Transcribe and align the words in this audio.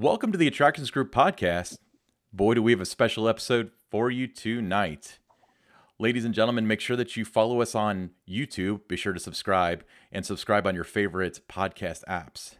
Welcome 0.00 0.32
to 0.32 0.38
the 0.38 0.46
Attractions 0.46 0.90
Group 0.90 1.12
podcast. 1.14 1.76
Boy, 2.32 2.54
do 2.54 2.62
we 2.62 2.72
have 2.72 2.80
a 2.80 2.86
special 2.86 3.28
episode 3.28 3.70
for 3.90 4.10
you 4.10 4.26
tonight. 4.26 5.18
Ladies 5.98 6.24
and 6.24 6.32
gentlemen, 6.32 6.66
make 6.66 6.80
sure 6.80 6.96
that 6.96 7.18
you 7.18 7.26
follow 7.26 7.60
us 7.60 7.74
on 7.74 8.12
YouTube. 8.26 8.88
Be 8.88 8.96
sure 8.96 9.12
to 9.12 9.20
subscribe 9.20 9.84
and 10.10 10.24
subscribe 10.24 10.66
on 10.66 10.74
your 10.74 10.84
favorite 10.84 11.40
podcast 11.50 12.02
apps. 12.06 12.54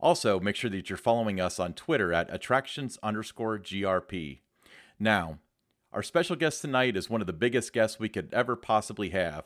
Also, 0.00 0.40
make 0.40 0.56
sure 0.56 0.68
that 0.68 0.90
you're 0.90 0.96
following 0.96 1.40
us 1.40 1.60
on 1.60 1.74
Twitter 1.74 2.12
at 2.12 2.34
attractions 2.34 2.98
underscore 3.04 3.56
GRP. 3.60 4.40
Now, 4.98 5.38
our 5.92 6.02
special 6.02 6.34
guest 6.34 6.60
tonight 6.60 6.96
is 6.96 7.08
one 7.08 7.20
of 7.20 7.28
the 7.28 7.32
biggest 7.32 7.72
guests 7.72 8.00
we 8.00 8.08
could 8.08 8.34
ever 8.34 8.56
possibly 8.56 9.10
have. 9.10 9.44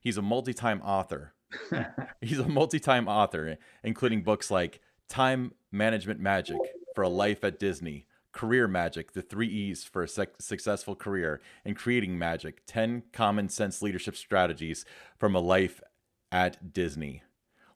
He's 0.00 0.16
a 0.16 0.22
multi 0.22 0.52
time 0.52 0.82
author. 0.82 1.34
He's 2.20 2.40
a 2.40 2.48
multi 2.48 2.80
time 2.80 3.06
author, 3.06 3.58
including 3.84 4.24
books 4.24 4.50
like 4.50 4.80
Time 5.08 5.52
Management 5.74 6.20
Magic 6.20 6.56
for 6.94 7.02
a 7.02 7.08
Life 7.08 7.44
at 7.44 7.58
Disney, 7.58 8.06
Career 8.32 8.66
Magic, 8.66 9.12
the 9.12 9.22
three 9.22 9.48
E's 9.48 9.84
for 9.84 10.02
a 10.02 10.08
sec- 10.08 10.40
successful 10.40 10.94
career, 10.94 11.40
and 11.64 11.76
Creating 11.76 12.18
Magic 12.18 12.62
10 12.66 13.02
Common 13.12 13.48
Sense 13.48 13.82
Leadership 13.82 14.16
Strategies 14.16 14.84
from 15.18 15.34
a 15.34 15.40
Life 15.40 15.80
at 16.32 16.72
Disney. 16.72 17.22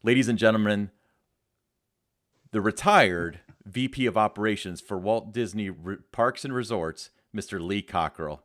Ladies 0.02 0.28
and 0.28 0.38
gentlemen, 0.38 0.90
the 2.52 2.60
retired 2.60 3.40
VP 3.64 4.06
of 4.06 4.16
Operations 4.16 4.80
for 4.80 4.98
Walt 4.98 5.32
Disney 5.32 5.68
Re- 5.70 5.96
Parks 6.12 6.44
and 6.44 6.54
Resorts, 6.54 7.10
Mr. 7.34 7.60
Lee 7.60 7.82
Cockerell. 7.82 8.42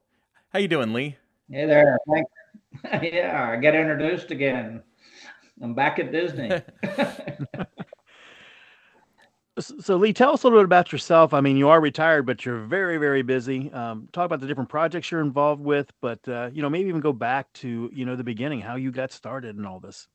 How 0.51 0.59
you 0.59 0.67
doing, 0.67 0.93
Lee? 0.93 1.17
Hey 1.49 1.65
there. 1.65 1.97
Thanks. 2.11 2.31
yeah, 3.13 3.49
I 3.51 3.55
get 3.57 3.75
introduced 3.75 4.31
again. 4.31 4.83
I'm 5.61 5.73
back 5.73 5.99
at 5.99 6.11
Disney. 6.11 6.51
So, 9.59 9.97
Lee, 9.97 10.13
tell 10.13 10.33
us 10.33 10.43
a 10.43 10.47
little 10.47 10.59
bit 10.59 10.65
about 10.65 10.91
yourself. 10.91 11.31
I 11.31 11.39
mean, 11.39 11.57
you 11.57 11.69
are 11.69 11.79
retired, 11.79 12.25
but 12.25 12.43
you're 12.43 12.61
very, 12.61 12.97
very 12.97 13.21
busy. 13.21 13.71
Um, 13.71 14.09
talk 14.11 14.25
about 14.25 14.39
the 14.39 14.47
different 14.47 14.69
projects 14.69 15.11
you're 15.11 15.21
involved 15.21 15.61
with, 15.61 15.91
but 16.01 16.27
uh, 16.27 16.49
you 16.51 16.63
know, 16.63 16.69
maybe 16.71 16.89
even 16.89 17.01
go 17.01 17.13
back 17.13 17.53
to 17.53 17.89
you 17.93 18.05
know 18.05 18.15
the 18.15 18.23
beginning, 18.23 18.61
how 18.61 18.75
you 18.75 18.91
got 18.91 19.11
started 19.11 19.55
and 19.55 19.67
all 19.67 19.79
this. 19.79 20.07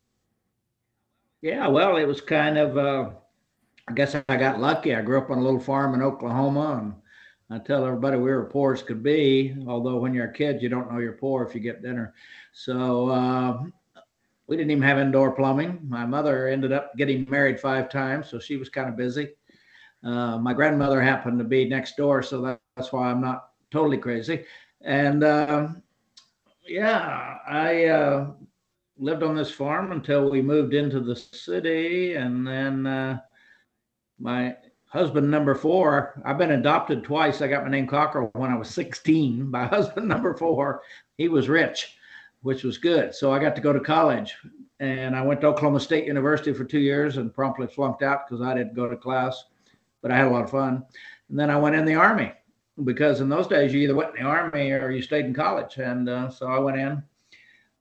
yeah, 1.40 1.68
well, 1.68 1.96
it 1.96 2.04
was 2.06 2.20
kind 2.20 2.58
of. 2.58 2.76
Uh, 2.76 3.10
I 3.88 3.92
guess 3.92 4.14
I 4.28 4.36
got 4.36 4.60
lucky. 4.60 4.94
I 4.94 5.02
grew 5.02 5.18
up 5.18 5.30
on 5.30 5.38
a 5.38 5.42
little 5.42 5.60
farm 5.60 5.94
in 5.94 6.02
Oklahoma, 6.02 6.78
and 6.82 6.94
I 7.50 7.64
tell 7.64 7.86
everybody 7.86 8.16
we 8.16 8.30
were 8.30 8.44
poor 8.44 8.74
as 8.74 8.82
could 8.82 9.02
be. 9.02 9.56
Although 9.66 9.98
when 9.98 10.14
you're 10.14 10.30
a 10.30 10.32
kid, 10.32 10.60
you 10.60 10.68
don't 10.68 10.92
know 10.92 10.98
you're 10.98 11.12
poor 11.12 11.44
if 11.44 11.54
you 11.54 11.60
get 11.60 11.80
dinner. 11.82 12.12
So 12.52 13.08
uh, 13.08 13.62
we 14.48 14.56
didn't 14.56 14.70
even 14.70 14.82
have 14.82 14.98
indoor 14.98 15.32
plumbing. 15.32 15.78
My 15.86 16.06
mother 16.06 16.48
ended 16.48 16.72
up 16.72 16.96
getting 16.96 17.28
married 17.28 17.60
five 17.60 17.90
times, 17.90 18.28
so 18.30 18.38
she 18.38 18.56
was 18.56 18.70
kind 18.70 18.88
of 18.88 18.96
busy. 18.96 19.28
Uh, 20.02 20.38
my 20.38 20.54
grandmother 20.54 21.02
happened 21.02 21.38
to 21.38 21.44
be 21.44 21.68
next 21.68 21.96
door, 21.96 22.22
so 22.22 22.40
that, 22.42 22.60
that's 22.74 22.92
why 22.92 23.10
I'm 23.10 23.20
not 23.20 23.50
totally 23.70 23.98
crazy. 23.98 24.44
And 24.80 25.22
um, 25.22 25.82
yeah, 26.66 27.36
I 27.46 27.86
uh, 27.86 28.30
lived 28.96 29.22
on 29.22 29.36
this 29.36 29.50
farm 29.50 29.92
until 29.92 30.30
we 30.30 30.40
moved 30.40 30.72
into 30.72 31.00
the 31.00 31.16
city, 31.16 32.14
and 32.14 32.46
then 32.46 32.86
uh, 32.86 33.18
my 34.18 34.56
husband 34.86 35.30
number 35.30 35.54
four. 35.54 36.22
I've 36.24 36.38
been 36.38 36.52
adopted 36.52 37.04
twice. 37.04 37.42
I 37.42 37.48
got 37.48 37.64
my 37.64 37.70
name 37.70 37.86
Cockerell 37.86 38.30
when 38.32 38.50
I 38.50 38.56
was 38.56 38.70
16. 38.70 39.50
My 39.50 39.66
husband 39.66 40.08
number 40.08 40.34
four, 40.34 40.80
he 41.18 41.28
was 41.28 41.50
rich 41.50 41.97
which 42.42 42.64
was 42.64 42.78
good. 42.78 43.14
So 43.14 43.32
I 43.32 43.38
got 43.38 43.54
to 43.56 43.62
go 43.62 43.72
to 43.72 43.80
college 43.80 44.36
and 44.80 45.16
I 45.16 45.22
went 45.22 45.40
to 45.40 45.48
Oklahoma 45.48 45.80
State 45.80 46.06
University 46.06 46.52
for 46.52 46.64
two 46.64 46.78
years 46.78 47.16
and 47.16 47.34
promptly 47.34 47.66
flunked 47.66 48.02
out 48.02 48.28
because 48.28 48.42
I 48.42 48.54
didn't 48.54 48.74
go 48.74 48.88
to 48.88 48.96
class, 48.96 49.44
but 50.02 50.10
I 50.10 50.16
had 50.16 50.28
a 50.28 50.30
lot 50.30 50.44
of 50.44 50.50
fun. 50.50 50.84
And 51.28 51.38
then 51.38 51.50
I 51.50 51.58
went 51.58 51.74
in 51.74 51.84
the 51.84 51.94
Army 51.94 52.32
because 52.84 53.20
in 53.20 53.28
those 53.28 53.48
days 53.48 53.74
you 53.74 53.80
either 53.80 53.94
went 53.94 54.16
in 54.16 54.22
the 54.22 54.28
Army 54.28 54.70
or 54.70 54.90
you 54.90 55.02
stayed 55.02 55.24
in 55.24 55.34
college. 55.34 55.78
And 55.78 56.08
uh, 56.08 56.30
so 56.30 56.46
I 56.46 56.58
went 56.58 56.78
in. 56.78 57.02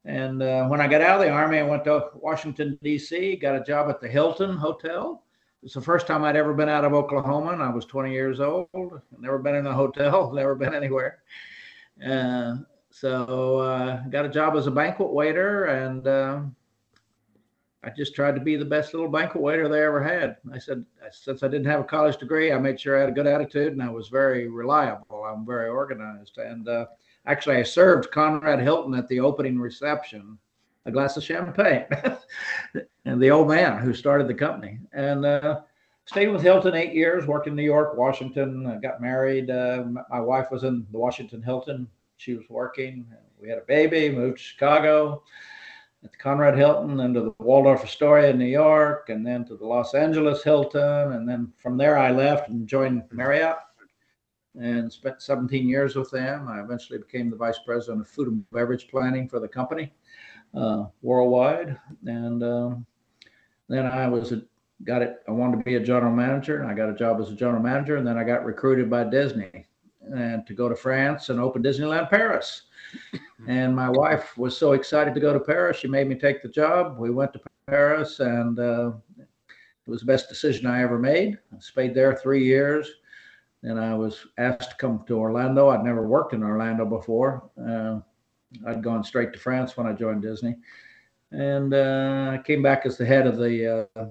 And 0.05 0.41
uh, 0.41 0.67
when 0.67 0.79
I 0.79 0.87
got 0.87 1.01
out 1.01 1.19
of 1.19 1.25
the 1.25 1.31
Army, 1.31 1.59
I 1.59 1.63
went 1.63 1.83
to 1.83 2.09
Washington, 2.15 2.79
D.C., 2.81 3.35
got 3.35 3.55
a 3.55 3.63
job 3.63 3.89
at 3.89 3.99
the 3.99 4.07
Hilton 4.07 4.55
Hotel. 4.55 5.23
It's 5.63 5.73
the 5.73 5.81
first 5.81 6.07
time 6.07 6.23
I'd 6.23 6.37
ever 6.37 6.53
been 6.53 6.69
out 6.69 6.85
of 6.85 6.93
Oklahoma, 6.93 7.51
and 7.51 7.61
I 7.61 7.69
was 7.69 7.83
20 7.85 8.13
years 8.13 8.39
old. 8.39 8.69
Never 9.19 9.37
been 9.37 9.55
in 9.55 9.67
a 9.67 9.73
hotel, 9.73 10.31
never 10.33 10.55
been 10.55 10.73
anywhere. 10.73 11.19
Uh, 12.01 12.57
so 12.99 13.59
uh, 13.59 14.01
got 14.09 14.25
a 14.25 14.29
job 14.29 14.55
as 14.55 14.65
a 14.65 14.71
banquet 14.71 15.11
waiter, 15.11 15.65
and 15.65 16.07
uh, 16.07 16.41
I 17.83 17.91
just 17.91 18.15
tried 18.15 18.33
to 18.33 18.41
be 18.41 18.55
the 18.55 18.65
best 18.65 18.91
little 18.91 19.09
banquet 19.09 19.43
waiter 19.43 19.69
they 19.69 19.83
ever 19.83 20.01
had. 20.01 20.37
I 20.51 20.57
said, 20.57 20.83
since 21.11 21.43
I 21.43 21.47
didn't 21.47 21.67
have 21.67 21.81
a 21.81 21.83
college 21.83 22.17
degree, 22.17 22.51
I 22.51 22.57
made 22.57 22.79
sure 22.79 22.97
I 22.97 23.01
had 23.01 23.09
a 23.09 23.13
good 23.13 23.27
attitude, 23.27 23.73
and 23.73 23.83
I 23.83 23.89
was 23.89 24.07
very 24.07 24.47
reliable. 24.47 25.23
I'm 25.23 25.45
very 25.45 25.69
organized, 25.69 26.39
and 26.39 26.67
uh, 26.67 26.87
actually, 27.27 27.57
I 27.57 27.63
served 27.63 28.09
Conrad 28.09 28.61
Hilton 28.61 28.95
at 28.95 29.07
the 29.09 29.19
opening 29.19 29.59
reception 29.59 30.39
a 30.87 30.91
glass 30.91 31.17
of 31.17 31.23
champagne, 31.23 31.85
and 33.05 33.21
the 33.21 33.29
old 33.29 33.47
man 33.47 33.77
who 33.77 33.93
started 33.93 34.27
the 34.27 34.33
company, 34.33 34.79
and 34.93 35.23
uh, 35.23 35.59
stayed 36.05 36.29
with 36.29 36.41
Hilton 36.41 36.73
eight 36.73 36.95
years, 36.95 37.27
worked 37.27 37.45
in 37.45 37.55
New 37.55 37.61
York, 37.61 37.95
Washington, 37.95 38.79
got 38.81 39.01
married. 39.01 39.51
Uh, 39.51 39.83
my 40.09 40.19
wife 40.19 40.49
was 40.49 40.63
in 40.63 40.87
the 40.91 40.97
Washington 40.97 41.43
Hilton 41.43 41.87
she 42.17 42.33
was 42.33 42.45
working. 42.49 43.05
We 43.39 43.49
had 43.49 43.59
a 43.59 43.65
baby, 43.67 44.09
moved 44.09 44.37
to 44.37 44.43
Chicago, 44.43 45.23
at 46.03 46.17
Conrad 46.17 46.57
Hilton, 46.57 46.97
then 46.97 47.13
to 47.13 47.21
the 47.21 47.33
Waldorf 47.39 47.83
Astoria 47.83 48.29
in 48.29 48.37
New 48.37 48.45
York, 48.45 49.09
and 49.09 49.25
then 49.25 49.45
to 49.45 49.55
the 49.55 49.65
Los 49.65 49.93
Angeles 49.93 50.43
Hilton. 50.43 51.13
And 51.13 51.27
then 51.27 51.53
from 51.57 51.77
there, 51.77 51.97
I 51.97 52.11
left 52.11 52.49
and 52.49 52.67
joined 52.67 53.03
Marriott 53.11 53.57
and 54.59 54.91
spent 54.91 55.21
17 55.21 55.67
years 55.67 55.95
with 55.95 56.09
them. 56.11 56.47
I 56.47 56.61
eventually 56.61 56.99
became 56.99 57.29
the 57.29 57.35
vice 57.35 57.59
president 57.65 58.01
of 58.01 58.07
food 58.07 58.27
and 58.27 58.49
beverage 58.51 58.87
planning 58.89 59.27
for 59.27 59.39
the 59.39 59.47
company 59.47 59.93
uh, 60.55 60.85
worldwide. 61.01 61.77
And 62.05 62.43
um, 62.43 62.85
then 63.69 63.85
I 63.85 64.07
was 64.07 64.31
a, 64.31 64.41
got 64.83 65.01
it. 65.01 65.17
I 65.27 65.31
wanted 65.31 65.57
to 65.57 65.63
be 65.63 65.75
a 65.75 65.79
general 65.79 66.13
manager, 66.13 66.61
and 66.61 66.69
I 66.69 66.73
got 66.73 66.89
a 66.89 66.95
job 66.95 67.19
as 67.19 67.29
a 67.29 67.35
general 67.35 67.61
manager. 67.61 67.97
And 67.97 68.07
then 68.07 68.17
I 68.17 68.23
got 68.23 68.45
recruited 68.45 68.89
by 68.89 69.03
Disney 69.03 69.67
and 70.15 70.45
to 70.47 70.53
go 70.53 70.69
to 70.69 70.75
France 70.75 71.29
and 71.29 71.39
open 71.39 71.63
Disneyland 71.63 72.09
Paris. 72.09 72.63
and 73.47 73.75
my 73.75 73.89
wife 73.89 74.37
was 74.37 74.57
so 74.57 74.73
excited 74.73 75.13
to 75.13 75.19
go 75.19 75.33
to 75.33 75.39
Paris, 75.39 75.77
she 75.77 75.87
made 75.87 76.07
me 76.07 76.15
take 76.15 76.41
the 76.41 76.49
job. 76.49 76.97
We 76.97 77.09
went 77.09 77.33
to 77.33 77.41
Paris, 77.67 78.19
and 78.19 78.59
uh, 78.59 78.91
it 79.19 79.89
was 79.89 80.01
the 80.01 80.05
best 80.07 80.29
decision 80.29 80.65
I 80.65 80.81
ever 80.83 80.99
made. 80.99 81.37
I 81.55 81.59
stayed 81.59 81.93
there 81.93 82.15
three 82.15 82.43
years. 82.43 82.89
Then 83.63 83.77
I 83.77 83.95
was 83.95 84.25
asked 84.37 84.71
to 84.71 84.75
come 84.77 85.03
to 85.07 85.19
Orlando. 85.19 85.69
I'd 85.69 85.83
never 85.83 86.07
worked 86.07 86.33
in 86.33 86.43
Orlando 86.43 86.85
before. 86.85 87.49
Uh, 87.59 87.99
I'd 88.65 88.83
gone 88.83 89.03
straight 89.03 89.33
to 89.33 89.39
France 89.39 89.75
when 89.75 89.87
I 89.87 89.93
joined 89.93 90.21
Disney. 90.21 90.55
And 91.31 91.73
uh, 91.73 92.31
I 92.33 92.41
came 92.43 92.61
back 92.61 92.85
as 92.85 92.97
the 92.97 93.05
head 93.05 93.27
of 93.27 93.37
the 93.37 93.87
uh, 93.97 94.05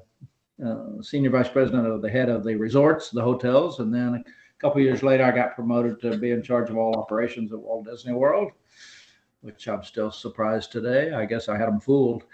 uh, 0.64 1.02
senior 1.02 1.30
vice 1.30 1.48
president 1.48 1.86
of 1.86 2.02
the 2.02 2.10
head 2.10 2.28
of 2.28 2.44
the 2.44 2.56
resorts, 2.56 3.10
the 3.10 3.22
hotels, 3.22 3.80
and 3.80 3.94
then 3.94 4.24
couple 4.58 4.80
years 4.80 5.02
later, 5.02 5.24
I 5.24 5.30
got 5.30 5.54
promoted 5.54 6.00
to 6.00 6.16
be 6.16 6.30
in 6.30 6.42
charge 6.42 6.70
of 6.70 6.76
all 6.76 6.96
operations 6.96 7.52
at 7.52 7.58
Walt 7.58 7.84
Disney 7.84 8.12
World, 8.12 8.52
which 9.42 9.68
I'm 9.68 9.84
still 9.84 10.10
surprised 10.10 10.72
today. 10.72 11.12
I 11.12 11.24
guess 11.26 11.48
I 11.48 11.56
had 11.56 11.68
them 11.68 11.80
fooled. 11.80 12.24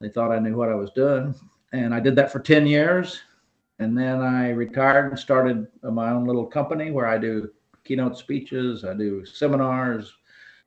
They 0.00 0.08
thought 0.08 0.32
I 0.32 0.38
knew 0.38 0.56
what 0.56 0.70
I 0.70 0.74
was 0.74 0.90
doing. 0.90 1.34
And 1.72 1.92
I 1.92 2.00
did 2.00 2.16
that 2.16 2.32
for 2.32 2.40
10 2.40 2.66
years. 2.66 3.20
And 3.80 3.96
then 3.96 4.20
I 4.20 4.50
retired 4.50 5.10
and 5.10 5.18
started 5.18 5.66
my 5.82 6.10
own 6.10 6.26
little 6.26 6.46
company 6.46 6.90
where 6.90 7.06
I 7.06 7.18
do 7.18 7.50
keynote 7.84 8.18
speeches, 8.18 8.84
I 8.84 8.94
do 8.94 9.24
seminars, 9.24 10.12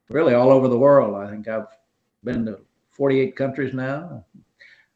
really 0.10 0.34
all 0.34 0.50
over 0.50 0.68
the 0.68 0.78
world. 0.78 1.16
I 1.16 1.30
think 1.30 1.48
I've 1.48 1.68
been 2.24 2.46
to 2.46 2.60
48 2.92 3.36
countries 3.36 3.74
now. 3.74 4.26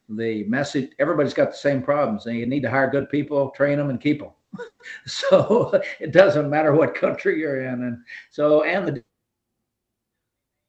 The 0.08 0.44
message 0.44 0.92
everybody's 0.98 1.34
got 1.34 1.50
the 1.50 1.56
same 1.56 1.82
problems. 1.82 2.26
You 2.26 2.46
need 2.46 2.62
to 2.62 2.70
hire 2.70 2.90
good 2.90 3.10
people, 3.10 3.50
train 3.50 3.78
them, 3.78 3.90
and 3.90 4.00
keep 4.00 4.20
them. 4.20 4.30
so 5.06 5.80
it 6.00 6.12
doesn't 6.12 6.50
matter 6.50 6.72
what 6.72 6.94
country 6.94 7.38
you're 7.38 7.62
in. 7.62 7.82
And 7.82 7.98
so, 8.30 8.62
and 8.64 8.88
the 8.88 9.04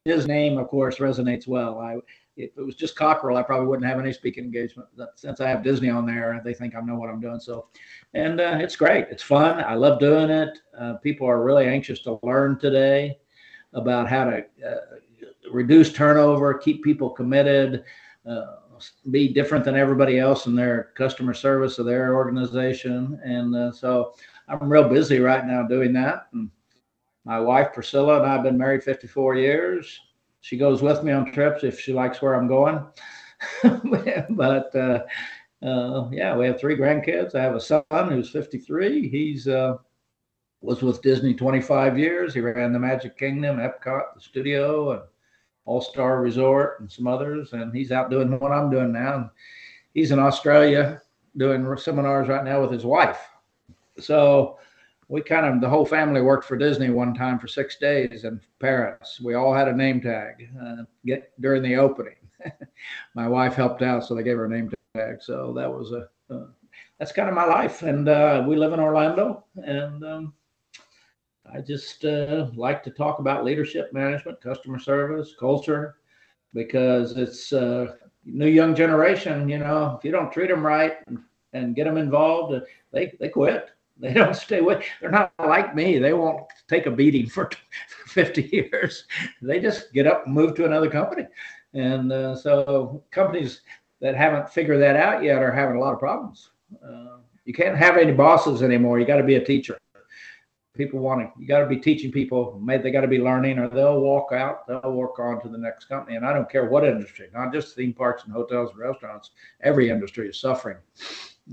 his 0.05 0.25
name, 0.25 0.57
of 0.57 0.69
course, 0.69 0.99
resonates 0.99 1.47
well. 1.47 1.79
I 1.79 1.97
if 2.37 2.51
it 2.55 2.61
was 2.61 2.75
just 2.75 2.95
Cockerell, 2.95 3.37
I 3.37 3.43
probably 3.43 3.67
wouldn't 3.67 3.89
have 3.89 3.99
any 3.99 4.13
speaking 4.13 4.43
engagement. 4.43 4.87
But 4.95 5.19
since 5.19 5.41
I 5.41 5.49
have 5.49 5.63
Disney 5.63 5.89
on 5.89 6.05
there, 6.05 6.39
they 6.45 6.53
think 6.53 6.75
I 6.75 6.81
know 6.81 6.95
what 6.95 7.09
I'm 7.09 7.19
doing. 7.19 7.39
So, 7.39 7.67
and 8.13 8.39
uh, 8.39 8.57
it's 8.59 8.75
great. 8.75 9.07
It's 9.09 9.23
fun. 9.23 9.63
I 9.63 9.73
love 9.73 9.99
doing 9.99 10.29
it. 10.29 10.59
Uh, 10.77 10.93
people 10.97 11.27
are 11.27 11.43
really 11.43 11.65
anxious 11.65 11.99
to 12.01 12.19
learn 12.23 12.59
today 12.59 13.17
about 13.73 14.07
how 14.07 14.25
to 14.25 14.45
uh, 14.65 14.75
reduce 15.51 15.91
turnover, 15.91 16.53
keep 16.53 16.83
people 16.83 17.09
committed, 17.09 17.83
uh, 18.29 18.57
be 19.11 19.33
different 19.33 19.65
than 19.65 19.75
everybody 19.75 20.19
else 20.19 20.45
in 20.45 20.55
their 20.55 20.91
customer 20.95 21.33
service 21.33 21.79
of 21.79 21.85
their 21.85 22.15
organization. 22.15 23.19
And 23.23 23.55
uh, 23.55 23.71
so 23.71 24.15
I'm 24.47 24.71
real 24.71 24.87
busy 24.87 25.19
right 25.19 25.45
now 25.45 25.63
doing 25.63 25.93
that. 25.93 26.27
And 26.33 26.49
my 27.25 27.39
wife, 27.39 27.73
Priscilla, 27.73 28.17
and 28.17 28.25
I 28.25 28.33
have 28.33 28.43
been 28.43 28.57
married 28.57 28.83
54 28.83 29.35
years. 29.35 29.99
She 30.41 30.57
goes 30.57 30.81
with 30.81 31.03
me 31.03 31.11
on 31.11 31.31
trips 31.31 31.63
if 31.63 31.79
she 31.79 31.93
likes 31.93 32.21
where 32.21 32.35
I'm 32.35 32.47
going. 32.47 32.85
but 34.29 34.75
uh, 34.75 35.03
uh, 35.63 36.09
yeah, 36.11 36.35
we 36.35 36.45
have 36.45 36.59
three 36.59 36.77
grandkids. 36.77 37.35
I 37.35 37.41
have 37.41 37.55
a 37.55 37.61
son 37.61 37.83
who's 37.91 38.29
53. 38.29 39.09
He's 39.09 39.47
uh, 39.47 39.77
was 40.61 40.81
with 40.81 41.01
Disney 41.01 41.33
25 41.33 41.97
years. 41.97 42.33
He 42.33 42.39
ran 42.39 42.73
the 42.73 42.79
Magic 42.79 43.17
Kingdom, 43.17 43.57
Epcot, 43.57 44.15
the 44.15 44.21
studio, 44.21 44.91
and 44.91 45.01
All 45.67 45.81
Star 45.81 46.21
Resort, 46.21 46.79
and 46.79 46.91
some 46.91 47.05
others. 47.05 47.53
And 47.53 47.75
he's 47.75 47.91
out 47.91 48.09
doing 48.09 48.39
what 48.39 48.51
I'm 48.51 48.71
doing 48.71 48.91
now. 48.91 49.31
He's 49.93 50.11
in 50.11 50.19
Australia 50.19 51.01
doing 51.35 51.77
seminars 51.77 52.27
right 52.27 52.43
now 52.43 52.61
with 52.61 52.71
his 52.71 52.85
wife. 52.85 53.19
So 53.99 54.57
we 55.09 55.21
kind 55.21 55.45
of 55.45 55.61
the 55.61 55.69
whole 55.69 55.85
family 55.85 56.21
worked 56.21 56.45
for 56.45 56.57
Disney 56.57 56.89
one 56.89 57.13
time 57.13 57.37
for 57.37 57.47
six 57.47 57.77
days 57.77 58.23
in 58.23 58.41
Paris. 58.59 59.19
We 59.23 59.35
all 59.35 59.53
had 59.53 59.67
a 59.67 59.75
name 59.75 60.01
tag 60.01 60.49
uh, 60.61 60.83
get 61.05 61.31
during 61.39 61.61
the 61.61 61.75
opening. 61.75 62.15
My 63.15 63.27
wife 63.27 63.55
helped 63.55 63.81
out, 63.81 64.05
so 64.05 64.15
they 64.15 64.23
gave 64.23 64.37
her 64.37 64.45
a 64.45 64.49
name 64.49 64.71
tag. 64.95 65.17
So 65.21 65.53
that 65.53 65.71
was 65.71 65.91
a 65.91 66.07
uh, 66.33 66.47
that's 66.99 67.11
kind 67.11 67.29
of 67.29 67.35
my 67.35 67.45
life, 67.45 67.83
and 67.83 68.09
uh, 68.09 68.43
we 68.47 68.55
live 68.55 68.73
in 68.73 68.79
Orlando, 68.79 69.43
and 69.55 70.03
um, 70.03 70.33
I 71.53 71.61
just 71.61 72.03
uh, 72.05 72.47
like 72.55 72.83
to 72.83 72.91
talk 72.91 73.19
about 73.19 73.45
leadership, 73.45 73.93
management, 73.93 74.41
customer 74.41 74.79
service, 74.79 75.33
culture, 75.39 75.95
because 76.53 77.17
it's 77.17 77.53
uh, 77.53 77.93
new 78.25 78.47
young 78.47 78.75
generation. 78.75 79.47
You 79.47 79.59
know, 79.59 79.95
if 79.97 80.03
you 80.03 80.11
don't 80.11 80.31
treat 80.31 80.49
them 80.49 80.65
right 80.65 80.97
and, 81.53 81.75
get 81.75 81.85
them 81.85 81.97
involved, 81.97 82.61
they 82.91 83.13
they 83.19 83.29
quit 83.29 83.69
they 83.99 84.13
don't 84.13 84.35
stay 84.35 84.61
with. 84.61 84.83
They're 85.01 85.09
not 85.09 85.33
like 85.39 85.73
me. 85.73 85.97
They 85.97 86.13
won't 86.13 86.43
take 86.67 86.85
a 86.85 86.91
beating 86.91 87.27
for 87.27 87.49
50 88.07 88.49
years. 88.51 89.05
They 89.41 89.59
just 89.59 89.91
get 89.91 90.05
up 90.05 90.25
and 90.25 90.35
move 90.35 90.53
to 90.55 90.65
another 90.65 90.89
company. 90.89 91.25
And 91.73 92.11
uh, 92.11 92.35
so 92.35 93.03
companies 93.11 93.61
that 94.01 94.15
haven't 94.15 94.49
figured 94.49 94.81
that 94.81 94.95
out 94.95 95.23
yet 95.23 95.41
are 95.41 95.51
having 95.51 95.77
a 95.77 95.79
lot 95.79 95.93
of 95.93 95.99
problems. 95.99 96.51
Uh, 96.83 97.17
you 97.45 97.53
can't 97.53 97.77
have 97.77 97.97
any 97.97 98.11
bosses 98.11 98.61
anymore. 98.61 98.99
You 98.99 99.05
got 99.05 99.17
to 99.17 99.23
be 99.23 99.35
a 99.35 99.43
teacher. 99.43 99.77
People 100.77 100.99
want 100.99 101.21
to. 101.21 101.41
You 101.41 101.47
got 101.47 101.59
to 101.59 101.65
be 101.65 101.77
teaching 101.77 102.11
people. 102.11 102.59
Maybe 102.63 102.83
they 102.83 102.91
got 102.91 103.01
to 103.01 103.07
be 103.07 103.19
learning, 103.19 103.59
or 103.59 103.67
they'll 103.67 103.99
walk 103.99 104.31
out. 104.31 104.67
They'll 104.67 104.93
work 104.93 105.19
on 105.19 105.41
to 105.41 105.49
the 105.49 105.57
next 105.57 105.85
company. 105.85 106.15
And 106.15 106.25
I 106.25 106.33
don't 106.33 106.49
care 106.49 106.69
what 106.69 106.85
industry, 106.85 107.29
not 107.33 107.51
just 107.51 107.75
theme 107.75 107.93
parks 107.93 108.23
and 108.23 108.31
hotels 108.33 108.71
and 108.71 108.79
restaurants. 108.79 109.31
Every 109.61 109.89
industry 109.89 110.29
is 110.29 110.39
suffering. 110.39 110.77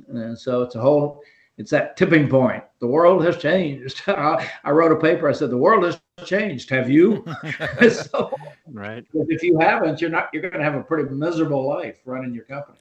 And 0.09 0.39
so 0.39 0.63
it's 0.63 0.75
a 0.75 0.81
whole 0.81 1.23
it's 1.57 1.71
that 1.71 1.97
tipping 1.97 2.29
point. 2.29 2.65
The 2.81 2.87
world 2.87 3.25
has 3.25 3.37
changed. 3.37 4.03
I 4.09 4.71
wrote 4.71 4.93
a 4.93 4.97
paper. 4.97 5.29
I 5.29 5.33
said 5.33 5.51
the 5.51 5.57
world 5.57 5.85
has 5.85 6.01
changed. 6.27 6.69
Have 6.71 6.91
you? 6.91 7.25
so, 7.91 8.35
right. 8.73 9.05
If 9.15 9.43
you 9.43 9.59
haven't, 9.59 10.01
you're 10.01 10.11
not. 10.11 10.31
You're 10.33 10.43
going 10.43 10.55
to 10.55 10.65
have 10.65 10.75
a 10.75 10.83
pretty 10.83 11.09
miserable 11.15 11.67
life 11.67 11.99
running 12.05 12.35
your 12.35 12.45
company. 12.45 12.79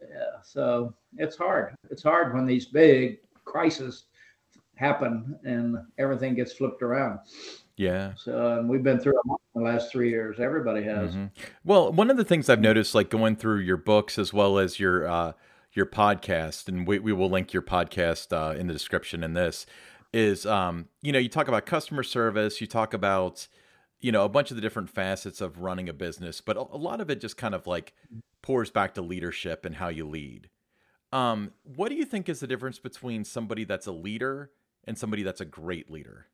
Yeah. 0.00 0.40
So 0.42 0.94
it's 1.16 1.36
hard. 1.36 1.74
It's 1.90 2.02
hard 2.02 2.34
when 2.34 2.46
these 2.46 2.66
big 2.66 3.18
crises 3.44 4.04
happen 4.78 5.38
and 5.44 5.76
everything 5.98 6.34
gets 6.34 6.52
flipped 6.52 6.82
around. 6.82 7.18
Yeah. 7.76 8.12
So 8.16 8.64
we've 8.66 8.82
been 8.82 8.98
through 8.98 9.14
the 9.54 9.60
last 9.60 9.92
three 9.92 10.10
years. 10.10 10.40
Everybody 10.40 10.82
has. 10.84 11.10
Mm-hmm. 11.10 11.26
Well, 11.64 11.92
one 11.92 12.10
of 12.10 12.16
the 12.16 12.24
things 12.24 12.48
I've 12.48 12.60
noticed, 12.60 12.94
like 12.94 13.10
going 13.10 13.36
through 13.36 13.60
your 13.60 13.76
books 13.76 14.18
as 14.18 14.32
well 14.32 14.58
as 14.58 14.80
your 14.80 15.06
uh, 15.06 15.32
your 15.72 15.86
podcast, 15.86 16.68
and 16.68 16.86
we, 16.86 16.98
we 16.98 17.12
will 17.12 17.30
link 17.30 17.52
your 17.52 17.62
podcast 17.62 18.32
uh, 18.32 18.58
in 18.58 18.66
the 18.66 18.72
description 18.72 19.22
in 19.22 19.34
this, 19.34 19.66
is 20.12 20.46
um, 20.46 20.88
you 21.02 21.12
know, 21.12 21.18
you 21.18 21.28
talk 21.28 21.48
about 21.48 21.66
customer 21.66 22.02
service, 22.02 22.60
you 22.60 22.66
talk 22.66 22.94
about, 22.94 23.46
you 24.00 24.10
know, 24.10 24.24
a 24.24 24.28
bunch 24.28 24.50
of 24.50 24.56
the 24.56 24.60
different 24.60 24.90
facets 24.90 25.40
of 25.40 25.58
running 25.58 25.88
a 25.88 25.92
business, 25.92 26.40
but 26.40 26.56
a, 26.56 26.60
a 26.60 26.78
lot 26.78 27.00
of 27.00 27.10
it 27.10 27.20
just 27.20 27.36
kind 27.36 27.54
of 27.54 27.66
like 27.66 27.94
pours 28.42 28.70
back 28.70 28.94
to 28.94 29.02
leadership 29.02 29.64
and 29.64 29.76
how 29.76 29.88
you 29.88 30.08
lead. 30.08 30.48
Um, 31.12 31.52
what 31.62 31.90
do 31.90 31.94
you 31.94 32.04
think 32.04 32.28
is 32.28 32.40
the 32.40 32.46
difference 32.46 32.78
between 32.78 33.24
somebody 33.24 33.64
that's 33.64 33.86
a 33.86 33.92
leader 33.92 34.50
and 34.88 34.98
somebody 34.98 35.22
that's 35.22 35.40
a 35.40 35.44
great 35.44 35.90
leader? 35.90 36.26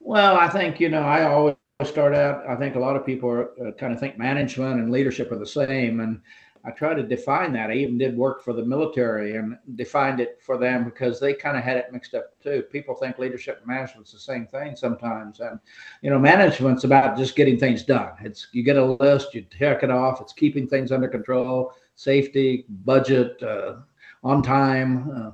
Well, 0.00 0.36
I 0.36 0.48
think, 0.48 0.80
you 0.80 0.88
know, 0.88 1.02
I 1.02 1.24
always 1.24 1.56
start 1.84 2.14
out, 2.14 2.46
I 2.46 2.56
think 2.56 2.74
a 2.74 2.80
lot 2.80 2.96
of 2.96 3.06
people 3.06 3.30
are, 3.30 3.68
uh, 3.68 3.72
kind 3.72 3.92
of 3.92 4.00
think 4.00 4.18
management 4.18 4.80
and 4.80 4.90
leadership 4.90 5.30
are 5.30 5.38
the 5.38 5.46
same. 5.46 6.00
And 6.00 6.20
I 6.64 6.70
try 6.70 6.94
to 6.94 7.02
define 7.02 7.52
that. 7.54 7.70
I 7.70 7.74
even 7.74 7.98
did 7.98 8.16
work 8.16 8.42
for 8.42 8.52
the 8.52 8.64
military 8.64 9.36
and 9.36 9.58
defined 9.74 10.20
it 10.20 10.40
for 10.40 10.58
them 10.58 10.84
because 10.84 11.18
they 11.18 11.34
kind 11.34 11.56
of 11.56 11.64
had 11.64 11.76
it 11.76 11.92
mixed 11.92 12.14
up 12.14 12.40
too. 12.40 12.62
People 12.70 12.94
think 12.94 13.18
leadership 13.18 13.58
and 13.58 13.66
management's 13.66 14.12
the 14.12 14.18
same 14.18 14.46
thing 14.46 14.76
sometimes, 14.76 15.40
and 15.40 15.58
you 16.02 16.10
know, 16.10 16.20
management's 16.20 16.84
about 16.84 17.18
just 17.18 17.34
getting 17.34 17.58
things 17.58 17.82
done. 17.82 18.12
It's 18.20 18.46
you 18.52 18.62
get 18.62 18.76
a 18.76 18.84
list, 18.84 19.34
you 19.34 19.44
check 19.58 19.82
it 19.82 19.90
off. 19.90 20.20
It's 20.20 20.32
keeping 20.32 20.68
things 20.68 20.92
under 20.92 21.08
control, 21.08 21.72
safety, 21.96 22.64
budget, 22.68 23.42
uh, 23.42 23.78
on 24.22 24.40
time. 24.40 25.10
Uh, 25.10 25.30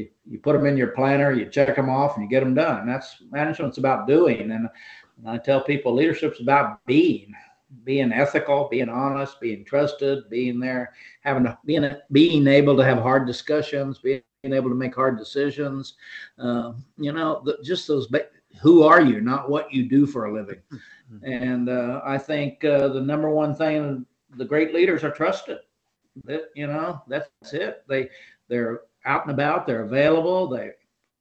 you, 0.00 0.08
you 0.32 0.38
put 0.38 0.54
them 0.54 0.66
in 0.66 0.76
your 0.76 0.88
planner, 0.88 1.32
you 1.32 1.46
check 1.46 1.76
them 1.76 1.90
off, 1.90 2.16
and 2.16 2.24
you 2.24 2.30
get 2.30 2.40
them 2.40 2.54
done. 2.54 2.86
That's 2.86 3.22
management's 3.30 3.78
about 3.78 4.06
doing, 4.06 4.40
and, 4.40 4.68
and 5.18 5.28
I 5.28 5.38
tell 5.38 5.62
people 5.62 5.94
leadership's 5.94 6.40
about 6.40 6.84
being 6.86 7.32
being 7.84 8.12
ethical, 8.12 8.68
being 8.68 8.88
honest, 8.88 9.40
being 9.40 9.64
trusted, 9.64 10.28
being 10.28 10.58
there, 10.58 10.92
having 11.20 11.44
to, 11.44 11.58
being 11.64 11.88
being 12.12 12.46
able 12.46 12.76
to 12.76 12.84
have 12.84 12.98
hard 12.98 13.26
discussions, 13.26 13.98
being 13.98 14.22
able 14.44 14.68
to 14.68 14.74
make 14.74 14.94
hard 14.94 15.18
decisions. 15.18 15.94
Uh, 16.38 16.72
you 16.98 17.12
know, 17.12 17.42
the, 17.44 17.58
just 17.62 17.86
those. 17.86 18.08
Who 18.60 18.82
are 18.82 19.00
you? 19.00 19.20
Not 19.20 19.48
what 19.48 19.72
you 19.72 19.88
do 19.88 20.06
for 20.06 20.24
a 20.24 20.34
living. 20.34 20.60
Mm-hmm. 20.72 21.24
And 21.24 21.68
uh, 21.68 22.00
I 22.04 22.18
think 22.18 22.64
uh, 22.64 22.88
the 22.88 23.00
number 23.00 23.30
one 23.30 23.54
thing 23.54 24.04
the 24.36 24.44
great 24.44 24.74
leaders 24.74 25.04
are 25.04 25.12
trusted. 25.12 25.58
That 26.24 26.50
you 26.56 26.66
know, 26.66 27.02
that's 27.06 27.28
it. 27.52 27.84
They 27.88 28.08
they're 28.48 28.82
out 29.10 29.24
and 29.24 29.32
about. 29.32 29.66
They're 29.66 29.82
available. 29.82 30.48
They 30.48 30.70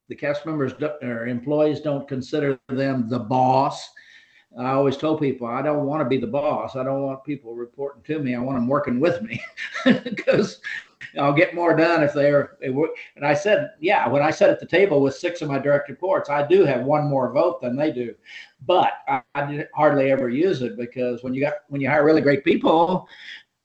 the 0.08 0.16
cast 0.16 0.46
members 0.46 0.74
or 1.02 1.28
employees 1.28 1.82
don't 1.82 2.08
consider 2.08 2.60
them 2.70 3.08
the 3.10 3.20
boss 3.20 3.90
I 4.58 4.72
always 4.72 4.98
told 4.98 5.22
people 5.22 5.48
I 5.48 5.62
don't 5.62 5.86
want 5.86 6.02
to 6.02 6.10
be 6.10 6.18
the 6.18 6.28
boss. 6.28 6.76
I 6.76 6.84
don't 6.84 7.04
want 7.04 7.24
people 7.24 7.54
reporting 7.54 8.02
to 8.04 8.20
me. 8.20 8.36
I 8.36 8.40
want 8.40 8.58
them 8.58 8.68
working 8.68 9.00
with 9.00 9.22
me 9.22 9.42
because 10.04 10.60
I'll 11.20 11.34
get 11.34 11.54
more 11.54 11.76
done 11.76 12.04
if 12.04 12.14
they're. 12.14 12.58
And 12.62 13.26
I 13.26 13.34
said, 13.34 13.72
yeah, 13.80 14.08
when 14.08 14.24
I 14.24 14.32
sat 14.32 14.50
at 14.50 14.60
the 14.60 14.66
table 14.66 15.02
with 15.02 15.16
six 15.16 15.42
of 15.42 15.50
my 15.50 15.60
direct 15.60 15.90
reports, 15.90 16.30
I 16.30 16.48
do 16.48 16.66
have 16.66 16.84
one 16.84 17.06
more 17.06 17.32
vote 17.32 17.62
than 17.62 17.76
they 17.76 17.92
do, 17.92 18.16
but 18.66 18.94
I, 19.08 19.22
I 19.36 19.66
hardly 19.76 20.12
ever 20.12 20.30
use 20.30 20.62
it 20.62 20.78
because 20.78 21.24
when 21.24 21.34
you 21.34 21.42
got 21.42 21.54
when 21.68 21.82
you 21.82 21.90
hire 21.90 22.04
really 22.06 22.22
great 22.22 22.44
people, 22.44 23.08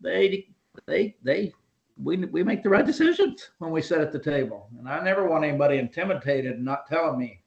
they 0.00 0.48
they 0.86 1.16
they 1.22 1.54
we 2.02 2.16
we 2.16 2.42
make 2.42 2.62
the 2.62 2.68
right 2.68 2.86
decisions 2.86 3.50
when 3.58 3.70
we 3.70 3.82
sit 3.82 4.00
at 4.00 4.12
the 4.12 4.18
table. 4.18 4.68
And 4.78 4.88
I 4.88 5.02
never 5.02 5.28
want 5.28 5.44
anybody 5.44 5.78
intimidated 5.78 6.56
and 6.56 6.64
not 6.64 6.86
telling 6.86 7.18
me 7.18 7.40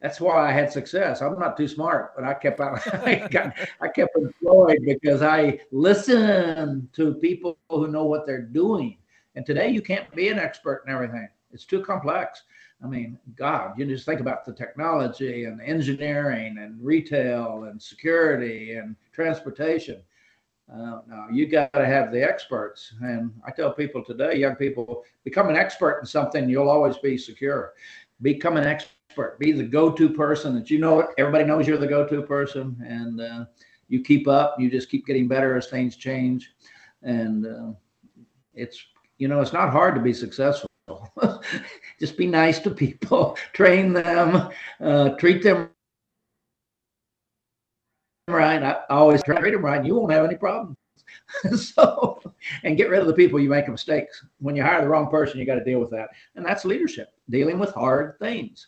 that's 0.00 0.20
why 0.20 0.48
I 0.48 0.52
had 0.52 0.72
success. 0.72 1.22
I'm 1.22 1.38
not 1.38 1.56
too 1.56 1.66
smart, 1.66 2.14
but 2.14 2.24
I 2.24 2.34
kept 2.34 2.60
I, 2.60 3.26
got, 3.30 3.54
I 3.80 3.88
kept 3.88 4.16
employed 4.16 4.78
because 4.84 5.22
I 5.22 5.60
listen 5.72 6.88
to 6.92 7.14
people 7.14 7.58
who 7.68 7.88
know 7.88 8.04
what 8.04 8.26
they're 8.26 8.42
doing. 8.42 8.98
And 9.34 9.44
today 9.44 9.70
you 9.70 9.82
can't 9.82 10.10
be 10.14 10.28
an 10.28 10.38
expert 10.38 10.84
in 10.86 10.92
everything. 10.92 11.28
It's 11.52 11.64
too 11.64 11.82
complex. 11.82 12.42
I 12.82 12.86
mean, 12.86 13.18
God, 13.34 13.76
you 13.76 13.86
just 13.86 14.06
think 14.06 14.20
about 14.20 14.44
the 14.44 14.52
technology 14.52 15.44
and 15.44 15.60
engineering 15.60 16.58
and 16.58 16.80
retail 16.80 17.64
and 17.64 17.82
security 17.82 18.74
and 18.74 18.94
transportation. 19.12 20.00
Uh, 20.72 21.00
no, 21.08 21.26
you 21.32 21.46
got 21.46 21.72
to 21.72 21.86
have 21.86 22.12
the 22.12 22.22
experts. 22.22 22.92
And 23.00 23.32
I 23.46 23.50
tell 23.50 23.72
people 23.72 24.04
today, 24.04 24.36
young 24.36 24.54
people, 24.54 25.04
become 25.24 25.48
an 25.48 25.56
expert 25.56 26.00
in 26.00 26.06
something, 26.06 26.48
you'll 26.48 26.68
always 26.68 26.98
be 26.98 27.16
secure. 27.16 27.72
Become 28.20 28.58
an 28.58 28.66
expert. 28.66 29.38
Be 29.38 29.52
the 29.52 29.64
go-to 29.64 30.10
person 30.10 30.54
that 30.54 30.70
you 30.70 30.78
know. 30.78 31.08
Everybody 31.16 31.44
knows 31.44 31.66
you're 31.66 31.78
the 31.78 31.86
go-to 31.86 32.22
person, 32.22 32.76
and 32.86 33.20
uh, 33.20 33.44
you 33.88 34.02
keep 34.02 34.28
up. 34.28 34.56
You 34.58 34.70
just 34.70 34.90
keep 34.90 35.06
getting 35.06 35.26
better 35.26 35.56
as 35.56 35.68
things 35.68 35.96
change, 35.96 36.52
and 37.02 37.46
uh, 37.46 37.72
it's 38.54 38.78
you 39.16 39.26
know 39.26 39.40
it's 39.40 39.52
not 39.52 39.70
hard 39.70 39.94
to 39.94 40.00
be 40.00 40.12
successful. 40.12 40.68
just 41.98 42.16
be 42.16 42.26
nice 42.26 42.58
to 42.60 42.70
people, 42.70 43.36
train 43.52 43.92
them, 43.92 44.50
uh, 44.80 45.10
treat 45.10 45.42
them 45.42 45.70
right. 48.34 48.62
I 48.62 48.80
always 48.90 49.22
try 49.22 49.36
to 49.36 49.40
treat 49.40 49.52
them 49.52 49.64
right. 49.64 49.84
You 49.84 49.94
won't 49.94 50.12
have 50.12 50.24
any 50.24 50.36
problems. 50.36 50.76
so, 51.56 52.20
and 52.64 52.76
get 52.76 52.90
rid 52.90 53.00
of 53.00 53.06
the 53.06 53.14
people 53.14 53.40
you 53.40 53.48
make 53.48 53.68
mistakes. 53.68 54.24
When 54.38 54.56
you 54.56 54.62
hire 54.62 54.82
the 54.82 54.88
wrong 54.88 55.10
person, 55.10 55.38
you 55.38 55.46
got 55.46 55.56
to 55.56 55.64
deal 55.64 55.80
with 55.80 55.90
that, 55.90 56.08
and 56.36 56.44
that's 56.44 56.64
leadership, 56.64 57.12
dealing 57.30 57.58
with 57.58 57.72
hard 57.72 58.18
things. 58.18 58.66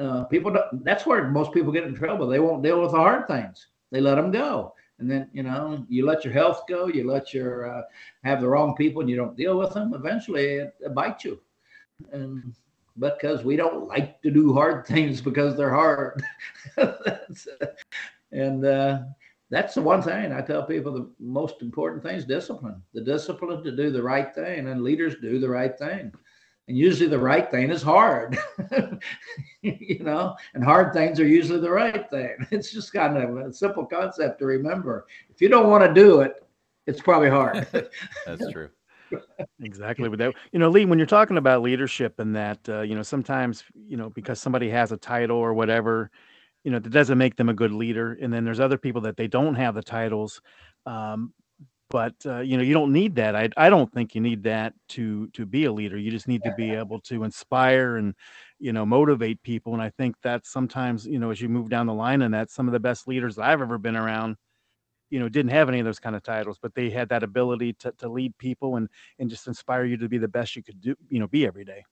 Uh, 0.00 0.24
people 0.24 0.54
that's 0.82 1.06
where 1.06 1.28
most 1.28 1.52
people 1.52 1.72
get 1.72 1.84
in 1.84 1.94
trouble. 1.94 2.26
They 2.26 2.40
won't 2.40 2.62
deal 2.62 2.82
with 2.82 2.90
the 2.90 2.98
hard 2.98 3.26
things. 3.26 3.68
They 3.90 4.00
let 4.00 4.16
them 4.16 4.30
go. 4.30 4.74
And 4.98 5.10
then, 5.10 5.28
you 5.32 5.42
know, 5.42 5.84
you 5.88 6.06
let 6.06 6.24
your 6.24 6.32
health 6.32 6.62
go, 6.68 6.86
you 6.86 7.06
let 7.06 7.34
your, 7.34 7.70
uh, 7.70 7.82
have 8.24 8.40
the 8.40 8.48
wrong 8.48 8.74
people 8.74 9.02
and 9.02 9.10
you 9.10 9.16
don't 9.16 9.36
deal 9.36 9.58
with 9.58 9.74
them. 9.74 9.92
Eventually 9.94 10.54
it, 10.54 10.74
it 10.80 10.94
bites 10.94 11.24
you. 11.24 11.40
And 12.12 12.54
because 12.98 13.44
we 13.44 13.56
don't 13.56 13.88
like 13.88 14.22
to 14.22 14.30
do 14.30 14.54
hard 14.54 14.86
things 14.88 15.20
because 15.20 15.56
they're 15.56 15.74
hard. 15.74 16.22
and, 18.32 18.64
uh, 18.64 19.00
that's 19.50 19.74
the 19.74 19.82
one 19.82 20.02
thing 20.02 20.32
I 20.32 20.40
tell 20.40 20.64
people 20.64 20.92
the 20.92 21.10
most 21.20 21.62
important 21.62 22.02
thing 22.02 22.16
is 22.16 22.24
discipline. 22.24 22.82
The 22.94 23.02
discipline 23.02 23.62
to 23.62 23.76
do 23.76 23.90
the 23.90 24.02
right 24.02 24.34
thing, 24.34 24.68
and 24.68 24.82
leaders 24.82 25.16
do 25.22 25.38
the 25.38 25.48
right 25.48 25.76
thing. 25.78 26.12
And 26.68 26.76
usually 26.76 27.08
the 27.08 27.18
right 27.18 27.48
thing 27.48 27.70
is 27.70 27.80
hard, 27.80 28.36
you 29.62 30.02
know, 30.02 30.34
and 30.54 30.64
hard 30.64 30.92
things 30.92 31.20
are 31.20 31.26
usually 31.26 31.60
the 31.60 31.70
right 31.70 32.10
thing. 32.10 32.36
It's 32.50 32.72
just 32.72 32.92
kind 32.92 33.16
of 33.16 33.36
a 33.36 33.52
simple 33.52 33.86
concept 33.86 34.40
to 34.40 34.46
remember. 34.46 35.06
If 35.30 35.40
you 35.40 35.48
don't 35.48 35.70
want 35.70 35.84
to 35.84 35.94
do 35.94 36.22
it, 36.22 36.44
it's 36.88 37.00
probably 37.00 37.30
hard. 37.30 37.68
That's 38.26 38.50
true. 38.50 38.70
exactly 39.60 40.08
with 40.08 40.18
that 40.18 40.34
you 40.50 40.58
know 40.58 40.68
lee 40.68 40.84
when 40.84 40.98
you're 40.98 41.06
talking 41.06 41.36
about 41.36 41.62
leadership 41.62 42.18
and 42.18 42.34
that 42.34 42.58
uh, 42.68 42.80
you 42.80 42.96
know 42.96 43.04
sometimes 43.04 43.62
you 43.86 43.96
know 43.96 44.10
because 44.10 44.40
somebody 44.40 44.68
has 44.68 44.90
a 44.90 44.96
title 44.96 45.36
or 45.36 45.54
whatever 45.54 46.10
you 46.66 46.72
know 46.72 46.80
that 46.80 46.90
doesn't 46.90 47.16
make 47.16 47.36
them 47.36 47.48
a 47.48 47.54
good 47.54 47.72
leader 47.72 48.18
and 48.20 48.32
then 48.32 48.44
there's 48.44 48.60
other 48.60 48.76
people 48.76 49.00
that 49.00 49.16
they 49.16 49.28
don't 49.28 49.54
have 49.54 49.76
the 49.76 49.82
titles 49.82 50.42
um, 50.84 51.32
but 51.90 52.14
uh, 52.26 52.40
you 52.40 52.56
know 52.56 52.64
you 52.64 52.74
don't 52.74 52.92
need 52.92 53.14
that. 53.14 53.36
I, 53.36 53.48
I 53.56 53.70
don't 53.70 53.92
think 53.92 54.16
you 54.16 54.20
need 54.20 54.42
that 54.42 54.74
to 54.90 55.28
to 55.28 55.46
be 55.46 55.66
a 55.66 55.72
leader. 55.72 55.96
You 55.96 56.10
just 56.10 56.26
need 56.26 56.42
to 56.42 56.52
be 56.56 56.72
able 56.72 57.00
to 57.02 57.22
inspire 57.22 57.96
and 57.98 58.12
you 58.58 58.72
know 58.72 58.84
motivate 58.86 59.42
people 59.42 59.74
and 59.74 59.82
i 59.82 59.90
think 59.90 60.16
that 60.22 60.46
sometimes 60.46 61.06
you 61.06 61.18
know 61.18 61.30
as 61.30 61.40
you 61.40 61.48
move 61.48 61.68
down 61.68 61.86
the 61.86 61.94
line 61.94 62.22
and 62.22 62.32
that 62.32 62.50
some 62.50 62.66
of 62.66 62.72
the 62.72 62.80
best 62.80 63.06
leaders 63.06 63.38
i've 63.38 63.60
ever 63.60 63.76
been 63.76 63.96
around 63.96 64.34
you 65.10 65.20
know 65.20 65.28
didn't 65.28 65.50
have 65.50 65.68
any 65.68 65.78
of 65.78 65.84
those 65.84 66.00
kind 66.00 66.16
of 66.16 66.22
titles 66.22 66.58
but 66.60 66.74
they 66.74 66.88
had 66.88 67.08
that 67.10 67.22
ability 67.22 67.74
to, 67.74 67.92
to 67.98 68.08
lead 68.08 68.36
people 68.38 68.76
and 68.76 68.88
and 69.18 69.28
just 69.28 69.46
inspire 69.46 69.84
you 69.84 69.98
to 69.98 70.08
be 70.08 70.18
the 70.18 70.28
best 70.28 70.56
you 70.56 70.62
could 70.62 70.80
do 70.80 70.94
you 71.10 71.20
know 71.20 71.28
be 71.28 71.46
every 71.46 71.64
day 71.64 71.84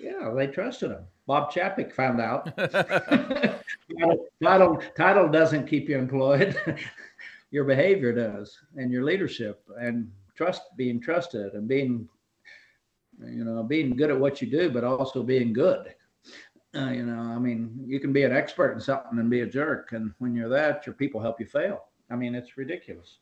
yeah, 0.00 0.32
they 0.34 0.46
trusted 0.46 0.90
him. 0.90 1.04
Bob 1.26 1.52
Chapek 1.52 1.92
found 1.92 2.20
out. 2.20 2.56
title, 4.42 4.82
title 4.96 5.28
doesn't 5.28 5.66
keep 5.66 5.88
you 5.88 5.96
employed. 5.98 6.56
your 7.50 7.64
behavior 7.64 8.12
does, 8.12 8.58
and 8.76 8.90
your 8.90 9.04
leadership, 9.04 9.62
and 9.78 10.10
trust, 10.34 10.62
being 10.76 11.00
trusted, 11.00 11.52
and 11.54 11.68
being, 11.68 12.08
you 13.24 13.44
know, 13.44 13.62
being 13.62 13.94
good 13.94 14.10
at 14.10 14.18
what 14.18 14.42
you 14.42 14.50
do, 14.50 14.70
but 14.70 14.84
also 14.84 15.22
being 15.22 15.52
good. 15.52 15.94
Uh, 16.74 16.90
you 16.90 17.04
know, 17.04 17.20
I 17.20 17.38
mean, 17.38 17.84
you 17.86 18.00
can 18.00 18.12
be 18.12 18.24
an 18.24 18.32
expert 18.32 18.72
in 18.72 18.80
something 18.80 19.18
and 19.18 19.30
be 19.30 19.42
a 19.42 19.46
jerk, 19.46 19.92
and 19.92 20.12
when 20.18 20.34
you're 20.34 20.48
that, 20.48 20.86
your 20.86 20.94
people 20.94 21.20
help 21.20 21.38
you 21.38 21.46
fail. 21.46 21.84
I 22.10 22.16
mean, 22.16 22.34
it's 22.34 22.56
ridiculous. 22.56 23.18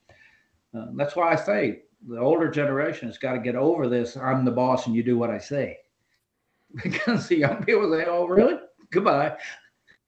Uh, 0.77 0.87
that's 0.95 1.17
why 1.17 1.33
I 1.33 1.37
say 1.37 1.81
the 2.09 2.19
older 2.19 2.49
generation 2.49 3.09
has 3.09 3.19
got 3.19 3.33
to 3.33 3.41
get 3.41 3.57
over 3.57 3.89
this. 3.89 4.17
I'm 4.17 4.45
the 4.45 4.53
boss, 4.53 4.87
and 4.87 4.95
you 4.95 5.03
do 5.03 5.19
what 5.19 5.31
I 5.31 5.39
say 5.39 5.79
because 6.83 7.29
the 7.29 7.37
young 7.37 7.65
people 7.65 7.91
say, 7.91 8.05
"Oh, 8.07 8.27
really? 8.27 8.59
Goodbye," 8.91 9.37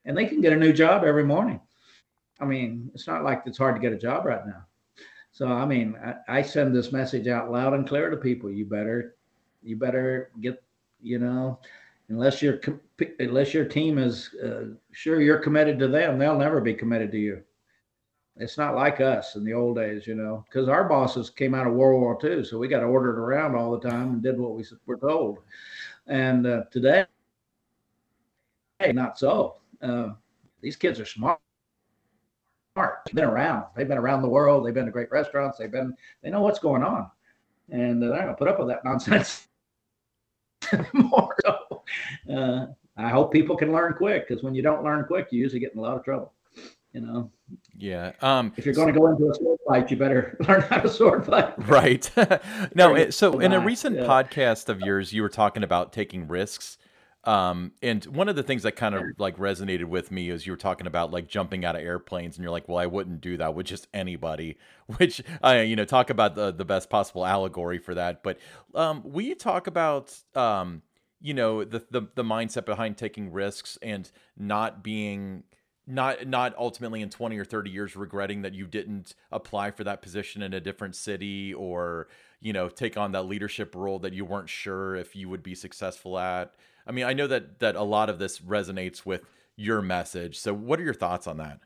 and 0.05 0.17
they 0.17 0.27
can 0.27 0.41
get 0.41 0.53
a 0.53 0.57
new 0.57 0.73
job 0.73 1.05
every 1.05 1.25
morning. 1.25 1.61
I 2.41 2.45
mean, 2.45 2.91
it's 2.95 3.07
not 3.07 3.25
like 3.25 3.43
it's 3.47 3.59
hard 3.59 3.77
to 3.77 3.81
get 3.81 3.93
a 3.93 3.99
job 3.99 4.25
right 4.25 4.45
now. 4.47 4.65
So, 5.31 5.47
I 5.47 5.65
mean, 5.65 5.97
I, 6.05 6.39
I 6.39 6.43
send 6.43 6.75
this 6.75 6.93
message 6.93 7.27
out 7.27 7.51
loud 7.51 7.73
and 7.73 7.89
clear 7.89 8.11
to 8.11 8.17
people. 8.17 8.51
You 8.51 8.67
better, 8.67 9.17
you 9.63 9.77
better 9.77 10.31
get, 10.41 10.63
you 11.01 11.19
know, 11.19 11.59
unless 12.09 12.43
your 12.43 12.61
unless 13.19 13.55
your 13.55 13.65
team 13.65 13.99
is 13.99 14.35
uh, 14.45 14.75
sure 14.93 15.21
you're 15.21 15.39
committed 15.39 15.79
to 15.79 15.89
them, 15.89 16.19
they'll 16.19 16.39
never 16.39 16.61
be 16.61 16.75
committed 16.75 17.11
to 17.13 17.19
you. 17.19 17.43
It's 18.37 18.59
not 18.59 18.75
like 18.75 19.01
us 19.01 19.37
in 19.37 19.45
the 19.45 19.53
old 19.53 19.77
days, 19.77 20.07
you 20.07 20.15
know, 20.15 20.45
because 20.49 20.69
our 20.69 20.89
bosses 20.89 21.31
came 21.31 21.55
out 21.55 21.67
of 21.67 21.75
World 21.75 22.01
War 22.01 22.19
II, 22.23 22.45
so 22.45 22.59
we 22.59 22.67
got 22.69 22.83
ordered 22.83 23.19
around 23.19 23.55
all 23.55 23.71
the 23.71 23.89
time 23.89 24.15
and 24.15 24.23
did 24.23 24.39
what 24.39 24.55
we 24.55 24.65
were 24.87 24.97
told. 24.97 25.39
And 26.07 26.47
uh, 26.47 26.65
today, 26.71 27.07
not 28.93 29.19
so. 29.19 29.57
Uh, 29.81 30.11
these 30.61 30.77
kids 30.77 30.99
are 31.01 31.07
smart. 31.07 31.39
They've 32.77 33.15
been 33.15 33.25
around. 33.25 33.67
They've 33.77 33.89
been 33.89 33.99
around 33.99 34.23
the 34.23 34.29
world. 34.29 34.67
They've 34.67 34.75
been 34.75 34.87
to 34.87 34.93
great 34.93 35.11
restaurants. 35.11 35.59
They've 35.59 35.71
been. 35.71 35.95
They 36.23 36.31
know 36.31 36.41
what's 36.41 36.59
going 36.59 36.83
on, 36.83 37.11
and 37.71 38.03
they're 38.03 38.11
not 38.11 38.21
gonna 38.21 38.35
put 38.35 38.49
up 38.49 38.59
with 38.59 38.69
that 38.69 38.85
nonsense 38.85 39.49
anymore. 40.73 41.37
So, 41.45 41.83
uh, 42.35 42.67
I 42.97 43.09
hope 43.09 43.33
people 43.33 43.57
can 43.57 43.73
learn 43.73 43.95
quick 43.95 44.27
because 44.27 44.43
when 44.43 44.55
you 44.55 44.63
don't 44.63 44.85
learn 44.85 45.05
quick, 45.05 45.29
you 45.31 45.41
usually 45.41 45.61
get 45.61 45.73
in 45.73 45.79
a 45.79 45.83
lot 45.83 45.97
of 45.97 46.05
trouble. 46.05 46.33
You 46.93 47.01
know. 47.01 47.31
Yeah. 47.77 48.13
Um, 48.21 48.53
if 48.57 48.67
you're 48.67 48.75
going 48.75 48.93
to 48.93 48.99
go 48.99 49.07
into 49.07 49.31
a 49.31 49.35
sword 49.35 49.59
fight, 49.67 49.91
you 49.91 49.97
better 49.97 50.37
learn 50.49 50.61
how 50.63 50.81
to 50.81 50.89
sword 50.89 51.25
fight. 51.25 51.55
Right. 51.67 52.11
no. 52.75 53.11
So 53.11 53.39
in 53.39 53.53
a 53.53 53.61
recent 53.61 53.97
yeah. 53.97 54.03
podcast 54.05 54.69
of 54.69 54.81
yours, 54.81 55.13
you 55.13 55.23
were 55.23 55.31
talking 55.31 55.63
about 55.63 55.93
taking 55.93 56.29
risks. 56.29 56.77
Um, 57.25 57.73
and 57.83 58.05
one 58.07 58.29
of 58.29 58.35
the 58.35 58.43
things 58.43 58.65
that 58.65 58.73
kind 58.73 58.95
of 58.95 59.03
like 59.17 59.39
resonated 59.39 59.85
with 59.85 60.11
me 60.11 60.29
is 60.29 60.45
you 60.45 60.53
were 60.53 60.59
talking 60.59 60.89
about 60.89 61.13
like 61.13 61.29
jumping 61.29 61.65
out 61.65 61.77
of 61.77 61.83
airplanes, 61.83 62.37
and 62.37 62.43
you're 62.43 62.51
like, 62.51 62.69
"Well, 62.69 62.79
I 62.79 62.87
wouldn't 62.87 63.21
do 63.21 63.37
that 63.37 63.55
with 63.55 63.67
just 63.67 63.87
anybody." 63.95 64.59
Which, 64.97 65.23
I, 65.41 65.61
uh, 65.61 65.63
you 65.63 65.77
know, 65.77 65.85
talk 65.85 66.11
about 66.11 66.35
the 66.35 66.51
the 66.51 66.65
best 66.65 66.91
possible 66.91 67.25
allegory 67.25 67.79
for 67.79 67.95
that. 67.95 68.25
But 68.25 68.39
um, 68.75 69.03
we 69.05 69.37
talk 69.37 69.69
about 69.69 70.13
um, 70.35 70.83
you 71.21 71.33
know, 71.33 71.63
the 71.63 71.85
the 71.91 72.09
the 72.17 72.25
mindset 72.25 72.67
behind 72.67 72.99
taking 72.99 73.31
risks 73.31 73.79
and 73.81 74.11
not 74.37 74.83
being 74.83 75.45
not 75.87 76.27
not 76.27 76.55
ultimately 76.57 77.03
in 77.03 77.11
20 77.11 77.37
or 77.39 77.45
30 77.45 77.71
years 77.71 77.97
regretting 77.97 78.43
that 78.43 78.55
you 78.55 78.67
didn't 78.67 79.15
apply 79.33 79.71
for 79.71 79.85
that 79.85 80.01
position 80.01 80.43
in 80.43 80.55
a 80.55 80.61
different 80.61 80.95
city 80.95 81.53
or 81.53 82.09
you 82.41 82.53
know 82.53 82.69
take 82.69 82.97
on 82.97 83.13
that 83.13 83.25
leadership 83.25 83.75
role 83.75 83.99
that 83.99 84.13
you 84.13 84.25
weren't 84.25 84.49
sure 84.49 84.95
if 84.95 85.17
you 85.17 85.29
would 85.29 85.43
be 85.43 85.55
successful 85.55 86.19
at. 86.19 86.55
I 86.87 86.93
mean 86.93 87.05
i 87.05 87.13
know 87.13 87.27
that 87.27 87.59
that 87.59 87.75
a 87.75 87.83
lot 87.83 88.09
of 88.09 88.19
this 88.19 88.39
resonates 88.41 89.05
with 89.05 89.23
your 89.57 89.83
message. 89.83 90.39
So 90.39 90.55
what 90.55 90.79
are 90.81 90.85
your 90.85 90.95
thoughts 90.95 91.27
on 91.27 91.37
that? 91.39 91.61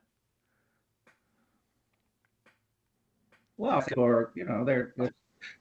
Well 3.59 3.83
for 3.83 4.33
you 4.35 4.45
know 4.45 4.65
there 4.65 4.95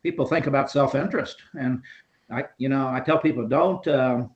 people 0.01 0.25
think 0.25 0.47
about 0.47 0.71
self-interest. 0.71 1.41
And 1.59 1.81
i 2.31 2.45
you 2.57 2.69
know 2.69 2.87
i 2.87 2.99
tell 3.01 3.19
people 3.19 3.47
don't 3.47 3.85
um, 3.89 4.31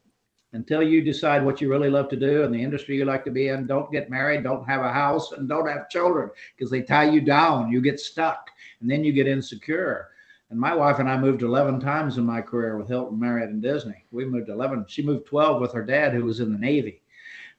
until 0.53 0.81
you 0.81 1.01
decide 1.03 1.45
what 1.45 1.61
you 1.61 1.69
really 1.69 1.89
love 1.89 2.09
to 2.09 2.15
do 2.15 2.43
and 2.43 2.53
the 2.53 2.61
industry 2.61 2.95
you 2.95 3.05
like 3.05 3.23
to 3.25 3.31
be 3.31 3.49
in. 3.49 3.67
Don't 3.67 3.91
get 3.91 4.09
married, 4.09 4.43
don't 4.43 4.67
have 4.67 4.81
a 4.81 4.91
house, 4.91 5.31
and 5.31 5.47
don't 5.47 5.67
have 5.67 5.89
children 5.89 6.29
because 6.55 6.71
they 6.71 6.81
tie 6.81 7.09
you 7.09 7.21
down. 7.21 7.71
You 7.71 7.81
get 7.81 7.99
stuck 7.99 8.49
and 8.81 8.89
then 8.89 9.03
you 9.03 9.13
get 9.13 9.27
insecure. 9.27 10.09
And 10.49 10.59
my 10.59 10.73
wife 10.73 10.97
and 10.97 11.07
I 11.07 11.17
moved 11.17 11.43
11 11.43 11.79
times 11.79 12.17
in 12.17 12.25
my 12.25 12.41
career 12.41 12.77
with 12.77 12.87
Hilton, 12.87 13.19
Marriott, 13.19 13.51
and 13.51 13.61
Disney. 13.61 14.05
We 14.11 14.25
moved 14.25 14.49
11. 14.49 14.85
She 14.87 15.03
moved 15.03 15.27
12 15.27 15.61
with 15.61 15.71
her 15.73 15.85
dad, 15.85 16.13
who 16.13 16.25
was 16.25 16.39
in 16.39 16.51
the 16.51 16.57
Navy. 16.57 17.03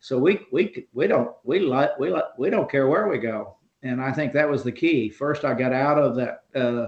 So 0.01 0.19
we 0.19 0.41
we 0.51 0.87
we 0.95 1.07
don't 1.07 1.31
we 1.45 1.61
like 1.61 1.97
we 1.99 2.11
like 2.11 2.39
we 2.39 2.49
don't 2.49 2.71
care 2.71 2.89
where 2.89 3.07
we 3.07 3.19
go. 3.19 3.57
And 3.83 4.01
I 4.01 4.13
think 4.13 4.33
that 4.33 4.49
was 4.49 4.65
the 4.65 4.73
key. 4.73 5.11
First, 5.11 5.45
I 5.45 5.55
got 5.55 5.73
out 5.73 5.99
of 5.99 6.17
that 6.17 6.45
uh, 6.55 6.87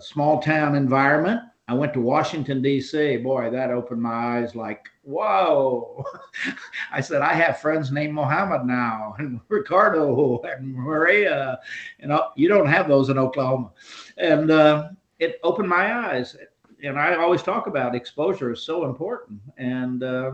small 0.00 0.40
town 0.40 0.74
environment 0.74 1.40
I 1.68 1.74
went 1.74 1.92
to 1.94 2.00
Washington, 2.00 2.62
D.C. 2.62 3.16
Boy, 3.16 3.50
that 3.50 3.70
opened 3.70 4.00
my 4.00 4.38
eyes 4.38 4.54
like, 4.54 4.88
whoa. 5.02 6.04
I 6.92 7.00
said, 7.00 7.22
I 7.22 7.32
have 7.32 7.60
friends 7.60 7.90
named 7.90 8.14
Mohammed 8.14 8.64
now, 8.64 9.16
and 9.18 9.40
Ricardo, 9.48 10.40
and 10.42 10.72
Maria. 10.72 11.58
You 11.98 12.08
know, 12.08 12.30
you 12.36 12.48
don't 12.48 12.68
have 12.68 12.86
those 12.86 13.08
in 13.08 13.18
Oklahoma. 13.18 13.72
And 14.16 14.52
uh, 14.52 14.90
it 15.18 15.40
opened 15.42 15.68
my 15.68 16.10
eyes. 16.10 16.36
And 16.84 16.98
I 17.00 17.16
always 17.16 17.42
talk 17.42 17.66
about 17.66 17.96
exposure 17.96 18.52
is 18.52 18.62
so 18.62 18.84
important. 18.84 19.40
And 19.58 20.04
uh, 20.04 20.32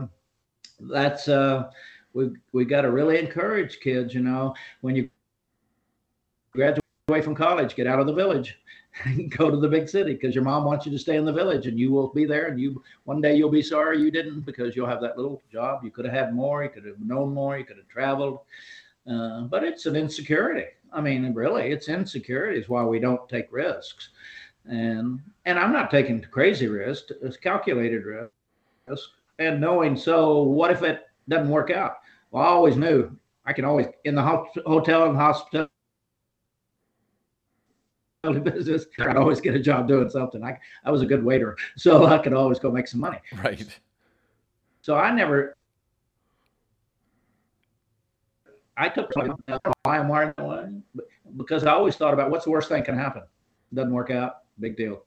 that's, 0.81 1.27
uh, 1.27 1.71
we, 2.13 2.29
we 2.51 2.63
got 2.63 2.81
to 2.81 2.91
really 2.91 3.17
encourage 3.17 3.79
kids, 3.79 4.13
you 4.13 4.21
know, 4.21 4.53
when 4.81 4.95
you 4.95 5.09
graduate 6.51 6.83
away 7.07 7.21
from 7.21 7.33
college, 7.33 7.75
get 7.75 7.87
out 7.87 7.99
of 7.99 8.05
the 8.05 8.13
village 8.13 8.59
go 9.29 9.49
to 9.49 9.57
the 9.57 9.67
big 9.67 9.89
city 9.89 10.13
because 10.13 10.35
your 10.35 10.43
mom 10.43 10.65
wants 10.65 10.85
you 10.85 10.91
to 10.91 10.99
stay 10.99 11.15
in 11.15 11.25
the 11.25 11.33
village 11.33 11.67
and 11.67 11.79
you 11.79 11.91
will 11.91 12.09
be 12.09 12.25
there 12.25 12.47
and 12.47 12.59
you 12.59 12.83
one 13.05 13.21
day 13.21 13.35
you'll 13.35 13.49
be 13.49 13.61
sorry 13.61 13.99
you 13.99 14.11
didn't 14.11 14.41
because 14.41 14.75
you'll 14.75 14.87
have 14.87 15.01
that 15.01 15.17
little 15.17 15.41
job. 15.51 15.83
You 15.83 15.91
could 15.91 16.05
have 16.05 16.13
had 16.13 16.35
more 16.35 16.63
you 16.63 16.69
could 16.69 16.85
have 16.85 16.99
known 16.99 17.33
more 17.33 17.57
you 17.57 17.65
could 17.65 17.77
have 17.77 17.87
traveled. 17.87 18.39
Uh, 19.09 19.41
but 19.41 19.63
it's 19.63 19.85
an 19.85 19.95
insecurity. 19.95 20.67
I 20.91 21.01
mean 21.01 21.33
really 21.33 21.71
it's 21.71 21.89
insecurity 21.89 22.59
is 22.59 22.69
why 22.69 22.83
we 22.83 22.99
don't 22.99 23.27
take 23.27 23.51
risks. 23.51 24.09
And 24.65 25.19
and 25.45 25.59
i'm 25.59 25.73
not 25.73 25.91
taking 25.91 26.21
crazy 26.21 26.67
risks 26.67 27.11
it's 27.21 27.37
calculated 27.37 28.03
risk. 28.05 29.09
And 29.39 29.59
knowing 29.59 29.97
so 29.97 30.43
what 30.43 30.71
if 30.71 30.83
it 30.83 31.01
doesn't 31.27 31.49
work 31.49 31.71
out? 31.71 31.97
Well 32.31 32.43
i 32.43 32.47
always 32.47 32.77
knew. 32.77 33.11
I 33.45 33.53
can 33.53 33.65
always 33.65 33.87
in 34.05 34.15
the 34.15 34.45
hotel 34.65 35.05
and 35.09 35.17
hospital 35.17 35.67
business, 38.43 38.85
I'd 38.99 39.17
always 39.17 39.41
get 39.41 39.53
a 39.55 39.59
job 39.59 39.87
doing 39.87 40.09
something. 40.09 40.43
I, 40.43 40.57
I 40.85 40.91
was 40.91 41.01
a 41.01 41.05
good 41.05 41.23
waiter, 41.23 41.57
so 41.77 42.05
I 42.05 42.17
could 42.17 42.33
always 42.33 42.59
go 42.59 42.71
make 42.71 42.87
some 42.87 43.01
money. 43.01 43.19
Right. 43.43 43.65
So 44.81 44.95
I 44.95 45.13
never, 45.13 45.55
I 48.77 48.89
took 48.89 49.13
why 49.15 49.97
I'm 49.97 50.07
wired 50.07 50.35
because 51.37 51.65
I 51.65 51.71
always 51.71 51.95
thought 51.95 52.13
about 52.13 52.31
what's 52.31 52.45
the 52.45 52.51
worst 52.51 52.69
thing 52.69 52.83
can 52.83 52.97
happen. 52.97 53.23
Doesn't 53.73 53.93
work 53.93 54.11
out, 54.11 54.39
big 54.59 54.77
deal. 54.77 55.03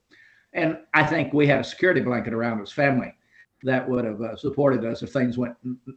And 0.53 0.79
I 0.95 1.05
think 1.05 1.33
we 1.33 1.47
had 1.47 1.61
a 1.61 1.65
security 1.65 2.01
blanket 2.01 2.33
around 2.33 2.61
us, 2.61 2.73
family, 2.73 3.15
that 3.63 3.89
would 3.89 4.05
have 4.05 4.21
uh, 4.21 4.37
supported 4.37 4.85
us 4.85 5.03
if 5.03 5.13
things 5.13 5.37
went 5.37 5.55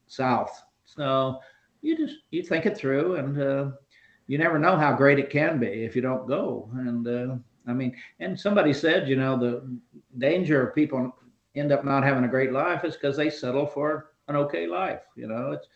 south. 0.08 0.64
So 0.86 1.40
you 1.82 1.98
just 1.98 2.20
you 2.32 2.44
think 2.44 2.66
it 2.66 2.78
through 2.78 3.16
and 3.16 3.42
uh, 3.42 3.72
you 4.30 4.38
never 4.38 4.60
know 4.60 4.78
how 4.78 4.94
great 4.94 5.18
it 5.18 5.32
can 5.32 5.58
be 5.58 5.84
if 5.84 5.96
you 5.96 6.04
don't 6.04 6.28
go. 6.28 6.70
And 6.74 7.08
uh, 7.08 7.36
I 7.68 7.74
mean, 7.74 7.96
and 8.20 8.40
somebody 8.40 8.74
said, 8.74 9.10
you 9.10 9.16
know, 9.16 9.36
the 9.36 9.68
danger 10.20 10.68
of 10.68 10.76
people 10.76 11.16
end 11.56 11.72
up 11.72 11.84
not 11.84 12.04
having 12.04 12.24
a 12.24 12.28
great 12.28 12.52
life 12.52 12.86
is 12.86 12.94
because 12.94 13.18
they 13.18 13.32
settle 13.32 13.66
for 13.66 14.12
an 14.28 14.36
okay 14.36 14.68
life. 14.68 15.02
You 15.16 15.28
know, 15.28 15.54
it's 15.54 15.68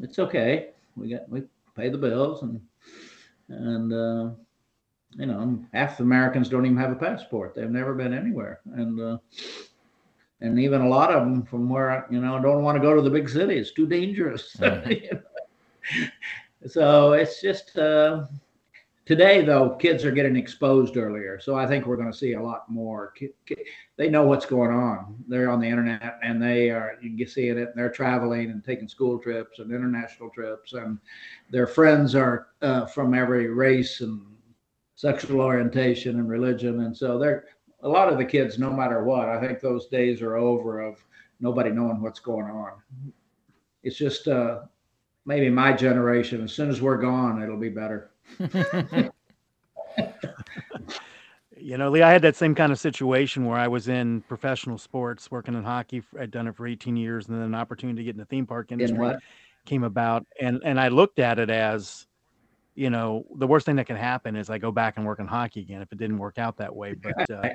it's 0.00 0.18
okay. 0.18 0.70
We 0.96 1.10
get 1.10 1.28
we 1.28 1.44
pay 1.76 1.90
the 1.90 1.96
bills 1.96 2.42
and 2.42 2.60
and 3.48 3.92
uh, 3.92 4.30
you 5.12 5.26
know 5.26 5.64
half 5.72 5.98
the 5.98 6.02
Americans 6.02 6.48
don't 6.48 6.66
even 6.66 6.78
have 6.78 6.90
a 6.90 6.96
passport. 6.96 7.54
They've 7.54 7.70
never 7.70 7.94
been 7.94 8.12
anywhere, 8.12 8.62
and 8.74 9.00
uh, 9.00 9.18
and 10.40 10.58
even 10.58 10.80
a 10.80 10.88
lot 10.88 11.12
of 11.12 11.22
them 11.22 11.44
from 11.44 11.68
where 11.68 12.04
you 12.10 12.20
know 12.20 12.42
don't 12.42 12.64
want 12.64 12.74
to 12.74 12.82
go 12.82 12.96
to 12.96 13.02
the 13.02 13.10
big 13.10 13.28
cities. 13.28 13.70
Too 13.70 13.86
dangerous. 13.86 14.56
you 14.60 15.08
know? 15.12 15.20
So 16.66 17.12
it's 17.14 17.40
just 17.40 17.76
uh, 17.76 18.26
today 19.04 19.44
though 19.44 19.70
kids 19.70 20.04
are 20.04 20.12
getting 20.12 20.36
exposed 20.36 20.96
earlier. 20.96 21.40
So 21.40 21.56
i 21.56 21.66
think 21.66 21.86
we're 21.86 21.96
going 21.96 22.12
to 22.12 22.16
see 22.16 22.34
a 22.34 22.42
lot 22.42 22.70
more 22.70 23.12
they 23.96 24.08
know 24.08 24.24
what's 24.24 24.46
going 24.46 24.70
on. 24.70 25.22
They're 25.28 25.50
on 25.50 25.60
the 25.60 25.68
internet 25.68 26.18
and 26.22 26.40
they 26.40 26.70
are 26.70 26.96
you 27.02 27.16
can 27.16 27.26
see 27.26 27.48
it 27.48 27.74
they're 27.74 27.90
traveling 27.90 28.50
and 28.50 28.64
taking 28.64 28.88
school 28.88 29.18
trips 29.18 29.58
and 29.58 29.72
international 29.72 30.30
trips 30.30 30.72
and 30.72 30.98
their 31.50 31.66
friends 31.66 32.14
are 32.14 32.48
uh, 32.62 32.86
from 32.86 33.14
every 33.14 33.48
race 33.48 34.00
and 34.00 34.24
sexual 34.94 35.40
orientation 35.40 36.20
and 36.20 36.28
religion. 36.28 36.80
And 36.80 36.96
so 36.96 37.18
they're 37.18 37.46
a 37.82 37.88
lot 37.88 38.12
of 38.12 38.18
the 38.18 38.24
kids 38.24 38.60
no 38.60 38.70
matter 38.70 39.02
what 39.02 39.28
i 39.28 39.40
think 39.40 39.58
those 39.58 39.88
days 39.88 40.22
are 40.22 40.36
over 40.36 40.80
of 40.80 41.04
nobody 41.40 41.70
knowing 41.70 42.00
what's 42.00 42.20
going 42.20 42.46
on. 42.46 42.72
It's 43.82 43.98
just 43.98 44.28
uh, 44.28 44.60
maybe 45.24 45.48
my 45.50 45.72
generation 45.72 46.42
as 46.42 46.52
soon 46.52 46.68
as 46.70 46.80
we're 46.80 46.96
gone 46.96 47.42
it'll 47.42 47.56
be 47.56 47.68
better 47.68 48.10
you 51.62 51.78
know, 51.78 51.90
Lee, 51.90 52.02
I 52.02 52.10
had 52.10 52.22
that 52.22 52.34
same 52.34 52.54
kind 52.54 52.72
of 52.72 52.78
situation 52.78 53.44
where 53.46 53.58
I 53.58 53.68
was 53.68 53.88
in 53.88 54.22
professional 54.22 54.78
sports, 54.78 55.30
working 55.30 55.54
in 55.54 55.62
hockey. 55.62 56.02
I'd 56.18 56.30
done 56.30 56.48
it 56.48 56.56
for 56.56 56.66
18 56.66 56.96
years, 56.96 57.28
and 57.28 57.36
then 57.36 57.44
an 57.44 57.54
opportunity 57.54 57.98
to 57.98 58.04
get 58.04 58.14
in 58.14 58.18
the 58.18 58.24
theme 58.24 58.46
park 58.46 58.72
industry 58.72 59.14
came 59.64 59.84
about, 59.84 60.26
and 60.40 60.60
and 60.64 60.80
I 60.80 60.88
looked 60.88 61.20
at 61.20 61.38
it 61.38 61.48
as, 61.48 62.06
you 62.74 62.90
know, 62.90 63.24
the 63.36 63.46
worst 63.46 63.64
thing 63.64 63.76
that 63.76 63.86
can 63.86 63.96
happen 63.96 64.34
is 64.34 64.50
I 64.50 64.58
go 64.58 64.72
back 64.72 64.96
and 64.96 65.06
work 65.06 65.20
in 65.20 65.26
hockey 65.26 65.60
again 65.60 65.82
if 65.82 65.92
it 65.92 65.98
didn't 65.98 66.18
work 66.18 66.38
out 66.38 66.56
that 66.56 66.74
way. 66.74 66.94
But 67.02 67.30
uh, 67.30 67.48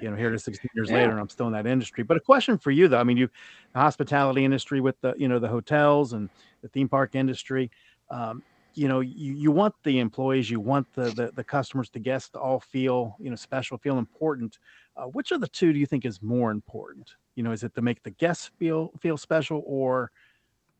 you 0.00 0.10
know, 0.10 0.16
here 0.16 0.30
to 0.30 0.38
16 0.38 0.70
years 0.74 0.88
yeah. 0.88 0.96
later, 0.96 1.10
and 1.10 1.20
I'm 1.20 1.28
still 1.28 1.46
in 1.46 1.52
that 1.52 1.66
industry. 1.66 2.04
But 2.04 2.16
a 2.16 2.20
question 2.20 2.58
for 2.58 2.70
you, 2.70 2.88
though, 2.88 2.98
I 2.98 3.04
mean, 3.04 3.16
you, 3.16 3.28
the 3.72 3.80
hospitality 3.80 4.44
industry 4.44 4.80
with 4.80 5.00
the 5.00 5.14
you 5.16 5.28
know 5.28 5.38
the 5.38 5.48
hotels 5.48 6.12
and 6.12 6.28
the 6.62 6.68
theme 6.68 6.88
park 6.88 7.14
industry. 7.14 7.70
Um, 8.10 8.42
you 8.74 8.88
know 8.88 9.00
you, 9.00 9.34
you 9.34 9.50
want 9.50 9.74
the 9.82 9.98
employees 9.98 10.50
you 10.50 10.60
want 10.60 10.86
the, 10.94 11.10
the, 11.10 11.30
the 11.34 11.44
customers 11.44 11.90
the 11.90 11.98
guests 11.98 12.30
to 12.30 12.38
all 12.38 12.60
feel 12.60 13.16
you 13.18 13.30
know 13.30 13.36
special 13.36 13.78
feel 13.78 13.98
important 13.98 14.58
uh, 14.96 15.04
which 15.04 15.32
of 15.32 15.40
the 15.40 15.48
two 15.48 15.72
do 15.72 15.78
you 15.78 15.86
think 15.86 16.04
is 16.04 16.22
more 16.22 16.50
important 16.50 17.16
you 17.34 17.42
know 17.42 17.52
is 17.52 17.64
it 17.64 17.74
to 17.74 17.82
make 17.82 18.02
the 18.02 18.10
guests 18.10 18.50
feel 18.58 18.92
feel 19.00 19.16
special 19.16 19.62
or 19.66 20.10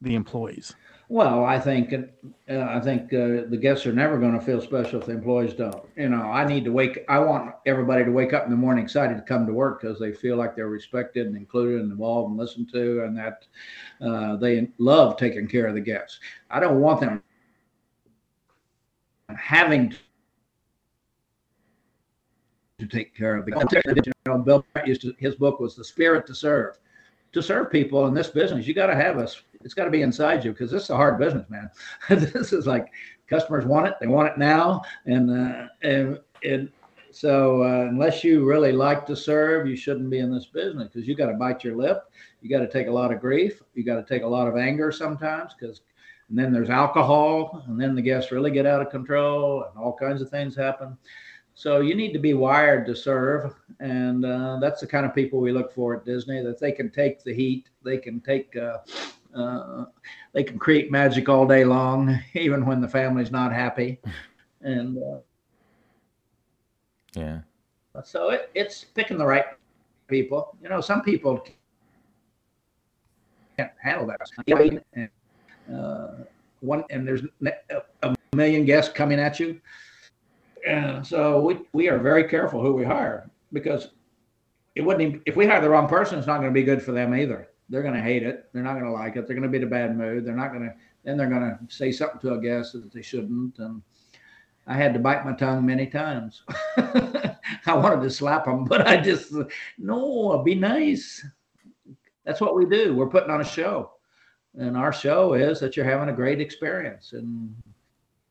the 0.01 0.15
employees 0.15 0.75
well 1.11 1.45
i 1.45 1.59
think 1.59 1.93
uh, 1.93 2.61
i 2.61 2.79
think 2.79 3.13
uh, 3.13 3.43
the 3.49 3.59
guests 3.61 3.85
are 3.85 3.93
never 3.93 4.17
going 4.17 4.33
to 4.33 4.41
feel 4.41 4.61
special 4.61 5.01
if 5.01 5.07
the 5.07 5.13
employees 5.13 5.53
don't 5.55 5.85
you 5.97 6.09
know 6.09 6.23
i 6.23 6.47
need 6.47 6.65
to 6.65 6.71
wake 6.71 7.05
i 7.09 7.19
want 7.19 7.53
everybody 7.67 8.05
to 8.05 8.13
wake 8.13 8.33
up 8.33 8.45
in 8.45 8.51
the 8.51 8.57
morning 8.57 8.85
excited 8.85 9.17
to 9.17 9.23
come 9.23 9.45
to 9.45 9.53
work 9.53 9.83
because 9.83 9.99
they 9.99 10.13
feel 10.13 10.37
like 10.37 10.55
they're 10.55 10.69
respected 10.69 11.27
and 11.27 11.37
included 11.37 11.81
and 11.81 11.91
involved 11.91 12.31
and 12.31 12.39
listened 12.39 12.71
to 12.73 13.03
and 13.03 13.19
that 13.19 13.45
uh, 14.01 14.37
they 14.37 14.69
love 14.79 15.17
taking 15.17 15.49
care 15.49 15.67
of 15.67 15.75
the 15.75 15.81
guests 15.81 16.21
i 16.49 16.61
don't 16.61 16.81
want 16.81 17.01
them 17.01 17.21
having 19.37 19.93
to 22.79 22.87
take 22.87 23.15
care 23.15 23.37
of 23.37 23.45
the 23.45 23.53
you 24.07 24.13
know, 24.27 24.39
Bill 24.39 24.65
used 24.87 25.03
to 25.03 25.15
his 25.19 25.35
book 25.35 25.61
was 25.61 25.77
the 25.77 25.85
spirit 25.85 26.27
to 26.27 26.35
serve. 26.35 26.79
To 27.33 27.43
serve 27.43 27.71
people 27.71 28.07
in 28.07 28.15
this 28.15 28.29
business, 28.29 28.67
you 28.67 28.75
got 28.75 28.87
to 28.87 28.97
have 28.97 29.19
us. 29.19 29.43
It's 29.63 29.75
got 29.75 29.85
to 29.85 29.91
be 29.91 30.03
inside 30.03 30.45
you 30.45 30.53
because 30.53 30.71
this 30.71 30.85
is 30.85 30.91
a 30.91 30.97
hard 30.97 31.19
business, 31.19 31.49
man. 31.51 31.71
this 32.09 32.53
is 32.53 32.67
like 32.67 32.87
customers 33.29 33.65
want 33.65 33.87
it, 33.87 33.95
they 34.01 34.07
want 34.07 34.29
it 34.29 34.39
now, 34.39 34.83
and 35.07 35.31
uh, 35.31 35.67
and 35.83 36.19
and 36.43 36.71
so 37.13 37.63
uh, 37.63 37.89
unless 37.89 38.23
you 38.25 38.45
really 38.45 38.73
like 38.73 39.05
to 39.07 39.17
serve, 39.17 39.67
you 39.67 39.77
shouldn't 39.77 40.11
be 40.11 40.21
in 40.21 40.33
this 40.33 40.47
business 40.47 40.89
because 40.89 41.07
you 41.07 41.15
got 41.15 41.27
to 41.27 41.35
bite 41.35 41.65
your 41.65 41.77
lip. 41.77 42.05
You 42.41 42.49
got 42.49 42.61
to 42.61 42.71
take 42.71 42.87
a 42.87 42.93
lot 42.93 43.13
of 43.13 43.21
grief. 43.21 43.63
You 43.75 43.85
got 43.85 43.97
to 43.97 44.15
take 44.15 44.23
a 44.23 44.27
lot 44.27 44.49
of 44.49 44.57
anger 44.57 44.91
sometimes 44.93 45.53
because 45.59 45.83
and 46.31 46.39
then 46.39 46.53
there's 46.53 46.71
alcohol, 46.71 47.65
and 47.67 47.79
then 47.79 47.97
the 47.97 48.03
guests 48.03 48.31
really 48.31 48.53
get 48.53 48.65
out 48.65 48.81
of 48.81 48.89
control, 48.89 49.65
and 49.65 49.77
all 49.77 49.93
kinds 49.93 50.23
of 50.23 50.31
things 50.31 50.55
happen. 50.55 50.97
So 51.55 51.81
you 51.81 51.97
need 51.97 52.13
to 52.13 52.21
be 52.21 52.35
wired 52.35 52.87
to 52.87 52.95
serve, 52.95 53.53
and 53.81 54.25
uh, 54.25 54.59
that's 54.61 54.81
the 54.81 54.87
kind 54.87 55.05
of 55.05 55.13
people 55.13 55.41
we 55.41 55.51
look 55.51 55.75
for 55.75 55.97
at 55.97 56.05
Disney. 56.05 56.41
That 56.41 56.61
they 56.61 56.71
can 56.71 56.89
take 56.89 57.25
the 57.25 57.35
heat, 57.35 57.69
they 57.85 57.99
can 57.99 58.21
take, 58.21 58.57
uh, 58.57 58.79
uh, 59.35 59.85
they 60.33 60.43
can 60.43 60.59
create 60.59 60.91
magic 60.91 61.29
all 61.29 61.47
day 61.47 61.65
long, 61.65 62.19
even 62.35 62.67
when 62.67 62.81
the 62.81 62.89
family's 62.89 63.31
not 63.31 63.53
happy, 63.53 63.99
and 64.61 64.99
uh, 64.99 65.19
yeah. 67.15 67.41
So 68.05 68.31
it, 68.31 68.51
it's 68.55 68.85
picking 68.85 69.19
the 69.19 69.27
right 69.27 69.47
people. 70.09 70.57
You 70.63 70.69
know, 70.69 70.81
some 70.81 71.03
people 71.03 71.45
can't 73.57 73.73
handle 73.83 74.07
that. 74.07 74.21
And, 74.95 75.09
uh, 75.75 76.09
one 76.61 76.85
and 76.91 77.07
there's 77.07 77.23
a 78.03 78.15
million 78.35 78.65
guests 78.65 78.93
coming 78.93 79.19
at 79.19 79.41
you. 79.41 79.61
And 80.67 81.07
so 81.07 81.41
we, 81.41 81.59
we 81.73 81.89
are 81.89 81.99
very 81.99 82.25
careful 82.25 82.61
who 82.61 82.75
we 82.75 82.85
hire 82.85 83.31
because 83.53 83.89
it 84.75 84.83
wouldn't 84.83 85.03
even, 85.03 85.23
if 85.27 85.37
we 85.37 85.47
hire 85.47 85.61
the 85.61 85.71
wrong 85.71 85.89
person, 85.89 86.19
it's 86.19 86.27
not 86.27 86.39
going 86.39 86.51
to 86.51 86.55
be 86.55 86.63
good 86.63 86.83
for 86.83 86.93
them 86.93 87.15
either. 87.15 87.49
They're 87.71 87.83
going 87.83 87.95
to 87.95 88.03
hate 88.03 88.23
it. 88.23 88.51
They're 88.53 88.63
not 88.63 88.75
going 88.75 88.85
to 88.85 88.93
like 88.93 89.17
it. 89.17 89.27
They're 89.27 89.37
going 89.37 89.43
to 89.43 89.49
be 89.49 89.59
in 89.59 89.65
a 89.65 89.71
bad 89.71 89.97
mood. 89.97 90.25
They're 90.25 90.37
not 90.37 90.53
going 90.53 90.65
to, 90.65 90.75
then 91.05 91.17
they're 91.17 91.31
going 91.31 91.43
to 91.43 91.59
say 91.75 91.93
something 91.93 92.21
to 92.21 92.35
a 92.35 92.41
guest 92.41 92.75
that 92.75 92.93
they 92.93 93.03
shouldn't. 93.03 93.59
And 93.59 93.81
I 94.67 94.75
had 94.75 94.93
to 94.93 95.01
bite 95.01 95.25
my 95.25 95.33
tongue 95.33 95.65
many 95.65 95.87
times. 95.87 96.43
I 96.77 97.75
wanted 97.75 98.03
to 98.03 98.11
slap 98.11 98.45
them, 98.45 98.65
but 98.65 98.87
I 98.87 99.01
just, 99.01 99.33
no, 99.79 100.43
be 100.45 100.55
nice. 100.55 101.25
That's 102.25 102.41
what 102.41 102.55
we 102.55 102.67
do. 102.67 102.95
We're 102.95 103.09
putting 103.09 103.31
on 103.31 103.41
a 103.41 103.45
show 103.45 103.93
and 104.59 104.77
our 104.77 104.93
show 104.93 105.35
is 105.35 105.61
that 105.61 105.77
you're 105.77 105.87
having 105.87 106.09
a 106.09 106.17
great 106.17 106.41
experience 106.41 107.13
and 107.13 107.55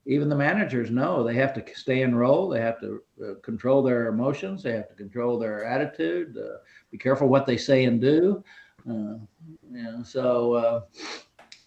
even 0.05 0.27
the 0.27 0.35
managers 0.35 0.89
know 0.89 1.23
they 1.23 1.35
have 1.35 1.53
to 1.53 1.63
stay 1.75 2.01
in 2.01 2.15
role 2.15 2.49
they 2.49 2.59
have 2.59 2.79
to 2.79 3.01
uh, 3.23 3.33
control 3.41 3.81
their 3.81 4.07
emotions 4.07 4.63
they 4.63 4.73
have 4.73 4.89
to 4.89 4.95
control 4.95 5.39
their 5.39 5.63
attitude 5.65 6.37
uh, 6.37 6.57
be 6.91 6.97
careful 6.97 7.27
what 7.27 7.45
they 7.45 7.57
say 7.57 7.85
and 7.85 8.01
do 8.01 8.43
uh, 8.89 10.03
so 10.03 10.53
uh, 10.53 10.81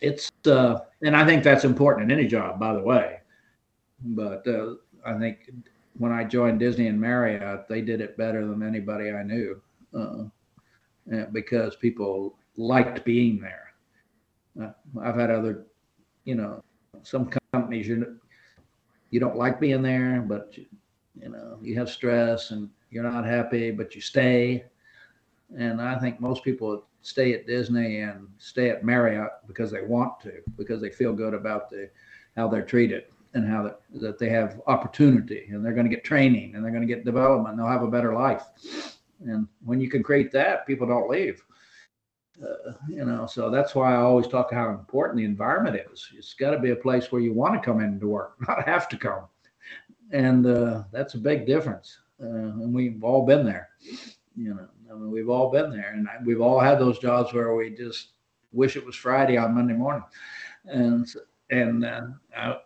it's 0.01 0.31
uh, 0.47 0.81
and 1.03 1.17
i 1.17 1.25
think 1.25 1.43
that's 1.43 1.65
important 1.65 2.11
in 2.11 2.19
any 2.19 2.29
job 2.29 2.59
by 2.59 2.73
the 2.73 2.83
way 2.83 3.19
but 4.01 4.47
i 5.05 5.19
think 5.19 5.51
when 5.99 6.13
i 6.13 6.25
joined 6.25 6.59
disney 6.59 6.89
and 6.89 7.01
marriott 7.01 7.69
they 7.69 7.81
did 7.81 8.01
it 8.01 8.17
better 8.17 8.47
than 8.47 8.63
anybody 8.63 9.11
i 9.11 9.23
knew 9.23 9.61
because 11.33 11.77
people 11.77 12.37
liked 12.57 13.05
being 13.05 13.41
there 13.41 13.73
I've 15.03 15.17
had 15.17 15.31
other, 15.31 15.67
you 16.25 16.35
know, 16.35 16.63
some 17.03 17.31
companies 17.53 17.89
you 17.89 18.19
you 19.11 19.21
don't 19.21 19.37
like 19.37 19.61
being 19.61 19.83
there, 19.83 20.25
but 20.27 20.57
you, 20.57 20.67
you 21.21 21.29
know 21.29 21.59
you 21.63 21.75
have 21.77 21.91
stress 21.91 22.51
and 22.51 22.69
you're 22.91 23.11
not 23.11 23.25
happy, 23.25 23.71
but 23.71 23.95
you 23.95 24.01
stay. 24.01 24.65
And 25.57 25.81
I 25.81 25.99
think 25.99 26.21
most 26.21 26.45
people 26.45 26.85
stay 27.03 27.35
at 27.35 27.47
Disney 27.47 28.01
and 28.01 28.29
stay 28.39 28.71
at 28.71 28.85
Marriott 28.85 29.31
because 29.47 29.71
they 29.71 29.83
want 29.83 30.21
to, 30.21 30.33
because 30.57 30.81
they 30.81 30.91
feel 30.91 31.13
good 31.13 31.35
about 31.35 31.71
the 31.71 31.91
how 32.37 32.49
they're 32.49 32.65
treated 32.65 33.05
and 33.35 33.47
how 33.47 33.63
that, 33.63 33.81
that 33.95 34.19
they 34.19 34.29
have 34.29 34.61
opportunity 34.67 35.49
and 35.51 35.65
they're 35.65 35.75
going 35.75 35.89
to 35.89 35.95
get 35.95 36.05
training 36.05 36.55
and 36.55 36.65
they're 36.65 36.73
going 36.73 36.87
to 36.87 36.95
get 36.95 37.05
development 37.05 37.51
and 37.51 37.59
they'll 37.59 37.71
have 37.71 37.83
a 37.83 37.91
better 37.91 38.15
life. 38.15 38.43
And 39.21 39.47
when 39.65 39.81
you 39.81 39.91
can 39.91 40.03
create 40.03 40.33
that, 40.33 40.67
people 40.67 40.87
don't 40.87 41.11
leave. 41.11 41.43
Uh, 42.43 42.73
you 42.89 43.05
know, 43.05 43.27
so 43.27 43.51
that's 43.51 43.75
why 43.75 43.93
I 43.93 43.99
always 43.99 44.27
talk 44.27 44.53
how 44.53 44.71
important 44.71 45.19
the 45.19 45.25
environment 45.25 45.81
is. 45.93 46.09
It's 46.17 46.35
got 46.35 46.51
to 46.53 46.59
be 46.59 46.71
a 46.71 46.77
place 46.77 47.13
where 47.13 47.21
you 47.21 47.33
want 47.33 47.55
to 47.55 47.65
come 47.65 47.81
in 47.81 48.01
to 48.01 48.09
work, 48.09 48.37
not 48.49 48.67
have 48.67 48.89
to 48.89 48.97
come, 48.97 49.25
and 50.11 50.47
uh, 50.47 50.85
that's 50.93 51.15
a 51.15 51.19
big 51.19 51.47
difference. 51.47 51.99
Uh, 52.21 52.27
and 52.27 52.75
we've 52.75 53.05
all 53.05 53.27
been 53.27 53.45
there. 53.45 53.69
You 54.35 54.55
know, 54.55 54.69
I 54.93 54.97
mean, 54.97 55.11
we've 55.11 55.31
all 55.31 55.51
been 55.51 55.71
there, 55.71 55.93
and 55.95 56.09
we've 56.27 56.41
all 56.41 56.61
had 56.61 56.79
those 56.79 56.99
jobs 56.99 57.33
where 57.33 57.55
we 57.55 57.71
just 57.71 58.09
wish 58.53 58.77
it 58.77 58.85
was 58.85 58.97
Friday 58.97 59.37
on 59.37 59.55
Monday 59.55 59.75
morning, 59.75 60.05
and 60.67 61.07
and 61.51 61.85
uh, 61.85 62.03
I, 62.37 62.57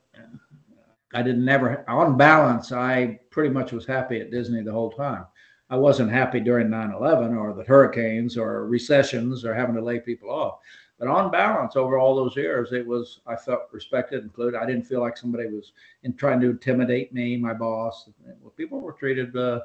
I 1.15 1.23
didn't 1.23 1.45
never 1.45 1.89
on 1.89 2.17
balance. 2.17 2.73
I 2.73 3.21
pretty 3.31 3.51
much 3.51 3.73
was 3.73 3.87
happy 3.87 4.21
at 4.21 4.31
Disney 4.31 4.63
the 4.63 4.73
whole 4.73 4.91
time. 4.91 5.27
I 5.71 5.77
wasn't 5.77 6.11
happy 6.11 6.41
during 6.41 6.69
9/11 6.69 7.37
or 7.37 7.53
the 7.55 7.65
hurricanes 7.65 8.37
or 8.37 8.67
recessions 8.67 9.45
or 9.45 9.55
having 9.55 9.75
to 9.77 9.83
lay 9.83 10.01
people 10.01 10.31
off. 10.31 10.59
but 10.99 11.09
on 11.09 11.31
balance, 11.31 11.77
over 11.77 11.99
all 11.99 12.17
those 12.17 12.37
years, 12.37 12.73
it 12.73 12.87
was 12.87 13.21
I 13.27 13.37
felt 13.37 13.69
respected, 13.73 14.23
included. 14.23 14.59
I 14.59 14.67
didn't 14.67 14.87
feel 14.87 15.01
like 15.01 15.17
somebody 15.17 15.47
was 15.47 15.73
in 16.03 16.15
trying 16.15 16.41
to 16.41 16.51
intimidate 16.51 17.13
me, 17.13 17.37
my 17.37 17.53
boss. 17.53 18.09
People 18.57 18.81
were 18.81 18.93
treated 18.93 19.37
uh, 19.37 19.61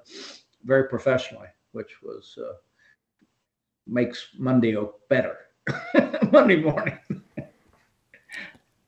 very 0.63 0.87
professionally, 0.89 1.47
which 1.71 2.01
was 2.01 2.37
uh, 2.37 2.53
makes 3.87 4.29
Monday 4.37 4.75
better. 5.09 5.37
Monday 6.31 6.57
morning. 6.57 6.97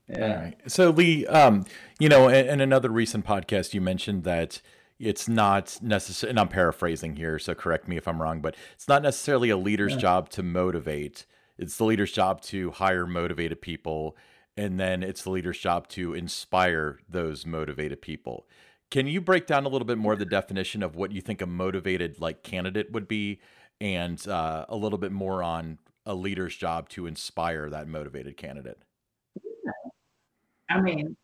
yeah. 0.10 0.22
All 0.22 0.36
right. 0.44 0.56
So 0.68 0.90
Lee, 0.90 1.26
um, 1.28 1.66
you 2.00 2.10
know, 2.10 2.28
in, 2.28 2.48
in 2.48 2.62
another 2.62 2.90
recent 2.90 3.26
podcast, 3.26 3.74
you 3.74 3.82
mentioned 3.82 4.24
that 4.24 4.62
it's 5.00 5.28
not 5.28 5.78
necessary 5.82 6.30
and 6.30 6.40
i'm 6.40 6.48
paraphrasing 6.48 7.16
here 7.16 7.40
so 7.40 7.54
correct 7.54 7.88
me 7.88 7.98
if 7.98 8.08
i'm 8.08 8.22
wrong 8.22 8.42
but 8.42 8.56
it's 8.74 8.88
not 8.88 9.02
necessarily 9.02 9.50
a 9.50 9.58
leader's 9.58 9.94
yeah. 9.94 10.00
job 10.00 10.30
to 10.30 10.44
motivate 10.44 11.26
it's 11.58 11.78
the 11.78 11.84
leader's 11.84 12.12
job 12.12 12.42
to 12.42 12.72
hire 12.72 13.06
motivated 13.06 13.62
people 13.62 14.16
and 14.56 14.80
then 14.80 15.02
it's 15.04 15.24
the 15.24 15.32
leader's 15.32 15.58
job 15.58 15.88
to 15.88 16.14
inspire 16.14 17.00
those 17.10 17.46
motivated 17.46 18.02
people 18.02 18.48
can 18.94 19.08
you 19.08 19.20
break 19.20 19.48
down 19.48 19.66
a 19.66 19.70
little 19.70 19.88
bit 19.88 19.98
more 19.98 20.14
of 20.14 20.20
the 20.20 20.26
definition 20.26 20.84
of 20.84 20.96
what 20.96 21.12
you 21.12 21.20
think 21.20 21.42
a 21.42 21.48
motivated 21.48 22.22
like 22.22 22.44
candidate 22.44 22.92
would 22.92 23.08
be 23.08 23.40
and 23.82 24.28
uh, 24.28 24.66
a 24.70 24.76
little 24.76 25.00
bit 25.00 25.12
more 25.12 25.42
on 25.42 25.80
a 26.06 26.14
leader's 26.14 26.56
job 26.56 26.88
to 26.90 27.08
inspire 27.08 27.70
that 27.70 27.88
motivated 27.88 28.38
candidate 28.38 28.78
Yeah. 29.44 29.72
i 30.70 30.80
mean 30.80 31.18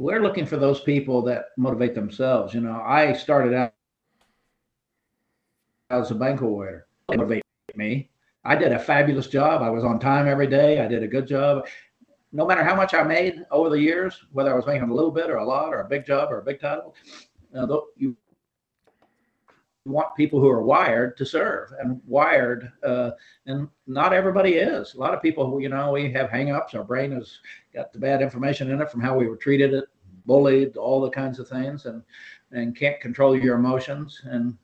we're 0.00 0.22
looking 0.22 0.46
for 0.46 0.56
those 0.56 0.80
people 0.80 1.20
that 1.22 1.48
motivate 1.58 1.94
themselves. 1.94 2.54
You 2.54 2.62
know, 2.62 2.80
I 2.82 3.12
started 3.12 3.52
out 3.52 3.74
as 5.90 6.10
a 6.10 6.14
banquet 6.14 6.50
waiter. 6.50 6.86
Motivate 7.10 7.42
me. 7.76 8.08
I 8.42 8.56
did 8.56 8.72
a 8.72 8.78
fabulous 8.78 9.26
job. 9.26 9.60
I 9.60 9.68
was 9.68 9.84
on 9.84 10.00
time 10.00 10.26
every 10.26 10.46
day. 10.46 10.80
I 10.80 10.88
did 10.88 11.02
a 11.02 11.06
good 11.06 11.26
job. 11.26 11.66
No 12.32 12.46
matter 12.46 12.62
how 12.62 12.76
much 12.76 12.94
I 12.94 13.02
made 13.02 13.44
over 13.50 13.70
the 13.70 13.80
years, 13.80 14.24
whether 14.32 14.52
I 14.52 14.56
was 14.56 14.66
making 14.66 14.88
a 14.88 14.94
little 14.94 15.10
bit 15.10 15.30
or 15.30 15.36
a 15.36 15.44
lot 15.44 15.74
or 15.74 15.80
a 15.80 15.88
big 15.88 16.06
job 16.06 16.30
or 16.30 16.38
a 16.38 16.44
big 16.44 16.60
title, 16.60 16.94
you, 17.52 17.66
know, 17.66 17.86
you 17.96 18.16
want 19.84 20.14
people 20.14 20.40
who 20.40 20.48
are 20.48 20.62
wired 20.62 21.16
to 21.16 21.24
serve 21.24 21.72
and 21.80 22.00
wired 22.06 22.70
uh, 22.84 23.12
and 23.46 23.68
not 23.86 24.12
everybody 24.12 24.54
is. 24.54 24.94
A 24.94 24.98
lot 24.98 25.14
of 25.14 25.22
people 25.22 25.60
you 25.60 25.68
know 25.68 25.92
we 25.92 26.12
have 26.12 26.30
hangups 26.30 26.74
our 26.74 26.84
brain 26.84 27.12
has 27.12 27.38
got 27.74 27.92
the 27.92 27.98
bad 27.98 28.22
information 28.22 28.70
in 28.70 28.80
it 28.80 28.90
from 28.90 29.00
how 29.00 29.16
we 29.16 29.26
were 29.26 29.36
treated 29.36 29.72
it 29.72 29.84
bullied 30.26 30.76
all 30.76 31.00
the 31.00 31.10
kinds 31.10 31.38
of 31.38 31.48
things 31.48 31.86
and 31.86 32.02
and 32.52 32.76
can't 32.76 33.00
control 33.00 33.36
your 33.36 33.56
emotions 33.56 34.20
and 34.24 34.56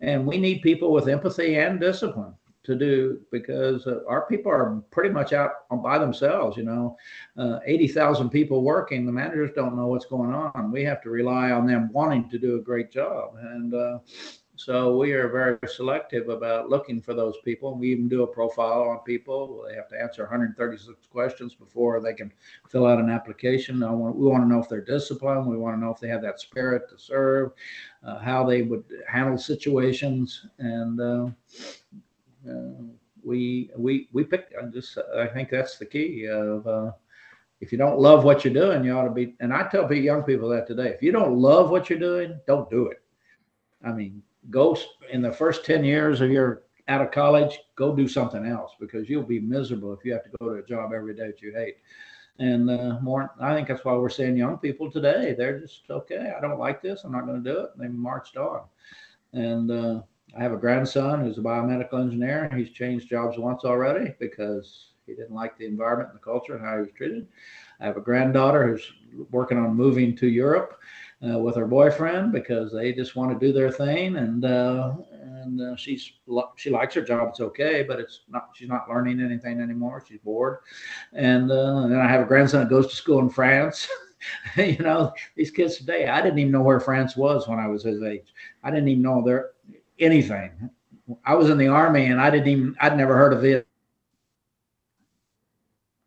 and 0.00 0.26
we 0.26 0.38
need 0.38 0.62
people 0.62 0.92
with 0.92 1.08
empathy 1.08 1.58
and 1.58 1.78
discipline 1.78 2.34
to 2.64 2.76
do 2.76 3.20
because 3.30 3.86
uh, 3.86 4.00
our 4.08 4.26
people 4.26 4.50
are 4.50 4.80
pretty 4.90 5.10
much 5.10 5.32
out 5.32 5.52
by 5.82 5.98
themselves 5.98 6.56
you 6.56 6.62
know 6.62 6.96
uh, 7.36 7.58
80,000 7.64 8.30
people 8.30 8.62
working 8.62 9.04
the 9.04 9.12
managers 9.12 9.50
don't 9.54 9.76
know 9.76 9.88
what's 9.88 10.06
going 10.06 10.32
on 10.32 10.70
we 10.70 10.84
have 10.84 11.02
to 11.02 11.10
rely 11.10 11.50
on 11.50 11.66
them 11.66 11.90
wanting 11.92 12.28
to 12.28 12.38
do 12.38 12.56
a 12.56 12.62
great 12.62 12.90
job 12.90 13.34
and 13.40 13.74
uh, 13.74 13.98
so 14.64 14.96
we 14.96 15.12
are 15.12 15.28
very 15.28 15.58
selective 15.66 16.28
about 16.28 16.68
looking 16.68 17.00
for 17.00 17.14
those 17.14 17.34
people. 17.44 17.74
We 17.74 17.90
even 17.90 18.08
do 18.08 18.22
a 18.22 18.26
profile 18.28 18.82
on 18.82 18.98
people. 18.98 19.64
They 19.66 19.74
have 19.74 19.88
to 19.88 20.00
answer 20.00 20.22
136 20.22 21.06
questions 21.08 21.54
before 21.54 22.00
they 22.00 22.12
can 22.12 22.32
fill 22.68 22.86
out 22.86 23.00
an 23.00 23.10
application. 23.10 23.80
Want, 23.80 24.14
we 24.14 24.24
want 24.24 24.44
to 24.44 24.48
know 24.48 24.60
if 24.60 24.68
they're 24.68 24.80
disciplined. 24.80 25.48
We 25.48 25.56
want 25.56 25.76
to 25.76 25.80
know 25.80 25.90
if 25.90 25.98
they 25.98 26.06
have 26.06 26.22
that 26.22 26.38
spirit 26.38 26.88
to 26.90 26.96
serve, 26.96 27.50
uh, 28.06 28.20
how 28.20 28.44
they 28.44 28.62
would 28.62 28.84
handle 29.08 29.36
situations, 29.36 30.46
and 30.58 31.00
uh, 31.00 31.26
we 33.22 33.70
we 33.76 34.08
we 34.12 34.24
pick. 34.24 34.52
I 34.60 34.66
just 34.66 34.98
I 35.16 35.26
think 35.26 35.50
that's 35.50 35.78
the 35.78 35.86
key 35.86 36.26
of 36.26 36.66
uh, 36.66 36.92
if 37.60 37.70
you 37.70 37.78
don't 37.78 37.98
love 37.98 38.24
what 38.24 38.44
you're 38.44 38.52
doing, 38.52 38.84
you 38.84 38.92
ought 38.92 39.04
to 39.04 39.10
be. 39.10 39.36
And 39.38 39.52
I 39.52 39.68
tell 39.68 39.90
young 39.92 40.24
people 40.24 40.48
that 40.48 40.66
today. 40.66 40.88
If 40.88 41.02
you 41.02 41.12
don't 41.12 41.38
love 41.38 41.70
what 41.70 41.88
you're 41.88 41.98
doing, 41.98 42.38
don't 42.46 42.68
do 42.68 42.88
it. 42.88 43.00
I 43.84 43.92
mean, 43.92 44.20
go 44.50 44.76
in 45.10 45.22
the 45.22 45.32
first 45.32 45.64
10 45.64 45.84
years 45.84 46.20
of 46.20 46.30
your 46.30 46.64
out 46.88 47.00
of 47.00 47.12
college, 47.12 47.60
go 47.76 47.94
do 47.94 48.08
something 48.08 48.44
else 48.44 48.72
because 48.80 49.08
you'll 49.08 49.22
be 49.22 49.38
miserable 49.38 49.92
if 49.92 50.04
you 50.04 50.12
have 50.12 50.24
to 50.24 50.30
go 50.40 50.48
to 50.48 50.60
a 50.60 50.66
job 50.66 50.92
every 50.92 51.14
day 51.14 51.28
that 51.28 51.40
you 51.40 51.52
hate. 51.54 51.76
And 52.40 52.68
uh, 52.68 52.98
more, 53.00 53.32
I 53.40 53.54
think 53.54 53.68
that's 53.68 53.84
why 53.84 53.94
we're 53.94 54.08
seeing 54.08 54.36
young 54.36 54.58
people 54.58 54.90
today. 54.90 55.34
They're 55.36 55.60
just 55.60 55.82
okay. 55.88 56.32
I 56.36 56.40
don't 56.40 56.58
like 56.58 56.82
this. 56.82 57.04
I'm 57.04 57.12
not 57.12 57.26
going 57.26 57.44
to 57.44 57.52
do 57.52 57.60
it. 57.60 57.70
And 57.74 57.84
they 57.84 57.88
marched 57.88 58.36
on. 58.36 58.62
And 59.32 59.70
uh, 59.70 60.02
I 60.36 60.42
have 60.42 60.52
a 60.52 60.56
grandson 60.56 61.20
who's 61.24 61.38
a 61.38 61.42
biomedical 61.42 62.00
engineer. 62.00 62.50
He's 62.56 62.70
changed 62.70 63.08
jobs 63.08 63.38
once 63.38 63.64
already 63.64 64.14
because 64.18 64.92
he 65.06 65.14
didn't 65.14 65.34
like 65.34 65.58
the 65.58 65.66
environment 65.66 66.10
and 66.10 66.18
the 66.18 66.24
culture 66.24 66.54
and 66.56 66.64
how 66.64 66.76
he 66.76 66.82
was 66.82 66.92
treated. 66.96 67.26
I 67.80 67.86
have 67.86 67.96
a 67.96 68.00
granddaughter 68.02 68.66
who's 68.66 68.92
working 69.30 69.58
on 69.58 69.76
moving 69.76 70.16
to 70.16 70.28
Europe 70.28 70.78
uh, 71.28 71.38
with 71.38 71.56
her 71.56 71.66
boyfriend 71.66 72.32
because 72.32 72.72
they 72.72 72.92
just 72.92 73.14
want 73.16 73.38
to 73.38 73.46
do 73.46 73.52
their 73.52 73.70
thing 73.70 74.16
and 74.16 74.44
uh, 74.44 74.94
and 75.42 75.60
uh, 75.60 75.76
she's 75.76 76.12
she 76.56 76.70
likes 76.70 76.94
her 76.94 77.02
job. 77.02 77.28
It's 77.30 77.40
okay 77.40 77.82
but 77.82 78.00
it's 78.00 78.20
not 78.28 78.50
she's 78.54 78.68
not 78.68 78.88
learning 78.88 79.20
anything 79.20 79.60
anymore. 79.60 80.02
She's 80.06 80.20
bored. 80.20 80.58
And, 81.12 81.50
uh, 81.50 81.82
and 81.82 81.92
then 81.92 82.00
i 82.00 82.08
have 82.08 82.22
a 82.22 82.26
grandson 82.26 82.60
that 82.60 82.70
goes 82.70 82.88
to 82.88 82.96
school 82.96 83.18
in 83.20 83.28
france. 83.30 83.88
You 84.56 84.78
know 84.78 85.12
these 85.34 85.50
kids 85.50 85.78
today 85.78 86.06
i 86.06 86.22
didn't 86.22 86.38
even 86.38 86.52
know 86.52 86.62
where 86.62 86.78
france 86.78 87.16
was 87.16 87.48
when 87.48 87.58
i 87.58 87.66
was 87.66 87.82
his 87.82 88.04
age. 88.04 88.32
I 88.62 88.70
didn't 88.70 88.86
even 88.86 89.02
know 89.02 89.20
there 89.20 89.50
anything 90.02 90.70
i 91.24 91.34
was 91.34 91.50
in 91.50 91.58
the 91.58 91.68
army 91.68 92.06
and 92.06 92.20
i 92.20 92.30
didn't 92.30 92.48
even 92.48 92.76
i'd 92.80 92.96
never 92.96 93.16
heard 93.16 93.32
of 93.32 93.44
it 93.44 93.66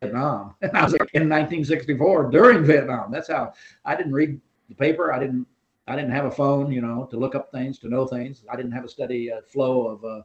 Vietnam. 0.02 0.56
And 0.62 0.72
I 0.76 0.84
was 0.84 0.94
in 0.94 1.30
1964 1.30 2.32
during 2.32 2.64
Vietnam. 2.64 3.12
That's 3.12 3.30
how 3.30 3.54
I 3.84 3.96
didn't 3.96 4.14
read 4.14 4.40
the 4.70 4.76
paper. 4.76 5.14
I 5.14 5.20
didn't 5.20 5.48
I 5.88 5.96
didn't 5.96 6.12
have 6.12 6.26
a 6.26 6.32
phone, 6.32 6.72
you 6.72 6.82
know, 6.82 7.08
to 7.12 7.18
look 7.18 7.36
up 7.36 7.52
things, 7.52 7.78
to 7.80 7.90
know 7.90 8.08
things. 8.08 8.44
I 8.52 8.56
didn't 8.56 8.72
have 8.72 8.86
a 8.86 8.90
steady 8.90 9.32
uh, 9.32 9.42
flow 9.48 9.88
of 9.88 10.04
uh, 10.04 10.22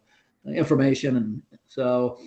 information, 0.51 1.17
and 1.17 1.43
so 1.67 2.19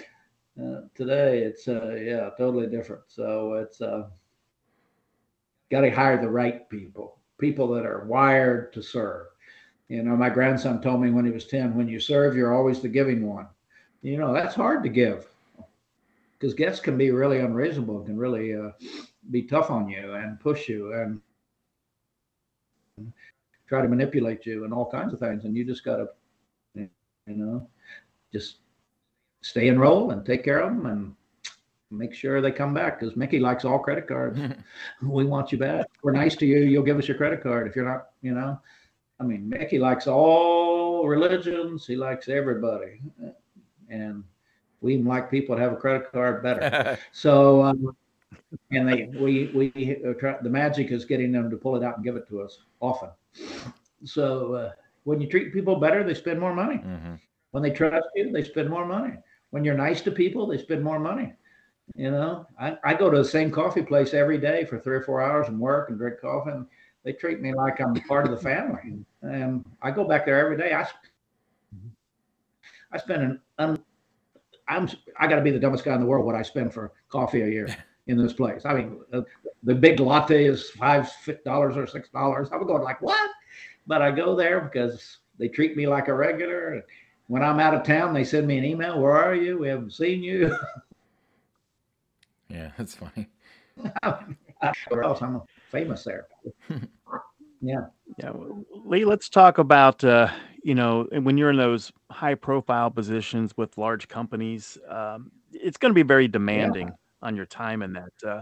uh, 0.62 0.82
today 0.94 1.40
it's 1.40 1.68
uh, 1.68 1.96
yeah 1.96 2.30
totally 2.38 2.68
different. 2.68 3.04
So 3.08 3.54
it's 3.54 3.82
uh, 3.82 4.08
got 5.72 5.82
to 5.82 5.90
hire 5.90 6.22
the 6.22 6.30
right 6.30 6.70
people, 6.70 7.20
people 7.40 7.68
that 7.70 7.86
are 7.86 8.06
wired 8.06 8.72
to 8.74 8.84
serve. 8.84 9.28
You 9.90 10.04
know, 10.04 10.16
my 10.16 10.30
grandson 10.30 10.82
told 10.82 11.02
me 11.02 11.12
when 11.12 11.26
he 11.26 11.32
was 11.32 11.46
ten, 11.46 11.76
when 11.76 11.88
you 11.88 12.00
serve, 12.00 12.36
you're 12.36 12.54
always 12.54 12.80
the 12.80 12.88
giving 12.88 13.28
one. 13.28 13.48
You 14.02 14.18
know, 14.18 14.34
that's 14.34 14.56
hard 14.56 14.84
to 14.84 14.90
give 14.90 15.28
because 16.44 16.54
guests 16.54 16.82
can 16.82 16.98
be 16.98 17.10
really 17.12 17.40
unreasonable, 17.40 18.02
can 18.02 18.18
really 18.18 18.54
uh, 18.54 18.72
be 19.32 19.44
tough 19.44 19.72
on 19.72 19.88
you 19.88 20.14
and 20.14 20.38
push 20.42 20.68
you 20.68 20.92
and 20.92 21.22
try 23.66 23.82
to 23.82 23.88
manipulate 23.88 24.46
you 24.46 24.66
and 24.66 24.74
all 24.74 24.92
kinds 24.92 25.14
of 25.14 25.20
things. 25.20 25.46
And 25.46 25.56
you 25.56 25.64
just 25.64 25.86
got 25.86 25.98
to, 25.98 26.08
you 26.76 26.90
know, 27.28 27.66
just 28.34 28.58
stay 29.42 29.70
in 29.70 29.76
enrolled 29.76 30.12
and 30.12 30.26
take 30.26 30.44
care 30.44 30.60
of 30.60 30.76
them 30.76 30.86
and 30.86 31.16
make 31.90 32.14
sure 32.14 32.42
they 32.42 32.52
come 32.52 32.74
back 32.74 33.00
because 33.00 33.16
Mickey 33.16 33.40
likes 33.40 33.64
all 33.64 33.80
credit 33.80 34.06
cards. 34.06 34.38
we 35.02 35.24
want 35.24 35.54
you 35.54 35.58
back. 35.58 35.88
We're 36.02 36.12
nice 36.12 36.36
to 36.36 36.46
you. 36.46 36.58
You'll 36.58 36.84
give 36.84 36.98
us 36.98 37.08
your 37.08 37.16
credit 37.16 37.42
card. 37.42 37.68
If 37.68 37.76
you're 37.78 37.90
not, 37.90 38.10
you 38.22 38.34
know, 38.34 38.60
I 39.24 39.26
mean, 39.26 39.48
Mickey 39.48 39.80
likes 39.80 40.06
all 40.06 41.08
religions. 41.08 41.88
He 41.88 41.96
likes 41.96 42.28
everybody. 42.28 43.00
And 43.90 44.24
we 44.82 44.96
even 44.96 45.06
like 45.06 45.32
people 45.32 45.56
to 45.56 45.62
have 45.62 45.72
a 45.72 45.78
credit 45.78 46.12
card 46.12 46.44
better. 46.44 46.98
so, 47.14 47.64
um, 47.64 47.96
and 48.72 48.88
they 48.88 49.06
we 49.18 49.50
we 49.56 49.98
uh, 50.06 50.14
try, 50.14 50.36
the 50.42 50.50
magic 50.50 50.92
is 50.92 51.06
getting 51.06 51.32
them 51.32 51.50
to 51.50 51.56
pull 51.56 51.78
it 51.78 51.84
out 51.84 51.96
and 51.96 52.04
give 52.04 52.18
it 52.18 52.28
to 52.28 52.42
us 52.42 52.60
often. 52.82 53.10
So 54.04 54.54
uh, 54.54 54.72
when 55.06 55.22
you 55.22 55.30
treat 55.30 55.54
people 55.54 55.78
better, 55.78 56.04
they 56.04 56.14
spend 56.14 56.40
more 56.40 56.54
money. 56.54 56.78
Mm-hmm. 56.78 57.14
When 57.52 57.64
they 57.64 57.72
trust 57.72 58.08
you, 58.16 58.30
they 58.32 58.44
spend 58.44 58.70
more 58.70 58.86
money. 58.86 59.14
When 59.52 59.64
you're 59.64 59.76
nice 59.76 60.02
to 60.02 60.12
people, 60.12 60.48
they 60.48 60.58
spend 60.58 60.84
more 60.84 61.00
money. 61.00 61.34
You 61.96 62.12
know, 62.12 62.48
I, 62.60 62.78
I 62.84 62.94
go 62.94 63.10
to 63.10 63.18
the 63.20 63.26
same 63.26 63.52
coffee 63.52 63.84
place 63.84 64.14
every 64.14 64.38
day 64.38 64.66
for 64.66 64.80
three 64.80 64.96
or 64.96 65.02
four 65.02 65.22
hours 65.22 65.48
and 65.48 65.60
work 65.60 65.90
and 65.90 65.98
drink 65.98 66.20
coffee. 66.20 66.52
And 66.52 66.66
they 67.04 67.14
treat 67.14 67.42
me 67.42 67.54
like 67.54 67.80
I'm 67.82 67.94
part 67.94 68.26
of 68.26 68.32
the 68.32 68.42
family. 68.42 69.00
And 69.22 69.66
I 69.82 69.92
go 69.92 70.06
back 70.06 70.26
there 70.26 70.40
every 70.40 70.58
day. 70.58 70.74
I 70.74 70.88
I 72.92 72.98
spend 72.98 73.24
an 73.24 73.42
un, 73.58 73.84
I'm 74.68 74.90
I 75.20 75.28
got 75.28 75.36
to 75.36 75.42
be 75.42 75.52
the 75.52 75.60
dumbest 75.60 75.84
guy 75.84 75.94
in 75.96 76.00
the 76.00 76.06
world 76.06 76.26
what 76.26 76.36
I 76.36 76.42
spend 76.44 76.74
for 76.74 76.94
coffee 77.10 77.42
a 77.42 77.48
year 77.48 77.76
in 78.08 78.18
this 78.18 78.34
place. 78.34 78.66
I 78.66 78.74
mean, 78.74 79.00
uh, 79.12 79.22
the 79.64 79.76
big 79.76 80.00
latte 80.00 80.46
is 80.46 80.70
five 80.72 81.12
dollars 81.44 81.76
or 81.76 81.88
six 81.88 82.10
dollars. 82.10 82.50
I'm 82.52 82.66
going 82.66 82.84
like 82.84 83.02
what? 83.02 83.32
But 83.88 84.02
I 84.02 84.12
go 84.12 84.36
there 84.36 84.62
because 84.62 85.18
they 85.38 85.50
treat 85.50 85.76
me 85.76 85.88
like 85.88 86.08
a 86.08 86.14
regular. 86.14 86.86
When 87.28 87.42
I'm 87.42 87.60
out 87.60 87.74
of 87.74 87.84
town, 87.84 88.14
they 88.14 88.24
send 88.24 88.48
me 88.48 88.58
an 88.58 88.66
email. 88.66 89.00
Where 89.00 89.16
are 89.16 89.36
you? 89.36 89.58
We 89.58 89.68
haven't 89.68 89.94
seen 89.94 90.24
you. 90.24 90.56
yeah, 92.50 92.72
that's 92.78 92.96
funny. 92.96 93.30
Else? 94.04 95.22
I'm 95.22 95.42
famous 95.72 96.04
there. 96.04 96.28
yeah. 97.64 97.86
Yeah. 98.20 98.32
Lee, 98.86 99.06
let's 99.06 99.30
talk 99.30 99.58
about 99.58 100.04
uh, 100.04 100.30
you 100.64 100.76
know 100.76 101.08
when 101.12 101.38
you're 101.38 101.50
in 101.50 101.58
those 101.58 101.92
high 102.12 102.36
profile 102.36 102.92
positions 102.92 103.56
with 103.58 103.78
large 103.78 104.08
companies. 104.08 104.78
Um, 104.90 105.32
it's 105.52 105.78
going 105.78 105.92
to 105.92 105.96
be 105.96 106.04
very 106.04 106.28
demanding 106.28 106.88
yeah. 106.88 106.94
on 107.22 107.36
your 107.36 107.46
time 107.46 107.82
and 107.82 107.96
that. 107.96 108.28
Uh, 108.30 108.42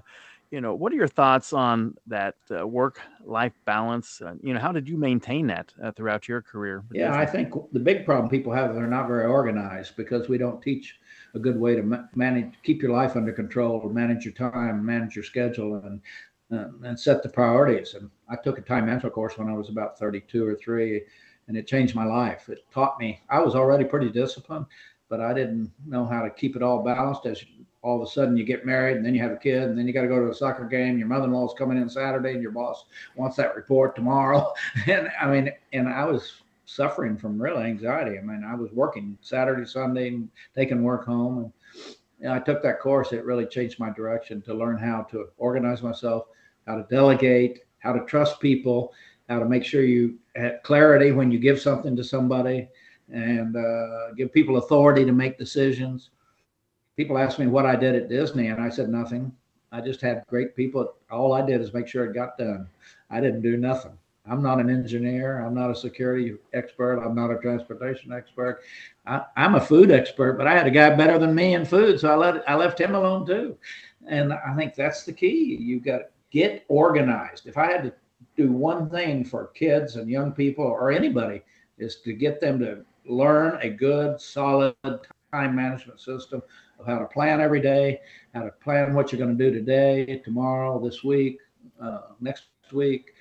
you 0.50 0.60
know, 0.60 0.76
what 0.76 0.92
are 0.92 0.98
your 0.98 1.08
thoughts 1.08 1.54
on 1.54 1.96
that 2.08 2.36
uh, 2.54 2.68
work-life 2.68 3.54
balance? 3.64 4.22
Uh, 4.22 4.34
you 4.44 4.54
know, 4.54 4.60
how 4.60 4.74
did 4.74 4.88
you 4.88 4.98
maintain 4.98 5.48
that 5.48 5.74
uh, 5.82 5.94
throughout 5.94 6.28
your 6.28 6.42
career? 6.42 6.84
Yeah, 6.92 7.18
I 7.18 7.26
think 7.26 7.54
the 7.72 7.80
big 7.80 8.06
problem 8.06 8.30
people 8.30 8.52
have 8.52 8.76
they're 8.76 8.86
not 8.86 9.08
very 9.08 9.26
organized 9.26 9.96
because 9.96 10.28
we 10.28 10.38
don't 10.38 10.62
teach 10.62 11.00
a 11.36 11.40
good 11.40 11.58
way 11.58 11.76
to 11.76 12.06
manage, 12.16 12.54
keep 12.64 12.82
your 12.82 12.92
life 12.92 13.16
under 13.16 13.32
control, 13.32 13.88
manage 13.88 14.26
your 14.26 14.34
time, 14.34 14.86
manage 14.86 15.16
your 15.16 15.24
schedule, 15.24 15.76
and 15.86 16.02
uh, 16.52 16.68
and 16.84 17.00
set 17.00 17.24
the 17.24 17.30
priorities. 17.30 17.94
And 17.94 18.10
I 18.30 18.36
took 18.36 18.58
a 18.58 18.62
time 18.62 18.86
management 18.86 19.16
course 19.16 19.38
when 19.38 19.50
I 19.50 19.54
was 19.54 19.70
about 19.70 19.98
32 19.98 20.46
or 20.46 20.56
three, 20.56 21.04
and 21.48 21.58
it 21.58 21.68
changed 21.68 21.96
my 21.96 22.06
life. 22.06 22.50
It 22.50 22.66
taught 22.72 23.00
me 23.00 23.22
I 23.30 23.40
was 23.40 23.56
already 23.56 23.86
pretty 23.86 24.10
disciplined, 24.10 24.66
but 25.10 25.22
I 25.22 25.34
didn't 25.34 25.72
know 25.86 26.06
how 26.06 26.22
to 26.22 26.30
keep 26.30 26.56
it 26.56 26.64
all 26.64 26.84
balanced. 26.84 27.26
As 27.26 27.44
all 27.84 28.02
of 28.02 28.08
a 28.08 28.12
sudden 28.12 28.38
you 28.38 28.44
get 28.44 28.66
married 28.66 28.98
and 28.98 29.06
then 29.06 29.16
you 29.16 29.22
have 29.22 29.32
a 29.32 29.38
kid 29.38 29.64
and 29.64 29.78
then 29.78 29.88
you 29.88 29.94
got 29.94 30.04
to 30.04 30.08
go 30.08 30.20
to 30.20 30.30
a 30.30 30.36
soccer 30.36 30.66
game. 30.66 31.00
Your 31.00 31.08
mother-in-law 31.08 31.48
is 31.48 31.56
coming 31.58 31.78
in 31.78 31.90
Saturday 31.90 32.34
and 32.34 32.42
your 32.42 32.52
boss 32.52 32.86
wants 33.16 33.36
that 33.38 33.56
report 33.56 33.96
tomorrow. 33.96 34.54
and 34.88 35.10
I 35.20 35.28
mean, 35.28 35.52
and 35.74 35.90
I 35.90 36.06
was 36.06 36.42
suffering 36.66 37.18
from 37.18 37.42
real 37.42 37.58
anxiety. 37.58 38.18
I 38.18 38.22
mean, 38.22 38.44
I 38.48 38.56
was 38.56 38.72
working 38.72 39.18
Saturday, 39.22 39.66
Sunday, 39.66 40.10
and 40.10 40.30
taking 40.56 40.84
work 40.84 41.06
home. 41.06 41.52
And 42.22 42.32
I 42.32 42.40
took 42.40 42.62
that 42.62 42.80
course. 42.80 43.12
It 43.12 43.26
really 43.26 43.48
changed 43.48 43.80
my 43.80 43.90
direction 43.90 44.42
to 44.44 44.54
learn 44.54 44.78
how 44.78 45.02
to 45.12 45.30
organize 45.38 45.82
myself, 45.82 46.28
how 46.72 46.78
to 46.78 46.88
delegate, 46.90 47.66
how 47.80 47.92
to 47.92 48.06
trust 48.06 48.40
people, 48.40 48.94
how 49.28 49.40
to 49.40 49.46
make 49.46 49.66
sure 49.66 49.84
you 49.84 50.18
have 50.36 50.64
clarity 50.64 51.12
when 51.12 51.30
you 51.30 51.38
give 51.38 51.60
something 51.60 51.96
to 51.98 52.04
somebody, 52.04 52.70
and 53.12 53.58
uh, 53.58 54.14
give 54.16 54.32
people 54.32 54.56
authority 54.56 55.04
to 55.04 55.12
make 55.12 55.38
decisions. 55.38 56.12
People 56.96 57.18
ask 57.18 57.40
me 57.40 57.48
what 57.48 57.66
I 57.66 57.76
did 57.76 57.96
at 57.96 58.08
Disney, 58.08 58.48
and 58.48 58.62
I 58.62 58.70
said 58.70 58.88
nothing. 58.88 59.34
I 59.74 59.82
just 59.82 60.00
had 60.00 60.24
great 60.28 60.56
people. 60.56 60.94
All 61.10 61.34
I 61.34 61.46
did 61.46 61.60
is 61.60 61.74
make 61.74 61.88
sure 61.88 62.06
it 62.06 62.14
got 62.14 62.38
done. 62.38 62.68
I 63.10 63.20
didn't 63.20 63.42
do 63.42 63.58
nothing. 63.58 63.98
I'm 64.26 64.42
not 64.42 64.60
an 64.60 64.70
engineer. 64.70 65.42
I'm 65.42 65.54
not 65.54 65.72
a 65.72 65.76
security 65.76 66.36
expert. 66.54 67.02
I'm 67.02 67.16
not 67.16 67.32
a 67.32 67.40
transportation 67.40 68.14
expert. 68.14 68.62
I, 69.06 69.24
am 69.36 69.56
a 69.56 69.62
food 69.62 69.92
expert, 69.92 70.38
but 70.38 70.48
I 70.48 70.56
had 70.56 70.68
a 70.68 70.72
guy 70.72 70.96
better 70.96 71.18
than 71.18 71.36
me 71.36 71.54
in 71.54 71.66
food, 71.66 72.00
so 72.00 72.10
I 72.12 72.16
let 72.16 72.50
I 72.50 72.56
left 72.56 72.80
him 72.80 72.96
alone 72.96 73.26
too. 73.26 73.58
And 74.08 74.32
I 74.32 74.56
think 74.56 74.76
that's 74.76 75.04
the 75.04 75.14
key. 75.14 75.58
You've 75.60 75.84
got 75.84 76.02
get 76.32 76.66
organized. 76.68 77.48
If 77.48 77.58
I 77.58 77.72
had 77.72 77.84
to 77.84 77.94
do 78.36 78.52
one 78.52 78.90
thing 78.90 79.24
for 79.26 79.48
kids 79.48 79.96
and 79.96 80.10
young 80.10 80.32
people 80.32 80.66
or 80.66 80.92
anybody, 80.92 81.42
is 81.78 81.98
to 81.98 82.14
get 82.14 82.40
them 82.40 82.60
to 82.60 82.86
learn 83.06 83.60
a 83.62 83.70
good, 83.70 84.22
solid 84.22 84.76
time 84.84 85.56
management 85.56 86.00
system 86.00 86.42
of 86.80 86.86
how 86.86 87.00
to 87.00 87.06
plan 87.06 87.42
every 87.42 87.62
day, 87.62 88.00
how 88.34 88.44
to 88.44 88.52
plan 88.52 88.94
what 88.94 89.12
you're 89.12 89.20
going 89.20 89.36
to 89.36 89.52
do 89.52 89.52
today, 89.52 90.22
tomorrow, 90.24 90.80
this 90.84 91.04
week, 91.04 91.40
uh, 91.82 92.02
next 92.20 92.46
week 92.72 93.14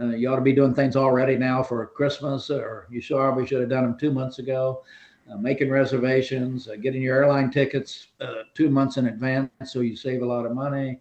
uh, 0.00 0.06
you 0.06 0.28
ought 0.30 0.36
to 0.36 0.42
be 0.42 0.52
doing 0.52 0.74
things 0.74 0.96
already 0.96 1.36
now 1.36 1.62
for 1.62 1.86
Christmas, 1.86 2.50
or 2.50 2.86
you 2.90 3.02
probably 3.08 3.46
should 3.46 3.60
have 3.60 3.68
done 3.68 3.84
them 3.84 3.98
two 3.98 4.10
months 4.10 4.38
ago. 4.38 4.82
Uh, 5.30 5.36
making 5.36 5.70
reservations, 5.70 6.68
uh, 6.68 6.74
getting 6.74 7.00
your 7.00 7.16
airline 7.16 7.50
tickets 7.50 8.08
uh, 8.20 8.42
two 8.54 8.68
months 8.68 8.96
in 8.96 9.06
advance 9.06 9.50
so 9.66 9.80
you 9.80 9.94
save 9.94 10.20
a 10.22 10.26
lot 10.26 10.44
of 10.44 10.52
money. 10.52 10.98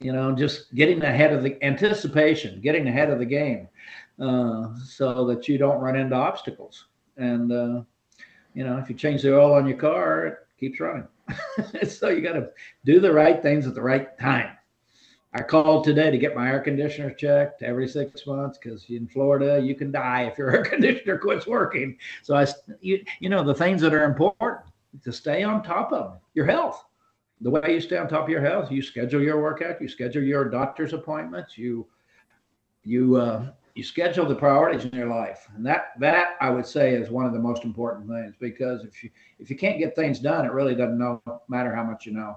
Uh, 0.00 0.04
you 0.04 0.12
know, 0.12 0.32
just 0.32 0.74
getting 0.74 1.02
ahead 1.02 1.32
of 1.32 1.42
the 1.42 1.62
anticipation, 1.64 2.60
getting 2.60 2.86
ahead 2.88 3.10
of 3.10 3.18
the 3.18 3.24
game 3.24 3.68
uh, 4.20 4.68
so 4.84 5.26
that 5.26 5.48
you 5.48 5.58
don't 5.58 5.80
run 5.80 5.96
into 5.96 6.14
obstacles. 6.14 6.86
And, 7.16 7.50
you 8.54 8.64
know, 8.64 8.78
if 8.78 8.88
you 8.88 8.94
change 8.94 9.22
the 9.22 9.36
oil 9.36 9.54
on 9.54 9.66
your 9.66 9.76
car, 9.76 10.26
it 10.26 10.38
keeps 10.58 10.80
running. 10.80 11.08
so 11.88 12.08
you 12.08 12.20
got 12.20 12.32
to 12.32 12.50
do 12.84 13.00
the 13.00 13.12
right 13.12 13.42
things 13.42 13.66
at 13.66 13.74
the 13.74 13.82
right 13.82 14.18
time. 14.18 14.56
I 15.34 15.42
called 15.42 15.84
today 15.84 16.10
to 16.10 16.18
get 16.18 16.34
my 16.34 16.48
air 16.48 16.60
conditioner 16.60 17.10
checked 17.10 17.62
every 17.62 17.86
six 17.86 18.26
months 18.26 18.58
because 18.58 18.86
in 18.88 19.06
Florida 19.06 19.60
you 19.62 19.74
can 19.74 19.92
die 19.92 20.22
if 20.24 20.38
your 20.38 20.50
air 20.56 20.64
conditioner 20.64 21.18
quits 21.18 21.46
working. 21.46 21.98
So 22.22 22.34
I, 22.34 22.46
you, 22.80 23.04
you 23.20 23.28
know, 23.28 23.44
the 23.44 23.54
things 23.54 23.82
that 23.82 23.92
are 23.92 24.04
important 24.04 24.72
to 25.04 25.12
stay 25.12 25.42
on 25.42 25.62
top 25.62 25.92
of 25.92 26.18
your 26.34 26.46
health. 26.46 26.84
The 27.40 27.50
way 27.50 27.74
you 27.74 27.80
stay 27.80 27.96
on 27.96 28.08
top 28.08 28.24
of 28.24 28.28
your 28.28 28.40
health, 28.40 28.72
you 28.72 28.82
schedule 28.82 29.22
your 29.22 29.40
workout, 29.40 29.80
you 29.80 29.88
schedule 29.88 30.22
your 30.22 30.48
doctor's 30.48 30.92
appointments, 30.92 31.56
you 31.56 31.86
you 32.84 33.16
uh, 33.16 33.50
you 33.74 33.84
schedule 33.84 34.26
the 34.26 34.34
priorities 34.34 34.84
in 34.84 34.98
your 34.98 35.06
life, 35.06 35.46
and 35.54 35.64
that 35.64 35.92
that 36.00 36.30
I 36.40 36.50
would 36.50 36.66
say 36.66 36.94
is 36.94 37.10
one 37.10 37.26
of 37.26 37.32
the 37.32 37.38
most 37.38 37.64
important 37.64 38.08
things 38.08 38.34
because 38.40 38.84
if 38.84 39.04
you 39.04 39.10
if 39.38 39.50
you 39.50 39.56
can't 39.56 39.78
get 39.78 39.94
things 39.94 40.18
done, 40.18 40.44
it 40.44 40.52
really 40.52 40.74
doesn't 40.74 40.98
know, 40.98 41.22
matter 41.48 41.74
how 41.74 41.84
much 41.84 42.06
you 42.06 42.12
know, 42.12 42.36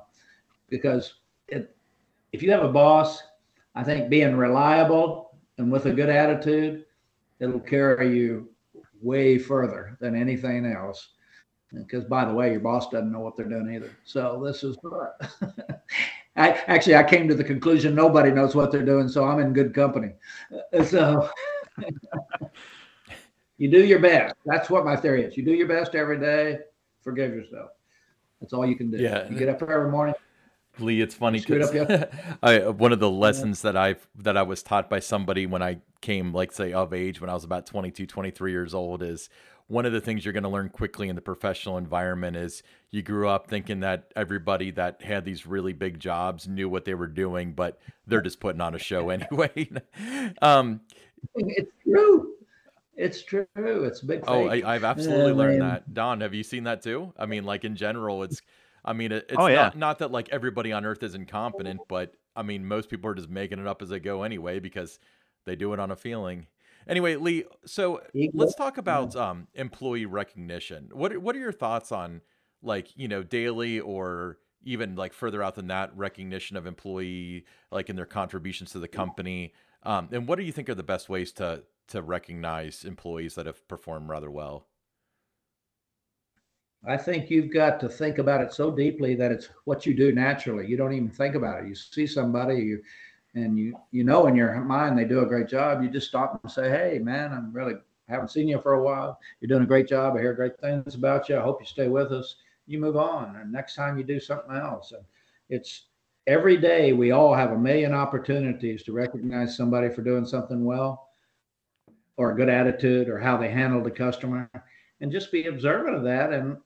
because 0.69 1.15
it 1.47 1.75
if 2.31 2.43
you 2.43 2.51
have 2.51 2.63
a 2.63 2.71
boss, 2.71 3.23
I 3.73 3.83
think 3.83 4.09
being 4.09 4.35
reliable 4.35 5.35
and 5.57 5.71
with 5.71 5.85
a 5.85 5.91
good 5.91 6.09
attitude, 6.09 6.85
it'll 7.39 7.59
carry 7.59 8.15
you 8.15 8.49
way 9.01 9.37
further 9.37 9.97
than 9.99 10.15
anything 10.15 10.65
else. 10.65 11.09
Because 11.73 12.03
by 12.03 12.25
the 12.25 12.33
way, 12.33 12.51
your 12.51 12.59
boss 12.59 12.89
doesn't 12.89 13.11
know 13.11 13.21
what 13.21 13.37
they're 13.37 13.47
doing 13.47 13.73
either. 13.73 13.91
So 14.03 14.41
this 14.43 14.63
is 14.63 14.77
I 16.35 16.49
actually 16.67 16.95
I 16.95 17.03
came 17.03 17.27
to 17.27 17.35
the 17.35 17.43
conclusion 17.43 17.95
nobody 17.95 18.31
knows 18.31 18.55
what 18.55 18.71
they're 18.71 18.85
doing, 18.85 19.07
so 19.07 19.25
I'm 19.25 19.39
in 19.39 19.53
good 19.53 19.73
company. 19.73 20.13
Uh, 20.73 20.83
so 20.83 21.29
you 23.57 23.69
do 23.69 23.85
your 23.85 23.99
best. 23.99 24.35
That's 24.45 24.69
what 24.69 24.85
my 24.85 24.95
theory 24.95 25.23
is. 25.23 25.37
You 25.37 25.43
do 25.43 25.53
your 25.53 25.67
best 25.67 25.95
every 25.95 26.19
day. 26.19 26.59
Forgive 27.03 27.33
yourself. 27.33 27.71
That's 28.39 28.53
all 28.53 28.65
you 28.65 28.75
can 28.75 28.91
do. 28.91 28.97
Yeah. 28.97 29.29
You 29.29 29.37
get 29.37 29.49
up 29.49 29.61
every 29.61 29.89
morning, 29.89 30.15
Lee, 30.79 31.01
it's 31.01 31.15
funny 31.15 31.39
because 31.39 31.71
one 32.77 32.91
of 32.91 32.99
the 32.99 33.09
lessons 33.09 33.61
that 33.61 33.75
I 33.75 33.95
that 34.15 34.37
I 34.37 34.43
was 34.43 34.63
taught 34.63 34.89
by 34.89 34.99
somebody 34.99 35.45
when 35.45 35.61
I 35.61 35.79
came, 36.01 36.33
like 36.33 36.51
say, 36.51 36.73
of 36.73 36.93
age 36.93 37.19
when 37.19 37.29
I 37.29 37.33
was 37.33 37.43
about 37.43 37.65
22, 37.65 38.05
23 38.05 38.51
years 38.51 38.73
old 38.73 39.03
is 39.03 39.29
one 39.71 39.85
of 39.85 39.93
the 39.93 40.01
things 40.01 40.25
you're 40.25 40.33
going 40.33 40.43
to 40.43 40.49
learn 40.49 40.67
quickly 40.67 41.07
in 41.07 41.15
the 41.15 41.21
professional 41.21 41.77
environment 41.77 42.35
is 42.35 42.61
you 42.89 43.01
grew 43.01 43.29
up 43.29 43.47
thinking 43.47 43.79
that 43.79 44.11
everybody 44.17 44.69
that 44.71 45.01
had 45.01 45.23
these 45.23 45.47
really 45.47 45.71
big 45.71 45.97
jobs 45.97 46.45
knew 46.45 46.67
what 46.67 46.83
they 46.83 46.93
were 46.93 47.07
doing, 47.07 47.53
but 47.53 47.79
they're 48.05 48.21
just 48.21 48.41
putting 48.41 48.59
on 48.59 48.75
a 48.75 48.79
show 48.79 49.09
anyway. 49.09 49.71
um, 50.41 50.81
it's 51.35 51.71
true. 51.83 52.33
It's 52.97 53.23
true. 53.23 53.47
It's 53.55 54.01
big. 54.01 54.25
Oh, 54.27 54.49
I, 54.49 54.73
have 54.73 54.83
absolutely 54.83 55.31
learned 55.31 55.61
that. 55.61 55.93
Don, 55.93 56.19
have 56.19 56.33
you 56.33 56.43
seen 56.43 56.65
that 56.65 56.83
too? 56.83 57.13
I 57.17 57.25
mean, 57.25 57.45
like 57.45 57.63
in 57.63 57.77
general, 57.77 58.23
it's 58.23 58.41
I 58.83 58.91
mean, 58.91 59.13
it, 59.13 59.27
it's 59.29 59.37
oh, 59.37 59.47
yeah. 59.47 59.63
not, 59.63 59.77
not 59.77 59.99
that 59.99 60.11
like 60.11 60.27
everybody 60.29 60.73
on 60.73 60.85
earth 60.85 61.01
is 61.01 61.15
incompetent, 61.15 61.79
but 61.87 62.13
I 62.35 62.43
mean, 62.43 62.65
most 62.65 62.89
people 62.89 63.09
are 63.09 63.15
just 63.15 63.29
making 63.29 63.59
it 63.59 63.67
up 63.67 63.81
as 63.81 63.87
they 63.87 64.01
go 64.01 64.23
anyway 64.23 64.59
because 64.59 64.99
they 65.45 65.55
do 65.55 65.71
it 65.71 65.79
on 65.79 65.91
a 65.91 65.95
feeling. 65.95 66.47
Anyway, 66.87 67.15
Lee, 67.15 67.45
so 67.65 68.01
let's 68.33 68.55
talk 68.55 68.77
about 68.77 69.15
um, 69.15 69.47
employee 69.53 70.05
recognition. 70.05 70.89
What 70.91 71.17
what 71.17 71.35
are 71.35 71.39
your 71.39 71.51
thoughts 71.51 71.91
on 71.91 72.21
like 72.61 72.95
you 72.95 73.07
know 73.07 73.23
daily 73.23 73.79
or 73.79 74.37
even 74.63 74.95
like 74.95 75.13
further 75.13 75.41
out 75.41 75.55
than 75.55 75.67
that 75.67 75.95
recognition 75.95 76.57
of 76.57 76.65
employee 76.65 77.45
like 77.71 77.89
in 77.89 77.95
their 77.95 78.05
contributions 78.05 78.71
to 78.71 78.79
the 78.79 78.87
company? 78.87 79.53
Um, 79.83 80.09
and 80.11 80.27
what 80.27 80.37
do 80.37 80.43
you 80.43 80.51
think 80.51 80.69
are 80.69 80.75
the 80.75 80.83
best 80.83 81.09
ways 81.09 81.31
to 81.33 81.63
to 81.89 82.01
recognize 82.01 82.83
employees 82.85 83.35
that 83.35 83.45
have 83.45 83.67
performed 83.67 84.09
rather 84.09 84.31
well? 84.31 84.67
I 86.87 86.97
think 86.97 87.29
you've 87.29 87.53
got 87.53 87.79
to 87.81 87.89
think 87.89 88.17
about 88.17 88.41
it 88.41 88.53
so 88.53 88.71
deeply 88.71 89.13
that 89.15 89.31
it's 89.31 89.49
what 89.65 89.85
you 89.85 89.93
do 89.93 90.11
naturally. 90.11 90.65
You 90.65 90.77
don't 90.77 90.93
even 90.93 91.11
think 91.11 91.35
about 91.35 91.63
it. 91.63 91.67
You 91.67 91.75
see 91.75 92.07
somebody, 92.07 92.55
you 92.55 92.81
and 93.35 93.57
you 93.57 93.75
you 93.91 94.03
know 94.03 94.27
in 94.27 94.35
your 94.35 94.59
mind 94.61 94.97
they 94.97 95.05
do 95.05 95.21
a 95.21 95.25
great 95.25 95.47
job. 95.47 95.81
You 95.81 95.89
just 95.89 96.07
stop 96.07 96.39
and 96.43 96.51
say, 96.51 96.69
"Hey, 96.69 96.99
man, 96.99 97.31
I'm 97.31 97.53
really 97.53 97.75
haven't 98.07 98.29
seen 98.31 98.47
you 98.47 98.59
for 98.59 98.73
a 98.73 98.83
while. 98.83 99.19
You're 99.39 99.47
doing 99.47 99.63
a 99.63 99.67
great 99.67 99.87
job. 99.87 100.15
I 100.15 100.21
hear 100.21 100.33
great 100.33 100.59
things 100.59 100.95
about 100.95 101.29
you. 101.29 101.37
I 101.37 101.41
hope 101.41 101.61
you 101.61 101.65
stay 101.65 101.87
with 101.87 102.11
us." 102.11 102.35
You 102.67 102.79
move 102.79 102.95
on, 102.95 103.35
and 103.37 103.51
next 103.51 103.75
time 103.75 103.97
you 103.97 104.03
do 104.03 104.19
something 104.19 104.55
else. 104.55 104.91
And 104.91 105.03
it's 105.49 105.87
every 106.27 106.57
day 106.57 106.93
we 106.93 107.11
all 107.11 107.33
have 107.33 107.51
a 107.51 107.57
million 107.57 107.93
opportunities 107.93 108.83
to 108.83 108.93
recognize 108.93 109.57
somebody 109.57 109.89
for 109.89 110.03
doing 110.03 110.25
something 110.25 110.63
well, 110.63 111.09
or 112.17 112.31
a 112.31 112.35
good 112.35 112.49
attitude, 112.49 113.09
or 113.09 113.17
how 113.19 113.35
they 113.37 113.49
handled 113.49 113.83
the 113.83 113.91
customer, 113.91 114.49
and 115.01 115.11
just 115.11 115.31
be 115.31 115.47
observant 115.47 115.95
of 115.95 116.03
that 116.03 116.31
and 116.31 116.57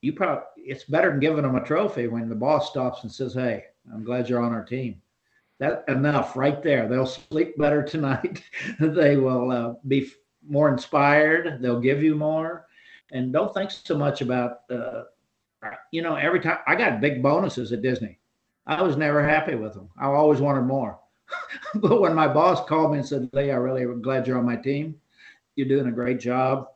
you 0.00 0.12
probably 0.12 0.44
it's 0.56 0.84
better 0.84 1.10
than 1.10 1.20
giving 1.20 1.42
them 1.42 1.56
a 1.56 1.64
trophy 1.64 2.08
when 2.08 2.28
the 2.28 2.34
boss 2.34 2.70
stops 2.70 3.02
and 3.02 3.12
says, 3.12 3.34
"Hey, 3.34 3.64
I'm 3.92 4.04
glad 4.04 4.28
you're 4.28 4.42
on 4.42 4.52
our 4.52 4.64
team." 4.64 5.00
That 5.64 5.84
enough 5.88 6.36
right 6.36 6.62
there. 6.62 6.86
They'll 6.86 7.06
sleep 7.06 7.56
better 7.56 7.82
tonight. 7.82 8.42
they 8.78 9.16
will 9.16 9.50
uh, 9.50 9.74
be 9.88 10.10
more 10.46 10.70
inspired. 10.70 11.62
They'll 11.62 11.80
give 11.80 12.02
you 12.02 12.14
more, 12.14 12.66
and 13.12 13.32
don't 13.32 13.54
think 13.54 13.70
so 13.70 13.96
much 13.96 14.20
about. 14.20 14.70
Uh, 14.70 15.04
you 15.90 16.02
know, 16.02 16.16
every 16.16 16.40
time 16.40 16.58
I 16.66 16.74
got 16.74 17.00
big 17.00 17.22
bonuses 17.22 17.72
at 17.72 17.80
Disney, 17.80 18.18
I 18.66 18.82
was 18.82 18.98
never 18.98 19.26
happy 19.26 19.54
with 19.54 19.72
them. 19.72 19.88
I 19.98 20.04
always 20.08 20.42
wanted 20.42 20.66
more. 20.66 21.00
but 21.76 21.98
when 21.98 22.14
my 22.14 22.28
boss 22.28 22.68
called 22.68 22.92
me 22.92 22.98
and 22.98 23.08
said, 23.08 23.30
"Lee, 23.32 23.50
I 23.50 23.56
really 23.56 23.84
am 23.84 24.02
glad 24.02 24.26
you're 24.26 24.36
on 24.36 24.44
my 24.44 24.56
team. 24.56 25.00
You're 25.56 25.68
doing 25.68 25.86
a 25.86 25.92
great 25.92 26.20
job," 26.20 26.68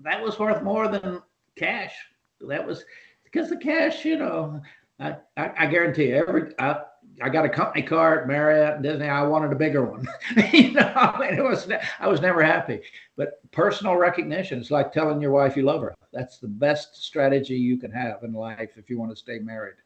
that 0.00 0.20
was 0.20 0.40
worth 0.40 0.60
more 0.64 0.88
than 0.88 1.22
cash. 1.54 1.94
that 2.40 2.66
was 2.66 2.84
because 3.22 3.48
the 3.48 3.56
cash, 3.56 4.04
you 4.04 4.16
know, 4.16 4.60
I, 4.98 5.16
I, 5.36 5.52
I 5.56 5.66
guarantee 5.66 6.08
you, 6.08 6.16
every 6.16 6.52
I, 6.58 6.80
I 7.22 7.28
got 7.28 7.44
a 7.44 7.48
company 7.48 7.82
car 7.82 8.20
at 8.20 8.28
Marriott 8.28 8.74
and 8.74 8.82
Disney. 8.82 9.08
I 9.08 9.22
wanted 9.22 9.52
a 9.52 9.56
bigger 9.56 9.84
one. 9.84 10.06
you 10.52 10.72
know, 10.72 10.92
I 10.94 11.18
mean, 11.18 11.38
it 11.38 11.42
was 11.42 11.68
I 11.98 12.08
was 12.08 12.20
never 12.20 12.42
happy. 12.42 12.80
But 13.16 13.40
personal 13.52 13.96
recognition 13.96 14.60
is 14.60 14.70
like 14.70 14.92
telling 14.92 15.20
your 15.20 15.30
wife 15.30 15.56
you 15.56 15.62
love 15.62 15.80
her. 15.80 15.94
That's 16.12 16.38
the 16.38 16.48
best 16.48 17.02
strategy 17.02 17.56
you 17.56 17.78
can 17.78 17.90
have 17.90 18.22
in 18.22 18.32
life 18.32 18.72
if 18.76 18.90
you 18.90 18.98
want 18.98 19.12
to 19.12 19.16
stay 19.16 19.38
married. 19.38 19.76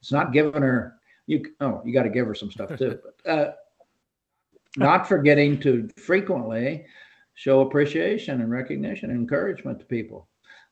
It's 0.00 0.12
not 0.12 0.32
giving 0.32 0.62
her 0.62 0.94
you. 1.26 1.44
Oh, 1.60 1.82
you 1.84 1.92
got 1.92 2.04
to 2.04 2.10
give 2.10 2.26
her 2.26 2.34
some 2.34 2.50
stuff 2.50 2.76
too. 2.78 2.98
But 3.02 3.30
uh, 3.30 3.52
not 4.76 5.08
forgetting 5.08 5.60
to 5.60 5.88
frequently 5.96 6.86
show 7.34 7.60
appreciation 7.60 8.40
and 8.40 8.50
recognition 8.50 9.10
and 9.10 9.20
encouragement 9.20 9.80
to 9.80 9.84
people, 9.84 10.28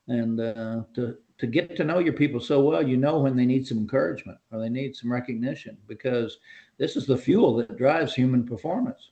and 0.09 0.41
uh, 0.41 0.83
to 0.95 1.19
to 1.39 1.47
get 1.47 1.77
to 1.77 1.85
know 1.85 1.99
your 1.99 2.15
people 2.15 2.41
so 2.41 2.61
well, 2.61 2.87
you 2.87 2.97
know 2.97 3.19
when 3.19 3.37
they 3.37 3.45
need 3.45 3.67
some 3.67 3.79
encouragement 3.79 4.39
or 4.51 4.59
they 4.59 4.69
need 4.69 4.97
some 4.97 5.13
recognition 5.13 5.77
because 5.87 6.39
this 6.79 6.97
is 6.97 7.07
the 7.07 7.17
fuel 7.17 7.57
that 7.57 7.77
drives 7.77 8.15
human 8.15 8.47
performance. 8.47 9.11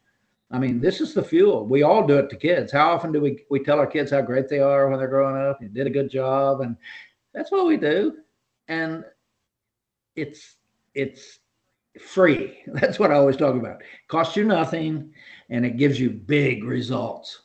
I 0.50 0.58
mean, 0.58 0.80
this 0.80 1.00
is 1.00 1.14
the 1.14 1.22
fuel. 1.22 1.66
We 1.66 1.82
all 1.82 2.06
do 2.06 2.18
it 2.18 2.30
to 2.30 2.37
kids. 2.37 2.72
How 2.72 2.92
often 2.92 3.12
do 3.12 3.20
we 3.20 3.44
we 3.50 3.60
tell 3.60 3.78
our 3.78 3.87
kids 3.87 4.10
how 4.10 4.22
great 4.22 4.48
they 4.48 4.60
are 4.60 4.88
when 4.88 4.98
they're 4.98 5.08
growing 5.08 5.37
up? 5.37 5.60
You 5.60 5.68
did 5.68 5.87
a 5.87 5.90
good 5.90 6.10
job, 6.10 6.60
and 6.60 6.76
that's 7.32 7.50
what 7.50 7.66
we 7.66 7.76
do. 7.76 8.18
And 8.68 9.04
it's 10.16 10.56
it's 10.94 11.40
free. 12.00 12.58
That's 12.66 12.98
what 12.98 13.12
I 13.12 13.14
always 13.14 13.37
talk 13.37 13.54
about. 13.54 13.80
It 13.80 13.87
costs 14.08 14.37
you 14.37 14.44
nothing, 14.44 15.12
and 15.50 15.64
it 15.64 15.76
gives 15.76 15.98
you 15.98 16.10
big 16.10 16.64
results 16.64 17.43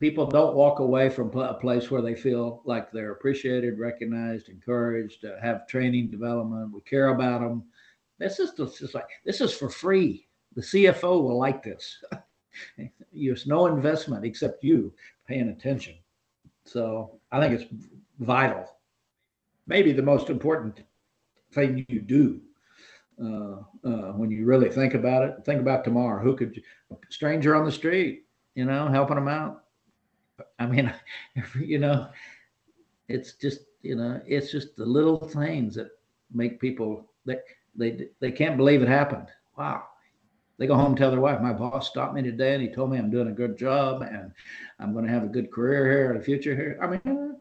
people 0.00 0.26
don't 0.26 0.56
walk 0.56 0.78
away 0.78 1.10
from 1.10 1.30
a 1.38 1.54
place 1.54 1.90
where 1.90 2.00
they 2.00 2.14
feel 2.14 2.62
like 2.64 2.90
they're 2.90 3.12
appreciated, 3.12 3.78
recognized, 3.78 4.48
encouraged, 4.48 5.24
uh, 5.26 5.40
have 5.40 5.68
training, 5.68 6.10
development. 6.10 6.72
We 6.72 6.80
care 6.80 7.08
about 7.08 7.40
them. 7.40 7.64
This 8.18 8.40
is 8.40 8.52
just 8.56 8.94
like 8.94 9.08
this 9.24 9.40
is 9.40 9.52
for 9.52 9.68
free. 9.68 10.26
The 10.56 10.62
CFO 10.62 11.22
will 11.22 11.38
like 11.38 11.62
this. 11.62 12.02
There's 13.12 13.46
no 13.46 13.66
investment 13.66 14.24
except 14.24 14.64
you 14.64 14.92
paying 15.28 15.50
attention. 15.50 15.94
So 16.64 17.20
I 17.30 17.40
think 17.40 17.60
it's 17.60 17.72
vital. 18.18 18.66
Maybe 19.66 19.92
the 19.92 20.02
most 20.02 20.30
important 20.30 20.82
thing 21.52 21.86
you 21.88 22.00
do 22.00 22.40
uh, 23.22 23.88
uh, 23.88 24.12
when 24.12 24.30
you 24.30 24.44
really 24.44 24.70
think 24.70 24.94
about 24.94 25.22
it. 25.22 25.36
Think 25.44 25.60
about 25.60 25.84
tomorrow. 25.84 26.22
Who 26.22 26.36
could, 26.36 26.60
a 26.90 26.96
stranger 27.10 27.54
on 27.54 27.64
the 27.64 27.72
street, 27.72 28.24
you 28.54 28.64
know, 28.64 28.88
helping 28.88 29.16
them 29.16 29.28
out 29.28 29.62
I 30.58 30.66
mean, 30.66 30.92
you 31.60 31.78
know, 31.78 32.08
it's 33.08 33.34
just 33.34 33.60
you 33.82 33.96
know, 33.96 34.20
it's 34.26 34.52
just 34.52 34.76
the 34.76 34.86
little 34.86 35.18
things 35.18 35.74
that 35.74 35.88
make 36.32 36.60
people 36.60 37.10
they 37.24 37.38
they 37.74 38.08
they 38.20 38.32
can't 38.32 38.56
believe 38.56 38.82
it 38.82 38.88
happened. 38.88 39.28
Wow. 39.56 39.84
They 40.58 40.66
go 40.66 40.74
home 40.74 40.88
and 40.88 40.96
tell 40.96 41.10
their 41.10 41.20
wife, 41.20 41.40
my 41.40 41.54
boss 41.54 41.88
stopped 41.88 42.14
me 42.14 42.22
today 42.22 42.52
and 42.52 42.62
he 42.62 42.68
told 42.68 42.90
me 42.90 42.98
I'm 42.98 43.10
doing 43.10 43.28
a 43.28 43.32
good 43.32 43.56
job 43.56 44.02
and 44.02 44.30
I'm 44.78 44.92
going 44.92 45.06
to 45.06 45.10
have 45.10 45.24
a 45.24 45.28
good 45.28 45.50
career 45.50 45.90
here 45.90 46.10
and 46.10 46.20
a 46.20 46.22
future 46.22 46.54
here. 46.54 46.78
I 46.82 46.86
mean, 46.86 47.36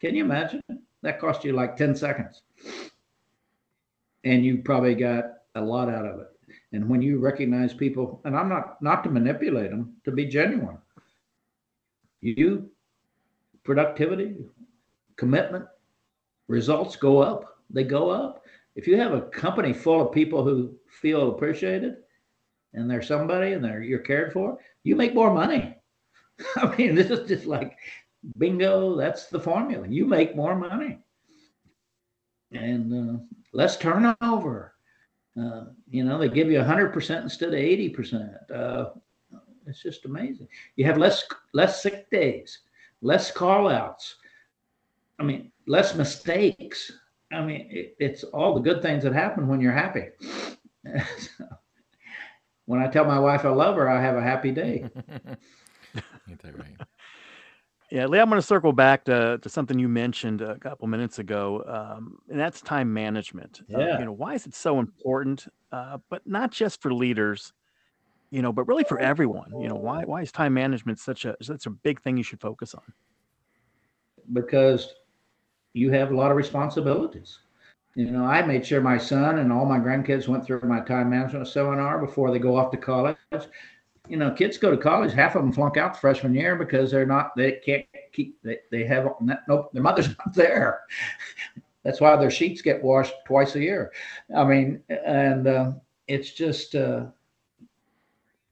can 0.00 0.14
you 0.14 0.22
imagine? 0.22 0.62
That 1.00 1.18
cost 1.18 1.44
you 1.44 1.54
like 1.54 1.76
10 1.76 1.96
seconds. 1.96 2.42
And 4.24 4.44
you 4.44 4.58
probably 4.58 4.94
got 4.94 5.24
a 5.54 5.62
lot 5.62 5.88
out 5.88 6.04
of 6.04 6.20
it. 6.20 6.26
And 6.72 6.90
when 6.90 7.00
you 7.00 7.18
recognize 7.18 7.72
people, 7.72 8.20
and 8.26 8.36
I'm 8.36 8.50
not 8.50 8.82
not 8.82 9.02
to 9.04 9.10
manipulate 9.10 9.70
them, 9.70 9.96
to 10.04 10.12
be 10.12 10.26
genuine 10.26 10.76
you 12.20 12.70
productivity, 13.64 14.36
commitment, 15.16 15.66
results 16.48 16.96
go 16.96 17.18
up. 17.18 17.58
They 17.70 17.84
go 17.84 18.10
up. 18.10 18.44
If 18.74 18.86
you 18.86 18.96
have 18.96 19.12
a 19.12 19.22
company 19.22 19.72
full 19.72 20.06
of 20.06 20.12
people 20.12 20.44
who 20.44 20.74
feel 20.88 21.30
appreciated 21.30 21.96
and 22.72 22.90
they're 22.90 23.02
somebody 23.02 23.52
and 23.52 23.64
they're 23.64 23.82
you're 23.82 23.98
cared 23.98 24.32
for, 24.32 24.58
you 24.84 24.96
make 24.96 25.14
more 25.14 25.32
money. 25.32 25.76
I 26.56 26.74
mean, 26.76 26.94
this 26.94 27.10
is 27.10 27.28
just 27.28 27.46
like 27.46 27.76
bingo. 28.38 28.96
That's 28.96 29.26
the 29.26 29.40
formula. 29.40 29.86
You 29.88 30.06
make 30.06 30.36
more 30.36 30.56
money 30.56 30.98
and 32.52 32.92
uh, 32.92 33.22
less 33.52 33.76
turnover. 33.76 34.74
Uh, 35.38 35.66
you 35.88 36.04
know, 36.04 36.18
they 36.18 36.28
give 36.28 36.50
you 36.50 36.58
100% 36.58 37.22
instead 37.22 37.50
of 37.50 37.54
80%. 37.54 38.50
Uh, 38.50 38.90
it's 39.68 39.82
just 39.82 40.04
amazing. 40.04 40.48
You 40.76 40.84
have 40.86 40.98
less 40.98 41.24
less 41.52 41.82
sick 41.82 42.10
days, 42.10 42.60
less 43.02 43.30
call 43.30 43.68
outs. 43.68 44.16
I 45.18 45.24
mean, 45.24 45.50
less 45.66 45.94
mistakes. 45.94 46.92
I 47.32 47.44
mean, 47.44 47.68
it, 47.70 47.96
it's 47.98 48.24
all 48.24 48.54
the 48.54 48.60
good 48.60 48.82
things 48.82 49.02
that 49.04 49.12
happen 49.12 49.48
when 49.48 49.60
you're 49.60 49.72
happy. 49.72 50.06
when 52.66 52.80
I 52.80 52.86
tell 52.88 53.04
my 53.04 53.18
wife 53.18 53.44
I 53.44 53.50
love 53.50 53.76
her, 53.76 53.88
I 53.88 54.00
have 54.00 54.16
a 54.16 54.22
happy 54.22 54.50
day. 54.50 54.84
Ain't 56.28 56.42
that 56.42 56.58
right? 56.58 56.76
Yeah, 57.90 58.06
Lee, 58.06 58.18
I'm 58.18 58.28
going 58.28 58.40
to 58.40 58.46
circle 58.46 58.72
back 58.72 59.04
to, 59.06 59.38
to 59.38 59.48
something 59.48 59.78
you 59.78 59.88
mentioned 59.88 60.42
a 60.42 60.58
couple 60.58 60.86
minutes 60.88 61.18
ago, 61.18 61.64
um, 61.66 62.18
and 62.28 62.38
that's 62.38 62.60
time 62.60 62.92
management. 62.92 63.62
Uh, 63.74 63.78
yeah. 63.78 63.94
Uh, 63.94 63.98
you 63.98 64.04
know, 64.04 64.12
why 64.12 64.34
is 64.34 64.46
it 64.46 64.54
so 64.54 64.78
important? 64.78 65.46
Uh, 65.72 65.96
but 66.10 66.26
not 66.26 66.52
just 66.52 66.82
for 66.82 66.92
leaders, 66.92 67.54
you 68.30 68.42
know, 68.42 68.52
but 68.52 68.68
really 68.68 68.84
for 68.84 68.98
everyone. 68.98 69.50
You 69.60 69.68
know, 69.68 69.76
why 69.76 70.04
why 70.04 70.22
is 70.22 70.32
time 70.32 70.54
management 70.54 70.98
such 70.98 71.24
a 71.24 71.36
such 71.42 71.66
a 71.66 71.70
big 71.70 72.00
thing 72.02 72.16
you 72.16 72.22
should 72.22 72.40
focus 72.40 72.74
on? 72.74 72.82
Because 74.32 74.94
you 75.72 75.90
have 75.92 76.10
a 76.10 76.16
lot 76.16 76.30
of 76.30 76.36
responsibilities. 76.36 77.38
You 77.94 78.10
know, 78.10 78.24
I 78.24 78.42
made 78.42 78.64
sure 78.64 78.80
my 78.80 78.98
son 78.98 79.38
and 79.38 79.52
all 79.52 79.64
my 79.64 79.78
grandkids 79.78 80.28
went 80.28 80.44
through 80.44 80.60
my 80.62 80.80
time 80.80 81.10
management 81.10 81.48
seminar 81.48 81.98
before 81.98 82.30
they 82.30 82.38
go 82.38 82.56
off 82.56 82.70
to 82.70 82.76
college. 82.76 83.16
You 84.08 84.16
know, 84.16 84.30
kids 84.30 84.56
go 84.56 84.70
to 84.70 84.76
college, 84.76 85.12
half 85.12 85.34
of 85.34 85.42
them 85.42 85.52
flunk 85.52 85.76
out 85.76 85.94
the 85.94 86.00
freshman 86.00 86.34
year 86.34 86.56
because 86.56 86.90
they're 86.90 87.04
not, 87.04 87.36
they 87.36 87.52
can't 87.64 87.84
keep, 88.12 88.40
they, 88.42 88.58
they 88.70 88.84
have, 88.84 89.08
nope, 89.48 89.70
their 89.72 89.82
mother's 89.82 90.08
not 90.18 90.32
there. 90.32 90.82
That's 91.82 92.00
why 92.00 92.16
their 92.16 92.30
sheets 92.30 92.62
get 92.62 92.82
washed 92.82 93.14
twice 93.26 93.54
a 93.56 93.60
year. 93.60 93.92
I 94.34 94.44
mean, 94.44 94.80
and 94.88 95.46
uh, 95.46 95.72
it's 96.06 96.30
just, 96.30 96.74
uh, 96.74 97.06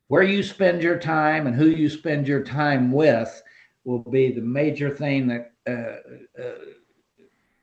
where 0.08 0.22
you 0.22 0.42
spend 0.42 0.82
your 0.82 0.98
time 0.98 1.46
and 1.46 1.56
who 1.56 1.68
you 1.68 1.88
spend 1.88 2.28
your 2.28 2.42
time 2.42 2.92
with 2.92 3.42
will 3.84 3.98
be 3.98 4.32
the 4.32 4.40
major 4.40 4.94
thing 4.94 5.26
that 5.26 5.52
uh, 5.68 6.42
uh, 6.42 6.58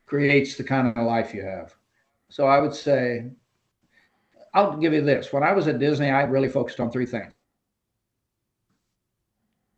creates 0.06 0.56
the 0.56 0.64
kind 0.64 0.88
of 0.88 1.06
life 1.06 1.34
you 1.34 1.42
have. 1.42 1.74
So 2.28 2.46
I 2.46 2.58
would 2.58 2.74
say, 2.74 3.30
I'll 4.52 4.76
give 4.76 4.92
you 4.92 5.02
this. 5.02 5.32
When 5.32 5.42
I 5.42 5.52
was 5.52 5.68
at 5.68 5.78
Disney, 5.78 6.10
I 6.10 6.22
really 6.22 6.48
focused 6.48 6.80
on 6.80 6.90
three 6.90 7.06
things. 7.06 7.32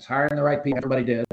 Hiring 0.06 0.36
the 0.36 0.42
right 0.42 0.62
people, 0.62 0.78
everybody 0.78 1.04
did, 1.04 1.24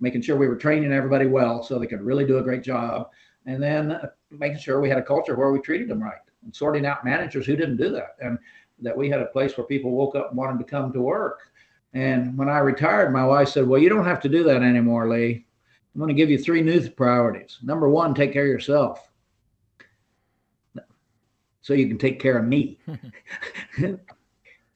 making 0.00 0.22
sure 0.22 0.36
we 0.36 0.48
were 0.48 0.56
training 0.56 0.92
everybody 0.92 1.26
well 1.26 1.62
so 1.62 1.78
they 1.78 1.86
could 1.86 2.02
really 2.02 2.26
do 2.26 2.38
a 2.38 2.42
great 2.42 2.62
job, 2.62 3.10
and 3.46 3.62
then 3.62 4.00
making 4.30 4.58
sure 4.58 4.80
we 4.80 4.88
had 4.88 4.98
a 4.98 5.02
culture 5.02 5.36
where 5.36 5.52
we 5.52 5.60
treated 5.60 5.88
them 5.88 6.02
right 6.02 6.18
and 6.42 6.54
sorting 6.54 6.84
out 6.84 7.04
managers 7.04 7.46
who 7.46 7.54
didn't 7.56 7.76
do 7.76 7.90
that. 7.90 8.16
And 8.20 8.38
that 8.82 8.96
we 8.96 9.08
had 9.08 9.20
a 9.20 9.26
place 9.26 9.56
where 9.56 9.66
people 9.66 9.90
woke 9.90 10.14
up 10.14 10.28
and 10.30 10.38
wanted 10.38 10.58
to 10.58 10.70
come 10.70 10.92
to 10.92 11.00
work. 11.00 11.40
And 11.94 12.36
when 12.36 12.48
I 12.48 12.58
retired, 12.58 13.12
my 13.12 13.24
wife 13.24 13.48
said, 13.48 13.66
Well, 13.66 13.80
you 13.80 13.88
don't 13.88 14.04
have 14.04 14.20
to 14.22 14.28
do 14.28 14.42
that 14.44 14.62
anymore, 14.62 15.08
Lee. 15.08 15.44
I'm 15.94 15.98
going 15.98 16.08
to 16.08 16.14
give 16.14 16.30
you 16.30 16.38
three 16.38 16.62
new 16.62 16.88
priorities. 16.90 17.58
Number 17.62 17.88
one, 17.88 18.14
take 18.14 18.32
care 18.32 18.44
of 18.44 18.48
yourself. 18.48 19.10
So 21.60 21.74
you 21.74 21.86
can 21.86 21.98
take 21.98 22.18
care 22.18 22.38
of 22.38 22.44
me. 22.44 22.78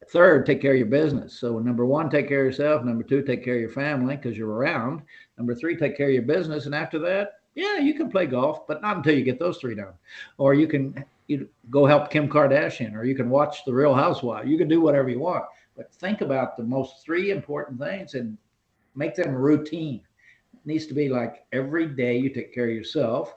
Third, 0.08 0.46
take 0.46 0.60
care 0.62 0.72
of 0.72 0.78
your 0.78 0.86
business. 0.86 1.38
So 1.38 1.58
number 1.58 1.84
one, 1.84 2.08
take 2.08 2.28
care 2.28 2.40
of 2.40 2.46
yourself. 2.46 2.84
Number 2.84 3.02
two, 3.02 3.22
take 3.22 3.44
care 3.44 3.54
of 3.54 3.60
your 3.60 3.70
family 3.70 4.16
because 4.16 4.38
you're 4.38 4.50
around. 4.50 5.02
Number 5.36 5.54
three, 5.54 5.76
take 5.76 5.96
care 5.96 6.08
of 6.08 6.14
your 6.14 6.22
business. 6.22 6.66
And 6.66 6.74
after 6.74 6.98
that, 7.00 7.40
yeah, 7.56 7.78
you 7.78 7.94
can 7.94 8.08
play 8.08 8.26
golf, 8.26 8.66
but 8.68 8.82
not 8.82 8.98
until 8.98 9.16
you 9.16 9.24
get 9.24 9.40
those 9.40 9.58
three 9.58 9.74
done. 9.74 9.94
Or 10.38 10.54
you 10.54 10.68
can 10.68 11.04
you 11.26 11.48
go 11.70 11.86
help 11.86 12.10
Kim 12.10 12.28
Kardashian, 12.28 12.94
or 12.94 13.04
you 13.04 13.14
can 13.14 13.28
watch 13.28 13.64
The 13.64 13.74
Real 13.74 13.94
Housewives. 13.94 14.48
You 14.48 14.58
can 14.58 14.68
do 14.68 14.80
whatever 14.80 15.08
you 15.08 15.18
want, 15.18 15.44
but 15.76 15.92
think 15.92 16.20
about 16.20 16.56
the 16.56 16.62
most 16.62 17.04
three 17.04 17.30
important 17.30 17.80
things 17.80 18.14
and 18.14 18.38
make 18.94 19.14
them 19.14 19.34
routine. 19.34 20.00
It 20.54 20.60
needs 20.64 20.86
to 20.86 20.94
be 20.94 21.08
like 21.08 21.44
every 21.52 21.86
day 21.86 22.16
you 22.16 22.30
take 22.30 22.54
care 22.54 22.68
of 22.68 22.74
yourself. 22.74 23.34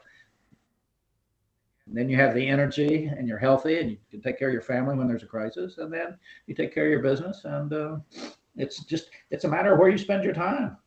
And 1.87 1.97
then 1.97 2.07
you 2.07 2.17
have 2.17 2.35
the 2.35 2.47
energy 2.47 3.05
and 3.05 3.27
you're 3.27 3.39
healthy 3.39 3.79
and 3.79 3.89
you 3.89 3.97
can 4.11 4.21
take 4.21 4.37
care 4.37 4.49
of 4.49 4.53
your 4.53 4.61
family 4.61 4.95
when 4.95 5.07
there's 5.07 5.23
a 5.23 5.27
crisis. 5.27 5.79
And 5.79 5.91
then 5.91 6.17
you 6.45 6.53
take 6.53 6.73
care 6.73 6.85
of 6.85 6.91
your 6.91 7.01
business. 7.01 7.41
And 7.45 7.73
uh, 7.73 7.97
it's 8.55 8.83
just, 8.83 9.09
it's 9.31 9.45
a 9.45 9.49
matter 9.49 9.73
of 9.73 9.79
where 9.79 9.89
you 9.89 9.97
spend 9.97 10.23
your 10.23 10.35
time. 10.35 10.77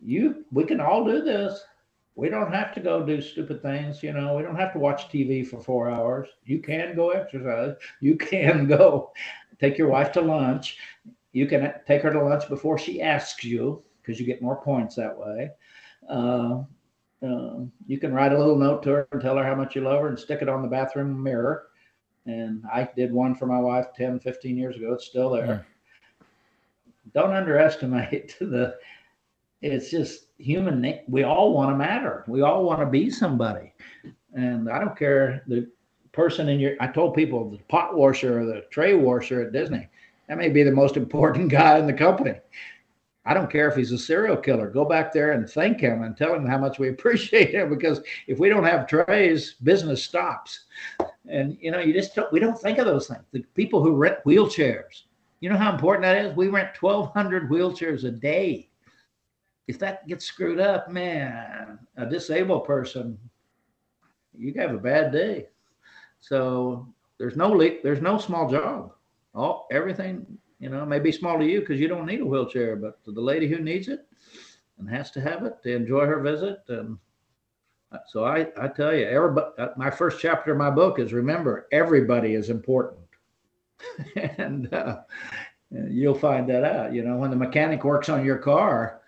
You, 0.00 0.44
we 0.52 0.64
can 0.64 0.80
all 0.80 1.04
do 1.04 1.22
this 1.22 1.60
we 2.20 2.28
don't 2.28 2.52
have 2.52 2.74
to 2.74 2.80
go 2.80 3.04
do 3.04 3.20
stupid 3.20 3.62
things 3.62 4.02
you 4.02 4.12
know 4.12 4.36
we 4.36 4.42
don't 4.42 4.56
have 4.56 4.72
to 4.72 4.78
watch 4.78 5.08
tv 5.08 5.46
for 5.46 5.60
four 5.60 5.90
hours 5.90 6.28
you 6.44 6.60
can 6.60 6.94
go 6.94 7.10
exercise 7.10 7.74
you 8.00 8.16
can 8.16 8.66
go 8.78 9.10
take 9.58 9.78
your 9.78 9.88
wife 9.88 10.12
to 10.12 10.20
lunch 10.20 10.76
you 11.32 11.46
can 11.46 11.72
take 11.86 12.02
her 12.02 12.12
to 12.12 12.22
lunch 12.22 12.48
before 12.48 12.78
she 12.78 13.00
asks 13.00 13.44
you 13.44 13.82
because 14.00 14.20
you 14.20 14.26
get 14.26 14.42
more 14.42 14.60
points 14.60 14.94
that 14.94 15.16
way 15.16 15.50
uh, 16.08 16.62
uh, 17.22 17.60
you 17.86 17.98
can 17.98 18.12
write 18.12 18.32
a 18.32 18.38
little 18.38 18.56
note 18.56 18.82
to 18.82 18.90
her 18.90 19.08
and 19.12 19.20
tell 19.20 19.36
her 19.36 19.44
how 19.44 19.54
much 19.54 19.76
you 19.76 19.82
love 19.82 20.00
her 20.00 20.08
and 20.08 20.18
stick 20.18 20.40
it 20.40 20.48
on 20.48 20.62
the 20.62 20.68
bathroom 20.68 21.22
mirror. 21.22 21.68
And 22.26 22.64
I 22.72 22.88
did 22.96 23.12
one 23.12 23.34
for 23.34 23.46
my 23.46 23.58
wife 23.58 23.86
10, 23.96 24.20
15 24.20 24.56
years 24.56 24.76
ago. 24.76 24.94
It's 24.94 25.06
still 25.06 25.30
there. 25.30 25.66
Yeah. 26.20 26.26
Don't 27.12 27.34
underestimate 27.34 28.36
the, 28.40 28.76
it's 29.60 29.90
just 29.90 30.26
human. 30.40 31.00
We 31.08 31.24
all 31.24 31.52
want 31.52 31.70
to 31.70 31.76
matter. 31.76 32.24
We 32.26 32.42
all 32.42 32.64
want 32.64 32.80
to 32.80 32.86
be 32.86 33.10
somebody. 33.10 33.72
And 34.34 34.70
I 34.70 34.78
don't 34.78 34.98
care 34.98 35.42
the 35.46 35.68
person 36.12 36.48
in 36.48 36.60
your, 36.60 36.76
I 36.80 36.88
told 36.88 37.14
people 37.14 37.50
the 37.50 37.58
pot 37.68 37.96
washer 37.96 38.40
or 38.40 38.46
the 38.46 38.64
tray 38.70 38.94
washer 38.94 39.42
at 39.42 39.52
Disney, 39.52 39.88
that 40.28 40.38
may 40.38 40.48
be 40.48 40.62
the 40.62 40.72
most 40.72 40.96
important 40.96 41.50
guy 41.50 41.78
in 41.78 41.86
the 41.86 41.92
company. 41.92 42.34
I 43.26 43.34
don't 43.34 43.50
care 43.50 43.68
if 43.68 43.76
he's 43.76 43.92
a 43.92 43.98
serial 43.98 44.36
killer. 44.36 44.70
Go 44.70 44.84
back 44.84 45.12
there 45.12 45.32
and 45.32 45.48
thank 45.48 45.78
him 45.78 46.02
and 46.02 46.16
tell 46.16 46.34
him 46.34 46.46
how 46.46 46.58
much 46.58 46.78
we 46.78 46.88
appreciate 46.90 47.54
him 47.54 47.68
because 47.68 48.00
if 48.26 48.38
we 48.38 48.48
don't 48.48 48.64
have 48.64 48.86
trays, 48.88 49.54
business 49.62 50.02
stops. 50.02 50.64
And 51.28 51.56
you 51.60 51.70
know, 51.70 51.80
you 51.80 51.92
just 51.92 52.14
don't, 52.14 52.32
we 52.32 52.40
don't 52.40 52.58
think 52.58 52.78
of 52.78 52.86
those 52.86 53.08
things. 53.08 53.22
The 53.32 53.44
people 53.54 53.82
who 53.82 53.94
rent 53.94 54.18
wheelchairs, 54.24 55.02
you 55.40 55.48
know 55.48 55.56
how 55.56 55.72
important 55.72 56.02
that 56.02 56.24
is? 56.24 56.36
We 56.36 56.48
rent 56.48 56.80
1,200 56.80 57.50
wheelchairs 57.50 58.04
a 58.04 58.10
day. 58.10 58.69
If 59.70 59.78
that 59.78 60.06
gets 60.08 60.24
screwed 60.24 60.60
up, 60.60 60.90
man, 60.90 61.78
a 61.96 62.04
disabled 62.04 62.64
person, 62.64 63.16
you 64.36 64.52
have 64.56 64.74
a 64.74 64.78
bad 64.78 65.12
day. 65.12 65.46
So 66.20 66.92
there's 67.18 67.36
no 67.36 67.52
leak, 67.52 67.82
there's 67.82 68.02
no 68.02 68.18
small 68.18 68.50
job. 68.50 68.92
All 69.32 69.68
everything 69.70 70.26
you 70.58 70.68
know, 70.68 70.84
may 70.84 70.98
be 70.98 71.12
small 71.12 71.38
to 71.38 71.44
you 71.44 71.60
because 71.60 71.80
you 71.80 71.86
don't 71.86 72.04
need 72.04 72.20
a 72.20 72.26
wheelchair, 72.26 72.74
but 72.74 73.02
to 73.04 73.12
the 73.12 73.20
lady 73.20 73.46
who 73.46 73.60
needs 73.60 73.86
it 73.86 74.06
and 74.78 74.90
has 74.90 75.10
to 75.12 75.20
have 75.20 75.44
it 75.44 75.62
to 75.62 75.74
enjoy 75.74 76.04
her 76.04 76.20
visit. 76.20 76.58
And 76.68 76.98
so 78.08 78.24
I, 78.24 78.48
I 78.60 78.68
tell 78.68 78.92
you, 78.94 79.06
everybody, 79.06 79.46
uh, 79.58 79.68
my 79.76 79.90
first 79.90 80.20
chapter 80.20 80.52
of 80.52 80.58
my 80.58 80.70
book 80.70 80.98
is 80.98 81.12
remember, 81.12 81.68
everybody 81.72 82.34
is 82.34 82.50
important. 82.50 83.00
and 84.16 84.72
uh, 84.74 85.00
you'll 85.70 86.14
find 86.14 86.48
that 86.50 86.64
out. 86.64 86.92
You 86.92 87.04
know, 87.04 87.16
when 87.16 87.30
the 87.30 87.36
mechanic 87.36 87.84
works 87.84 88.08
on 88.08 88.24
your 88.24 88.38
car, 88.38 88.99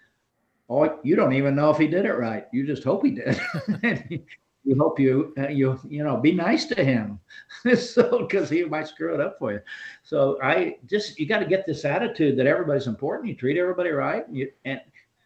oh, 0.72 0.98
you 1.02 1.16
don't 1.16 1.34
even 1.34 1.54
know 1.54 1.70
if 1.70 1.78
he 1.78 1.86
did 1.86 2.06
it 2.06 2.14
right. 2.14 2.46
You 2.52 2.66
just 2.66 2.84
hope 2.84 3.04
he 3.04 3.10
did. 3.10 3.40
you 4.64 4.76
hope 4.78 4.98
you 4.98 5.34
uh, 5.38 5.48
you 5.48 5.78
you 5.88 6.02
know 6.02 6.16
be 6.16 6.32
nice 6.32 6.64
to 6.66 6.82
him. 6.82 7.20
So 7.76 8.26
because 8.26 8.48
he 8.48 8.64
might 8.64 8.88
screw 8.88 9.14
it 9.14 9.20
up 9.20 9.38
for 9.38 9.52
you. 9.52 9.60
So 10.02 10.38
i 10.42 10.76
just 10.86 11.18
you 11.18 11.26
got 11.26 11.40
to 11.40 11.46
get 11.46 11.66
this 11.66 11.84
attitude 11.84 12.38
that 12.38 12.46
everybody's 12.46 12.86
important. 12.86 13.28
You 13.28 13.36
treat 13.36 13.58
everybody 13.58 13.90
right. 13.90 14.24
You, 14.30 14.50
and 14.64 14.80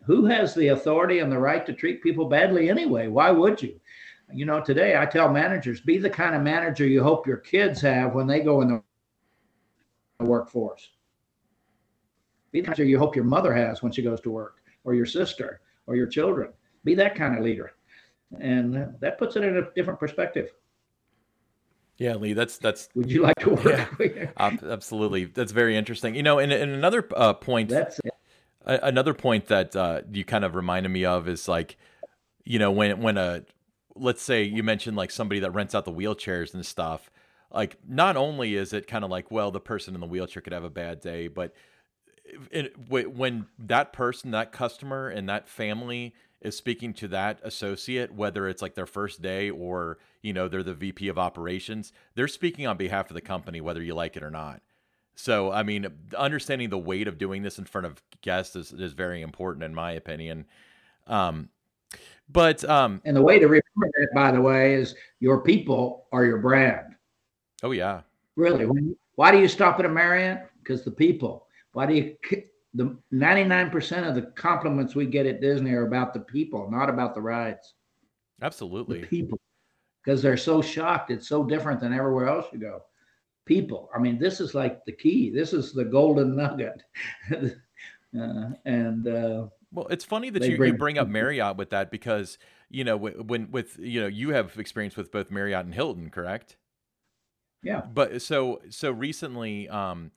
who 0.05 0.27
has 0.27 0.55
the 0.55 0.69
authority 0.69 1.21
and 1.21 1.31
the 1.31 1.39
right 1.39 1.65
to 1.67 1.73
treat 1.73 2.03
people 2.03 2.29
badly 2.29 2.69
anyway? 2.69 3.09
Why 3.09 3.31
would 3.31 3.63
you? 3.63 3.79
You 4.33 4.45
know 4.45 4.61
today 4.61 4.97
i 4.97 5.07
tell 5.07 5.31
managers 5.31 5.81
be 5.81 5.99
the 5.99 6.11
kind 6.11 6.35
of 6.35 6.43
manager 6.43 6.85
you 6.85 7.03
hope 7.03 7.29
your 7.29 7.37
kids 7.37 7.81
have 7.83 8.15
when 8.15 8.27
they 8.27 8.41
go 8.41 8.61
in 8.61 8.83
the 10.19 10.25
workforce. 10.25 10.91
Be 12.51 12.61
the 12.61 12.67
manager 12.67 12.85
you 12.85 12.99
hope 12.99 13.15
your 13.15 13.25
mother 13.25 13.55
has 13.55 13.83
when 13.83 13.93
she 13.93 14.03
goes 14.03 14.21
to 14.23 14.31
work 14.31 14.57
or 14.87 14.95
your 14.95 15.05
sister 15.05 15.61
or 15.87 15.97
your 15.97 16.07
children 16.07 16.51
be 16.85 16.95
that 16.95 17.15
kind 17.15 17.37
of 17.37 17.45
leader 17.45 17.73
and 18.41 18.95
that 19.01 19.19
puts 19.19 19.37
it 19.37 19.45
in 19.45 19.57
a 19.59 19.71
different 19.75 20.01
perspective. 20.01 20.51
Yeah, 21.99 22.15
Lee, 22.15 22.35
that's 22.35 22.59
that's. 22.59 22.89
Would 22.95 23.11
you 23.11 23.23
like 23.23 23.37
to 23.37 23.51
work? 23.51 24.01
Yeah, 24.01 24.57
absolutely, 24.71 25.27
that's 25.27 25.53
very 25.53 25.77
interesting. 25.77 26.15
You 26.15 26.23
know, 26.23 26.39
and, 26.39 26.53
and 26.53 26.71
another 26.71 27.09
uh, 27.17 27.33
point. 27.33 27.71
That's 27.71 27.99
it. 28.01 28.13
another 28.67 29.15
point 29.15 29.47
that 29.47 29.75
uh, 29.75 30.03
you 30.11 30.25
kind 30.25 30.45
of 30.45 30.55
reminded 30.55 30.91
me 30.91 31.07
of 31.07 31.27
is 31.27 31.49
like, 31.49 31.79
you 32.45 32.59
know, 32.59 32.71
when 32.71 33.01
when 33.01 33.17
a 33.17 33.45
let's 33.95 34.21
say 34.23 34.43
you 34.43 34.63
mentioned 34.63 34.97
like 34.97 35.11
somebody 35.11 35.41
that 35.41 35.53
rents 35.53 35.75
out 35.75 35.87
the 35.87 35.93
wheelchairs 35.93 36.53
and 36.53 36.67
stuff. 36.67 37.11
Like, 37.51 37.79
not 37.89 38.17
only 38.17 38.57
is 38.57 38.75
it 38.75 38.87
kind 38.87 39.05
of 39.05 39.11
like, 39.11 39.31
well, 39.31 39.51
the 39.51 39.61
person 39.61 39.95
in 39.95 40.01
the 40.01 40.07
wheelchair 40.07 40.43
could 40.43 40.53
have 40.53 40.65
a 40.65 40.69
bad 40.69 41.01
day, 41.01 41.29
but 41.29 41.55
when 42.89 43.47
that 43.59 43.93
person, 43.93 44.31
that 44.33 44.53
customer, 44.53 45.09
and 45.09 45.29
that 45.29 45.49
family 45.49 46.15
is 46.41 46.57
speaking 46.57 46.93
to 46.95 47.09
that 47.09 47.41
associate, 47.43 48.13
whether 48.13 48.49
it's 48.49 48.63
like 48.63 48.75
their 48.75 48.87
first 48.87 49.23
day 49.23 49.51
or, 49.51 49.99
you 50.23 50.33
know, 50.33 50.49
they're 50.49 50.63
the 50.63 50.75
VP 50.75 51.09
of 51.09 51.19
operations, 51.19 51.93
they're 52.15 52.29
speaking 52.29 52.67
on 52.67 52.77
behalf 52.77 53.11
of 53.11 53.15
the 53.15 53.21
company, 53.21 53.61
whether 53.61 53.83
you 53.83 53.95
like 53.95 54.17
it 54.17 54.23
or 54.23 54.31
not. 54.31 54.61
So, 55.15 55.51
I 55.51 55.63
mean, 55.63 55.87
understanding 56.17 56.69
the 56.69 56.79
weight 56.79 57.09
of 57.09 57.17
doing 57.17 57.43
this 57.43 57.59
in 57.59 57.65
front 57.65 57.87
of 57.87 58.03
guests 58.21 58.55
is, 58.55 58.73
is 58.73 58.93
very 58.93 59.23
important, 59.23 59.65
in 59.65 59.75
my 59.75 59.93
opinion. 59.93 60.45
Um, 61.07 61.49
but, 62.29 62.63
um, 62.69 63.01
and 63.05 63.17
the 63.17 63.23
way 63.23 63.39
to 63.39 63.47
remember 63.47 63.63
that, 63.99 64.09
by 64.15 64.31
the 64.31 64.41
way, 64.41 64.75
is 64.75 64.95
your 65.21 65.41
people 65.41 66.07
are 66.13 66.25
your 66.25 66.39
brand. 66.39 66.97
Oh, 67.63 67.71
yeah. 67.71 68.03
Really? 68.37 68.67
Why 69.15 69.31
do 69.31 69.39
you 69.39 69.49
stop 69.49 69.79
at 69.79 69.87
a 69.87 69.89
Marriott? 69.89 70.51
Because 70.63 70.85
the 70.85 70.91
people. 70.91 71.46
Why 71.77 71.85
do 71.85 71.93
you 71.93 72.17
the 72.73 72.97
99% 73.13 74.09
of 74.09 74.15
the 74.15 74.23
compliments 74.35 74.95
we 74.95 75.05
get 75.05 75.27
at 75.27 75.43
Disney 75.43 75.73
are 75.73 75.87
about 75.87 76.15
the 76.15 76.21
people, 76.21 76.71
not 76.71 76.89
about 76.89 77.15
the 77.15 77.21
rides. 77.21 77.75
Absolutely. 78.41 79.03
The 79.03 79.07
people. 79.07 79.39
Because 80.03 80.23
they're 80.23 80.39
so 80.39 80.63
shocked. 80.63 81.11
It's 81.11 81.29
so 81.29 81.45
different 81.45 81.81
than 81.81 81.93
everywhere 81.93 82.29
else 82.29 82.47
you 82.51 82.61
go. 82.61 82.81
People. 83.45 83.91
I 83.95 83.99
mean, 83.99 84.19
this 84.19 84.41
is 84.41 84.55
like 84.55 84.87
the 84.87 84.93
key. 84.93 85.29
This 85.29 85.53
is 85.53 85.75
the 85.75 85.85
golden 85.85 86.35
nugget. 86.35 86.83
uh, 87.31 88.51
and 88.65 89.07
uh, 89.07 89.49
well, 89.71 89.87
it's 89.91 90.05
funny 90.05 90.31
that 90.31 90.45
you 90.45 90.57
bring, 90.57 90.73
you 90.73 90.79
bring 90.79 90.97
up 90.97 91.09
Marriott 91.11 91.59
with 91.59 91.69
that 91.71 91.91
because 91.91 92.39
you 92.71 92.85
know 92.85 92.97
when 92.97 93.51
with 93.51 93.79
you 93.79 94.01
know 94.01 94.07
you 94.07 94.31
have 94.31 94.59
experience 94.59 94.97
with 94.97 95.13
both 95.13 95.31
Marriott 95.31 95.67
and 95.67 95.75
Hilton, 95.75 96.09
correct? 96.09 96.57
Yeah. 97.63 97.83
But 97.83 98.23
so 98.23 98.63
so 98.71 98.91
recently, 98.91 99.69
um, 99.69 100.13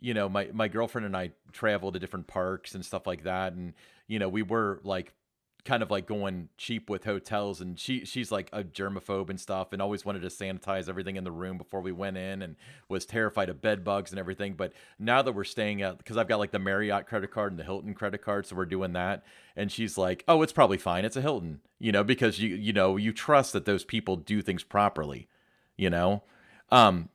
you 0.00 0.14
know, 0.14 0.28
my 0.28 0.48
my 0.52 0.68
girlfriend 0.68 1.06
and 1.06 1.16
I 1.16 1.32
travel 1.52 1.92
to 1.92 1.98
different 1.98 2.26
parks 2.26 2.74
and 2.74 2.84
stuff 2.84 3.06
like 3.06 3.24
that, 3.24 3.52
and 3.52 3.74
you 4.06 4.18
know, 4.18 4.28
we 4.28 4.42
were 4.42 4.80
like 4.84 5.12
kind 5.64 5.82
of 5.82 5.90
like 5.90 6.06
going 6.06 6.48
cheap 6.58 6.90
with 6.90 7.04
hotels 7.04 7.60
and 7.60 7.78
she 7.78 8.04
she's 8.04 8.30
like 8.30 8.50
a 8.52 8.62
germaphobe 8.62 9.30
and 9.30 9.40
stuff 9.40 9.72
and 9.72 9.80
always 9.80 10.04
wanted 10.04 10.20
to 10.20 10.28
sanitize 10.28 10.90
everything 10.90 11.16
in 11.16 11.24
the 11.24 11.32
room 11.32 11.56
before 11.56 11.80
we 11.80 11.90
went 11.90 12.18
in 12.18 12.42
and 12.42 12.56
was 12.88 13.06
terrified 13.06 13.48
of 13.48 13.62
bed 13.62 13.82
bugs 13.82 14.10
and 14.10 14.18
everything 14.18 14.52
but 14.52 14.74
now 14.98 15.22
that 15.22 15.32
we're 15.32 15.42
staying 15.42 15.80
at 15.80 15.96
because 15.96 16.18
I've 16.18 16.28
got 16.28 16.38
like 16.38 16.50
the 16.50 16.58
Marriott 16.58 17.06
credit 17.06 17.30
card 17.30 17.50
and 17.50 17.58
the 17.58 17.64
Hilton 17.64 17.94
credit 17.94 18.20
card 18.20 18.46
so 18.46 18.56
we're 18.56 18.66
doing 18.66 18.92
that 18.92 19.24
and 19.56 19.72
she's 19.72 19.96
like 19.96 20.22
oh 20.28 20.42
it's 20.42 20.52
probably 20.52 20.76
fine 20.76 21.06
it's 21.06 21.16
a 21.16 21.22
Hilton 21.22 21.60
you 21.78 21.92
know 21.92 22.04
because 22.04 22.38
you 22.38 22.54
you 22.54 22.74
know 22.74 22.98
you 22.98 23.10
trust 23.12 23.54
that 23.54 23.64
those 23.64 23.84
people 23.84 24.16
do 24.16 24.42
things 24.42 24.62
properly 24.62 25.28
you 25.76 25.88
know? 25.88 26.22
Um 26.70 27.08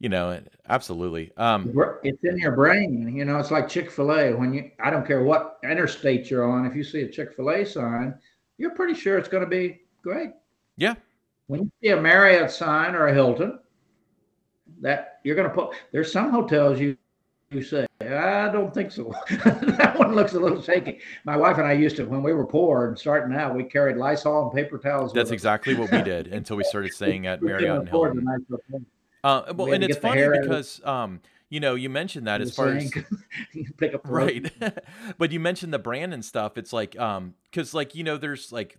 you 0.00 0.08
know, 0.08 0.40
absolutely. 0.68 1.32
Um, 1.36 1.72
it's 2.02 2.22
in 2.24 2.38
your 2.38 2.52
brain. 2.52 3.14
You 3.16 3.24
know, 3.24 3.38
it's 3.38 3.50
like 3.50 3.68
Chick 3.68 3.90
Fil 3.90 4.12
A. 4.12 4.34
When 4.34 4.52
you, 4.52 4.70
I 4.82 4.90
don't 4.90 5.06
care 5.06 5.22
what 5.22 5.58
interstate 5.62 6.30
you're 6.30 6.44
on, 6.44 6.66
if 6.66 6.74
you 6.74 6.84
see 6.84 7.02
a 7.02 7.08
Chick 7.08 7.34
Fil 7.34 7.50
A 7.50 7.64
sign, 7.64 8.14
you're 8.58 8.74
pretty 8.74 8.94
sure 8.94 9.18
it's 9.18 9.28
going 9.28 9.44
to 9.44 9.50
be 9.50 9.82
great. 10.02 10.30
Yeah. 10.76 10.94
When 11.46 11.62
you 11.62 11.72
see 11.82 11.88
a 11.90 12.00
Marriott 12.00 12.50
sign 12.50 12.94
or 12.94 13.06
a 13.06 13.14
Hilton, 13.14 13.60
that 14.80 15.20
you're 15.24 15.36
going 15.36 15.48
to 15.48 15.54
put. 15.54 15.74
There's 15.92 16.12
some 16.12 16.30
hotels 16.30 16.80
you 16.80 16.96
you 17.54 17.62
say, 17.62 17.86
I 18.00 18.48
don't 18.50 18.74
think 18.74 18.90
so. 18.90 19.14
that 19.30 19.94
one 19.96 20.14
looks 20.14 20.34
a 20.34 20.40
little 20.40 20.60
shaky. 20.60 21.00
My 21.24 21.36
wife 21.36 21.58
and 21.58 21.66
I 21.66 21.72
used 21.72 21.96
to, 21.96 22.04
when 22.04 22.22
we 22.22 22.32
were 22.32 22.46
poor 22.46 22.88
and 22.88 22.98
starting 22.98 23.36
out, 23.36 23.54
we 23.54 23.62
carried 23.64 23.96
Lysol 23.96 24.44
and 24.44 24.52
paper 24.52 24.78
towels. 24.78 25.12
That's 25.12 25.30
exactly 25.30 25.74
what 25.74 25.92
we 25.92 26.02
did 26.02 26.28
until 26.28 26.56
we 26.56 26.64
started 26.64 26.92
staying 26.92 27.26
at 27.26 27.42
Marriott 27.42 27.78
and 27.78 27.88
Hilton. 27.88 28.26
Uh, 29.24 29.52
well, 29.54 29.68
we 29.68 29.74
and 29.74 29.82
it's 29.82 29.96
funny 29.96 30.28
because 30.40 30.80
um, 30.84 31.20
you 31.48 31.58
know, 31.58 31.74
you 31.74 31.88
mentioned 31.88 32.26
that 32.26 32.40
as 32.40 32.54
far 32.54 32.68
as 32.68 32.92
pick 33.78 33.94
up 33.94 34.02
right, 34.04 34.52
but 35.18 35.32
you 35.32 35.40
mentioned 35.40 35.72
the 35.72 35.78
brand 35.78 36.12
and 36.12 36.24
stuff. 36.24 36.58
It's 36.58 36.72
like 36.72 36.98
um, 36.98 37.34
because 37.44 37.72
like 37.72 37.94
you 37.94 38.04
know, 38.04 38.18
there's 38.18 38.52
like 38.52 38.78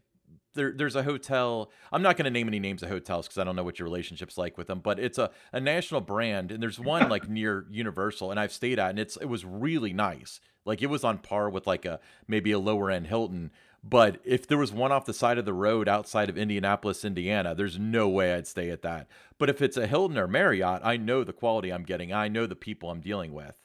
there, 0.53 0.71
there's 0.71 0.95
a 0.95 1.03
hotel. 1.03 1.71
I'm 1.91 2.01
not 2.01 2.15
going 2.15 2.25
to 2.25 2.31
name 2.31 2.47
any 2.47 2.59
names 2.59 2.83
of 2.83 2.89
hotels 2.89 3.27
because 3.27 3.39
I 3.39 3.43
don't 3.43 3.55
know 3.55 3.63
what 3.63 3.79
your 3.79 3.87
relationship's 3.87 4.37
like 4.37 4.57
with 4.57 4.67
them. 4.67 4.79
But 4.79 4.99
it's 4.99 5.17
a, 5.17 5.31
a 5.51 5.59
national 5.59 6.01
brand, 6.01 6.51
and 6.51 6.61
there's 6.61 6.79
one 6.79 7.09
like 7.09 7.27
near 7.27 7.65
Universal, 7.71 8.29
and 8.29 8.39
I've 8.39 8.53
stayed 8.53 8.77
at, 8.77 8.91
and 8.91 8.99
it's 8.99 9.17
it 9.17 9.25
was 9.25 9.45
really 9.45 9.93
nice. 9.93 10.39
Like 10.63 10.81
it 10.81 10.87
was 10.87 11.03
on 11.03 11.19
par 11.19 11.49
with 11.49 11.65
like 11.65 11.85
a 11.85 11.99
maybe 12.27 12.51
a 12.51 12.59
lower 12.59 12.91
end 12.91 13.07
Hilton, 13.07 13.51
but 13.87 14.19
if 14.23 14.47
there 14.47 14.57
was 14.57 14.71
one 14.71 14.91
off 14.91 15.05
the 15.05 15.13
side 15.13 15.37
of 15.37 15.45
the 15.45 15.53
road 15.53 15.87
outside 15.87 16.29
of 16.29 16.37
Indianapolis, 16.37 17.05
Indiana, 17.05 17.53
there's 17.53 17.77
no 17.77 18.09
way 18.09 18.33
I'd 18.33 18.47
stay 18.47 18.69
at 18.69 18.81
that. 18.81 19.07
But 19.37 19.49
if 19.49 19.61
it's 19.61 19.77
a 19.77 19.87
Hilton 19.87 20.17
or 20.17 20.27
Marriott, 20.27 20.81
I 20.83 20.97
know 20.97 21.23
the 21.23 21.33
quality 21.33 21.71
I'm 21.71 21.83
getting. 21.83 22.11
I 22.11 22.27
know 22.27 22.47
the 22.47 22.55
people 22.55 22.89
I'm 22.89 23.01
dealing 23.01 23.33
with. 23.33 23.55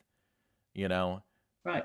You 0.74 0.88
know? 0.88 1.22
Right. 1.64 1.84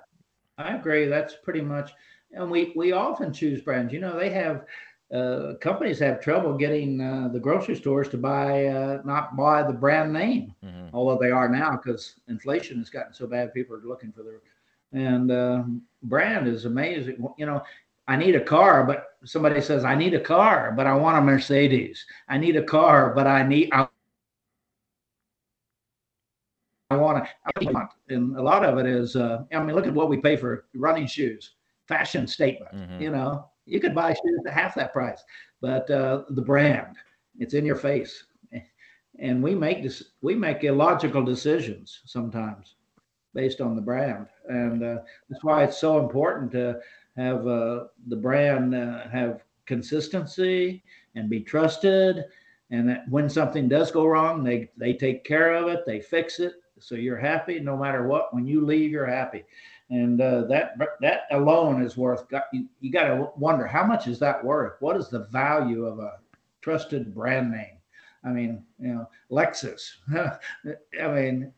I 0.58 0.76
agree. 0.76 1.08
That's 1.08 1.36
pretty 1.44 1.62
much 1.62 1.92
and 2.36 2.52
we 2.52 2.74
we 2.76 2.92
often 2.92 3.34
choose 3.34 3.62
brands. 3.62 3.92
You 3.92 4.00
know, 4.00 4.18
they 4.18 4.30
have 4.30 4.66
uh, 5.14 5.54
companies 5.62 6.00
have 6.00 6.20
trouble 6.20 6.58
getting 6.58 7.02
uh, 7.02 7.30
the 7.32 7.40
grocery 7.40 7.76
stores 7.76 8.10
to 8.10 8.18
buy 8.18 8.66
uh, 8.68 9.02
not 9.06 9.36
buy 9.36 9.64
the 9.64 9.74
brand 9.74 10.14
name, 10.14 10.54
mm-hmm. 10.64 10.88
although 10.94 11.18
they 11.18 11.32
are 11.32 11.50
now 11.50 11.72
because 11.72 12.16
inflation 12.28 12.78
has 12.80 12.90
gotten 12.90 13.14
so 13.14 13.28
bad. 13.28 13.54
People 13.54 13.76
are 13.76 13.82
looking 13.86 14.12
for 14.12 14.24
their 14.24 14.42
and 14.92 15.32
um, 15.32 15.82
brand 16.04 16.48
is 16.48 16.66
amazing. 16.66 17.26
You 17.38 17.46
know, 17.46 17.64
I 18.08 18.16
need 18.16 18.36
a 18.36 18.44
car, 18.44 18.84
but 18.84 19.08
somebody 19.24 19.62
says 19.62 19.84
I 19.84 19.96
need 19.96 20.14
a 20.14 20.20
car, 20.20 20.74
but 20.76 20.86
I 20.88 20.94
want 20.94 21.18
a 21.18 21.22
Mercedes. 21.22 22.06
I 22.30 22.38
need 22.38 22.56
a 22.56 22.64
car, 22.64 23.14
but 23.16 23.26
I 23.28 23.48
need 23.48 23.70
I, 23.74 23.88
I 26.92 26.98
want 26.98 27.26
to. 27.26 27.86
And 28.10 28.38
a 28.38 28.42
lot 28.42 28.64
of 28.64 28.78
it 28.78 28.86
is, 28.86 29.16
uh, 29.16 29.44
I 29.52 29.60
mean, 29.64 29.76
look 29.76 29.88
at 29.88 29.94
what 29.94 30.10
we 30.10 30.18
pay 30.18 30.36
for 30.36 30.66
running 30.76 31.08
shoes. 31.08 31.56
Fashion 31.88 32.28
statement. 32.28 32.74
Mm-hmm. 32.76 33.02
You 33.02 33.12
know, 33.12 33.50
you 33.66 33.80
could 33.80 33.96
buy 33.96 34.14
shoes 34.14 34.42
at 34.48 34.54
half 34.54 34.76
that 34.76 34.94
price, 34.94 35.24
but 35.62 35.90
uh, 35.90 36.24
the 36.30 36.42
brand, 36.42 36.96
it's 37.40 37.54
in 37.54 37.66
your 37.66 37.76
face, 37.76 38.24
and 39.20 39.42
we 39.42 39.56
make 39.56 39.84
this. 39.84 40.04
We 40.22 40.36
make 40.36 40.64
illogical 40.64 41.24
decisions 41.24 42.02
sometimes 42.06 42.76
based 43.34 43.62
on 43.62 43.76
the 43.76 43.82
brand, 43.82 44.28
and 44.48 44.84
uh, 44.84 44.98
that's 45.30 45.44
why 45.44 45.64
it's 45.64 45.78
so 45.78 46.00
important 46.00 46.52
to 46.54 46.80
have 47.18 47.48
uh, 47.48 47.86
the 48.08 48.16
brand 48.16 48.76
uh, 48.76 49.08
have 49.10 49.44
consistency 49.66 50.84
and 51.16 51.30
be 51.30 51.42
trusted. 51.42 52.26
And 52.72 52.90
that 52.90 53.08
when 53.10 53.30
something 53.30 53.70
does 53.70 53.92
go 53.92 54.06
wrong 54.08 54.44
they 54.44 54.70
they 54.76 54.94
take 54.94 55.24
care 55.24 55.54
of 55.54 55.68
it 55.68 55.86
they 55.86 56.02
fix 56.02 56.40
it 56.40 56.54
so 56.80 56.96
you're 56.96 57.18
happy 57.18 57.60
no 57.60 57.78
matter 57.78 58.08
what. 58.08 58.34
When 58.34 58.46
you 58.46 58.66
leave 58.66 58.92
you're 58.92 59.06
happy. 59.06 59.44
And 59.90 60.20
uh, 60.20 60.46
that 60.46 60.78
that 61.02 61.22
alone 61.32 61.84
is 61.84 61.96
worth 61.96 62.26
you, 62.52 62.68
you 62.82 62.92
got 62.92 63.08
to 63.08 63.30
wonder 63.38 63.68
how 63.68 63.86
much 63.86 64.08
is 64.08 64.20
that 64.20 64.44
worth? 64.44 64.82
What 64.82 64.98
is 64.98 65.10
the 65.10 65.26
value 65.26 65.86
of 65.86 66.00
a 66.00 66.18
trusted 66.62 67.14
brand 67.14 67.52
name? 67.52 67.78
I 68.24 68.30
mean 68.30 68.64
you 68.80 68.94
know 68.94 69.10
lexus. 69.32 69.92
I 71.02 71.08
mean 71.08 71.54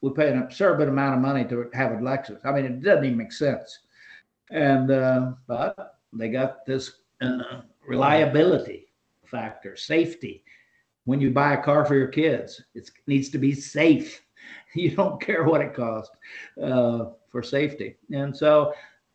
we 0.00 0.10
pay 0.10 0.30
an 0.30 0.38
absurd 0.38 0.80
amount 0.80 1.16
of 1.16 1.20
money 1.20 1.44
to 1.46 1.68
have 1.74 1.92
a 1.92 1.96
lexus. 1.96 2.44
I 2.44 2.52
mean 2.52 2.64
it 2.64 2.82
doesn't 2.82 3.04
even 3.04 3.18
make 3.18 3.32
sense 3.32 3.80
and 4.50 4.90
uh, 4.90 5.32
but 5.46 5.98
they 6.12 6.28
got 6.28 6.64
this 6.66 7.00
uh, 7.20 7.62
reliability 7.86 8.88
factor, 9.24 9.76
safety. 9.76 10.44
When 11.04 11.20
you 11.20 11.30
buy 11.30 11.54
a 11.54 11.62
car 11.62 11.84
for 11.84 11.94
your 11.94 12.08
kids, 12.08 12.62
it 12.74 12.90
needs 13.06 13.28
to 13.30 13.38
be 13.38 13.54
safe. 13.54 14.22
You 14.74 14.94
don't 14.94 15.20
care 15.20 15.44
what 15.44 15.60
it 15.62 15.74
costs 15.74 16.14
uh, 16.62 17.06
for 17.30 17.42
safety. 17.42 17.96
And 18.12 18.34
so 18.34 18.72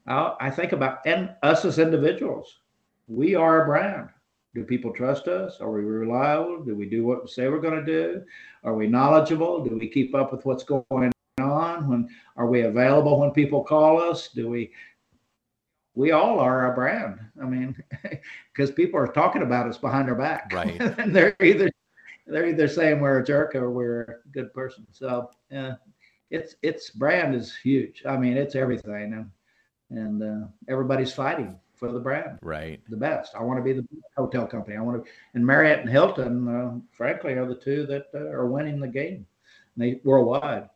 I, 0.07 0.35
I 0.39 0.49
think 0.49 0.73
about 0.73 0.99
and 1.05 1.31
us 1.43 1.63
as 1.65 1.79
individuals, 1.79 2.59
we 3.07 3.35
are 3.35 3.63
a 3.63 3.65
brand. 3.65 4.09
Do 4.53 4.63
people 4.63 4.91
trust 4.91 5.27
us? 5.27 5.59
Are 5.61 5.71
we 5.71 5.81
reliable? 5.81 6.63
Do 6.63 6.75
we 6.75 6.87
do 6.87 7.03
what 7.03 7.23
we 7.23 7.27
say 7.27 7.47
we're 7.47 7.61
going 7.61 7.83
to 7.83 7.85
do? 7.85 8.23
Are 8.63 8.75
we 8.75 8.87
knowledgeable? 8.87 9.63
Do 9.63 9.77
we 9.77 9.87
keep 9.87 10.13
up 10.13 10.31
with 10.31 10.45
what's 10.45 10.63
going 10.63 11.11
on? 11.39 11.89
When 11.89 12.09
are 12.35 12.47
we 12.47 12.61
available 12.61 13.19
when 13.19 13.31
people 13.31 13.63
call 13.63 13.99
us? 13.99 14.29
Do 14.29 14.49
we 14.49 14.71
we 15.95 16.11
all 16.11 16.39
are 16.39 16.71
a 16.71 16.75
brand. 16.75 17.19
I 17.41 17.45
mean, 17.45 17.75
because 18.53 18.71
people 18.71 18.99
are 18.99 19.07
talking 19.07 19.43
about 19.43 19.67
us 19.67 19.77
behind 19.77 20.09
our 20.09 20.15
back, 20.15 20.51
right? 20.53 20.79
and 20.99 21.15
they're 21.15 21.35
either 21.41 21.69
they're 22.25 22.47
either 22.47 22.67
saying 22.67 22.99
we're 22.99 23.19
a 23.19 23.25
jerk 23.25 23.55
or 23.55 23.69
we're 23.69 24.01
a 24.25 24.29
good 24.31 24.53
person. 24.53 24.87
So 24.91 25.29
yeah, 25.51 25.75
it's 26.29 26.55
it's 26.61 26.89
brand 26.89 27.35
is 27.35 27.55
huge. 27.55 28.03
I 28.05 28.17
mean, 28.17 28.37
it's 28.37 28.55
everything, 28.55 29.13
and 29.13 29.99
and 29.99 30.23
uh, 30.23 30.47
everybody's 30.67 31.13
fighting 31.13 31.59
for 31.75 31.91
the 31.91 31.99
brand, 31.99 32.39
right? 32.41 32.81
The 32.89 32.97
best. 32.97 33.35
I 33.35 33.43
want 33.43 33.59
to 33.59 33.63
be 33.63 33.73
the 33.73 33.85
hotel 34.17 34.47
company. 34.47 34.77
I 34.77 34.81
want 34.81 35.03
to, 35.03 35.11
and 35.33 35.45
Marriott 35.45 35.81
and 35.81 35.89
Hilton, 35.89 36.47
uh, 36.47 36.79
frankly, 36.91 37.33
are 37.33 37.45
the 37.45 37.55
two 37.55 37.85
that 37.87 38.07
uh, 38.13 38.19
are 38.19 38.47
winning 38.47 38.79
the 38.79 38.87
game. 38.87 39.25
They 39.75 39.99
worldwide. 40.03 40.69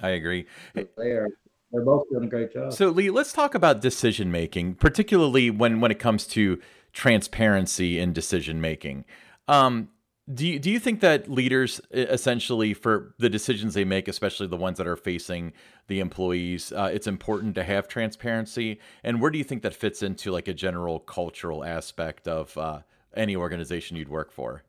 I 0.00 0.10
agree. 0.10 0.46
They 0.74 1.10
are 1.12 1.28
they're 1.74 1.84
both 1.84 2.08
doing 2.08 2.24
a 2.24 2.28
great 2.28 2.52
job. 2.52 2.72
So 2.72 2.88
Lee, 2.88 3.10
let's 3.10 3.32
talk 3.32 3.54
about 3.54 3.80
decision 3.80 4.30
making, 4.30 4.76
particularly 4.76 5.50
when 5.50 5.80
when 5.80 5.90
it 5.90 5.98
comes 5.98 6.26
to 6.28 6.60
transparency 6.92 7.98
in 7.98 8.12
decision 8.12 8.60
making. 8.60 9.04
Um, 9.48 9.88
do 10.32 10.46
you, 10.46 10.58
do 10.58 10.70
you 10.70 10.78
think 10.78 11.00
that 11.00 11.28
leaders 11.30 11.82
essentially 11.90 12.72
for 12.72 13.14
the 13.18 13.28
decisions 13.28 13.74
they 13.74 13.84
make, 13.84 14.08
especially 14.08 14.46
the 14.46 14.56
ones 14.56 14.78
that 14.78 14.86
are 14.86 14.96
facing 14.96 15.52
the 15.86 16.00
employees, 16.00 16.72
uh, 16.72 16.90
it's 16.90 17.06
important 17.06 17.54
to 17.56 17.64
have 17.64 17.88
transparency? 17.88 18.80
And 19.02 19.20
where 19.20 19.30
do 19.30 19.36
you 19.36 19.44
think 19.44 19.62
that 19.62 19.74
fits 19.74 20.02
into 20.02 20.30
like 20.30 20.48
a 20.48 20.54
general 20.54 20.98
cultural 20.98 21.62
aspect 21.62 22.26
of 22.26 22.56
uh, 22.56 22.80
any 23.14 23.36
organization 23.36 23.98
you'd 23.98 24.08
work 24.08 24.32
for? 24.32 24.62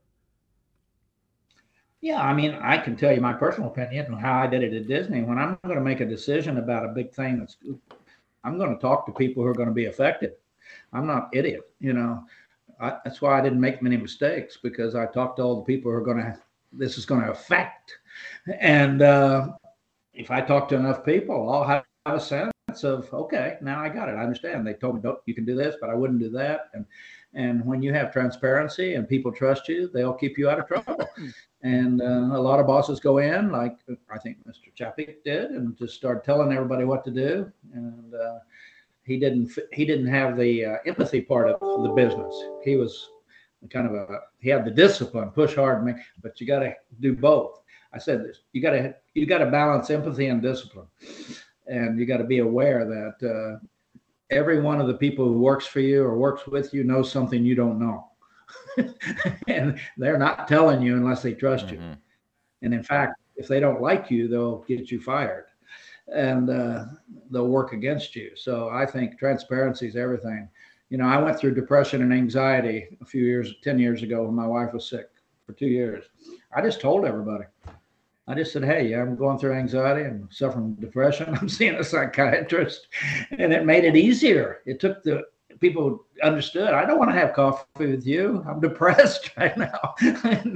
Yeah, 2.05 2.21
I 2.21 2.35
mean, 2.35 2.53
I 2.61 2.77
can 2.77 2.95
tell 2.95 3.11
you 3.11 3.19
my 3.19 3.33
personal 3.33 3.71
opinion 3.71 4.13
on 4.13 4.19
how 4.19 4.39
I 4.39 4.45
did 4.45 4.61
it 4.61 4.75
at 4.75 4.87
Disney. 4.87 5.23
When 5.23 5.39
I'm 5.39 5.57
going 5.63 5.79
to 5.79 5.83
make 5.83 6.01
a 6.01 6.05
decision 6.05 6.59
about 6.59 6.85
a 6.85 6.89
big 6.89 7.11
thing, 7.11 7.39
that's 7.39 7.57
I'm 8.43 8.59
going 8.59 8.75
to 8.75 8.79
talk 8.79 9.07
to 9.07 9.11
people 9.11 9.41
who 9.41 9.49
are 9.49 9.55
going 9.55 9.69
to 9.69 9.73
be 9.73 9.87
affected. 9.87 10.33
I'm 10.93 11.07
not 11.07 11.31
idiot, 11.33 11.61
you 11.79 11.93
know. 11.93 12.23
I, 12.79 12.97
that's 13.03 13.23
why 13.23 13.39
I 13.39 13.41
didn't 13.41 13.59
make 13.59 13.81
many 13.81 13.97
mistakes 13.97 14.59
because 14.61 14.93
I 14.93 15.07
talked 15.07 15.37
to 15.37 15.43
all 15.43 15.55
the 15.55 15.63
people 15.63 15.91
who 15.91 15.97
are 15.97 16.03
going 16.03 16.17
to. 16.17 16.37
This 16.71 16.99
is 16.99 17.07
going 17.07 17.21
to 17.21 17.31
affect, 17.31 17.97
and 18.59 19.01
uh, 19.01 19.53
if 20.13 20.29
I 20.29 20.41
talk 20.41 20.69
to 20.69 20.75
enough 20.75 21.03
people, 21.03 21.51
I'll 21.51 21.63
have 21.63 21.85
a 22.05 22.19
sense 22.19 22.51
of 22.83 23.11
okay, 23.13 23.57
now 23.63 23.81
I 23.81 23.89
got 23.89 24.09
it. 24.09 24.11
I 24.11 24.21
understand. 24.21 24.67
They 24.67 24.73
told 24.73 24.93
me 24.93 25.01
don't 25.01 25.17
you 25.25 25.33
can 25.33 25.43
do 25.45 25.55
this, 25.55 25.75
but 25.81 25.89
I 25.89 25.95
wouldn't 25.95 26.19
do 26.19 26.29
that, 26.29 26.69
and 26.75 26.85
and 27.35 27.65
when 27.65 27.81
you 27.81 27.93
have 27.93 28.13
transparency 28.13 28.93
and 28.93 29.09
people 29.09 29.31
trust 29.31 29.67
you, 29.67 29.89
they'll 29.93 30.13
keep 30.13 30.37
you 30.37 30.49
out 30.49 30.59
of 30.59 30.67
trouble. 30.67 30.97
And 31.65 31.99
uh, 31.99 32.37
a 32.37 32.39
lot 32.39 32.59
of 32.59 32.67
bosses 32.67 32.99
go 32.99 33.17
in, 33.17 33.51
like 33.51 33.75
I 34.13 34.19
think 34.19 34.37
Mr. 34.47 34.71
Chapek 34.79 35.23
did, 35.25 35.49
and 35.49 35.75
just 35.75 35.95
start 35.95 36.23
telling 36.23 36.53
everybody 36.53 36.85
what 36.85 37.03
to 37.05 37.09
do. 37.09 37.51
And 37.73 38.13
uh, 38.13 38.37
he 39.01 39.17
didn't 39.17 39.49
he 39.73 39.83
didn't 39.83 40.05
have 40.05 40.37
the 40.37 40.63
uh, 40.63 40.75
empathy 40.85 41.21
part 41.21 41.49
of 41.49 41.83
the 41.83 41.89
business. 41.89 42.35
He 42.63 42.75
was 42.75 43.09
kind 43.71 43.87
of 43.87 43.95
a 43.95 44.19
he 44.37 44.49
had 44.49 44.63
the 44.63 44.69
discipline, 44.69 45.31
push 45.31 45.55
hard, 45.55 45.83
make, 45.83 45.95
but 46.21 46.39
you 46.39 46.45
got 46.45 46.59
to 46.59 46.71
do 46.99 47.15
both. 47.15 47.61
I 47.91 47.97
said 47.97 48.23
this: 48.23 48.41
you 48.53 48.61
got 48.61 48.71
to 48.71 48.93
you 49.15 49.25
got 49.25 49.39
to 49.39 49.47
balance 49.47 49.89
empathy 49.89 50.27
and 50.27 50.43
discipline, 50.43 50.85
and 51.65 51.99
you 51.99 52.05
got 52.05 52.17
to 52.17 52.25
be 52.25 52.39
aware 52.39 52.85
that 52.85 53.27
uh, 53.27 53.65
every 54.29 54.61
one 54.61 54.79
of 54.79 54.85
the 54.85 54.93
people 54.93 55.25
who 55.25 55.39
works 55.39 55.65
for 55.65 55.79
you 55.79 56.03
or 56.03 56.15
works 56.15 56.45
with 56.45 56.75
you 56.75 56.83
knows 56.83 57.11
something 57.11 57.43
you 57.43 57.55
don't 57.55 57.79
know. 57.79 58.11
and 59.47 59.79
they're 59.97 60.17
not 60.17 60.47
telling 60.47 60.81
you 60.81 60.95
unless 60.95 61.21
they 61.21 61.33
trust 61.33 61.67
mm-hmm. 61.67 61.91
you. 61.91 61.97
And 62.61 62.73
in 62.73 62.83
fact, 62.83 63.15
if 63.35 63.47
they 63.47 63.59
don't 63.59 63.81
like 63.81 64.09
you, 64.09 64.27
they'll 64.27 64.59
get 64.67 64.91
you 64.91 65.01
fired 65.01 65.45
and 66.13 66.49
uh, 66.49 66.85
they'll 67.31 67.47
work 67.47 67.73
against 67.73 68.15
you. 68.15 68.31
So 68.35 68.69
I 68.69 68.85
think 68.85 69.17
transparency 69.17 69.87
is 69.87 69.95
everything. 69.95 70.49
You 70.89 70.97
know, 70.97 71.05
I 71.05 71.17
went 71.17 71.39
through 71.39 71.55
depression 71.55 72.01
and 72.01 72.13
anxiety 72.13 72.87
a 73.01 73.05
few 73.05 73.23
years, 73.23 73.55
10 73.63 73.79
years 73.79 74.03
ago 74.03 74.23
when 74.23 74.35
my 74.35 74.47
wife 74.47 74.73
was 74.73 74.87
sick 74.87 75.09
for 75.45 75.53
two 75.53 75.67
years. 75.67 76.05
I 76.55 76.61
just 76.61 76.79
told 76.79 77.05
everybody. 77.05 77.45
I 78.27 78.33
just 78.33 78.53
said, 78.53 78.63
Hey, 78.63 78.93
I'm 78.93 79.15
going 79.15 79.37
through 79.37 79.53
anxiety 79.53 80.03
and 80.03 80.27
suffering 80.31 80.75
depression. 80.75 81.35
I'm 81.41 81.49
seeing 81.49 81.75
a 81.75 81.83
psychiatrist. 81.83 82.87
And 83.31 83.53
it 83.53 83.65
made 83.65 83.83
it 83.83 83.95
easier. 83.95 84.61
It 84.65 84.79
took 84.79 85.03
the 85.03 85.23
people 85.59 86.05
understood, 86.23 86.73
I 86.73 86.85
don't 86.85 86.99
want 86.99 87.11
to 87.11 87.17
have 87.17 87.33
coffee 87.33 87.87
with 87.87 88.05
you. 88.05 88.43
I'm 88.47 88.59
depressed 88.61 89.31
right 89.37 89.57
now. 89.57 89.95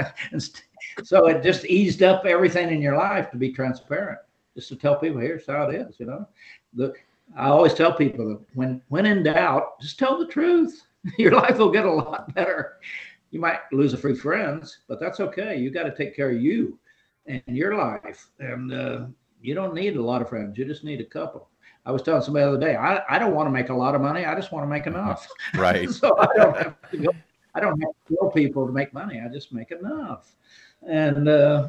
so 1.04 1.28
it 1.28 1.44
just 1.44 1.66
eased 1.66 2.04
up 2.04 2.26
everything 2.26 2.70
in 2.70 2.82
your 2.82 2.98
life 2.98 3.32
to 3.32 3.38
be 3.38 3.52
transparent, 3.52 4.20
just 4.56 4.70
to 4.70 4.76
tell 4.76 4.96
people, 4.96 5.20
here's 5.20 5.48
how 5.48 5.70
it 5.70 5.76
is, 5.76 6.00
you 6.00 6.06
know. 6.06 6.28
The 6.74 6.94
I 7.38 7.48
always 7.50 7.74
tell 7.74 7.94
people 7.94 8.28
that 8.30 8.40
when 8.54 8.82
when 8.90 9.06
in 9.06 9.24
doubt, 9.24 9.80
just 9.80 10.00
tell 10.00 10.18
the 10.18 10.28
truth. 10.28 10.84
Your 11.18 11.32
life 11.32 11.58
will 11.58 11.72
get 11.72 11.86
a 11.86 11.92
lot 11.92 12.34
better. 12.36 12.78
You 13.32 13.40
might 13.40 13.60
lose 13.72 13.94
a 13.94 13.98
few 13.98 14.16
friends, 14.16 14.80
but 14.88 15.00
that's 15.00 15.20
okay. 15.20 15.58
You 15.58 15.72
got 15.72 15.84
to 15.84 15.96
take 15.96 16.16
care 16.16 16.32
of 16.32 16.42
you 16.42 16.78
and 17.26 17.42
your 17.48 17.76
life. 17.76 18.30
And 18.40 18.74
uh, 18.74 19.06
you 19.42 19.56
don't 19.56 19.74
need 19.74 19.96
a 19.96 20.02
lot 20.02 20.22
of 20.22 20.30
friends. 20.30 20.58
You 20.58 20.66
just 20.66 20.84
need 20.84 21.00
a 21.00 21.06
couple. 21.06 21.48
I 21.90 21.92
was 21.92 22.04
telling 22.04 22.22
somebody 22.22 22.44
the 22.44 22.50
other 22.50 22.60
day, 22.60 22.76
I, 22.76 23.02
I 23.10 23.18
don't 23.18 23.34
want 23.34 23.48
to 23.48 23.52
make 23.52 23.70
a 23.70 23.74
lot 23.74 23.96
of 23.96 24.02
money. 24.02 24.24
I 24.24 24.36
just 24.36 24.52
want 24.52 24.64
to 24.64 24.70
make 24.70 24.86
enough. 24.86 25.28
Right. 25.56 25.90
so 26.02 26.16
I 26.20 26.28
don't 26.36 26.56
have 26.56 26.92
to 26.92 26.98
go, 26.98 27.10
I 27.56 27.60
don't 27.60 27.82
have 27.82 27.90
to 27.90 28.16
kill 28.16 28.30
people 28.30 28.68
to 28.68 28.72
make 28.72 28.94
money. 28.94 29.20
I 29.20 29.28
just 29.28 29.52
make 29.52 29.72
enough. 29.72 30.36
And 30.88 31.28
uh, 31.28 31.68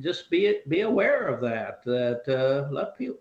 just 0.00 0.30
be 0.30 0.60
be 0.68 0.82
aware 0.82 1.26
of 1.26 1.40
that. 1.40 1.82
That 1.84 2.22
uh, 2.28 2.72
let 2.72 2.96
people. 2.96 3.18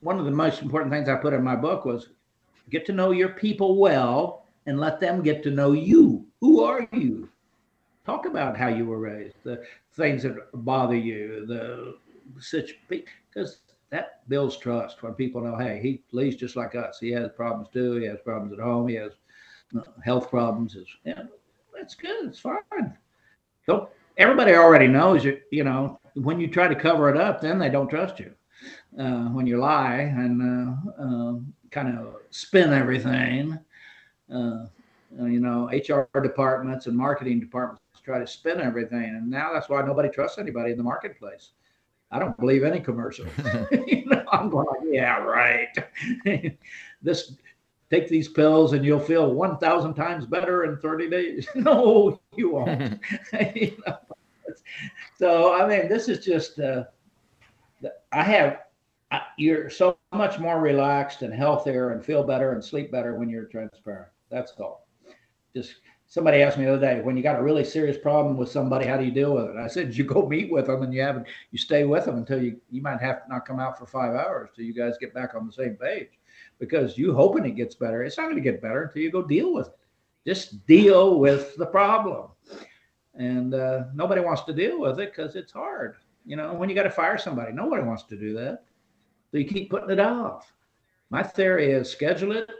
One 0.00 0.18
of 0.18 0.24
the 0.24 0.32
most 0.32 0.62
important 0.62 0.92
things 0.92 1.08
I 1.08 1.14
put 1.14 1.32
in 1.32 1.44
my 1.44 1.54
book 1.54 1.84
was 1.84 2.08
get 2.70 2.84
to 2.86 2.92
know 2.92 3.12
your 3.12 3.28
people 3.28 3.76
well 3.76 4.46
and 4.66 4.80
let 4.80 4.98
them 4.98 5.22
get 5.22 5.44
to 5.44 5.50
know 5.52 5.70
you. 5.70 6.26
Who 6.40 6.64
are 6.64 6.88
you? 6.92 7.28
Talk 8.04 8.26
about 8.26 8.56
how 8.56 8.66
you 8.66 8.84
were 8.86 8.98
raised, 8.98 9.36
the 9.44 9.62
things 9.92 10.24
that 10.24 10.34
bother 10.52 10.96
you, 10.96 11.46
the 11.46 11.94
such 12.40 12.74
because 12.88 13.58
that 13.92 14.26
builds 14.28 14.56
trust 14.56 15.02
when 15.02 15.12
people 15.12 15.42
know, 15.42 15.54
hey, 15.54 15.78
he 15.80 16.02
leads 16.12 16.36
just 16.36 16.56
like 16.56 16.74
us. 16.74 16.98
He 16.98 17.10
has 17.10 17.30
problems 17.36 17.68
too. 17.72 17.96
He 17.96 18.06
has 18.06 18.18
problems 18.24 18.54
at 18.54 18.58
home. 18.58 18.88
He 18.88 18.94
has 18.94 19.12
uh, 19.76 19.82
health 20.02 20.30
problems. 20.30 20.74
It's, 20.74 20.90
yeah, 21.04 21.24
that's 21.74 21.94
good. 21.94 22.26
It's 22.26 22.40
fine. 22.40 22.96
So 23.66 23.90
everybody 24.16 24.54
already 24.54 24.88
knows 24.88 25.26
you. 25.26 25.38
You 25.50 25.64
know, 25.64 26.00
when 26.14 26.40
you 26.40 26.48
try 26.48 26.68
to 26.68 26.74
cover 26.74 27.10
it 27.10 27.18
up, 27.18 27.42
then 27.42 27.58
they 27.58 27.68
don't 27.68 27.88
trust 27.88 28.18
you. 28.18 28.32
Uh, 28.98 29.28
when 29.28 29.46
you 29.46 29.58
lie 29.58 30.12
and 30.16 30.40
uh, 30.40 31.02
um, 31.02 31.52
kind 31.70 31.98
of 31.98 32.14
spin 32.30 32.72
everything, 32.72 33.58
uh, 34.34 34.64
you 35.18 35.40
know, 35.40 35.68
HR 35.70 36.18
departments 36.20 36.86
and 36.86 36.96
marketing 36.96 37.40
departments 37.40 37.82
try 38.02 38.18
to 38.18 38.26
spin 38.26 38.58
everything. 38.58 39.04
And 39.04 39.28
now 39.28 39.52
that's 39.52 39.68
why 39.68 39.82
nobody 39.82 40.08
trusts 40.08 40.38
anybody 40.38 40.70
in 40.70 40.78
the 40.78 40.82
marketplace. 40.82 41.50
I 42.12 42.18
don't 42.18 42.36
believe 42.38 42.62
any 42.62 42.80
commercial. 42.80 43.26
you 43.86 44.04
know, 44.06 44.24
I'm 44.30 44.50
going, 44.50 44.92
yeah, 44.92 45.18
right. 45.18 45.68
this 47.02 47.32
take 47.90 48.08
these 48.08 48.28
pills 48.28 48.72
and 48.72 48.84
you'll 48.84 49.00
feel 49.00 49.32
1,000 49.32 49.94
times 49.94 50.24
better 50.24 50.64
in 50.64 50.78
30 50.78 51.10
days. 51.10 51.46
no, 51.54 52.20
you 52.36 52.50
won't. 52.50 53.00
you 53.54 53.76
know? 53.86 53.98
So, 55.18 55.54
I 55.54 55.66
mean, 55.66 55.88
this 55.88 56.08
is 56.08 56.24
just, 56.24 56.58
uh, 56.58 56.84
I 58.12 58.22
have, 58.22 58.60
I, 59.10 59.22
you're 59.36 59.68
so 59.68 59.98
much 60.12 60.38
more 60.38 60.58
relaxed 60.60 61.22
and 61.22 61.34
healthier 61.34 61.90
and 61.90 62.04
feel 62.04 62.24
better 62.24 62.52
and 62.52 62.64
sleep 62.64 62.90
better 62.90 63.14
when 63.14 63.28
you're 63.28 63.44
transparent. 63.44 64.08
That's 64.30 64.52
all. 64.58 64.86
Just 65.54 65.74
somebody 66.12 66.42
asked 66.42 66.58
me 66.58 66.66
the 66.66 66.74
other 66.74 66.86
day, 66.86 67.00
when 67.00 67.16
you 67.16 67.22
got 67.22 67.38
a 67.38 67.42
really 67.42 67.64
serious 67.64 67.96
problem 67.96 68.36
with 68.36 68.50
somebody, 68.50 68.84
how 68.86 68.98
do 68.98 69.04
you 69.04 69.10
deal 69.10 69.34
with 69.34 69.46
it? 69.46 69.56
I 69.56 69.66
said, 69.66 69.96
you 69.96 70.04
go 70.04 70.28
meet 70.28 70.52
with 70.52 70.66
them 70.66 70.82
and 70.82 70.92
you 70.92 71.00
have 71.00 71.24
you 71.52 71.58
stay 71.58 71.84
with 71.84 72.04
them 72.04 72.18
until 72.18 72.42
you 72.42 72.60
you 72.70 72.82
might 72.82 73.00
have 73.00 73.24
to 73.24 73.30
not 73.30 73.46
come 73.46 73.58
out 73.58 73.78
for 73.78 73.86
five 73.86 74.14
hours 74.14 74.50
till 74.54 74.66
you 74.66 74.74
guys 74.74 74.98
get 75.00 75.14
back 75.14 75.34
on 75.34 75.46
the 75.46 75.52
same 75.52 75.74
page, 75.74 76.10
because 76.58 76.98
you 76.98 77.14
hoping 77.14 77.46
it 77.46 77.56
gets 77.56 77.74
better. 77.74 78.02
It's 78.02 78.18
not 78.18 78.24
going 78.24 78.36
to 78.36 78.42
get 78.42 78.60
better 78.60 78.82
until 78.82 79.00
you 79.00 79.10
go 79.10 79.22
deal 79.22 79.54
with 79.54 79.68
it. 79.68 79.78
Just 80.26 80.66
deal 80.66 81.18
with 81.18 81.56
the 81.56 81.64
problem, 81.64 82.28
and 83.14 83.54
uh, 83.54 83.84
nobody 83.94 84.20
wants 84.20 84.42
to 84.42 84.52
deal 84.52 84.80
with 84.80 85.00
it 85.00 85.14
because 85.16 85.34
it's 85.34 85.52
hard. 85.52 85.96
You 86.26 86.36
know, 86.36 86.52
when 86.52 86.68
you 86.68 86.74
got 86.74 86.82
to 86.82 86.90
fire 86.90 87.16
somebody, 87.16 87.52
nobody 87.52 87.84
wants 87.84 88.02
to 88.04 88.18
do 88.18 88.34
that, 88.34 88.64
so 89.30 89.38
you 89.38 89.46
keep 89.46 89.70
putting 89.70 89.90
it 89.90 89.98
off. 89.98 90.52
My 91.08 91.22
theory 91.22 91.72
is 91.72 91.90
schedule 91.90 92.32
it, 92.32 92.50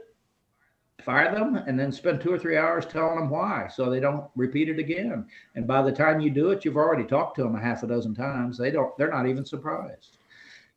fire 1.03 1.35
them 1.35 1.57
and 1.57 1.79
then 1.79 1.93
spend 1.93 2.21
two 2.21 2.33
or 2.33 2.39
three 2.39 2.57
hours 2.57 2.87
telling 2.87 3.17
them 3.17 3.31
why 3.31 3.69
so 3.69 3.89
they 3.89 4.01
don't 4.01 4.31
repeat 4.37 4.69
it 4.69 4.79
again. 4.79 5.27
And 5.55 5.67
by 5.67 5.83
the 5.83 5.93
time 5.93 6.21
you 6.21 6.31
do 6.31 6.51
it 6.51 6.65
you've 6.65 6.77
already 6.77 7.05
talked 7.05 7.37
to 7.37 7.43
them 7.43 7.57
a 7.57 7.61
half 7.61 7.83
a 7.83 7.87
dozen 7.87 8.15
times. 8.15 8.59
They 8.59 8.71
don't 8.71 8.97
they're 8.97 9.11
not 9.11 9.29
even 9.29 9.45
surprised. 9.45 10.19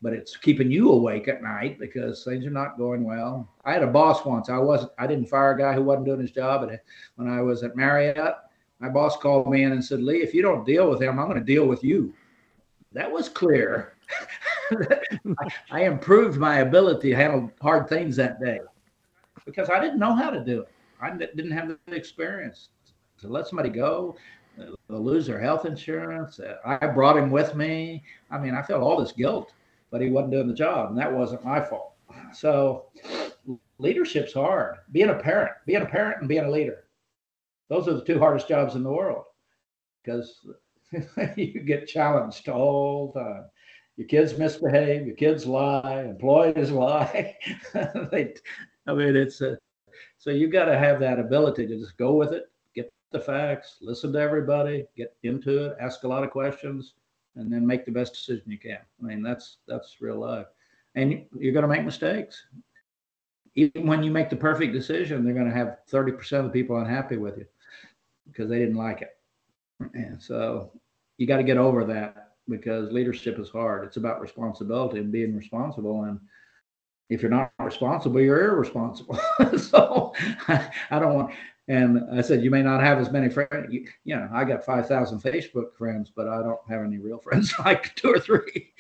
But 0.02 0.14
it's 0.14 0.38
keeping 0.38 0.70
you 0.70 0.92
awake 0.92 1.28
at 1.28 1.42
night 1.42 1.80
because 1.80 2.24
things 2.24 2.46
are 2.46 2.52
not 2.52 2.78
going 2.78 3.04
well. 3.04 3.50
I 3.64 3.74
had 3.74 3.84
a 3.84 3.88
boss 3.88 4.26
once. 4.26 4.50
I 4.50 4.58
wasn't 4.58 4.92
i 4.98 5.08
didn't 5.08 5.30
fire 5.30 5.52
a 5.52 5.58
guy 5.58 5.74
who 5.74 5.84
wasn't 5.84 6.06
doing 6.06 6.22
his 6.22 6.32
job. 6.32 6.64
And 6.64 6.80
when 7.16 7.30
i 7.30 7.42
was 7.42 7.64
at 7.64 7.76
marriott 7.76 8.36
my 8.80 8.90
boss 8.90 9.18
called 9.18 9.50
me 9.50 9.64
in 9.64 9.72
and 9.72 9.84
said 9.84 10.02
lee 10.02 10.22
if 10.22 10.34
you 10.34 10.42
don't 10.42 10.66
deal 10.66 10.90
with 10.90 11.02
him 11.02 11.20
i'm 11.20 11.28
going 11.28 11.40
to 11.40 11.46
deal 11.46 11.66
with 11.66 11.84
you. 11.84 12.14
That 12.94 13.12
was 13.12 13.28
clear. 13.28 13.98
I 15.72 15.84
improved 15.84 16.38
my 16.38 16.60
ability 16.60 17.10
to 17.10 17.16
handle 17.16 17.52
hard 17.62 17.90
things 17.90 18.16
that 18.16 18.40
day 18.40 18.60
because 19.46 19.70
I 19.70 19.80
didn't 19.80 20.00
know 20.00 20.16
how 20.16 20.30
to 20.30 20.44
do 20.44 20.62
it. 20.62 20.70
I 21.02 21.12
didn't 21.12 21.52
have 21.52 21.68
the 21.68 21.96
experience 21.96 22.70
to 23.20 23.28
let 23.28 23.48
somebody 23.48 23.70
go, 23.70 24.16
uh, 24.60 24.98
lose 24.98 25.28
their 25.28 25.40
health 25.40 25.66
insurance. 25.66 26.40
Uh, 26.40 26.56
I 26.66 26.88
brought 26.88 27.18
him 27.18 27.30
with 27.30 27.56
me. 27.56 28.04
I 28.32 28.38
mean, 28.38 28.56
I 28.56 28.62
felt 28.62 28.82
all 28.82 29.00
this 29.00 29.12
guilt, 29.12 29.54
but 29.92 30.02
he 30.02 30.10
wasn't 30.10 30.32
doing 30.32 30.48
the 30.48 30.54
job, 30.54 30.90
and 30.90 30.98
that 30.98 31.12
wasn't 31.12 31.46
my 31.46 31.62
fault. 31.62 31.94
So, 32.34 32.86
leadership's 33.78 34.34
hard. 34.34 34.78
Being 34.92 35.10
a 35.10 35.16
parent, 35.16 35.52
being 35.66 35.82
a 35.82 35.86
parent, 35.86 36.20
and 36.20 36.30
being 36.30 36.46
a 36.46 36.52
leader. 36.52 36.86
Those 37.70 37.88
are 37.88 37.94
the 37.94 38.06
two 38.06 38.20
hardest 38.20 38.48
jobs 38.48 38.76
in 38.76 38.84
the 38.84 38.92
world 38.92 39.26
because 40.04 40.46
you 41.36 41.62
get 41.62 41.88
challenged 41.88 42.48
all 42.48 43.12
the 43.14 43.20
time. 43.20 43.46
Your 43.98 44.08
kids 44.08 44.38
misbehave, 44.38 45.08
your 45.08 45.16
kids 45.16 45.46
lie, 45.46 46.02
employees 46.02 46.72
lie. 46.72 47.38
they 48.12 48.34
I 48.88 48.94
mean, 48.94 49.16
it's 49.16 49.42
a, 49.42 49.58
so 50.18 50.30
you've 50.30 50.52
got 50.52 50.66
to 50.66 50.78
have 50.78 51.00
that 51.00 51.20
ability 51.20 51.68
to 51.68 51.78
just 51.78 51.98
go 51.98 52.14
with 52.14 52.32
it, 52.32 52.52
get 52.74 52.92
the 53.12 53.20
facts, 53.20 53.78
listen 53.82 54.14
to 54.14 54.20
everybody, 54.20 54.86
get 54.96 55.16
into 55.24 55.66
it, 55.66 55.78
ask 55.80 56.04
a 56.04 56.08
lot 56.08 56.24
of 56.24 56.32
questions, 56.32 56.94
and 57.36 57.52
then 57.52 57.66
make 57.66 57.86
the 57.86 57.92
best 57.92 58.14
decision 58.14 58.52
you 58.52 58.58
can. 58.58 58.80
I 59.02 59.06
mean, 59.06 59.22
that's 59.22 59.58
that's 59.68 59.98
real 60.02 60.20
life, 60.20 60.48
and 60.96 61.26
you're 61.38 61.54
going 61.54 61.64
to 61.64 61.68
make 61.68 61.84
mistakes. 61.84 62.46
Even 63.56 63.88
when 63.88 64.04
you 64.04 64.12
make 64.12 64.30
the 64.30 64.36
perfect 64.36 64.74
decision, 64.74 65.24
they're 65.24 65.34
going 65.34 65.50
to 65.50 65.56
have 65.56 65.78
30% 65.90 66.34
of 66.34 66.46
the 66.46 66.50
people 66.50 66.78
unhappy 66.78 67.16
with 67.16 67.38
you 67.38 67.46
because 68.28 68.50
they 68.50 68.60
didn't 68.60 68.76
like 68.76 69.02
it. 69.02 69.18
And 69.94 70.22
so 70.22 70.72
you 71.18 71.26
got 71.26 71.38
to 71.38 71.44
get 71.44 71.58
over 71.58 71.86
that 71.86 72.34
because 72.50 72.92
leadership 72.92 73.40
is 73.40 73.50
hard. 73.50 73.86
It's 73.86 73.98
about 73.98 74.22
responsibility 74.22 75.00
and 75.00 75.12
being 75.12 75.36
responsible 75.36 76.04
and 76.04 76.20
if 77.10 77.22
you're 77.22 77.32
not 77.32 77.52
responsible, 77.60 78.20
you're 78.20 78.44
irresponsible. 78.44 79.20
so 79.58 80.14
I, 80.48 80.70
I, 80.92 81.00
don't 81.00 81.14
want. 81.14 81.36
And 81.68 82.02
I 82.12 82.22
said, 82.22 82.44
you 82.44 82.50
may 82.50 82.62
not 82.62 82.82
have 82.82 83.00
as 83.00 83.12
many 83.12 83.30
friends. 83.30 83.72
You, 83.72 83.88
you 84.04 84.16
know, 84.16 84.30
I 84.34 84.44
got 84.44 84.66
five 84.66 84.88
thousand 84.88 85.22
Facebook 85.22 85.76
friends, 85.78 86.12
but 86.16 86.28
I 86.28 86.42
don't 86.42 86.60
have 86.70 86.82
any 86.82 86.98
real 86.98 87.20
friends. 87.20 87.54
like 87.66 87.96
two 87.96 88.14
or 88.14 88.20
three. 88.20 88.74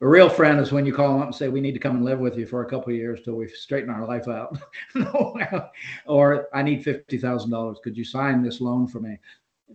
A 0.00 0.08
real 0.08 0.28
friend 0.28 0.60
is 0.60 0.72
when 0.72 0.84
you 0.84 0.92
call 0.92 1.12
them 1.12 1.20
up 1.20 1.28
and 1.28 1.34
say, 1.34 1.48
"We 1.48 1.60
need 1.60 1.72
to 1.72 1.80
come 1.80 1.96
and 1.96 2.04
live 2.04 2.18
with 2.18 2.36
you 2.36 2.46
for 2.46 2.62
a 2.62 2.68
couple 2.68 2.92
of 2.92 2.98
years 2.98 3.20
till 3.22 3.34
we 3.34 3.48
straighten 3.48 3.90
our 3.90 4.06
life 4.06 4.28
out," 4.28 4.58
or 6.06 6.48
"I 6.52 6.62
need 6.62 6.84
fifty 6.84 7.16
thousand 7.16 7.50
dollars. 7.50 7.78
Could 7.82 7.96
you 7.96 8.04
sign 8.04 8.42
this 8.42 8.60
loan 8.60 8.86
for 8.86 9.00
me?" 9.00 9.18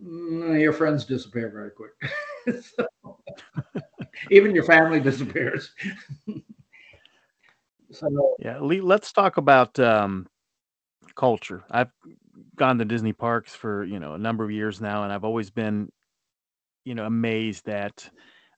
Mm, 0.04 0.60
your 0.62 0.74
friends 0.74 1.06
disappear 1.06 1.50
very 1.50 1.72
quick. 1.72 1.92
so, 2.76 3.18
even 4.30 4.54
your 4.54 4.66
family 4.66 5.00
disappears. 5.00 5.72
So 7.92 8.36
yeah, 8.40 8.60
let's 8.60 9.12
talk 9.12 9.38
about 9.38 9.80
um, 9.80 10.28
culture. 11.16 11.64
I've 11.72 11.92
gone 12.56 12.78
to 12.78 12.86
Disney 12.86 13.14
parks 13.14 13.56
for 13.56 13.84
you 13.84 14.00
know 14.00 14.14
a 14.14 14.20
number 14.20 14.44
of 14.44 14.52
years 14.52 14.80
now, 14.80 15.04
and 15.04 15.12
I've 15.12 15.24
always 15.24 15.50
been, 15.50 15.92
you 16.86 16.96
know, 16.96 17.06
amazed 17.06 17.68
at 17.68 18.10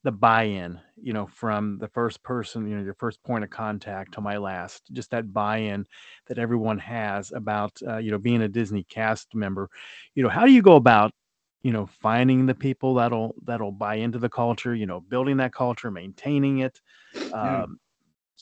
the 0.03 0.11
buy-in. 0.11 0.79
You 1.01 1.13
know, 1.13 1.27
from 1.27 1.77
the 1.77 1.87
first 1.87 2.21
person, 2.23 2.67
you 2.67 2.75
know, 2.75 2.83
your 2.83 2.95
first 2.95 3.23
point 3.23 3.43
of 3.43 3.49
contact 3.49 4.13
to 4.13 4.21
my 4.21 4.37
last, 4.37 4.83
just 4.91 5.11
that 5.11 5.31
buy-in 5.33 5.85
that 6.27 6.37
everyone 6.37 6.79
has 6.79 7.31
about 7.31 7.71
uh, 7.87 7.97
you 7.97 8.11
know 8.11 8.19
being 8.19 8.41
a 8.41 8.49
Disney 8.49 8.83
cast 8.83 9.33
member. 9.33 9.69
You 10.15 10.23
know, 10.23 10.29
how 10.29 10.45
do 10.45 10.51
you 10.51 10.61
go 10.61 10.75
about 10.75 11.13
you 11.63 11.71
know 11.71 11.85
finding 12.01 12.45
the 12.45 12.55
people 12.55 12.95
that'll 12.95 13.35
that'll 13.43 13.71
buy 13.71 13.95
into 13.95 14.19
the 14.19 14.29
culture 14.29 14.73
you 14.75 14.85
know 14.87 14.99
building 14.99 15.37
that 15.37 15.53
culture 15.53 15.91
maintaining 15.91 16.59
it 16.59 16.81
um, 17.33 17.77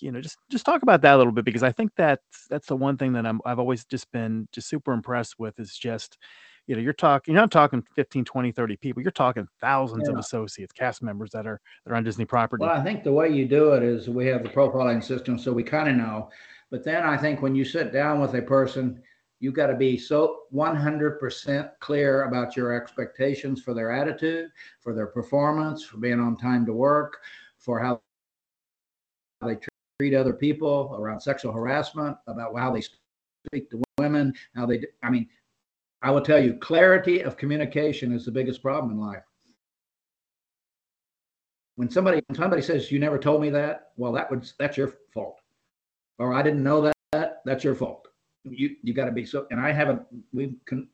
you 0.01 0.11
know 0.11 0.21
just 0.21 0.37
just 0.49 0.65
talk 0.65 0.81
about 0.81 1.01
that 1.01 1.15
a 1.15 1.17
little 1.17 1.33
bit 1.33 1.45
because 1.45 1.63
i 1.63 1.71
think 1.71 1.91
that's 1.95 2.47
that's 2.49 2.67
the 2.67 2.75
one 2.75 2.97
thing 2.97 3.13
that 3.13 3.25
i'm 3.25 3.39
i've 3.45 3.59
always 3.59 3.85
just 3.85 4.11
been 4.11 4.47
just 4.51 4.69
super 4.69 4.93
impressed 4.93 5.35
with 5.39 5.59
is 5.59 5.77
just 5.77 6.17
you 6.67 6.75
know 6.75 6.81
you're 6.81 6.93
talking 6.93 7.33
you're 7.33 7.41
not 7.41 7.51
talking 7.51 7.83
15 7.95 8.25
20 8.25 8.51
30 8.51 8.77
people 8.77 9.01
you're 9.01 9.11
talking 9.11 9.47
thousands 9.59 10.03
yeah. 10.05 10.13
of 10.13 10.19
associates 10.19 10.71
cast 10.71 11.01
members 11.01 11.31
that 11.31 11.47
are 11.47 11.59
that 11.85 11.91
are 11.91 11.95
on 11.95 12.03
disney 12.03 12.25
property 12.25 12.63
well 12.63 12.75
i 12.75 12.83
think 12.83 13.03
the 13.03 13.11
way 13.11 13.29
you 13.29 13.47
do 13.47 13.73
it 13.73 13.83
is 13.83 14.09
we 14.09 14.25
have 14.27 14.43
the 14.43 14.49
profiling 14.49 15.03
system 15.03 15.37
so 15.37 15.51
we 15.51 15.63
kind 15.63 15.89
of 15.89 15.95
know 15.95 16.29
but 16.69 16.83
then 16.83 17.03
i 17.03 17.17
think 17.17 17.41
when 17.41 17.55
you 17.55 17.65
sit 17.65 17.91
down 17.91 18.21
with 18.21 18.35
a 18.35 18.41
person 18.41 19.01
you 19.41 19.53
got 19.53 19.67
to 19.67 19.75
be 19.75 19.97
so 19.97 20.41
100% 20.53 21.71
clear 21.79 22.23
about 22.23 22.57
your 22.57 22.73
expectations 22.73 23.61
for 23.61 23.73
their 23.73 23.91
attitude 23.91 24.49
for 24.81 24.93
their 24.93 25.07
performance 25.07 25.83
for 25.83 25.97
being 25.97 26.19
on 26.19 26.37
time 26.37 26.65
to 26.65 26.73
work 26.73 27.17
for 27.57 27.79
how 27.79 28.01
they 29.45 29.55
treat 29.99 30.13
other 30.13 30.33
people, 30.33 30.95
around 30.97 31.19
sexual 31.19 31.51
harassment, 31.51 32.15
about 32.27 32.57
how 32.57 32.71
they 32.71 32.81
speak 32.81 33.69
to 33.69 33.81
women, 33.97 34.33
how 34.55 34.65
they, 34.65 34.81
I 35.03 35.09
mean, 35.09 35.27
I 36.01 36.11
will 36.11 36.21
tell 36.21 36.41
you, 36.41 36.53
clarity 36.53 37.21
of 37.21 37.35
communication 37.35 38.13
is 38.13 38.23
the 38.23 38.31
biggest 38.31 38.61
problem 38.61 38.93
in 38.93 38.99
life. 38.99 39.23
When 41.75 41.89
somebody 41.89 42.21
when 42.27 42.37
somebody 42.37 42.61
says 42.61 42.91
you 42.91 42.99
never 42.99 43.17
told 43.17 43.41
me 43.41 43.49
that, 43.51 43.91
well, 43.95 44.11
that 44.13 44.29
would 44.29 44.49
that's 44.59 44.77
your 44.77 44.93
fault, 45.13 45.39
or 46.17 46.33
I 46.33 46.41
didn't 46.41 46.63
know 46.63 46.81
that, 46.81 46.93
that 47.13 47.41
that's 47.45 47.63
your 47.63 47.75
fault. 47.75 48.07
You 48.43 48.75
you 48.83 48.93
got 48.93 49.05
to 49.05 49.13
be 49.13 49.25
so. 49.25 49.47
And 49.49 49.61
I 49.61 49.71
haven't. 49.71 50.01
We 50.33 50.55
can. 50.65 50.89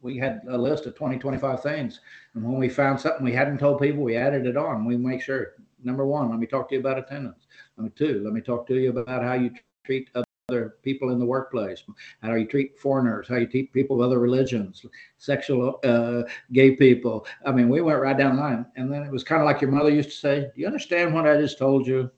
We 0.00 0.18
had 0.18 0.42
a 0.48 0.56
list 0.56 0.86
of 0.86 0.94
20, 0.94 1.18
25 1.18 1.62
things, 1.62 2.00
and 2.34 2.44
when 2.44 2.58
we 2.58 2.68
found 2.68 3.00
something 3.00 3.24
we 3.24 3.32
hadn't 3.32 3.58
told 3.58 3.80
people, 3.80 4.02
we 4.02 4.16
added 4.16 4.46
it 4.46 4.56
on. 4.56 4.84
We 4.84 4.96
make 4.98 5.22
sure 5.22 5.54
number 5.82 6.06
one, 6.06 6.30
let 6.30 6.38
me 6.38 6.46
talk 6.46 6.68
to 6.68 6.74
you 6.74 6.80
about 6.80 6.98
attendance. 6.98 7.46
Number 7.76 7.92
two, 7.96 8.22
let 8.24 8.32
me 8.32 8.40
talk 8.40 8.66
to 8.68 8.74
you 8.74 8.90
about 8.90 9.22
how 9.22 9.34
you 9.34 9.50
treat 9.84 10.10
other 10.50 10.76
people 10.82 11.10
in 11.10 11.18
the 11.18 11.26
workplace, 11.26 11.84
how 12.22 12.34
you 12.34 12.46
treat 12.46 12.78
foreigners, 12.78 13.28
how 13.28 13.36
you 13.36 13.46
treat 13.46 13.72
people 13.72 13.96
of 13.96 14.06
other 14.06 14.18
religions, 14.18 14.84
sexual, 15.18 15.78
uh, 15.84 16.22
gay 16.52 16.74
people. 16.74 17.26
I 17.44 17.52
mean, 17.52 17.68
we 17.68 17.80
went 17.80 18.00
right 18.00 18.16
down 18.16 18.36
the 18.36 18.42
line. 18.42 18.66
And 18.76 18.92
then 18.92 19.02
it 19.02 19.12
was 19.12 19.24
kind 19.24 19.42
of 19.42 19.46
like 19.46 19.60
your 19.60 19.70
mother 19.70 19.90
used 19.90 20.10
to 20.10 20.16
say, 20.16 20.40
Do 20.54 20.60
you 20.60 20.66
understand 20.66 21.12
what 21.12 21.26
I 21.26 21.38
just 21.38 21.58
told 21.58 21.86
you? 21.86 22.10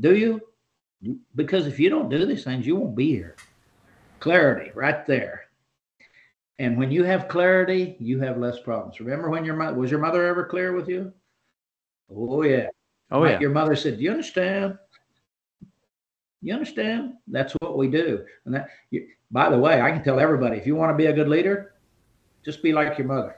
Do 0.00 0.16
you? 0.16 0.40
Because 1.36 1.66
if 1.66 1.78
you 1.78 1.88
don't 1.88 2.08
do 2.08 2.26
these 2.26 2.44
things, 2.44 2.66
you 2.66 2.76
won't 2.76 2.96
be 2.96 3.10
here. 3.10 3.36
Clarity 4.20 4.70
right 4.74 5.06
there. 5.06 5.42
And 6.58 6.78
when 6.78 6.90
you 6.90 7.04
have 7.04 7.28
clarity, 7.28 7.96
you 7.98 8.20
have 8.20 8.38
less 8.38 8.60
problems. 8.60 9.00
Remember 9.00 9.28
when 9.28 9.44
your 9.44 9.56
mother 9.56 9.76
was 9.76 9.90
your 9.90 10.00
mother 10.00 10.24
ever 10.26 10.44
clear 10.44 10.72
with 10.72 10.88
you? 10.88 11.12
Oh 12.10 12.42
yeah. 12.42 12.68
Oh 13.10 13.24
yeah. 13.24 13.38
Your 13.40 13.50
mother 13.50 13.76
said, 13.76 13.98
"Do 13.98 14.02
you 14.02 14.10
understand?" 14.10 14.78
You 16.44 16.52
understand? 16.52 17.14
That's 17.26 17.54
what 17.60 17.78
we 17.78 17.88
do. 17.88 18.22
And 18.44 18.54
that, 18.54 18.68
you, 18.90 19.08
by 19.30 19.48
the 19.48 19.58
way, 19.58 19.80
I 19.80 19.90
can 19.90 20.04
tell 20.04 20.20
everybody 20.20 20.58
if 20.58 20.66
you 20.66 20.76
want 20.76 20.92
to 20.92 20.96
be 20.96 21.06
a 21.06 21.12
good 21.12 21.28
leader, 21.28 21.72
just 22.44 22.62
be 22.62 22.70
like 22.70 22.98
your 22.98 23.06
mother. 23.06 23.36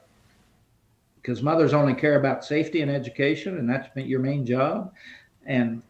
Because 1.14 1.40
mothers 1.40 1.72
only 1.72 1.94
care 1.94 2.18
about 2.18 2.44
safety 2.44 2.82
and 2.82 2.90
education, 2.90 3.58
and 3.58 3.70
that's 3.70 3.88
your 3.96 4.18
main 4.18 4.44
job. 4.44 4.92
And 5.46 5.82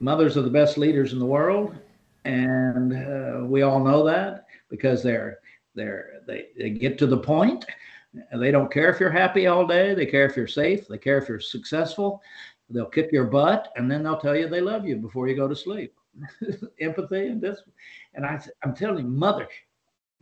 mothers 0.00 0.36
are 0.36 0.42
the 0.42 0.50
best 0.50 0.76
leaders 0.76 1.12
in 1.12 1.20
the 1.20 1.24
world, 1.24 1.76
and 2.24 2.92
uh, 2.92 3.44
we 3.46 3.62
all 3.62 3.82
know 3.82 4.04
that 4.04 4.46
because 4.70 5.04
they're 5.04 5.38
they're 5.76 6.20
they, 6.26 6.46
they 6.58 6.70
get 6.70 6.98
to 6.98 7.06
the 7.06 7.16
point. 7.16 7.64
They 8.36 8.50
don't 8.50 8.72
care 8.72 8.90
if 8.90 9.00
you're 9.00 9.10
happy 9.10 9.46
all 9.46 9.66
day. 9.66 9.94
They 9.94 10.06
care 10.06 10.26
if 10.26 10.36
you're 10.36 10.46
safe. 10.46 10.86
They 10.86 10.98
care 10.98 11.18
if 11.18 11.28
you're 11.28 11.40
successful. 11.40 12.22
They'll 12.70 12.86
kick 12.86 13.12
your 13.12 13.24
butt, 13.24 13.72
and 13.76 13.90
then 13.90 14.02
they'll 14.02 14.20
tell 14.20 14.36
you 14.36 14.48
they 14.48 14.60
love 14.60 14.86
you 14.86 14.96
before 14.96 15.28
you 15.28 15.36
go 15.36 15.48
to 15.48 15.56
sleep. 15.56 15.94
Empathy 16.80 17.26
and 17.26 17.40
this, 17.40 17.60
and 18.14 18.24
I, 18.24 18.40
I'm 18.62 18.74
telling 18.74 19.04
you, 19.04 19.10
mother, 19.10 19.48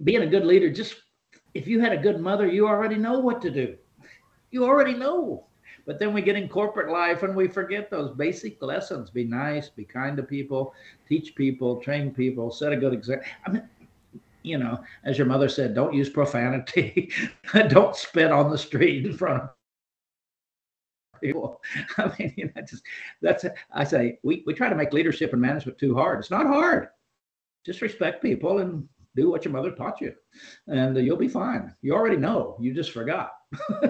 being 0.05 0.23
a 0.23 0.27
good 0.27 0.45
leader, 0.45 0.71
just 0.71 0.97
if 1.55 1.67
you 1.67 1.81
had 1.81 1.93
a 1.93 1.99
good 1.99 2.19
mother, 2.19 2.47
you 2.47 2.67
already 2.67 2.97
know 2.97 3.19
what 3.19 3.43
to 3.43 3.51
do. 3.51 3.77
You 4.51 4.65
already 4.65 4.95
know. 4.95 5.47
But 5.87 5.99
then 5.99 6.15
we 6.15 6.23
get 6.23 6.37
in 6.37 6.49
corporate 6.49 6.91
life 6.91 7.23
and 7.23 7.35
we 7.35 7.49
forget 7.49 7.91
those 7.91 8.15
basic 8.17 8.63
lessons. 8.63 9.11
Be 9.11 9.25
nice, 9.25 9.69
be 9.69 9.85
kind 9.85 10.17
to 10.17 10.23
people, 10.23 10.75
teach 11.09 11.35
people, 11.35 11.81
train 11.81 12.13
people, 12.13 12.51
set 12.51 12.73
a 12.73 12.77
good 12.77 12.93
example. 12.93 13.27
I 13.47 13.51
mean, 13.51 13.69
you 14.43 14.59
know, 14.59 14.83
as 15.05 15.19
your 15.19 15.27
mother 15.27 15.49
said, 15.49 15.75
don't 15.75 15.95
use 15.95 16.09
profanity, 16.09 17.13
don't 17.69 17.97
spit 17.97 18.33
on 18.33 18.51
the 18.51 18.59
street 18.59 19.07
in 19.07 19.17
front 19.17 19.43
of 19.43 19.51
people. 21.21 21.61
I 21.99 22.13
mean, 22.19 22.35
you 22.37 22.47
know, 22.47 22.63
just 22.63 22.83
that's 23.21 23.45
I 23.73 23.85
say 23.85 24.19
we, 24.23 24.43
we 24.47 24.55
try 24.55 24.69
to 24.69 24.75
make 24.75 24.93
leadership 24.93 25.33
and 25.33 25.41
management 25.41 25.79
too 25.79 25.95
hard. 25.95 26.19
It's 26.19 26.31
not 26.31 26.47
hard. 26.47 26.89
Just 27.65 27.81
respect 27.81 28.23
people 28.23 28.59
and 28.59 28.89
do 29.15 29.31
what 29.31 29.45
your 29.45 29.53
mother 29.53 29.71
taught 29.71 30.01
you, 30.01 30.15
and 30.67 30.97
you'll 30.97 31.17
be 31.17 31.29
fine. 31.29 31.75
You 31.83 31.95
already 31.95 32.17
know. 32.17 32.57
You 32.61 32.75
just 32.75 32.93
forgot. 32.93 33.33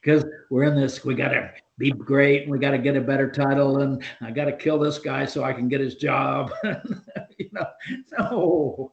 because 0.00 0.24
we're 0.50 0.64
in 0.64 0.76
this 0.76 1.04
we 1.04 1.14
got 1.14 1.28
to 1.28 1.50
be 1.78 1.90
great. 1.90 2.42
And 2.42 2.50
we 2.50 2.58
got 2.58 2.70
to 2.70 2.78
get 2.78 2.96
a 2.96 3.00
better 3.00 3.30
title 3.30 3.82
and 3.82 4.02
i 4.20 4.30
got 4.30 4.46
to 4.46 4.52
kill 4.56 4.78
this 4.78 4.98
guy 4.98 5.26
so 5.26 5.44
i 5.44 5.52
can 5.52 5.68
get 5.68 5.80
his 5.80 5.96
job. 5.96 6.52
You 7.38 7.50
know 7.52 7.66
no 8.18 8.92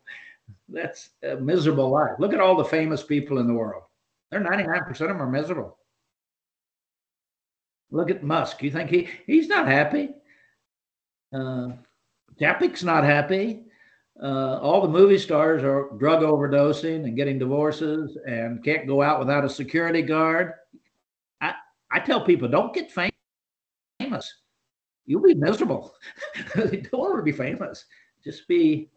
that's 0.68 1.12
a 1.24 1.38
miserable 1.38 1.90
life. 1.90 2.12
Look 2.20 2.34
at 2.34 2.42
all 2.42 2.58
the 2.58 2.66
famous 2.66 3.02
people 3.04 3.38
in 3.38 3.48
the 3.48 3.54
world. 3.54 3.84
They're 4.30 4.42
99% 4.42 4.90
of 4.90 4.98
them 4.98 5.22
are 5.22 5.30
miserable. 5.30 5.78
Look 7.90 8.12
at 8.12 8.22
musk. 8.22 8.62
You 8.64 8.72
think 8.72 8.90
he 8.90 9.08
he's 9.26 9.48
not 9.48 9.68
happy? 9.68 10.10
Uh 11.34 11.70
not 12.42 13.04
happy. 13.04 13.64
Uh, 14.22 14.60
all 14.62 14.82
the 14.82 14.88
movie 14.88 15.18
stars 15.18 15.64
are 15.64 15.90
drug 15.98 16.22
overdosing 16.22 17.04
and 17.06 17.16
getting 17.16 17.40
divorces 17.40 18.18
and 18.28 18.64
can't 18.64 18.88
go 18.88 19.02
out 19.02 19.20
without 19.20 19.46
a 19.46 19.50
security 19.50 20.02
guard 20.02 20.54
I 21.94 22.00
tell 22.00 22.26
people, 22.26 22.48
don't 22.48 22.74
get 22.74 22.92
famous. 22.92 24.34
You'll 25.06 25.22
be 25.22 25.36
miserable. 25.36 25.94
don't 26.56 26.92
want 26.94 27.18
to 27.18 27.24
be 27.24 27.32
famous. 27.32 27.86
Just 28.24 28.48
be 28.48 28.90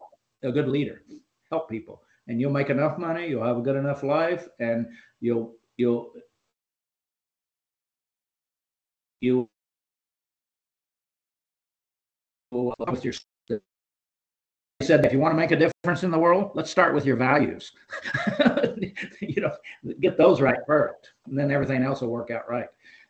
a 0.43 0.51
good 0.51 0.67
leader. 0.67 1.03
Help 1.51 1.69
people, 1.69 2.01
and 2.27 2.41
you'll 2.41 2.51
make 2.51 2.69
enough 2.69 2.97
money. 2.97 3.27
You'll 3.27 3.45
have 3.45 3.57
a 3.57 3.61
good 3.61 3.75
enough 3.75 4.03
life, 4.03 4.47
and 4.59 4.87
you'll 5.19 5.53
you'll 5.77 6.11
you 9.21 9.47
with 12.51 13.03
your 13.03 13.13
said 14.87 15.05
if 15.05 15.13
you 15.13 15.19
want 15.19 15.33
to 15.33 15.37
make 15.37 15.51
a 15.51 15.55
difference 15.55 16.03
in 16.03 16.11
the 16.11 16.17
world 16.17 16.51
let's 16.55 16.71
start 16.71 16.93
with 16.93 17.05
your 17.05 17.15
values 17.15 17.71
you 19.21 19.41
know 19.41 19.51
get 19.99 20.17
those 20.17 20.41
right 20.41 20.59
first 20.65 21.11
and 21.27 21.37
then 21.37 21.51
everything 21.51 21.83
else 21.83 22.01
will 22.01 22.09
work 22.09 22.31
out 22.31 22.49
right 22.49 22.67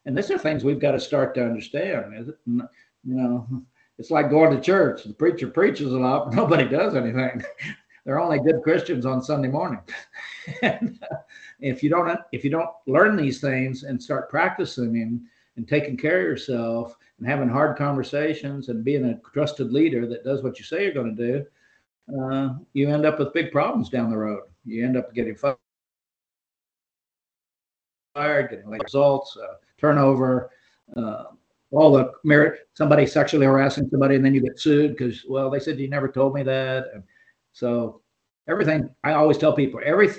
and 0.07 0.17
these 0.17 0.31
are 0.31 0.37
things 0.37 0.63
we've 0.63 0.79
got 0.79 0.93
to 0.93 0.99
start 1.01 1.35
to 1.35 1.43
understand. 1.43 2.33
You 2.45 2.63
know, 3.03 3.63
it's 3.99 4.09
like 4.09 4.29
going 4.29 4.55
to 4.55 4.61
church. 4.61 5.03
The 5.03 5.13
preacher 5.13 5.47
preaches 5.47 5.91
a 5.91 5.97
lot, 5.97 6.25
but 6.25 6.33
nobody 6.33 6.65
does 6.67 6.95
anything. 6.95 7.43
They're 8.05 8.21
only 8.21 8.39
good 8.39 8.63
Christians 8.63 9.05
on 9.05 9.21
Sunday 9.21 9.49
morning. 9.49 9.81
and 10.61 10.97
uh, 11.11 11.17
if 11.59 11.83
you 11.83 11.89
don't 11.89 12.17
if 12.31 12.45
you 12.45 12.49
don't 12.49 12.69
learn 12.87 13.17
these 13.17 13.41
things 13.41 13.83
and 13.83 14.01
start 14.01 14.29
practicing 14.29 15.01
and 15.01 15.21
and 15.57 15.67
taking 15.67 15.97
care 15.97 16.21
of 16.21 16.25
yourself 16.25 16.95
and 17.19 17.27
having 17.27 17.49
hard 17.49 17.77
conversations 17.77 18.69
and 18.69 18.85
being 18.85 19.03
a 19.03 19.19
trusted 19.33 19.73
leader 19.73 20.07
that 20.07 20.23
does 20.23 20.41
what 20.41 20.57
you 20.57 20.63
say 20.63 20.83
you're 20.83 20.93
going 20.93 21.13
to 21.13 21.33
do, 21.33 21.45
uh, 22.09 22.55
you 22.73 22.89
end 22.89 23.05
up 23.05 23.19
with 23.19 23.33
big 23.33 23.51
problems 23.51 23.89
down 23.89 24.09
the 24.09 24.17
road. 24.17 24.43
You 24.65 24.85
end 24.85 24.97
up 24.97 25.13
getting 25.13 25.35
fired, 28.15 28.49
getting 28.49 28.69
late 28.69 28.83
results. 28.83 29.37
Uh, 29.37 29.55
turnover, 29.77 30.49
uh, 30.95 31.25
all 31.71 31.91
the 31.91 32.11
merit, 32.23 32.67
somebody 32.73 33.05
sexually 33.05 33.45
harassing 33.45 33.89
somebody, 33.89 34.15
and 34.15 34.25
then 34.25 34.33
you 34.33 34.41
get 34.41 34.59
sued 34.59 34.95
because, 34.95 35.25
well, 35.27 35.49
they 35.49 35.59
said 35.59 35.79
you 35.79 35.89
never 35.89 36.07
told 36.07 36.33
me 36.33 36.43
that. 36.43 36.85
And 36.93 37.03
so 37.51 38.01
everything, 38.47 38.89
I 39.03 39.13
always 39.13 39.37
tell 39.37 39.53
people, 39.53 39.81
every 39.83 40.09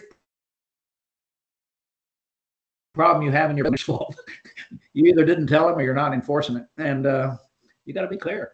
problem 2.95 3.25
you 3.25 3.31
have 3.31 3.51
in 3.51 3.57
your 3.57 3.71
fault. 3.79 4.17
you 4.93 5.07
either 5.07 5.25
didn't 5.25 5.47
tell 5.47 5.69
them 5.69 5.79
or 5.79 5.83
you're 5.83 5.95
not 5.95 6.13
enforcing 6.13 6.57
it. 6.57 6.67
And 6.77 7.07
uh, 7.07 7.37
you 7.85 7.95
got 7.95 8.03
to 8.03 8.09
be 8.09 8.17
clear. 8.17 8.53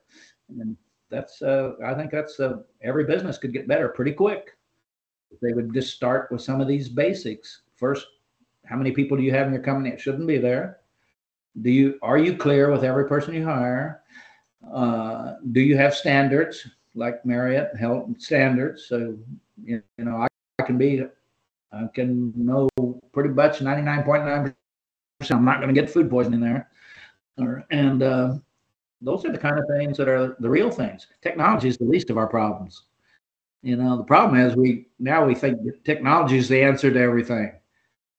And 0.49 0.77
that's, 1.15 1.43
uh, 1.43 1.73
I 1.85 1.95
think 1.95 2.11
that's 2.11 2.41
uh, 2.41 2.59
every 2.83 3.05
business 3.05 3.39
could 3.39 3.53
get 3.53 3.69
better 3.69 3.89
pretty 3.89 4.13
quick. 4.13 4.57
They 5.43 5.53
would 5.53 5.73
just 5.73 5.95
start 5.95 6.31
with 6.31 6.43
some 6.43 6.61
of 6.61 6.69
these 6.69 6.89
basics. 6.89 7.63
First, 7.75 8.07
how 8.65 8.77
many 8.77 8.93
people 8.93 9.17
do 9.17 9.23
you 9.23 9.33
have 9.33 9.47
in 9.47 9.53
your 9.53 9.63
company 9.63 9.91
that 9.91 10.01
shouldn't 10.01 10.27
be 10.27 10.39
there? 10.39 10.79
do 11.63 11.71
you 11.71 11.99
are 12.03 12.19
you 12.19 12.37
clear 12.37 12.71
with 12.71 12.85
every 12.85 13.07
person 13.07 13.35
you 13.35 13.45
hire 13.45 14.03
uh, 14.73 15.35
do 15.53 15.61
you 15.61 15.77
have 15.77 15.95
standards 15.95 16.67
like 16.95 17.25
marriott 17.25 17.77
health 17.77 18.09
standards 18.19 18.87
so 18.87 19.17
you, 19.63 19.83
you 19.99 20.05
know 20.05 20.17
I, 20.17 20.27
I, 20.59 20.63
can 20.65 20.79
be 20.79 21.05
i 21.73 21.87
can 21.95 22.33
know 22.37 22.69
pretty 23.13 23.31
much 23.31 23.61
99.9 23.61 24.55
percent 25.21 25.39
i'm 25.39 25.45
not 25.45 25.61
going 25.61 25.73
to 25.73 25.81
get 25.81 25.91
food 25.91 26.11
poisoning 26.11 26.41
there 26.41 26.69
or, 27.39 27.65
and 27.71 28.03
uh, 28.03 28.35
those 29.01 29.25
are 29.25 29.33
the 29.33 29.39
kind 29.39 29.59
of 29.59 29.65
things 29.69 29.97
that 29.97 30.09
are 30.09 30.37
the 30.41 30.49
real 30.49 30.71
things 30.71 31.07
technology 31.23 31.69
is 31.69 31.79
the 31.79 31.85
least 31.85 32.11
of 32.11 32.19
our 32.19 32.29
problems 32.29 32.85
you 33.63 33.77
know 33.77 33.97
the 33.97 34.05
problem 34.05 34.41
is 34.41 34.57
we 34.57 34.87
now 34.99 35.25
we 35.25 35.35
think 35.35 35.59
technology 35.85 36.39
is 36.39 36.49
the 36.49 36.63
answer 36.63 36.91
to 36.93 37.01
everything 37.01 37.53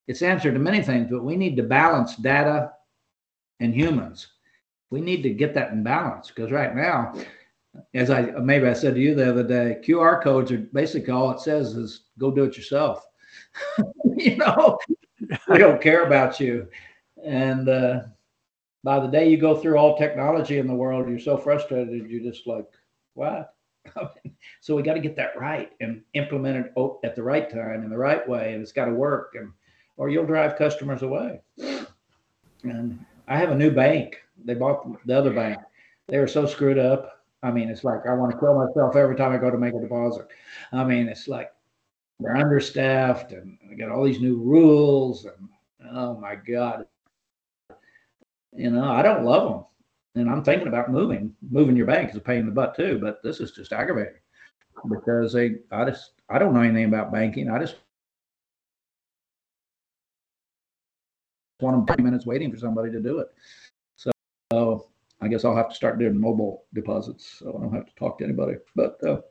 it's 0.08 0.22
answer 0.22 0.52
to 0.52 0.60
many 0.60 0.82
things 0.82 1.08
but 1.10 1.24
we 1.24 1.36
need 1.36 1.56
to 1.56 1.64
balance 1.64 2.16
data 2.16 2.72
and 3.60 3.74
humans. 3.74 4.28
We 4.90 5.02
need 5.02 5.24
to 5.24 5.30
get 5.30 5.54
that 5.56 5.72
in 5.72 5.84
balance 5.84 6.30
because 6.30 6.52
right 6.52 6.76
now, 6.76 7.14
as 7.94 8.10
I 8.10 8.22
maybe 8.22 8.68
I 8.68 8.74
said 8.74 8.96
to 8.96 9.02
you 9.02 9.16
the 9.16 9.30
other 9.30 9.44
day, 9.44 9.80
QR 9.84 10.22
codes 10.22 10.52
are 10.52 10.58
basically 10.58 11.12
all 11.12 11.32
it 11.32 11.42
says 11.42 11.76
is 11.76 12.04
go 12.18 12.32
do 12.32 12.44
it 12.44 12.56
yourself. 12.56 13.06
you 14.18 14.38
know, 14.38 14.78
we 15.50 15.58
don't 15.58 15.82
care 15.82 16.06
about 16.06 16.40
you. 16.40 16.68
And 17.26 17.68
uh, 17.68 18.02
by 18.86 19.00
the 19.00 19.08
day 19.08 19.28
you 19.28 19.36
go 19.36 19.58
through 19.58 19.78
all 19.78 19.98
technology 19.98 20.60
in 20.60 20.68
the 20.68 20.74
world, 20.74 21.10
you're 21.10 21.18
so 21.18 21.38
frustrated, 21.38 22.08
you're 22.08 22.32
just 22.32 22.46
like, 22.46 22.68
what? 23.16 23.56
so 24.62 24.76
we 24.76 24.84
got 24.84 24.94
to 24.94 25.00
get 25.00 25.16
that 25.16 25.38
right 25.40 25.72
and 25.82 26.04
implement 26.14 26.68
it 26.68 26.74
at 27.04 27.16
the 27.16 27.24
right 27.24 27.50
time 27.50 27.84
in 27.84 27.90
the 27.90 27.98
right 27.98 28.28
way, 28.30 28.54
and 28.54 28.62
it's 28.62 28.72
got 28.72 28.86
to 28.86 28.94
work, 28.94 29.34
and 29.34 29.52
or 29.98 30.10
you'll 30.10 30.26
drive 30.26 30.56
customers 30.56 31.02
away. 31.02 31.42
And 32.64 33.04
I 33.28 33.38
have 33.38 33.50
a 33.50 33.56
new 33.56 33.72
bank. 33.72 34.22
They 34.44 34.54
bought 34.54 34.86
the 35.08 35.18
other 35.18 35.34
bank. 35.34 35.58
They 36.08 36.20
were 36.20 36.28
so 36.28 36.46
screwed 36.46 36.78
up. 36.78 37.24
I 37.42 37.50
mean, 37.50 37.70
it's 37.70 37.84
like 37.84 38.06
I 38.08 38.14
want 38.14 38.34
to 38.34 38.38
kill 38.38 38.54
myself 38.54 38.96
every 38.96 39.16
time 39.16 39.32
I 39.32 39.38
go 39.38 39.50
to 39.50 39.58
make 39.58 39.74
a 39.74 39.80
deposit. 39.80 40.28
I 40.72 40.84
mean, 40.84 41.08
it's 41.08 41.28
like 41.28 41.52
they're 42.20 42.38
understaffed 42.38 43.32
and 43.32 43.58
they 43.68 43.76
got 43.78 43.90
all 43.90 44.04
these 44.04 44.22
new 44.22 44.38
rules 44.38 45.26
and 45.26 45.50
oh 45.92 46.20
my 46.20 46.36
god. 46.36 46.86
You 48.56 48.72
know, 48.72 48.90
I 48.90 49.02
don't 49.02 49.26
love 49.26 49.50
them. 49.50 49.66
And 50.16 50.30
I'm 50.30 50.44
thinking 50.44 50.70
about 50.70 50.92
moving. 50.92 51.36
Moving 51.50 51.76
your 51.76 51.88
bank 51.88 52.10
is 52.10 52.16
a 52.16 52.22
pain 52.22 52.40
in 52.40 52.46
the 52.46 52.52
butt 52.52 52.76
too, 52.76 53.00
but 53.02 53.22
this 53.22 53.40
is 53.42 53.52
just 53.52 53.74
aggravating 53.74 54.20
because 54.90 55.34
they 55.34 55.56
I 55.72 55.86
just 55.86 56.12
I 56.30 56.40
don't 56.40 56.54
know 56.54 56.62
anything 56.62 56.86
about 56.86 57.12
banking. 57.12 57.50
I 57.50 57.60
just 57.60 57.76
want 61.60 61.76
them 61.76 61.86
20 61.86 62.04
minutes 62.04 62.26
waiting 62.26 62.52
for 62.52 62.58
somebody 62.58 62.92
to 62.92 63.02
do 63.02 63.20
it. 63.20 63.28
So, 63.98 64.12
uh, 64.52 64.78
I 65.22 65.28
guess 65.28 65.46
I'll 65.46 65.56
have 65.56 65.70
to 65.70 65.76
start 65.76 66.00
doing 66.00 66.20
mobile 66.20 66.66
deposits 66.74 67.40
so 67.40 67.56
I 67.58 67.62
don't 67.62 67.74
have 67.74 67.86
to 67.86 67.96
talk 67.96 68.18
to 68.20 68.24
anybody. 68.24 68.56
But 68.76 69.04
uh, 69.04 69.22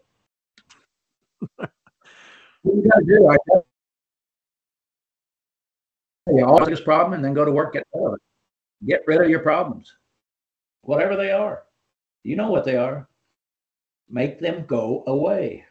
what 2.62 2.76
you 2.76 2.88
got 2.90 2.98
to 3.00 3.06
do, 3.06 3.28
I 3.28 3.36
guess, 3.48 3.62
you 6.28 6.44
always 6.44 6.68
this 6.68 6.80
problem 6.80 7.12
and 7.12 7.24
then 7.24 7.34
go 7.34 7.44
to 7.44 7.52
work, 7.52 7.74
get 7.74 7.84
rid 7.94 8.06
of 8.06 8.14
it. 8.14 8.20
Get 8.86 9.02
rid 9.06 9.22
of 9.22 9.30
your 9.30 9.40
problems, 9.40 9.94
whatever 10.82 11.16
they 11.16 11.30
are. 11.30 11.64
You 12.22 12.36
know 12.36 12.50
what 12.50 12.64
they 12.64 12.76
are. 12.76 13.08
make 14.08 14.38
them 14.38 14.64
go 14.66 15.02
away 15.06 15.64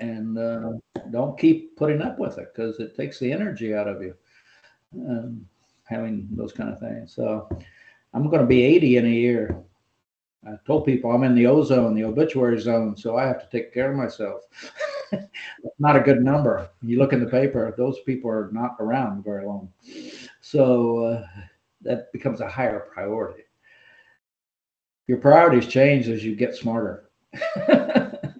and 0.00 0.38
uh, 0.38 0.72
don't 1.10 1.38
keep 1.38 1.76
putting 1.76 2.02
up 2.02 2.18
with 2.18 2.38
it 2.38 2.52
because 2.54 2.78
it 2.80 2.96
takes 2.96 3.18
the 3.18 3.32
energy 3.32 3.74
out 3.74 3.88
of 3.88 4.02
you 4.02 4.14
um, 4.94 5.46
having 5.84 6.28
those 6.32 6.52
kind 6.52 6.70
of 6.70 6.78
things. 6.78 7.14
So 7.14 7.48
I'm 8.12 8.28
going 8.28 8.42
to 8.42 8.46
be 8.46 8.62
80 8.62 8.96
in 8.96 9.06
a 9.06 9.10
year. 9.10 9.56
I 10.46 10.54
told 10.64 10.86
people 10.86 11.10
I'm 11.10 11.24
in 11.24 11.34
the 11.34 11.46
ozone, 11.46 11.94
the 11.94 12.04
obituary 12.04 12.60
zone, 12.60 12.96
so 12.96 13.16
I 13.16 13.26
have 13.26 13.40
to 13.40 13.48
take 13.50 13.74
care 13.74 13.90
of 13.90 13.96
myself. 13.96 14.42
not 15.78 15.96
a 15.96 16.00
good 16.00 16.22
number. 16.22 16.68
You 16.82 16.98
look 16.98 17.12
in 17.12 17.20
the 17.20 17.30
paper; 17.30 17.74
those 17.76 17.98
people 18.00 18.30
are 18.30 18.48
not 18.52 18.76
around 18.78 19.24
very 19.24 19.44
long, 19.44 19.72
so 20.40 20.98
uh, 21.04 21.26
that 21.86 22.12
becomes 22.12 22.40
a 22.40 22.48
higher 22.48 22.80
priority. 22.92 23.42
Your 25.06 25.18
priorities 25.18 25.66
change 25.66 26.08
as 26.08 26.24
you 26.24 26.34
get 26.34 26.54
smarter. 26.54 27.10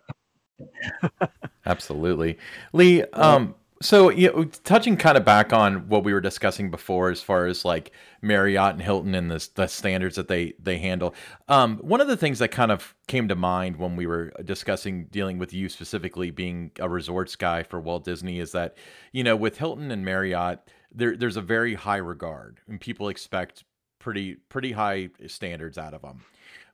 Absolutely, 1.67 2.39
Lee. 2.73 3.03
Um, 3.13 3.55
so, 3.83 4.09
you 4.09 4.33
know, 4.33 4.45
touching 4.45 4.97
kind 4.97 5.19
of 5.19 5.25
back 5.25 5.53
on 5.53 5.89
what 5.89 6.03
we 6.03 6.15
were 6.15 6.21
discussing 6.21 6.71
before, 6.71 7.11
as 7.11 7.21
far 7.21 7.47
as 7.47 7.65
like 7.65 7.93
Marriott 8.23 8.73
and 8.73 8.83
Hilton 8.83 9.15
and 9.15 9.31
the, 9.31 9.47
the 9.55 9.67
standards 9.67 10.17
that 10.17 10.29
they 10.29 10.55
they 10.59 10.79
handle, 10.79 11.15
um, 11.49 11.77
one 11.79 12.01
of 12.01 12.09
the 12.09 12.17
things 12.17 12.39
that 12.39 12.49
kind 12.49 12.73
of 12.73 12.95
came 13.07 13.29
to 13.29 13.35
mind 13.35 13.77
when 13.77 13.95
we 13.95 14.07
were 14.07 14.33
discussing 14.45 15.07
dealing 15.07 15.39
with 15.39 15.53
you 15.53 15.69
specifically 15.69 16.31
being 16.31 16.71
a 16.81 16.89
resorts 16.89 17.37
guy 17.37 17.63
for 17.63 17.79
Walt 17.79 18.05
Disney 18.05 18.41
is 18.41 18.53
that 18.53 18.77
you 19.13 19.23
know 19.23 19.37
with 19.37 19.59
Hilton 19.59 19.91
and 19.91 20.05
Marriott, 20.05 20.61
there 20.97 21.17
there's 21.17 21.37
a 21.37 21.43
very 21.43 21.75
high 21.75 21.97
regard 21.97 22.61
and 22.67 22.81
people 22.81 23.09
expect 23.09 23.65
pretty 24.01 24.35
pretty 24.49 24.73
high 24.73 25.11
standards 25.27 25.79
out 25.79 25.95
of 25.95 26.03
them, 26.03 26.23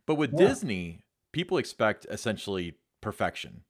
but 0.07 0.15
with 0.15 0.33
yeah. 0.33 0.47
Disney, 0.47 1.01
people 1.33 1.59
expect 1.59 2.07
essentially 2.09 2.77
perfection 3.03 3.63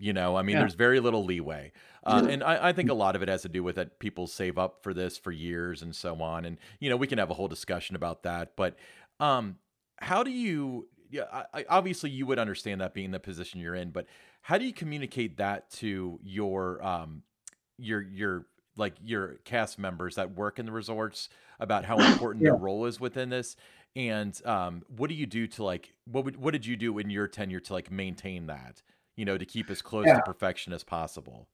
you 0.00 0.12
know, 0.12 0.36
I 0.36 0.42
mean, 0.42 0.54
yeah. 0.54 0.60
there's 0.60 0.74
very 0.74 1.00
little 1.00 1.24
leeway. 1.24 1.72
Uh, 2.04 2.26
and 2.30 2.42
I, 2.42 2.68
I, 2.68 2.72
think 2.72 2.88
a 2.88 2.94
lot 2.94 3.16
of 3.16 3.22
it 3.22 3.28
has 3.28 3.42
to 3.42 3.48
do 3.48 3.64
with 3.64 3.76
that 3.76 3.98
people 3.98 4.26
save 4.26 4.56
up 4.56 4.82
for 4.82 4.94
this 4.94 5.18
for 5.18 5.32
years 5.32 5.82
and 5.82 5.94
so 5.94 6.22
on. 6.22 6.44
And, 6.44 6.56
you 6.78 6.88
know, 6.88 6.96
we 6.96 7.06
can 7.06 7.18
have 7.18 7.30
a 7.30 7.34
whole 7.34 7.48
discussion 7.48 7.96
about 7.96 8.22
that. 8.22 8.52
But 8.56 8.76
um, 9.18 9.56
how 10.00 10.22
do 10.22 10.30
you, 10.30 10.88
yeah, 11.10 11.24
I, 11.52 11.64
obviously 11.68 12.10
you 12.10 12.26
would 12.26 12.38
understand 12.38 12.80
that 12.80 12.94
being 12.94 13.10
the 13.10 13.18
position 13.18 13.60
you're 13.60 13.74
in, 13.74 13.90
but 13.90 14.06
how 14.42 14.56
do 14.56 14.64
you 14.64 14.72
communicate 14.72 15.38
that 15.38 15.70
to 15.72 16.20
your, 16.22 16.82
um, 16.86 17.22
your, 17.76 18.00
your, 18.00 18.46
like 18.78 18.94
your 19.04 19.40
cast 19.44 19.78
members 19.78 20.14
that 20.14 20.34
work 20.34 20.58
in 20.58 20.64
the 20.64 20.72
resorts 20.72 21.28
about 21.60 21.84
how 21.84 21.98
important 22.12 22.42
yeah. 22.42 22.52
their 22.52 22.58
role 22.58 22.86
is 22.86 22.98
within 22.98 23.28
this? 23.28 23.56
And 23.94 24.40
um, 24.46 24.82
what 24.96 25.10
do 25.10 25.14
you 25.14 25.26
do 25.26 25.46
to 25.48 25.64
like, 25.64 25.92
what 26.06 26.24
would, 26.24 26.36
what 26.36 26.52
did 26.52 26.64
you 26.64 26.76
do 26.76 26.98
in 26.98 27.10
your 27.10 27.28
tenure 27.28 27.60
to 27.60 27.72
like 27.74 27.90
maintain 27.90 28.46
that? 28.46 28.82
you 29.18 29.24
know, 29.24 29.36
to 29.36 29.44
keep 29.44 29.68
as 29.68 29.82
close 29.82 30.06
yeah. 30.06 30.14
to 30.14 30.22
perfection 30.22 30.72
as 30.72 30.84
possible. 30.84 31.48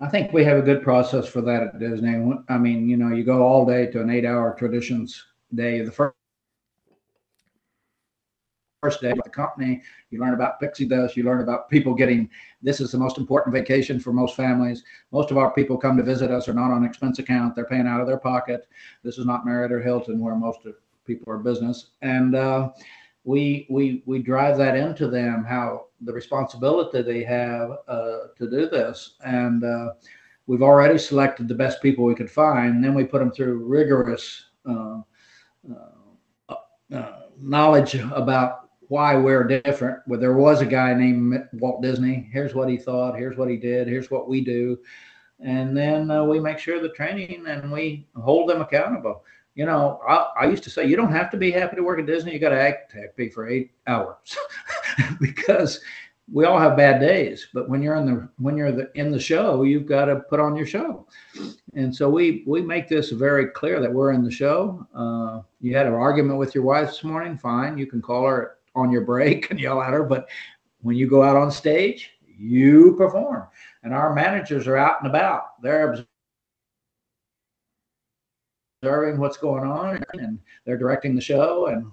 I 0.00 0.08
think 0.08 0.32
we 0.32 0.44
have 0.44 0.56
a 0.56 0.62
good 0.62 0.82
process 0.82 1.28
for 1.28 1.42
that 1.42 1.62
at 1.62 1.78
Disney. 1.78 2.32
I 2.48 2.56
mean, 2.56 2.88
you 2.88 2.96
know, 2.96 3.14
you 3.14 3.22
go 3.22 3.42
all 3.42 3.66
day 3.66 3.86
to 3.88 4.00
an 4.00 4.08
eight-hour 4.08 4.56
traditions 4.58 5.22
day. 5.54 5.82
The 5.82 5.92
first 5.92 6.16
first 8.86 9.00
day 9.00 9.12
with 9.12 9.24
the 9.24 9.30
company, 9.30 9.82
you 10.10 10.20
learn 10.20 10.34
about 10.34 10.60
pixie 10.60 10.86
dust. 10.86 11.16
You 11.16 11.24
learn 11.24 11.40
about 11.40 11.68
people 11.68 11.92
getting. 11.92 12.30
This 12.62 12.80
is 12.80 12.92
the 12.92 12.98
most 12.98 13.18
important 13.18 13.52
vacation 13.52 13.98
for 13.98 14.12
most 14.12 14.36
families. 14.36 14.84
Most 15.10 15.32
of 15.32 15.38
our 15.38 15.50
people 15.52 15.76
come 15.76 15.96
to 15.96 16.04
visit 16.04 16.30
us 16.30 16.48
are 16.48 16.54
not 16.54 16.70
on 16.70 16.84
expense 16.84 17.18
account. 17.18 17.56
They're 17.56 17.64
paying 17.64 17.88
out 17.88 18.00
of 18.00 18.06
their 18.06 18.18
pocket. 18.18 18.68
This 19.02 19.18
is 19.18 19.26
not 19.26 19.44
Marriott 19.44 19.72
or 19.72 19.82
Hilton, 19.82 20.20
where 20.20 20.36
most 20.36 20.64
of 20.66 20.76
people 21.04 21.32
are 21.32 21.38
business. 21.38 21.88
And 22.00 22.36
uh, 22.36 22.70
we 23.24 23.66
we 23.68 24.04
we 24.06 24.22
drive 24.22 24.56
that 24.56 24.76
into 24.76 25.08
them 25.08 25.44
how 25.44 25.86
the 26.02 26.12
responsibility 26.12 27.02
they 27.02 27.24
have 27.24 27.70
uh, 27.88 28.28
to 28.38 28.48
do 28.48 28.68
this 28.68 29.16
and 29.24 29.64
uh, 29.64 29.94
we've 30.46 30.62
already 30.62 30.96
selected 30.96 31.48
the 31.48 31.54
best 31.54 31.82
people 31.82 32.04
we 32.04 32.14
could 32.14 32.30
find 32.30 32.84
then 32.84 32.94
we 32.94 33.02
put 33.02 33.18
them 33.18 33.32
through 33.32 33.64
rigorous 33.64 34.50
uh, 34.68 35.00
uh, 35.68 36.54
uh 36.94 37.20
knowledge 37.40 37.96
about 37.96 38.65
why 38.88 39.16
we're 39.16 39.44
different 39.44 39.98
where 40.06 40.18
there 40.18 40.36
was 40.36 40.60
a 40.60 40.66
guy 40.66 40.94
named 40.94 41.48
walt 41.54 41.82
disney 41.82 42.28
here's 42.32 42.54
what 42.54 42.68
he 42.68 42.76
thought 42.76 43.16
here's 43.16 43.36
what 43.36 43.48
he 43.48 43.56
did 43.56 43.88
here's 43.88 44.10
what 44.10 44.28
we 44.28 44.40
do 44.40 44.78
and 45.40 45.76
then 45.76 46.10
uh, 46.10 46.24
we 46.24 46.40
make 46.40 46.58
sure 46.58 46.80
the 46.80 46.88
training 46.90 47.44
and 47.46 47.70
we 47.70 48.06
hold 48.14 48.48
them 48.48 48.60
accountable 48.60 49.22
you 49.56 49.64
know, 49.64 50.00
I, 50.06 50.42
I, 50.42 50.46
used 50.48 50.62
to 50.64 50.70
say 50.70 50.84
you 50.84 50.96
don't 50.96 51.10
have 51.12 51.30
to 51.30 51.38
be 51.38 51.50
happy 51.50 51.76
to 51.76 51.82
work 51.82 51.98
at 51.98 52.04
Disney. 52.04 52.34
You 52.34 52.38
got 52.38 52.50
to 52.50 52.60
act 52.60 52.92
happy 52.92 53.30
for 53.30 53.48
eight 53.48 53.70
hours 53.86 54.36
because 55.20 55.80
we 56.30 56.44
all 56.44 56.58
have 56.58 56.76
bad 56.76 57.00
days. 57.00 57.48
But 57.54 57.68
when 57.70 57.82
you're 57.82 57.96
in 57.96 58.04
the 58.04 58.28
when 58.36 58.56
you're 58.56 58.70
the, 58.70 58.90
in 58.94 59.10
the 59.10 59.18
show, 59.18 59.62
you've 59.62 59.86
got 59.86 60.04
to 60.06 60.16
put 60.16 60.40
on 60.40 60.56
your 60.56 60.66
show. 60.66 61.06
And 61.74 61.94
so 61.94 62.10
we 62.10 62.44
we 62.46 62.60
make 62.60 62.86
this 62.86 63.10
very 63.10 63.46
clear 63.46 63.80
that 63.80 63.92
we're 63.92 64.12
in 64.12 64.22
the 64.22 64.30
show. 64.30 64.86
Uh, 64.94 65.40
you 65.62 65.74
had 65.74 65.86
an 65.86 65.94
argument 65.94 66.38
with 66.38 66.54
your 66.54 66.64
wife 66.64 66.88
this 66.88 67.02
morning. 67.02 67.38
Fine, 67.38 67.78
you 67.78 67.86
can 67.86 68.02
call 68.02 68.26
her 68.26 68.55
on 68.76 68.92
your 68.92 69.00
break 69.00 69.50
and 69.50 69.58
yell 69.58 69.82
at 69.82 69.92
her. 69.92 70.04
But 70.04 70.28
when 70.82 70.96
you 70.96 71.08
go 71.08 71.22
out 71.22 71.36
on 71.36 71.50
stage, 71.50 72.10
you 72.38 72.94
perform. 72.96 73.48
And 73.82 73.92
our 73.94 74.14
managers 74.14 74.66
are 74.66 74.76
out 74.76 75.00
and 75.00 75.08
about. 75.08 75.60
They're 75.62 76.04
observing 78.82 79.18
what's 79.18 79.36
going 79.36 79.64
on 79.64 80.04
and 80.14 80.38
they're 80.64 80.76
directing 80.76 81.14
the 81.14 81.20
show 81.20 81.66
and 81.66 81.86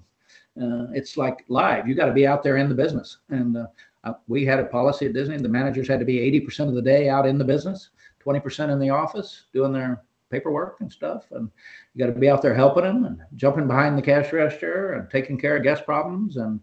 uh, 0.62 0.86
it's 0.92 1.16
like 1.16 1.44
live 1.48 1.88
you 1.88 1.94
got 1.94 2.06
to 2.06 2.12
be 2.12 2.26
out 2.26 2.42
there 2.42 2.58
in 2.58 2.68
the 2.68 2.74
business 2.74 3.18
and 3.30 3.56
uh, 3.56 3.66
uh, 4.04 4.12
we 4.28 4.44
had 4.44 4.60
a 4.60 4.66
policy 4.66 5.06
at 5.06 5.12
disney 5.12 5.36
the 5.36 5.48
managers 5.48 5.88
had 5.88 5.98
to 5.98 6.04
be 6.04 6.18
80% 6.40 6.68
of 6.68 6.74
the 6.74 6.82
day 6.82 7.08
out 7.08 7.26
in 7.26 7.38
the 7.38 7.44
business 7.44 7.90
20% 8.24 8.70
in 8.70 8.78
the 8.78 8.90
office 8.90 9.46
doing 9.52 9.72
their 9.72 10.04
paperwork 10.34 10.76
and 10.80 10.90
stuff 10.92 11.24
and 11.32 11.50
you 11.94 12.04
got 12.04 12.12
to 12.12 12.18
be 12.18 12.28
out 12.28 12.42
there 12.42 12.54
helping 12.54 12.84
them 12.84 13.04
and 13.04 13.20
jumping 13.36 13.66
behind 13.66 13.96
the 13.96 14.02
cash 14.02 14.32
register 14.32 14.94
and 14.94 15.10
taking 15.10 15.38
care 15.38 15.56
of 15.56 15.62
guest 15.62 15.84
problems 15.84 16.36
and 16.36 16.60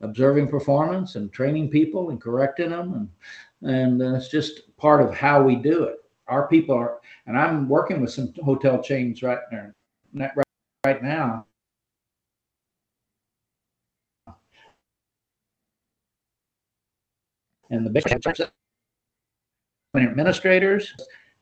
observing 0.00 0.48
performance 0.48 1.16
and 1.16 1.32
training 1.32 1.68
people 1.68 2.10
and 2.10 2.20
correcting 2.20 2.70
them 2.70 2.94
and 2.94 3.08
and 3.64 4.02
it's 4.16 4.28
just 4.28 4.76
part 4.76 5.00
of 5.00 5.14
how 5.14 5.42
we 5.42 5.54
do 5.56 5.84
it 5.84 6.02
our 6.28 6.48
people 6.48 6.74
are, 6.74 7.00
and 7.26 7.38
I'm 7.38 7.68
working 7.68 8.00
with 8.00 8.10
some 8.10 8.32
hotel 8.42 8.82
chains 8.82 9.22
right 9.22 9.38
there, 9.50 9.74
right, 10.14 10.30
right 10.84 11.02
now. 11.02 11.46
And 17.70 17.86
the 17.86 17.90
big 17.90 18.04
administrators, 19.94 20.94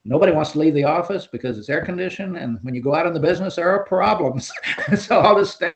nobody 0.05 0.33
wants 0.33 0.53
to 0.53 0.59
leave 0.59 0.75
the 0.75 0.85
office 0.85 1.27
because 1.27 1.59
it's 1.59 1.69
air 1.69 1.85
conditioned. 1.85 2.37
And 2.37 2.59
when 2.63 2.75
you 2.75 2.83
go 2.83 2.95
out 2.95 3.07
in 3.07 3.15
the 3.15 3.21
business, 3.21 3.57
there 3.57 3.71
are 3.71 3.85
problems. 3.85 4.53
so 4.97 5.21
I'll 5.21 5.39
just 5.39 5.57
stay 5.57 5.73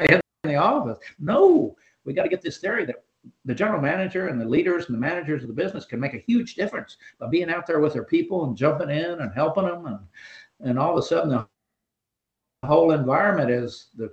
in 0.00 0.20
the 0.44 0.56
office. 0.56 0.98
No, 1.18 1.76
we 2.04 2.12
got 2.12 2.22
to 2.22 2.28
get 2.28 2.42
this 2.42 2.58
theory 2.58 2.84
that 2.86 3.04
the 3.44 3.54
general 3.54 3.80
manager 3.80 4.28
and 4.28 4.40
the 4.40 4.44
leaders 4.44 4.86
and 4.86 4.94
the 4.94 5.00
managers 5.00 5.42
of 5.42 5.48
the 5.48 5.54
business 5.54 5.84
can 5.84 6.00
make 6.00 6.14
a 6.14 6.24
huge 6.26 6.54
difference 6.54 6.96
by 7.18 7.28
being 7.28 7.50
out 7.50 7.66
there 7.66 7.80
with 7.80 7.92
their 7.92 8.04
people 8.04 8.44
and 8.44 8.56
jumping 8.56 8.90
in 8.90 9.20
and 9.20 9.34
helping 9.34 9.64
them 9.64 9.86
and 9.86 9.98
and 10.60 10.78
all 10.78 10.92
of 10.92 10.98
a 10.98 11.02
sudden 11.02 11.28
the 11.28 11.46
whole 12.66 12.92
environment 12.92 13.50
is 13.50 13.88
the 13.96 14.10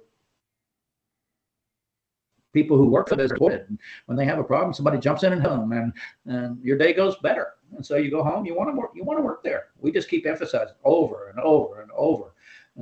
people 2.54 2.78
who 2.78 2.90
work 2.90 3.10
for 3.10 3.16
this 3.16 3.32
when 3.38 4.18
they 4.18 4.26
have 4.26 4.40
a 4.40 4.44
problem 4.44 4.74
somebody 4.74 4.98
jumps 4.98 5.24
in 5.24 5.34
and 5.34 5.42
helps 5.42 5.72
and, 5.72 5.94
and 6.26 6.64
your 6.64 6.78
day 6.78 6.94
goes 6.94 7.16
better 7.18 7.54
and 7.76 7.86
so 7.86 7.96
you 7.96 8.12
go 8.12 8.24
home 8.24 8.46
you 8.46 8.56
want 8.56 8.70
to 8.70 8.76
work 8.76 8.92
you 8.96 9.04
want 9.04 9.18
to 9.18 9.24
work 9.24 9.44
there 9.44 9.68
we 9.80 9.92
just 9.92 10.10
keep 10.10 10.26
emphasizing 10.26 10.76
over 10.84 11.30
and 11.30 11.40
over 11.40 11.82
and 11.82 11.92
over 11.96 12.34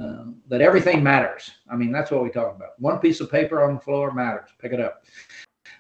uh, 0.02 0.26
that 0.48 0.62
everything 0.62 1.04
matters 1.04 1.52
i 1.70 1.76
mean 1.76 1.92
that's 1.92 2.12
what 2.12 2.24
we 2.24 2.30
talk 2.30 2.56
about 2.56 2.80
one 2.80 3.00
piece 3.00 3.20
of 3.20 3.32
paper 3.32 3.62
on 3.64 3.76
the 3.76 3.82
floor 3.82 4.14
matters 4.14 4.50
pick 4.60 4.72
it 4.72 4.80
up 4.80 5.04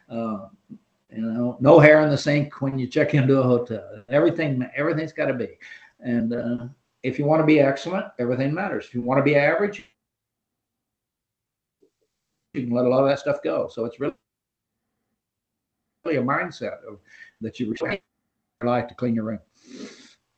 uh, 0.09 0.47
you 1.13 1.21
know, 1.21 1.57
no 1.59 1.79
hair 1.79 2.01
in 2.01 2.09
the 2.09 2.17
sink 2.17 2.61
when 2.61 2.79
you 2.79 2.87
check 2.87 3.13
into 3.13 3.39
a 3.39 3.43
hotel. 3.43 4.03
Everything, 4.09 4.67
everything's 4.75 5.11
got 5.11 5.25
to 5.25 5.33
be. 5.33 5.57
And 5.99 6.33
uh, 6.33 6.67
if 7.03 7.19
you 7.19 7.25
want 7.25 7.41
to 7.41 7.45
be 7.45 7.59
excellent, 7.59 8.05
everything 8.17 8.53
matters. 8.53 8.85
If 8.85 8.93
you 8.93 9.01
want 9.01 9.17
to 9.17 9.23
be 9.23 9.35
average, 9.35 9.85
you 12.53 12.61
can 12.61 12.71
let 12.71 12.85
a 12.85 12.89
lot 12.89 13.03
of 13.03 13.09
that 13.09 13.19
stuff 13.19 13.43
go. 13.43 13.67
So 13.69 13.85
it's 13.85 13.99
really, 13.99 14.15
really 16.05 16.17
a 16.17 16.23
mindset 16.23 16.83
of 16.87 16.99
that 17.41 17.59
you 17.59 17.73
like 18.63 18.87
to 18.89 18.95
clean 18.95 19.15
your 19.15 19.25
room. 19.25 19.39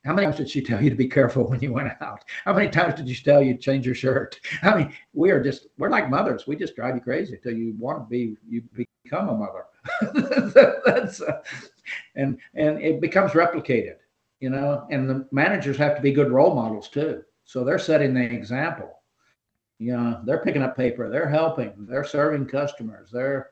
How 0.04 0.12
many 0.12 0.26
times 0.26 0.36
did 0.36 0.50
she 0.50 0.60
tell 0.60 0.82
you 0.82 0.90
to 0.90 0.96
be 0.96 1.08
careful 1.08 1.48
when 1.48 1.60
you 1.60 1.72
went 1.72 1.90
out? 2.00 2.24
How 2.44 2.52
many 2.52 2.68
times 2.68 2.94
did 2.94 3.08
she 3.08 3.24
tell 3.24 3.42
you 3.42 3.54
to 3.54 3.58
change 3.58 3.86
your 3.86 3.94
shirt? 3.94 4.38
I 4.62 4.76
mean, 4.76 4.92
we 5.14 5.30
are 5.30 5.42
just, 5.42 5.66
we're 5.78 5.88
like 5.88 6.10
mothers. 6.10 6.46
We 6.46 6.56
just 6.56 6.76
drive 6.76 6.94
you 6.94 7.00
crazy 7.00 7.34
until 7.34 7.54
you 7.54 7.74
want 7.78 8.00
to 8.00 8.04
be, 8.04 8.36
you 8.46 8.62
become 8.74 9.30
a 9.30 9.36
mother. 9.36 9.64
That's, 10.84 11.22
uh, 11.22 11.42
and, 12.16 12.38
and 12.54 12.80
it 12.80 13.00
becomes 13.00 13.32
replicated, 13.32 13.96
you 14.40 14.50
know, 14.50 14.86
and 14.90 15.08
the 15.08 15.26
managers 15.32 15.78
have 15.78 15.96
to 15.96 16.02
be 16.02 16.12
good 16.12 16.30
role 16.30 16.54
models 16.54 16.88
too. 16.88 17.22
So 17.44 17.64
they're 17.64 17.78
setting 17.78 18.12
the 18.12 18.22
example. 18.22 19.00
You 19.78 19.96
know, 19.96 20.20
they're 20.24 20.42
picking 20.42 20.62
up 20.62 20.76
paper, 20.76 21.10
they're 21.10 21.28
helping, 21.28 21.72
they're 21.78 22.04
serving 22.04 22.46
customers, 22.46 23.10
they're, 23.10 23.50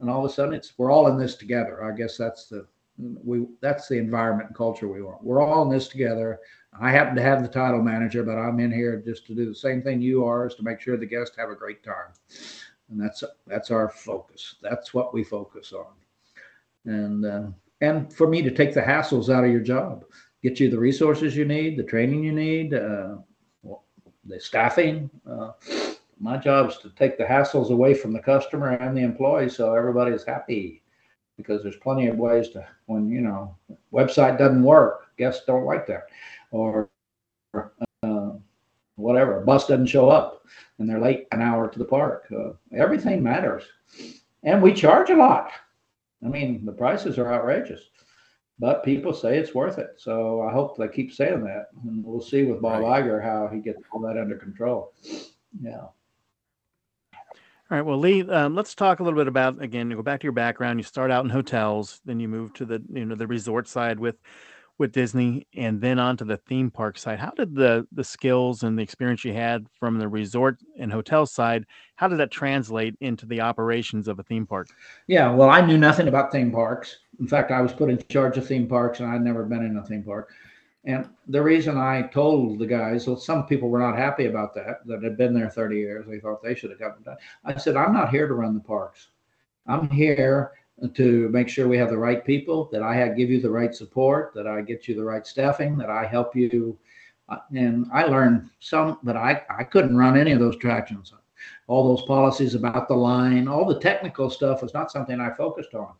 and 0.00 0.10
all 0.10 0.24
of 0.24 0.30
a 0.30 0.34
sudden 0.34 0.54
it's 0.54 0.74
we're 0.76 0.90
all 0.90 1.06
in 1.06 1.16
this 1.16 1.36
together. 1.36 1.84
I 1.84 1.96
guess 1.96 2.16
that's 2.16 2.46
the 2.46 2.66
we 2.98 3.46
that's 3.60 3.88
the 3.88 3.96
environment 3.96 4.48
and 4.48 4.56
culture 4.56 4.88
we 4.88 5.02
want. 5.02 5.22
We're 5.22 5.42
all 5.42 5.62
in 5.62 5.68
this 5.68 5.88
together. 5.88 6.40
I 6.80 6.90
happen 6.90 7.14
to 7.16 7.22
have 7.22 7.42
the 7.42 7.48
title 7.48 7.82
manager, 7.82 8.22
but 8.22 8.38
I'm 8.38 8.60
in 8.60 8.72
here 8.72 9.02
just 9.04 9.26
to 9.26 9.34
do 9.34 9.46
the 9.46 9.54
same 9.54 9.82
thing 9.82 10.00
you 10.00 10.24
are, 10.24 10.46
is 10.46 10.54
to 10.56 10.62
make 10.62 10.80
sure 10.80 10.96
the 10.96 11.06
guests 11.06 11.36
have 11.36 11.50
a 11.50 11.54
great 11.54 11.82
time, 11.82 12.12
and 12.90 13.00
that's 13.00 13.24
that's 13.46 13.70
our 13.70 13.88
focus. 13.88 14.56
That's 14.62 14.94
what 14.94 15.12
we 15.12 15.24
focus 15.24 15.72
on, 15.72 16.92
and 16.92 17.26
uh, 17.26 17.46
and 17.80 18.12
for 18.12 18.28
me 18.28 18.42
to 18.42 18.50
take 18.50 18.74
the 18.74 18.80
hassles 18.80 19.28
out 19.28 19.44
of 19.44 19.50
your 19.50 19.60
job, 19.60 20.04
get 20.42 20.60
you 20.60 20.70
the 20.70 20.78
resources 20.78 21.36
you 21.36 21.44
need, 21.44 21.76
the 21.76 21.84
training 21.84 22.22
you 22.22 22.32
need, 22.32 22.74
uh, 22.74 23.16
the 24.24 24.40
staffing. 24.40 25.10
Uh, 25.28 25.52
my 26.20 26.36
job 26.36 26.70
is 26.70 26.76
to 26.78 26.90
take 26.90 27.18
the 27.18 27.24
hassles 27.24 27.70
away 27.70 27.92
from 27.92 28.12
the 28.12 28.20
customer 28.20 28.70
and 28.70 28.96
the 28.96 29.02
employee, 29.02 29.48
so 29.48 29.74
everybody's 29.74 30.24
happy 30.24 30.83
because 31.36 31.62
there's 31.62 31.76
plenty 31.76 32.06
of 32.06 32.16
ways 32.16 32.48
to 32.50 32.66
when 32.86 33.08
you 33.08 33.20
know 33.20 33.56
website 33.92 34.38
doesn't 34.38 34.62
work 34.62 35.04
guests 35.16 35.44
don't 35.46 35.64
like 35.64 35.86
that. 35.86 36.06
Or 36.50 36.88
uh, 38.02 38.30
whatever 38.96 39.40
bus 39.40 39.66
doesn't 39.66 39.86
show 39.86 40.08
up 40.08 40.44
and 40.78 40.88
they're 40.88 41.00
late 41.00 41.26
an 41.32 41.40
hour 41.42 41.68
to 41.68 41.78
the 41.78 41.84
park. 41.84 42.26
Uh, 42.36 42.52
everything 42.76 43.22
matters. 43.22 43.64
And 44.42 44.62
we 44.62 44.72
charge 44.72 45.10
a 45.10 45.16
lot. 45.16 45.50
I 46.24 46.28
mean 46.28 46.64
the 46.64 46.72
prices 46.72 47.18
are 47.18 47.32
outrageous 47.32 47.82
but 48.60 48.84
people 48.84 49.12
say 49.12 49.36
it's 49.36 49.54
worth 49.54 49.78
it. 49.78 49.94
So 49.96 50.42
i 50.42 50.52
hope 50.52 50.76
they 50.76 50.88
keep 50.88 51.12
saying 51.12 51.42
that 51.44 51.68
and 51.84 52.04
we'll 52.04 52.20
see 52.20 52.44
with 52.44 52.62
bob 52.62 52.82
right. 52.82 53.04
Iger 53.04 53.22
how 53.22 53.48
he 53.52 53.60
gets 53.60 53.82
all 53.92 54.00
that 54.00 54.18
under 54.18 54.36
control. 54.36 54.92
Yeah 55.60 55.86
all 57.70 57.78
right. 57.78 57.86
Well, 57.86 57.98
Lee, 57.98 58.22
um, 58.28 58.54
let's 58.54 58.74
talk 58.74 59.00
a 59.00 59.02
little 59.02 59.18
bit 59.18 59.26
about 59.26 59.62
again. 59.62 59.90
You 59.90 59.96
Go 59.96 60.02
back 60.02 60.20
to 60.20 60.24
your 60.24 60.32
background. 60.32 60.78
You 60.78 60.84
start 60.84 61.10
out 61.10 61.24
in 61.24 61.30
hotels, 61.30 62.00
then 62.04 62.20
you 62.20 62.28
move 62.28 62.52
to 62.54 62.66
the 62.66 62.82
you 62.92 63.06
know 63.06 63.14
the 63.14 63.26
resort 63.26 63.66
side 63.66 63.98
with 63.98 64.16
with 64.76 64.92
Disney, 64.92 65.46
and 65.56 65.80
then 65.80 65.98
onto 65.98 66.26
the 66.26 66.36
theme 66.36 66.70
park 66.70 66.98
side. 66.98 67.18
How 67.18 67.30
did 67.30 67.54
the 67.54 67.86
the 67.92 68.04
skills 68.04 68.64
and 68.64 68.78
the 68.78 68.82
experience 68.82 69.24
you 69.24 69.32
had 69.32 69.66
from 69.80 69.98
the 69.98 70.08
resort 70.08 70.58
and 70.78 70.92
hotel 70.92 71.24
side? 71.24 71.64
How 71.96 72.06
did 72.06 72.18
that 72.18 72.30
translate 72.30 72.96
into 73.00 73.24
the 73.24 73.40
operations 73.40 74.08
of 74.08 74.18
a 74.18 74.22
theme 74.24 74.46
park? 74.46 74.68
Yeah. 75.06 75.30
Well, 75.32 75.48
I 75.48 75.62
knew 75.62 75.78
nothing 75.78 76.08
about 76.08 76.32
theme 76.32 76.52
parks. 76.52 76.98
In 77.18 77.26
fact, 77.26 77.50
I 77.50 77.62
was 77.62 77.72
put 77.72 77.88
in 77.88 78.02
charge 78.10 78.36
of 78.36 78.46
theme 78.46 78.66
parks, 78.66 79.00
and 79.00 79.08
I'd 79.08 79.22
never 79.22 79.42
been 79.42 79.64
in 79.64 79.78
a 79.78 79.84
theme 79.86 80.02
park. 80.02 80.30
And 80.86 81.08
the 81.28 81.42
reason 81.42 81.78
I 81.78 82.02
told 82.02 82.58
the 82.58 82.66
guys, 82.66 83.06
well, 83.06 83.16
some 83.16 83.46
people 83.46 83.70
were 83.70 83.78
not 83.78 83.96
happy 83.96 84.26
about 84.26 84.54
that, 84.54 84.86
that 84.86 85.02
had 85.02 85.16
been 85.16 85.32
there 85.32 85.48
30 85.48 85.76
years. 85.76 86.06
They 86.06 86.20
thought 86.20 86.42
they 86.42 86.54
should 86.54 86.70
have 86.70 86.78
gotten 86.78 87.02
done. 87.02 87.16
I 87.44 87.56
said, 87.56 87.76
I'm 87.76 87.94
not 87.94 88.10
here 88.10 88.28
to 88.28 88.34
run 88.34 88.54
the 88.54 88.60
parks. 88.60 89.08
I'm 89.66 89.88
here 89.88 90.52
to 90.94 91.28
make 91.30 91.48
sure 91.48 91.68
we 91.68 91.78
have 91.78 91.88
the 91.88 91.96
right 91.96 92.24
people, 92.24 92.68
that 92.72 92.82
I 92.82 93.08
give 93.08 93.30
you 93.30 93.40
the 93.40 93.50
right 93.50 93.74
support, 93.74 94.32
that 94.34 94.46
I 94.46 94.60
get 94.60 94.86
you 94.86 94.94
the 94.94 95.04
right 95.04 95.26
staffing, 95.26 95.78
that 95.78 95.88
I 95.88 96.04
help 96.04 96.36
you. 96.36 96.76
Uh, 97.28 97.38
and 97.56 97.86
I 97.92 98.04
learned 98.04 98.50
some, 98.60 98.98
but 99.02 99.16
I, 99.16 99.42
I 99.48 99.64
couldn't 99.64 99.96
run 99.96 100.18
any 100.18 100.32
of 100.32 100.40
those 100.40 100.56
tractions. 100.56 101.14
All 101.66 101.96
those 101.96 102.06
policies 102.06 102.54
about 102.54 102.88
the 102.88 102.94
line, 102.94 103.48
all 103.48 103.64
the 103.64 103.80
technical 103.80 104.28
stuff 104.28 104.62
was 104.62 104.74
not 104.74 104.92
something 104.92 105.20
I 105.20 105.30
focused 105.30 105.74
on. 105.74 105.94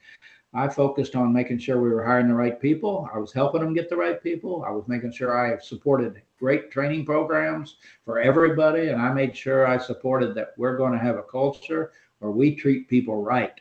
I 0.55 0.69
focused 0.69 1.17
on 1.17 1.33
making 1.33 1.59
sure 1.59 1.81
we 1.81 1.91
were 1.91 2.05
hiring 2.05 2.29
the 2.29 2.35
right 2.35 2.61
people. 2.61 3.09
I 3.13 3.19
was 3.19 3.33
helping 3.33 3.61
them 3.61 3.75
get 3.75 3.91
the 3.91 3.97
right 3.97 4.23
people. 4.23 4.65
I 4.67 4.71
was 4.71 4.87
making 4.87 5.11
sure 5.11 5.37
I 5.37 5.59
supported 5.59 6.23
great 6.39 6.71
training 6.71 7.05
programs 7.05 7.77
for 8.05 8.21
everybody. 8.21 8.89
And 8.89 9.03
I 9.03 9.13
made 9.13 9.37
sure 9.37 9.67
I 9.67 9.79
supported 9.79 10.35
that 10.37 10.53
we're 10.57 10.77
going 10.77 10.93
to 10.93 10.99
have 10.99 11.17
a 11.17 11.23
culture 11.23 11.91
where 12.21 12.31
we 12.31 12.55
treat 12.55 12.89
people 12.89 13.23
right. 13.23 13.53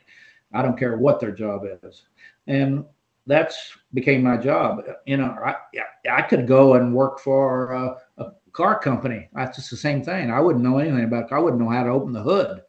I 0.54 0.62
don't 0.62 0.78
care 0.78 0.96
what 0.98 1.20
their 1.20 1.32
job 1.32 1.64
is. 1.82 2.04
And 2.46 2.86
that's 3.26 3.74
became 3.94 4.22
my 4.22 4.38
job. 4.38 4.84
You 5.08 5.18
know, 5.18 5.36
I, 5.44 5.56
I 6.12 6.22
could 6.22 6.48
go 6.48 6.76
and 6.76 6.94
work 6.94 7.20
for 7.20 7.72
a, 7.72 7.98
a 8.18 8.32
car 8.52 8.78
company. 8.80 9.30
That's 9.34 9.58
just 9.58 9.72
the 9.72 9.78
same 9.78 10.04
thing. 10.04 10.30
I 10.30 10.40
wouldn't 10.40 10.64
know 10.64 10.78
anything 10.78 11.06
about, 11.06 11.32
it. 11.32 11.34
I 11.34 11.40
wouldn't 11.40 11.62
know 11.62 11.70
how 11.70 11.84
to 11.84 11.90
open 11.90 12.14
the 12.14 12.22
hood, 12.22 12.62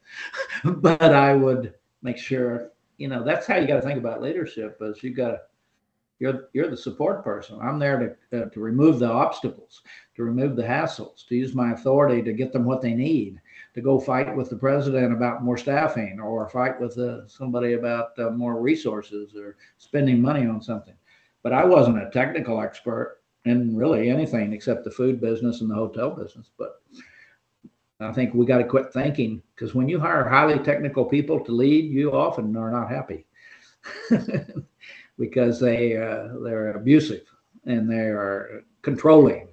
but 0.65 1.03
I 1.03 1.35
would 1.35 1.75
make 2.03 2.17
sure 2.17 2.71
you 2.99 3.09
know 3.09 3.25
that's 3.25 3.47
how 3.47 3.57
you 3.57 3.67
got 3.67 3.77
to 3.77 3.83
think 3.83 3.99
about 3.99 4.23
leadership 4.23 4.79
is 4.81 5.03
you 5.03 5.15
got 5.15 5.29
to 5.29 5.41
you're 6.21 6.49
you're 6.53 6.71
the 6.71 6.77
support 6.77 7.25
person. 7.25 7.59
I'm 7.61 7.79
there 7.79 8.17
to 8.31 8.43
uh, 8.43 8.49
to 8.51 8.61
remove 8.61 8.99
the 8.99 9.11
obstacles 9.11 9.83
to 10.17 10.23
remove 10.23 10.57
the 10.57 10.63
hassles 10.63 11.27
to 11.27 11.35
use 11.35 11.55
my 11.55 11.73
authority 11.73 12.23
to 12.23 12.33
get 12.33 12.53
them 12.53 12.65
what 12.65 12.81
they 12.81 12.95
need 12.95 13.41
to 13.75 13.81
go 13.81 13.99
fight 13.99 14.35
with 14.35 14.49
the 14.49 14.57
president 14.57 15.13
about 15.13 15.43
more 15.43 15.59
staffing 15.59 16.21
or 16.21 16.49
fight 16.49 16.81
with 16.81 16.97
uh, 16.99 17.27
somebody 17.27 17.73
about 17.73 18.19
uh, 18.19 18.31
more 18.31 18.61
resources 18.61 19.35
or 19.35 19.57
spending 19.79 20.23
money 20.23 20.47
on 20.47 20.63
something. 20.63 20.95
But 21.43 21.53
i 21.53 21.65
wasn't 21.65 22.03
a 22.03 22.11
technical 22.11 22.61
expert 22.61 23.21
in 23.45 23.77
really 23.77 24.09
anything 24.09 24.53
except 24.53 24.85
the 24.85 24.91
food 24.91 25.21
business 25.21 25.61
and 25.61 25.71
the 25.71 25.75
hotel 25.75 26.11
business 26.11 26.51
but 26.57 26.81
I 28.01 28.13
think 28.13 28.35
we 28.35 28.45
got 28.45 28.59
to 28.59 28.65
quit 28.65 28.93
thinking 28.93 29.43
because 29.55 29.75
when 29.75 29.89
you 29.89 30.01
hire 30.01 30.29
highly 30.29 30.59
technical 30.59 31.05
people 31.05 31.41
to 31.45 31.53
lead, 31.53 31.91
you 31.91 32.13
often 32.13 32.57
are 32.57 32.71
not 32.71 32.91
happy 32.91 33.27
because 35.19 35.61
they 35.61 35.97
uh, 35.97 36.29
they're 36.43 36.73
abusive 36.73 37.23
and 37.67 37.91
they 37.91 38.09
are 38.09 38.65
controlling 38.83 39.49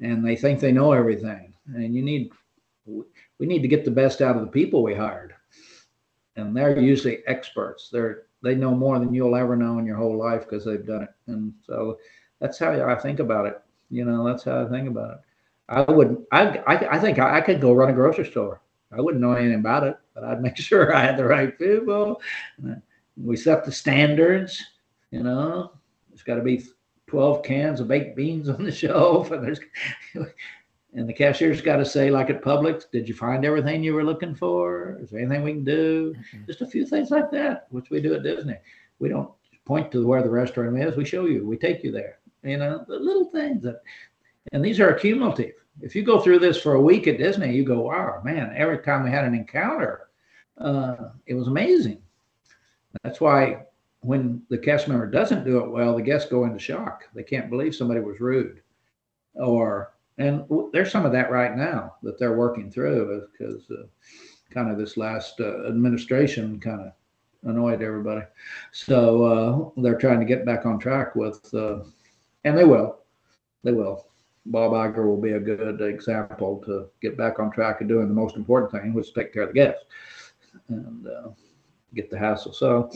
and 0.00 0.26
they 0.26 0.36
think 0.36 0.60
they 0.60 0.72
know 0.72 0.92
everything. 0.92 1.54
And 1.66 1.94
you 1.94 2.02
need 2.02 2.32
we 2.86 3.46
need 3.46 3.62
to 3.62 3.68
get 3.68 3.84
the 3.84 3.90
best 3.90 4.20
out 4.20 4.36
of 4.36 4.42
the 4.42 4.48
people 4.48 4.82
we 4.82 4.94
hired, 4.94 5.34
and 6.36 6.56
they're 6.56 6.78
usually 6.78 7.26
experts. 7.26 7.88
They're 7.90 8.24
they 8.42 8.54
know 8.54 8.74
more 8.74 8.98
than 8.98 9.14
you'll 9.14 9.36
ever 9.36 9.56
know 9.56 9.78
in 9.78 9.86
your 9.86 9.96
whole 9.96 10.18
life 10.18 10.42
because 10.42 10.64
they've 10.64 10.86
done 10.86 11.02
it. 11.02 11.14
And 11.26 11.54
so 11.62 11.98
that's 12.40 12.58
how 12.58 12.72
I 12.72 12.94
think 12.94 13.18
about 13.18 13.46
it. 13.46 13.60
You 13.90 14.04
know, 14.04 14.24
that's 14.26 14.44
how 14.44 14.64
I 14.64 14.68
think 14.68 14.86
about 14.86 15.12
it. 15.12 15.18
I 15.68 15.82
would. 15.82 16.24
I. 16.32 16.58
I, 16.58 16.96
I 16.96 16.98
think 16.98 17.18
I, 17.18 17.38
I, 17.38 17.40
could 17.40 17.60
go 17.60 17.72
run 17.72 17.90
a 17.90 17.94
grocery 17.94 18.26
store. 18.26 18.60
I 18.92 19.00
wouldn't 19.00 19.22
know 19.22 19.32
anything 19.32 19.60
about 19.60 19.84
it, 19.84 19.96
but 20.14 20.24
I'd 20.24 20.42
make 20.42 20.56
sure 20.58 20.94
I 20.94 21.02
had 21.02 21.16
the 21.16 21.24
right 21.24 21.58
people. 21.58 22.20
We 23.16 23.36
set 23.36 23.64
the 23.64 23.72
standards. 23.72 24.62
You 25.10 25.22
know, 25.22 25.72
there's 26.08 26.22
got 26.22 26.36
to 26.36 26.42
be 26.42 26.64
12 27.06 27.44
cans 27.44 27.80
of 27.80 27.88
baked 27.88 28.16
beans 28.16 28.48
on 28.48 28.64
the 28.64 28.72
shelf, 28.82 29.30
and 29.30 29.42
there's. 29.42 29.60
And 30.96 31.08
the 31.08 31.12
cashier's 31.12 31.60
got 31.60 31.78
to 31.78 31.84
say, 31.84 32.08
like 32.08 32.30
at 32.30 32.40
Publix, 32.40 32.84
did 32.88 33.08
you 33.08 33.14
find 33.14 33.44
everything 33.44 33.82
you 33.82 33.94
were 33.94 34.04
looking 34.04 34.32
for? 34.32 34.96
Is 35.02 35.10
there 35.10 35.20
anything 35.20 35.42
we 35.42 35.52
can 35.54 35.64
do? 35.64 36.14
Mm-hmm. 36.14 36.46
Just 36.46 36.60
a 36.62 36.68
few 36.68 36.86
things 36.86 37.10
like 37.10 37.32
that, 37.32 37.66
which 37.70 37.90
we 37.90 38.00
do 38.00 38.14
at 38.14 38.22
Disney. 38.22 38.56
We 39.00 39.08
don't 39.08 39.28
point 39.64 39.90
to 39.90 40.06
where 40.06 40.22
the 40.22 40.30
restaurant 40.30 40.78
is. 40.78 40.96
We 40.96 41.04
show 41.04 41.26
you. 41.26 41.46
We 41.46 41.56
take 41.56 41.82
you 41.82 41.90
there. 41.90 42.18
You 42.44 42.58
know, 42.58 42.84
the 42.86 42.96
little 42.96 43.24
things 43.24 43.64
that 43.64 43.80
and 44.52 44.64
these 44.64 44.80
are 44.80 44.92
cumulative. 44.92 45.54
If 45.80 45.94
you 45.94 46.02
go 46.02 46.20
through 46.20 46.38
this 46.38 46.60
for 46.60 46.74
a 46.74 46.80
week 46.80 47.06
at 47.08 47.18
Disney, 47.18 47.54
you 47.54 47.64
go, 47.64 47.80
wow, 47.80 48.20
man, 48.24 48.52
every 48.56 48.78
time 48.78 49.04
we 49.04 49.10
had 49.10 49.24
an 49.24 49.34
encounter, 49.34 50.08
uh, 50.58 51.08
it 51.26 51.34
was 51.34 51.48
amazing. 51.48 52.00
That's 53.02 53.20
why 53.20 53.64
when 54.00 54.42
the 54.50 54.58
cast 54.58 54.86
member 54.86 55.06
doesn't 55.06 55.44
do 55.44 55.58
it 55.58 55.70
well, 55.70 55.96
the 55.96 56.02
guests 56.02 56.30
go 56.30 56.44
into 56.44 56.58
shock. 56.58 57.04
They 57.14 57.22
can't 57.22 57.50
believe 57.50 57.74
somebody 57.74 58.00
was 58.00 58.20
rude. 58.20 58.60
Or, 59.34 59.94
and 60.18 60.44
there's 60.72 60.92
some 60.92 61.06
of 61.06 61.12
that 61.12 61.30
right 61.30 61.56
now 61.56 61.96
that 62.02 62.18
they're 62.18 62.36
working 62.36 62.70
through 62.70 63.28
because 63.32 63.68
uh, 63.70 63.86
kind 64.50 64.70
of 64.70 64.78
this 64.78 64.96
last 64.96 65.40
uh, 65.40 65.66
administration 65.66 66.60
kind 66.60 66.82
of 66.82 66.92
annoyed 67.50 67.82
everybody. 67.82 68.22
So 68.72 69.24
uh, 69.24 69.80
they're 69.82 69.98
trying 69.98 70.20
to 70.20 70.26
get 70.26 70.46
back 70.46 70.66
on 70.66 70.78
track 70.78 71.16
with, 71.16 71.52
uh, 71.52 71.80
and 72.44 72.56
they 72.56 72.64
will. 72.64 73.00
They 73.64 73.72
will. 73.72 74.06
Bob 74.46 74.72
Iger 74.72 75.06
will 75.06 75.20
be 75.20 75.32
a 75.32 75.40
good 75.40 75.80
example 75.80 76.62
to 76.66 76.88
get 77.00 77.16
back 77.16 77.38
on 77.38 77.50
track 77.50 77.80
of 77.80 77.88
doing 77.88 78.08
the 78.08 78.14
most 78.14 78.36
important 78.36 78.70
thing, 78.70 78.92
which 78.92 79.08
is 79.08 79.12
take 79.12 79.32
care 79.32 79.42
of 79.42 79.48
the 79.48 79.54
guests 79.54 79.84
and 80.68 81.06
uh, 81.06 81.28
get 81.94 82.10
the 82.10 82.18
hassle. 82.18 82.52
So 82.52 82.90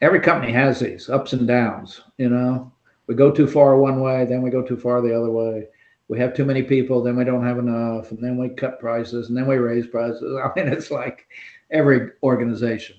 every 0.00 0.20
company 0.20 0.52
has 0.52 0.80
these 0.80 1.08
ups 1.08 1.32
and 1.32 1.46
downs. 1.46 2.00
You 2.18 2.30
know, 2.30 2.72
we 3.06 3.14
go 3.14 3.30
too 3.30 3.46
far 3.46 3.76
one 3.76 4.00
way, 4.00 4.24
then 4.24 4.42
we 4.42 4.50
go 4.50 4.62
too 4.62 4.76
far 4.76 5.00
the 5.00 5.16
other 5.16 5.30
way. 5.30 5.68
We 6.08 6.18
have 6.18 6.34
too 6.34 6.44
many 6.44 6.64
people, 6.64 7.02
then 7.02 7.16
we 7.16 7.24
don't 7.24 7.46
have 7.46 7.58
enough, 7.58 8.10
and 8.10 8.22
then 8.22 8.36
we 8.36 8.48
cut 8.48 8.80
prices, 8.80 9.28
and 9.28 9.36
then 9.36 9.46
we 9.46 9.56
raise 9.56 9.86
prices. 9.86 10.22
I 10.44 10.50
mean, 10.56 10.72
it's 10.72 10.90
like 10.90 11.26
every 11.70 12.10
organization. 12.22 12.96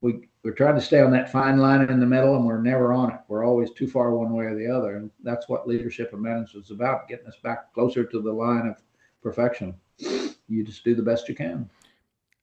We 0.00 0.28
we're 0.44 0.52
trying 0.52 0.74
to 0.74 0.80
stay 0.80 1.00
on 1.00 1.10
that 1.10 1.32
fine 1.32 1.56
line 1.56 1.80
in 1.88 1.98
the 1.98 2.06
middle 2.06 2.36
and 2.36 2.44
we're 2.44 2.60
never 2.60 2.92
on 2.92 3.10
it. 3.10 3.18
We're 3.28 3.44
always 3.44 3.70
too 3.70 3.88
far 3.88 4.14
one 4.14 4.32
way 4.34 4.44
or 4.44 4.54
the 4.54 4.68
other. 4.68 4.96
And 4.96 5.10
that's 5.22 5.48
what 5.48 5.66
leadership 5.66 6.12
and 6.12 6.20
management 6.20 6.66
is 6.66 6.70
about, 6.70 7.08
getting 7.08 7.26
us 7.26 7.36
back 7.42 7.72
closer 7.72 8.04
to 8.04 8.20
the 8.20 8.30
line 8.30 8.66
of 8.66 8.76
perfection. 9.22 9.74
You 9.98 10.62
just 10.62 10.84
do 10.84 10.94
the 10.94 11.02
best 11.02 11.30
you 11.30 11.34
can. 11.34 11.70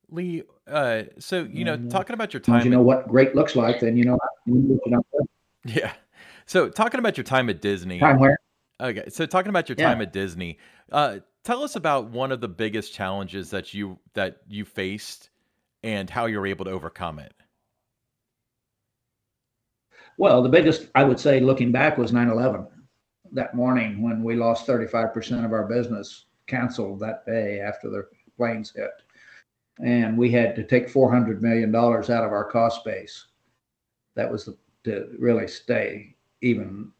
Lee, 0.09 0.41
uh, 0.67 1.03
so 1.19 1.47
you 1.49 1.63
know, 1.63 1.77
talking 1.89 2.15
about 2.15 2.33
your 2.33 2.41
time, 2.41 2.65
you 2.65 2.71
know 2.71 2.81
what 2.81 3.07
great 3.07 3.35
looks 3.35 3.55
like, 3.55 3.79
then 3.79 3.95
you 3.95 4.03
know. 4.03 4.17
You 4.45 4.81
know 4.87 5.03
yeah. 5.65 5.93
So 6.47 6.67
talking 6.67 6.99
about 6.99 7.15
your 7.15 7.23
time 7.23 7.49
at 7.49 7.61
Disney. 7.61 7.99
Time 7.99 8.19
where? 8.19 8.37
Okay, 8.81 9.05
so 9.09 9.25
talking 9.25 9.49
about 9.49 9.69
your 9.69 9.77
time 9.77 9.99
yeah. 9.99 10.03
at 10.03 10.11
Disney, 10.11 10.57
uh, 10.91 11.19
tell 11.45 11.63
us 11.63 11.77
about 11.77 12.09
one 12.09 12.31
of 12.33 12.41
the 12.41 12.49
biggest 12.49 12.93
challenges 12.93 13.51
that 13.51 13.73
you 13.73 13.99
that 14.15 14.41
you 14.49 14.65
faced 14.65 15.29
and 15.83 16.09
how 16.09 16.25
you 16.25 16.39
were 16.39 16.47
able 16.47 16.65
to 16.65 16.71
overcome 16.71 17.19
it. 17.19 17.33
Well, 20.17 20.41
the 20.41 20.49
biggest, 20.49 20.87
I 20.95 21.03
would 21.03 21.19
say, 21.19 21.39
looking 21.39 21.71
back, 21.71 21.97
was 21.97 22.13
9 22.13 22.29
11. 22.29 22.67
That 23.31 23.55
morning 23.55 24.01
when 24.01 24.23
we 24.23 24.35
lost 24.35 24.67
35% 24.67 25.45
of 25.45 25.53
our 25.53 25.65
business 25.65 26.25
canceled 26.47 26.99
that 26.99 27.25
day 27.25 27.59
after 27.61 27.89
the 27.89 28.07
planes 28.37 28.73
hit. 28.75 28.91
And 29.83 30.17
we 30.17 30.29
had 30.29 30.55
to 30.55 30.63
take 30.63 30.91
$400 30.91 31.41
million 31.41 31.73
out 31.73 32.09
of 32.09 32.31
our 32.31 32.43
cost 32.43 32.83
base. 32.83 33.27
That 34.15 34.29
was 34.29 34.45
the, 34.45 34.57
to 34.83 35.15
really 35.17 35.47
stay 35.47 36.15
even 36.41 36.91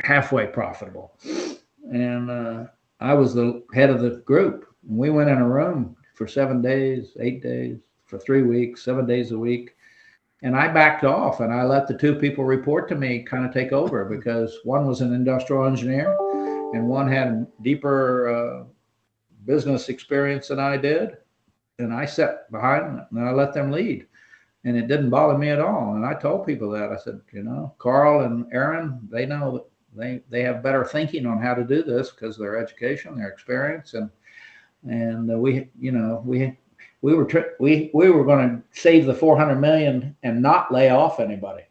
halfway 0.00 0.46
profitable. 0.46 1.18
And 1.92 2.30
uh, 2.30 2.64
I 3.00 3.14
was 3.14 3.34
the 3.34 3.62
head 3.72 3.90
of 3.90 4.00
the 4.00 4.22
group. 4.26 4.66
We 4.86 5.10
went 5.10 5.30
in 5.30 5.38
a 5.38 5.48
room 5.48 5.96
for 6.14 6.26
seven 6.26 6.60
days, 6.60 7.16
eight 7.20 7.42
days, 7.42 7.80
for 8.04 8.18
three 8.18 8.42
weeks, 8.42 8.82
seven 8.82 9.06
days 9.06 9.32
a 9.32 9.38
week. 9.38 9.75
And 10.42 10.54
I 10.54 10.68
backed 10.68 11.04
off 11.04 11.40
and 11.40 11.52
I 11.52 11.64
let 11.64 11.88
the 11.88 11.96
two 11.96 12.14
people 12.14 12.44
report 12.44 12.88
to 12.88 12.94
me 12.94 13.22
kind 13.22 13.46
of 13.46 13.52
take 13.52 13.72
over 13.72 14.04
because 14.04 14.58
one 14.64 14.86
was 14.86 15.00
an 15.00 15.14
industrial 15.14 15.64
engineer 15.64 16.14
and 16.74 16.86
one 16.86 17.10
had 17.10 17.46
deeper 17.62 18.28
uh, 18.28 18.64
business 19.46 19.88
experience 19.88 20.48
than 20.48 20.60
I 20.60 20.76
did. 20.76 21.16
And 21.78 21.92
I 21.92 22.04
sat 22.04 22.50
behind 22.50 22.98
them 22.98 23.06
and 23.10 23.28
I 23.28 23.32
let 23.32 23.54
them 23.54 23.70
lead. 23.70 24.06
And 24.64 24.76
it 24.76 24.88
didn't 24.88 25.10
bother 25.10 25.38
me 25.38 25.50
at 25.50 25.60
all. 25.60 25.94
And 25.94 26.04
I 26.04 26.14
told 26.14 26.46
people 26.46 26.70
that 26.70 26.90
I 26.90 26.96
said, 26.96 27.20
you 27.32 27.42
know, 27.42 27.74
Carl 27.78 28.24
and 28.24 28.46
Aaron, 28.52 29.00
they 29.10 29.24
know 29.24 29.52
that 29.52 29.64
they 29.96 30.20
they 30.28 30.42
have 30.42 30.62
better 30.62 30.84
thinking 30.84 31.26
on 31.26 31.40
how 31.40 31.54
to 31.54 31.64
do 31.64 31.82
this 31.82 32.10
because 32.10 32.36
their 32.36 32.58
education, 32.58 33.16
their 33.16 33.28
experience, 33.28 33.94
and 33.94 34.10
and 34.84 35.30
uh, 35.32 35.38
we, 35.38 35.68
you 35.78 35.90
know, 35.90 36.22
we 36.24 36.56
we 37.02 37.14
were 37.14 37.28
we 37.60 37.90
we 37.94 38.10
were 38.10 38.24
going 38.24 38.48
to 38.48 38.80
save 38.80 39.06
the 39.06 39.14
400 39.14 39.56
million 39.56 40.16
and 40.22 40.42
not 40.42 40.72
lay 40.72 40.90
off 40.90 41.20
anybody. 41.20 41.62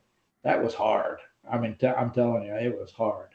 That 0.43 0.63
was 0.63 0.73
hard. 0.73 1.19
I 1.51 1.57
mean, 1.57 1.75
I'm 1.97 2.11
telling 2.11 2.43
you, 2.43 2.53
it 2.55 2.77
was 2.77 2.91
hard. 2.91 3.29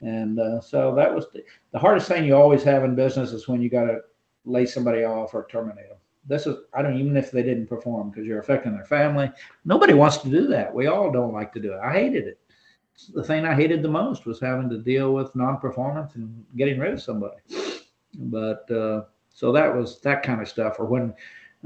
And 0.00 0.38
uh, 0.38 0.60
so 0.60 0.94
that 0.94 1.14
was 1.14 1.26
the, 1.32 1.42
the 1.72 1.78
hardest 1.78 2.08
thing 2.08 2.24
you 2.24 2.36
always 2.36 2.62
have 2.64 2.84
in 2.84 2.94
business 2.94 3.32
is 3.32 3.48
when 3.48 3.62
you 3.62 3.70
got 3.70 3.84
to 3.84 4.00
lay 4.44 4.66
somebody 4.66 5.04
off 5.04 5.34
or 5.34 5.46
terminate 5.50 5.88
them. 5.88 5.98
This 6.26 6.46
is 6.46 6.56
I 6.72 6.82
don't 6.82 6.98
even 6.98 7.16
if 7.16 7.30
they 7.30 7.42
didn't 7.42 7.66
perform 7.66 8.10
because 8.10 8.26
you're 8.26 8.38
affecting 8.38 8.74
their 8.74 8.84
family. 8.84 9.30
Nobody 9.64 9.94
wants 9.94 10.18
to 10.18 10.30
do 10.30 10.46
that. 10.48 10.74
We 10.74 10.86
all 10.86 11.10
don't 11.10 11.32
like 11.32 11.52
to 11.54 11.60
do 11.60 11.72
it. 11.72 11.80
I 11.82 11.92
hated 11.92 12.26
it. 12.26 12.38
The 13.12 13.24
thing 13.24 13.44
I 13.44 13.54
hated 13.54 13.82
the 13.82 13.88
most 13.88 14.24
was 14.24 14.40
having 14.40 14.70
to 14.70 14.78
deal 14.78 15.12
with 15.12 15.34
non-performance 15.34 16.14
and 16.14 16.44
getting 16.56 16.78
rid 16.78 16.92
of 16.92 17.02
somebody. 17.02 17.36
But 18.14 18.70
uh, 18.70 19.04
so 19.34 19.52
that 19.52 19.74
was 19.74 20.00
that 20.00 20.22
kind 20.22 20.40
of 20.40 20.48
stuff. 20.48 20.76
Or 20.78 20.86
when 20.86 21.14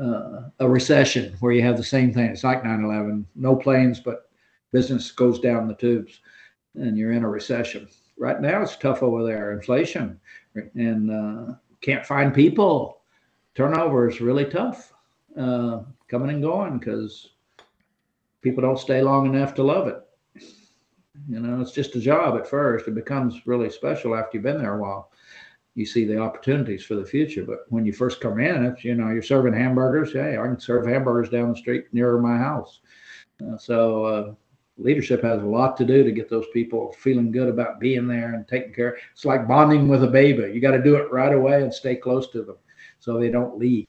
uh, 0.01 0.43
a 0.61 0.69
recession 0.69 1.37
where 1.41 1.53
you 1.53 1.63
have 1.63 1.77
the 1.77 1.85
same 1.85 2.13
thing. 2.13 2.27
It's 2.27 2.45
like 2.45 2.63
9/11, 2.63 3.25
no 3.35 3.57
planes, 3.57 4.01
but 4.01 4.31
business 4.73 5.11
goes 5.11 5.41
down 5.41 5.67
the 5.67 5.75
tubes, 5.75 6.21
and 6.75 6.97
you're 6.97 7.13
in 7.13 7.25
a 7.25 7.29
recession. 7.29 7.89
Right 8.17 8.41
now, 8.41 8.63
it's 8.63 8.77
tough 8.77 9.03
over 9.03 9.25
there. 9.25 9.53
Inflation, 9.53 10.21
and 10.75 11.11
uh, 11.11 11.55
can't 11.81 12.07
find 12.07 12.35
people. 12.35 13.01
Turnover 13.55 14.09
is 14.09 14.21
really 14.21 14.45
tough, 14.45 14.93
uh, 15.37 15.81
coming 16.07 16.31
and 16.31 16.43
going 16.43 16.79
because 16.79 17.31
people 18.41 18.63
don't 18.63 18.79
stay 18.79 19.03
long 19.03 19.27
enough 19.27 19.53
to 19.55 19.65
love 19.65 19.89
it. 19.89 20.01
You 21.29 21.41
know, 21.41 21.61
it's 21.61 21.73
just 21.73 21.97
a 21.97 22.01
job 22.01 22.39
at 22.39 22.49
first. 22.49 22.87
It 22.87 22.95
becomes 22.95 23.47
really 23.47 23.69
special 23.69 24.15
after 24.15 24.37
you've 24.37 24.45
been 24.45 24.59
there 24.59 24.79
a 24.79 24.81
while 24.81 25.11
you 25.79 25.87
see 25.87 26.05
the 26.05 26.19
opportunities 26.19 26.85
for 26.85 26.97
the 26.97 27.07
future. 27.07 27.45
But 27.45 27.61
when 27.69 27.87
you 27.87 27.93
first 27.93 28.21
come 28.21 28.41
in, 28.41 28.65
it's 28.65 28.85
you 28.85 28.97
know 28.97 29.11
you're 29.11 29.23
serving 29.23 29.55
hamburgers. 29.55 30.13
Hey, 30.13 30.37
I 30.37 30.43
can 30.43 30.59
serve 30.59 30.87
hamburgers 30.87 31.31
down 31.31 31.51
the 31.51 31.57
street 31.57 31.85
nearer 31.93 32.21
my 32.21 32.37
house. 32.37 32.81
Uh, 33.41 33.57
so 33.57 34.05
uh, 34.05 34.35
leadership 34.77 35.23
has 35.23 35.41
a 35.41 35.47
lot 35.47 35.77
to 35.77 35.85
do 35.85 36.03
to 36.03 36.11
get 36.11 36.29
those 36.29 36.47
people 36.53 36.93
feeling 36.99 37.31
good 37.31 37.49
about 37.49 37.79
being 37.79 38.09
there 38.09 38.35
and 38.35 38.49
taking 38.49 38.75
care. 38.75 38.97
It's 39.13 39.25
like 39.25 39.47
bonding 39.47 39.87
with 39.87 40.03
a 40.03 40.09
baby. 40.09 40.53
You 40.53 40.61
got 40.61 40.73
to 40.73 40.83
do 40.83 40.97
it 40.97 41.13
right 41.13 41.33
away 41.33 41.63
and 41.63 41.73
stay 41.73 41.95
close 41.95 42.29
to 42.33 42.43
them 42.43 42.57
so 42.99 43.17
they 43.17 43.31
don't 43.31 43.57
leave. 43.57 43.87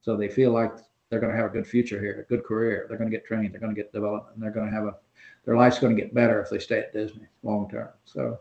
So 0.00 0.16
they 0.16 0.28
feel 0.28 0.50
like 0.50 0.72
they're 1.10 1.20
going 1.20 1.32
to 1.32 1.38
have 1.38 1.50
a 1.50 1.54
good 1.54 1.66
future 1.66 2.00
here, 2.00 2.26
a 2.26 2.28
good 2.28 2.44
career. 2.44 2.86
They're 2.88 2.98
going 2.98 3.10
to 3.10 3.16
get 3.16 3.24
trained. 3.24 3.52
They're 3.52 3.60
going 3.60 3.74
to 3.74 3.80
get 3.80 3.92
development. 3.92 4.34
And 4.34 4.42
they're 4.42 4.50
going 4.50 4.66
to 4.68 4.74
have 4.74 4.86
a 4.86 4.96
their 5.44 5.56
life's 5.56 5.78
going 5.78 5.94
to 5.94 6.02
get 6.02 6.12
better 6.12 6.40
if 6.40 6.50
they 6.50 6.58
stay 6.58 6.80
at 6.80 6.92
Disney 6.92 7.26
long 7.44 7.70
term. 7.70 7.88
So 8.04 8.40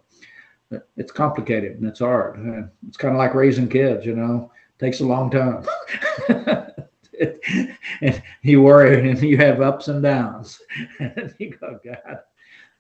it's 0.98 1.12
complicated 1.12 1.78
and 1.78 1.88
it's 1.88 2.00
hard. 2.00 2.70
It's 2.88 2.98
kind 2.98 3.14
of 3.14 3.18
like 3.18 3.34
raising 3.34 3.70
kids, 3.70 4.06
you 4.06 4.16
know, 4.16 4.52
it 4.78 4.84
takes 4.84 5.00
a 5.00 5.06
long 5.06 5.32
time. 5.32 5.66
and 8.02 8.24
you 8.42 8.62
worry 8.62 9.10
and 9.10 9.22
you 9.22 9.38
have 9.38 9.62
ups 9.62 9.88
and 9.88 10.04
downs. 10.04 10.62
and 11.00 11.34
you 11.40 11.56
go, 11.58 11.80
God. 11.84 12.20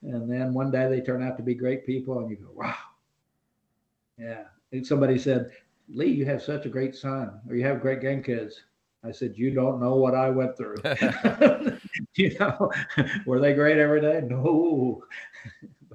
And 0.02 0.32
then 0.32 0.54
one 0.54 0.72
day 0.72 0.88
they 0.88 1.02
turn 1.02 1.24
out 1.24 1.36
to 1.38 1.44
be 1.44 1.56
great 1.56 1.86
people 1.86 2.20
and 2.20 2.30
you 2.30 2.38
go, 2.38 2.52
wow. 2.54 2.76
Yeah. 4.18 4.44
And 4.72 4.86
somebody 4.86 5.18
said, 5.18 5.52
Lee, 5.90 6.12
you 6.12 6.26
have 6.26 6.44
such 6.44 6.66
a 6.66 6.70
great 6.70 6.96
son 6.96 7.42
or 7.50 7.56
you 7.56 7.66
have 7.66 7.82
great 7.82 8.02
grandkids. 8.02 8.54
I 9.04 9.12
said, 9.12 9.38
you 9.38 9.52
don't 9.52 9.80
know 9.80 9.96
what 9.96 10.14
I 10.14 10.30
went 10.30 10.58
through. 10.58 10.76
you 12.16 12.38
know, 12.38 12.72
were 13.26 13.40
they 13.40 13.54
great 13.54 13.78
every 13.78 14.02
day? 14.02 14.22
No 14.26 15.04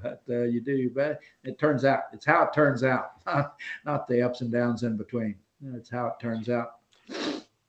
but 0.05 0.23
uh, 0.29 0.43
you 0.43 0.61
do 0.61 0.91
But. 0.95 1.21
It 1.43 1.59
turns 1.59 1.85
out 1.85 2.05
it's 2.13 2.27
how 2.27 2.45
it 2.45 2.53
turns 2.53 2.85
out, 2.85 3.13
not, 3.85 4.07
the 4.07 4.23
ups 4.23 4.43
and 4.43 4.53
downs 4.53 4.83
in 4.83 4.97
between. 4.97 5.35
It's 5.75 5.91
how 5.91 6.07
it 6.09 6.15
turns 6.21 6.49
out. 6.49 6.77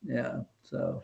Yeah. 0.06 0.42
So, 0.64 1.02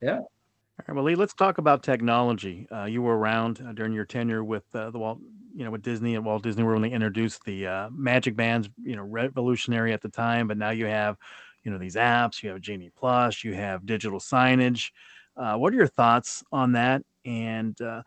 yeah. 0.00 0.18
All 0.18 0.84
right, 0.88 0.94
well, 0.94 1.04
Lee, 1.04 1.14
let's 1.14 1.34
talk 1.34 1.58
about 1.58 1.82
technology. 1.82 2.66
Uh, 2.70 2.84
you 2.84 3.02
were 3.02 3.16
around 3.16 3.64
uh, 3.66 3.72
during 3.72 3.92
your 3.92 4.04
tenure 4.04 4.44
with 4.44 4.64
uh, 4.74 4.90
the 4.90 4.98
Walt, 4.98 5.20
you 5.54 5.64
know, 5.64 5.70
with 5.70 5.82
Disney 5.82 6.16
and 6.16 6.24
Walt 6.24 6.42
Disney 6.42 6.64
World 6.64 6.80
when 6.82 6.90
they 6.90 6.94
introduced 6.94 7.44
the 7.44 7.66
uh, 7.66 7.90
Magic 7.90 8.36
Bands. 8.36 8.68
You 8.82 8.96
know, 8.96 9.02
revolutionary 9.02 9.92
at 9.92 10.02
the 10.02 10.08
time, 10.08 10.48
but 10.48 10.58
now 10.58 10.70
you 10.70 10.86
have, 10.86 11.16
you 11.62 11.70
know, 11.70 11.78
these 11.78 11.96
apps. 11.96 12.42
You 12.42 12.50
have 12.50 12.60
Genie 12.60 12.90
Plus. 12.96 13.44
You 13.44 13.54
have 13.54 13.86
digital 13.86 14.18
signage. 14.18 14.90
Uh, 15.36 15.56
what 15.56 15.72
are 15.72 15.76
your 15.76 15.86
thoughts 15.86 16.42
on 16.52 16.72
that? 16.72 17.02
And 17.24 17.80
uh, 17.80 18.02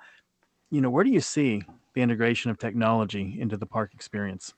you 0.70 0.82
know, 0.82 0.90
where 0.90 1.04
do 1.04 1.12
you 1.12 1.22
see 1.22 1.64
the 1.96 2.02
integration 2.02 2.52
of 2.52 2.60
technology 2.60 3.38
into 3.40 3.58
the 3.58 3.66
park 3.66 3.94
experience? 3.94 4.54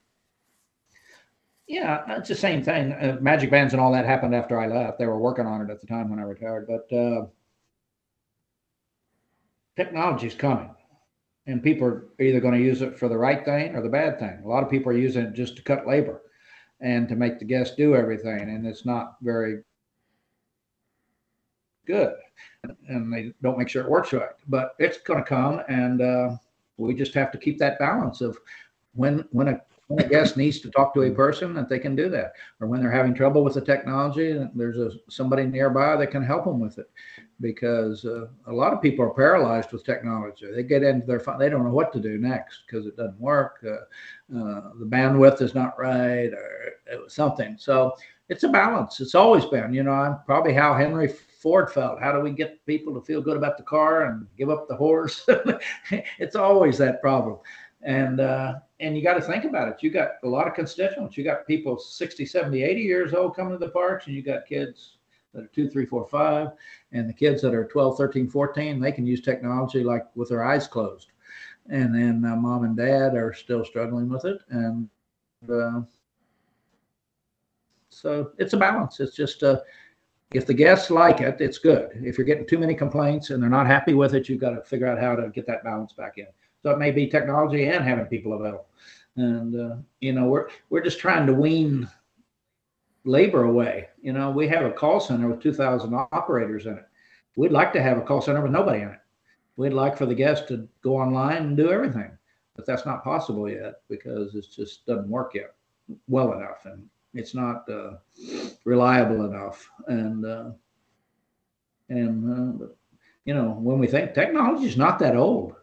Yeah, 1.67 2.03
it's 2.17 2.29
the 2.29 2.35
same 2.35 2.63
thing. 2.63 2.93
Uh, 2.93 3.17
Magic 3.21 3.51
Bands 3.51 3.73
and 3.73 3.81
all 3.81 3.91
that 3.91 4.05
happened 4.05 4.33
after 4.33 4.59
I 4.59 4.67
left. 4.67 4.99
They 4.99 5.05
were 5.05 5.19
working 5.19 5.45
on 5.45 5.61
it 5.61 5.69
at 5.69 5.81
the 5.81 5.87
time 5.87 6.09
when 6.09 6.19
I 6.19 6.23
retired, 6.23 6.67
but 6.67 6.95
uh, 6.95 7.25
technology 9.75 10.27
is 10.27 10.35
coming, 10.35 10.69
and 11.45 11.61
people 11.61 11.87
are 11.87 12.07
either 12.19 12.39
going 12.39 12.53
to 12.53 12.65
use 12.65 12.81
it 12.81 12.97
for 12.97 13.09
the 13.09 13.17
right 13.17 13.43
thing 13.43 13.75
or 13.75 13.81
the 13.81 13.89
bad 13.89 14.17
thing. 14.17 14.41
A 14.43 14.47
lot 14.47 14.63
of 14.63 14.69
people 14.69 14.91
are 14.91 14.97
using 14.97 15.25
it 15.25 15.33
just 15.33 15.57
to 15.57 15.61
cut 15.61 15.85
labor 15.85 16.21
and 16.79 17.09
to 17.09 17.15
make 17.15 17.37
the 17.37 17.45
guests 17.45 17.75
do 17.75 17.95
everything, 17.95 18.39
and 18.39 18.65
it's 18.65 18.85
not 18.85 19.17
very 19.21 19.63
good, 21.85 22.13
and 22.87 23.13
they 23.13 23.33
don't 23.41 23.57
make 23.57 23.67
sure 23.67 23.83
it 23.83 23.89
works 23.89 24.13
right. 24.13 24.29
But 24.47 24.75
it's 24.79 24.99
going 24.99 25.21
to 25.21 25.27
come, 25.27 25.61
and 25.67 26.01
uh, 26.01 26.29
we 26.77 26.93
just 26.93 27.13
have 27.13 27.31
to 27.31 27.37
keep 27.37 27.57
that 27.59 27.79
balance 27.79 28.21
of 28.21 28.37
when 28.93 29.25
when 29.31 29.49
a 29.49 29.61
when 29.87 30.05
a 30.05 30.09
guest 30.09 30.35
needs 30.35 30.59
to 30.59 30.69
talk 30.69 30.93
to 30.93 31.03
a 31.03 31.11
person 31.11 31.53
that 31.53 31.69
they 31.69 31.79
can 31.79 31.95
do 31.95 32.09
that. 32.09 32.33
Or 32.59 32.67
when 32.67 32.81
they're 32.81 32.91
having 32.91 33.13
trouble 33.13 33.43
with 33.43 33.53
the 33.53 33.61
technology 33.61 34.45
there's 34.53 34.77
a 34.77 34.91
somebody 35.09 35.45
nearby 35.45 35.95
that 35.95 36.11
can 36.11 36.23
help 36.23 36.45
them 36.45 36.59
with 36.59 36.77
it. 36.77 36.89
Because 37.39 38.03
uh, 38.03 38.27
a 38.47 38.51
lot 38.51 38.73
of 38.73 38.81
people 38.81 39.05
are 39.05 39.13
paralyzed 39.13 39.71
with 39.71 39.85
technology. 39.85 40.47
They 40.53 40.63
get 40.63 40.83
into 40.83 41.05
their 41.05 41.19
phone 41.19 41.39
they 41.39 41.49
don't 41.49 41.63
know 41.63 41.71
what 41.73 41.93
to 41.93 41.99
do 41.99 42.17
next 42.17 42.61
because 42.65 42.85
it 42.85 42.97
doesn't 42.97 43.19
work 43.19 43.63
uh, 43.65 44.37
uh, 44.37 44.71
the 44.79 44.85
bandwidth 44.85 45.41
is 45.41 45.55
not 45.55 45.79
right 45.79 46.31
or 46.33 47.07
something. 47.07 47.55
So 47.57 47.95
it's 48.29 48.43
a 48.43 48.49
balance. 48.49 48.99
It's 48.99 49.15
always 49.15 49.45
been 49.45 49.73
you 49.73 49.83
know 49.83 49.91
i'm 49.91 50.19
probably 50.25 50.53
how 50.53 50.73
henry 50.73 51.07
Ford 51.47 51.71
felt. 51.71 52.01
How 52.01 52.11
do 52.11 52.19
we 52.19 52.31
get 52.31 52.65
people 52.65 52.93
to 52.93 52.99
feel 52.99 53.21
good 53.21 53.37
about 53.37 53.55
the 53.55 53.63
car 53.63 54.07
and 54.07 54.27
give 54.37 54.49
up 54.49 54.67
the 54.67 54.75
horse? 54.75 55.25
it's 56.19 56.35
always 56.35 56.77
that 56.79 57.01
problem. 57.01 57.37
And 57.83 58.19
uh, 58.19 58.55
and 58.81 58.97
you 58.97 59.01
got 59.01 59.13
to 59.13 59.21
think 59.21 59.45
about 59.45 59.69
it. 59.69 59.81
You 59.81 59.89
got 59.89 60.09
a 60.25 60.27
lot 60.27 60.45
of 60.45 60.55
constituents. 60.55 61.15
You 61.15 61.23
got 61.23 61.47
people 61.47 61.79
60, 61.79 62.25
70, 62.25 62.61
80 62.61 62.81
years 62.81 63.13
old 63.13 63.33
coming 63.33 63.53
to 63.53 63.65
the 63.65 63.71
parks, 63.71 64.07
and 64.07 64.15
you 64.17 64.21
got 64.21 64.45
kids 64.45 64.97
that 65.33 65.45
are 65.45 65.49
two, 65.55 65.69
three, 65.69 65.85
four, 65.85 66.05
five, 66.05 66.49
and 66.91 67.07
the 67.07 67.13
kids 67.13 67.41
that 67.43 67.53
are 67.53 67.63
12, 67.63 67.95
13, 67.95 68.27
14, 68.27 68.81
they 68.81 68.91
can 68.91 69.05
use 69.05 69.21
technology 69.21 69.85
like 69.85 70.03
with 70.17 70.27
their 70.27 70.43
eyes 70.43 70.67
closed. 70.67 71.13
And 71.69 71.95
then 71.95 72.29
uh, 72.29 72.35
mom 72.35 72.65
and 72.65 72.75
dad 72.75 73.15
are 73.15 73.33
still 73.33 73.63
struggling 73.63 74.09
with 74.09 74.25
it. 74.25 74.39
And 74.49 74.89
uh, 75.49 75.79
so 77.87 78.31
it's 78.37 78.51
a 78.51 78.57
balance. 78.57 78.99
It's 78.99 79.15
just 79.15 79.43
a, 79.43 79.51
uh, 79.51 79.59
if 80.33 80.45
the 80.45 80.53
guests 80.53 80.89
like 80.89 81.21
it, 81.21 81.39
it's 81.39 81.57
good. 81.57 81.89
If 81.95 82.17
you're 82.17 82.25
getting 82.25 82.47
too 82.47 82.57
many 82.57 82.75
complaints 82.75 83.29
and 83.29 83.41
they're 83.41 83.49
not 83.49 83.67
happy 83.67 83.93
with 83.93 84.13
it, 84.13 84.27
you've 84.27 84.41
got 84.41 84.51
to 84.51 84.61
figure 84.61 84.87
out 84.87 84.99
how 84.99 85.15
to 85.15 85.29
get 85.29 85.47
that 85.47 85.63
balance 85.63 85.93
back 85.93 86.17
in. 86.17 86.27
So 86.63 86.71
it 86.71 86.79
may 86.79 86.91
be 86.91 87.07
technology 87.07 87.65
and 87.67 87.83
having 87.83 88.05
people 88.05 88.33
available. 88.33 88.67
And 89.15 89.59
uh, 89.59 89.75
you 90.01 90.13
know, 90.13 90.25
we're 90.25 90.49
we're 90.69 90.83
just 90.83 90.99
trying 90.99 91.25
to 91.27 91.33
wean 91.33 91.89
labor 93.05 93.45
away. 93.45 93.87
You 94.01 94.13
know, 94.13 94.29
we 94.29 94.47
have 94.49 94.65
a 94.65 94.71
call 94.71 94.99
center 94.99 95.27
with 95.27 95.41
2,000 95.41 95.93
operators 96.11 96.65
in 96.65 96.73
it. 96.73 96.85
We'd 97.35 97.51
like 97.51 97.71
to 97.73 97.81
have 97.81 97.97
a 97.97 98.01
call 98.01 98.21
center 98.21 98.41
with 98.41 98.51
nobody 98.51 98.81
in 98.81 98.89
it. 98.89 98.99
we'd 99.55 99.73
like 99.73 99.97
for 99.97 100.05
the 100.05 100.15
guests 100.15 100.47
to 100.49 100.67
go 100.81 100.97
online 100.97 101.37
and 101.37 101.57
do 101.57 101.71
everything, 101.71 102.11
but 102.55 102.65
that's 102.65 102.85
not 102.85 103.03
possible 103.03 103.49
yet 103.49 103.81
because 103.89 104.35
it 104.35 104.45
just 104.53 104.85
doesn't 104.85 105.09
work 105.09 105.35
yet 105.35 105.55
well 106.07 106.33
enough, 106.33 106.65
and 106.65 106.87
it's 107.19 107.35
not 107.35 107.67
uh, 107.69 107.97
reliable 108.65 109.25
enough. 109.25 109.69
And 109.87 110.25
uh, 110.25 110.51
and 111.89 112.61
uh, 112.61 112.65
you 113.25 113.33
know, 113.33 113.51
when 113.51 113.79
we 113.79 113.87
think 113.87 114.13
technology 114.13 114.65
is 114.65 114.77
not 114.77 114.99
that 114.99 115.15
old, 115.15 115.55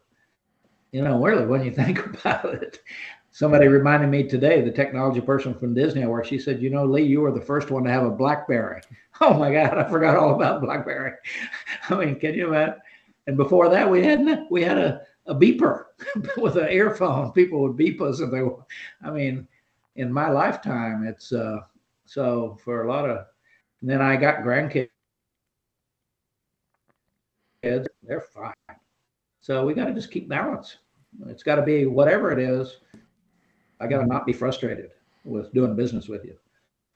you 0.92 1.02
know, 1.02 1.22
really, 1.22 1.46
when 1.46 1.64
you 1.64 1.70
think 1.72 2.04
about 2.06 2.46
it. 2.46 2.80
Somebody 3.30 3.66
reminded 3.66 4.10
me 4.10 4.22
today, 4.28 4.60
the 4.60 4.70
technology 4.70 5.20
person 5.20 5.54
from 5.58 5.74
Disney, 5.74 6.06
where 6.06 6.22
she 6.22 6.38
said, 6.38 6.62
"You 6.62 6.70
know, 6.70 6.84
Lee, 6.84 7.02
you 7.02 7.20
were 7.20 7.32
the 7.32 7.40
first 7.40 7.70
one 7.70 7.82
to 7.84 7.90
have 7.90 8.04
a 8.04 8.10
BlackBerry." 8.10 8.80
Oh 9.20 9.38
my 9.38 9.52
God, 9.52 9.78
I 9.78 9.88
forgot 9.88 10.16
all 10.16 10.34
about 10.34 10.60
BlackBerry. 10.60 11.12
I 11.88 11.94
mean, 11.94 12.18
can 12.18 12.34
you 12.34 12.48
imagine? 12.48 12.80
And 13.28 13.36
before 13.36 13.68
that, 13.68 13.88
we 13.88 14.04
had 14.04 14.46
we 14.50 14.60
had 14.64 14.76
a, 14.76 15.02
a 15.26 15.34
beeper 15.36 15.84
with 16.36 16.56
an 16.56 16.68
earphone. 16.68 17.30
People 17.30 17.60
would 17.62 17.76
beep 17.76 18.02
us 18.02 18.18
if 18.18 18.32
they. 18.32 18.42
I 19.04 19.12
mean, 19.12 19.46
in 19.96 20.12
my 20.12 20.30
lifetime, 20.30 21.06
it's 21.06 21.32
uh, 21.32 21.58
so 22.04 22.58
for 22.64 22.84
a 22.84 22.88
lot 22.88 23.08
of. 23.08 23.26
And 23.80 23.90
then 23.90 24.00
I 24.00 24.16
got 24.16 24.38
grandkids. 24.38 24.88
They're 27.62 28.20
fine. 28.20 28.54
So 29.40 29.64
we 29.64 29.74
got 29.74 29.86
to 29.86 29.94
just 29.94 30.10
keep 30.10 30.28
balance. 30.28 30.78
It's 31.26 31.42
got 31.42 31.56
to 31.56 31.62
be 31.62 31.86
whatever 31.86 32.32
it 32.32 32.38
is. 32.38 32.78
I 33.80 33.86
got 33.86 34.00
to 34.00 34.06
not 34.06 34.26
be 34.26 34.32
frustrated 34.32 34.90
with 35.24 35.52
doing 35.52 35.76
business 35.76 36.08
with 36.08 36.24
you. 36.24 36.36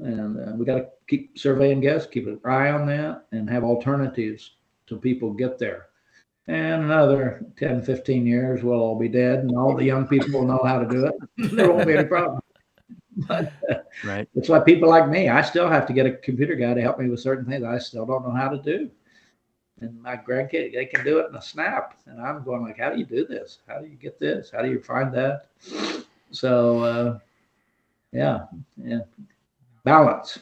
And 0.00 0.38
uh, 0.38 0.52
we 0.56 0.64
got 0.64 0.76
to 0.76 0.88
keep 1.08 1.38
surveying 1.38 1.80
guests, 1.80 2.08
keep 2.10 2.26
an 2.26 2.40
eye 2.44 2.70
on 2.70 2.86
that, 2.86 3.26
and 3.32 3.50
have 3.50 3.64
alternatives 3.64 4.56
so 4.88 4.96
people 4.96 5.32
get 5.32 5.58
there. 5.58 5.86
And 6.46 6.84
another 6.84 7.44
10, 7.58 7.82
15 7.82 8.26
years, 8.26 8.62
we'll 8.62 8.80
all 8.80 8.98
be 8.98 9.08
dead, 9.08 9.40
and 9.40 9.54
all 9.56 9.76
the 9.76 9.84
young 9.84 10.06
people 10.06 10.40
will 10.40 10.46
know 10.46 10.62
how 10.64 10.78
to 10.78 10.88
do 10.88 11.04
it. 11.06 11.14
there 11.52 11.70
won't 11.70 11.86
be 11.86 11.96
any 11.96 12.08
problem. 12.08 12.40
But 13.26 13.52
right. 14.04 14.28
it's 14.34 14.48
like 14.48 14.64
people 14.64 14.88
like 14.88 15.08
me. 15.08 15.28
I 15.28 15.42
still 15.42 15.68
have 15.68 15.86
to 15.86 15.92
get 15.92 16.06
a 16.06 16.12
computer 16.12 16.54
guy 16.54 16.74
to 16.74 16.80
help 16.80 16.98
me 16.98 17.08
with 17.08 17.20
certain 17.20 17.44
things 17.44 17.64
I 17.64 17.78
still 17.78 18.06
don't 18.06 18.22
know 18.22 18.30
how 18.30 18.48
to 18.48 18.58
do. 18.58 18.90
And 19.80 20.00
my 20.02 20.16
grandkid, 20.16 20.72
they 20.72 20.86
can 20.86 21.04
do 21.04 21.18
it 21.18 21.28
in 21.28 21.36
a 21.36 21.42
snap. 21.42 21.98
And 22.06 22.20
I'm 22.20 22.44
going 22.44 22.62
like, 22.62 22.78
how 22.78 22.90
do 22.90 22.98
you 22.98 23.04
do 23.04 23.26
this? 23.26 23.58
How 23.66 23.80
do 23.80 23.86
you 23.86 23.96
get 23.96 24.18
this? 24.18 24.50
How 24.50 24.62
do 24.62 24.70
you 24.70 24.80
find 24.80 25.12
that? 25.14 25.46
So, 26.30 26.82
uh, 26.82 27.18
yeah, 28.12 28.44
yeah, 28.76 29.00
balance. 29.84 30.38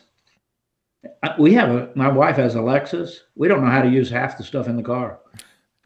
We 1.38 1.54
have 1.54 1.70
a, 1.70 1.90
my 1.94 2.08
wife 2.08 2.36
has 2.36 2.54
a 2.56 2.58
Lexus. 2.58 3.20
We 3.36 3.48
don't 3.48 3.62
know 3.62 3.70
how 3.70 3.82
to 3.82 3.88
use 3.88 4.10
half 4.10 4.38
the 4.38 4.44
stuff 4.44 4.68
in 4.68 4.76
the 4.76 4.82
car. 4.82 5.18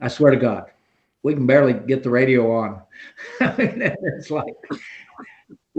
I 0.01 0.09
swear 0.09 0.31
to 0.31 0.37
God, 0.37 0.71
we 1.23 1.35
can 1.35 1.47
barely 1.47 1.75
get 1.75 2.03
the 2.03 2.11
radio 2.11 2.51
on. 2.53 2.83
It's 3.41 4.31
like 4.31 4.55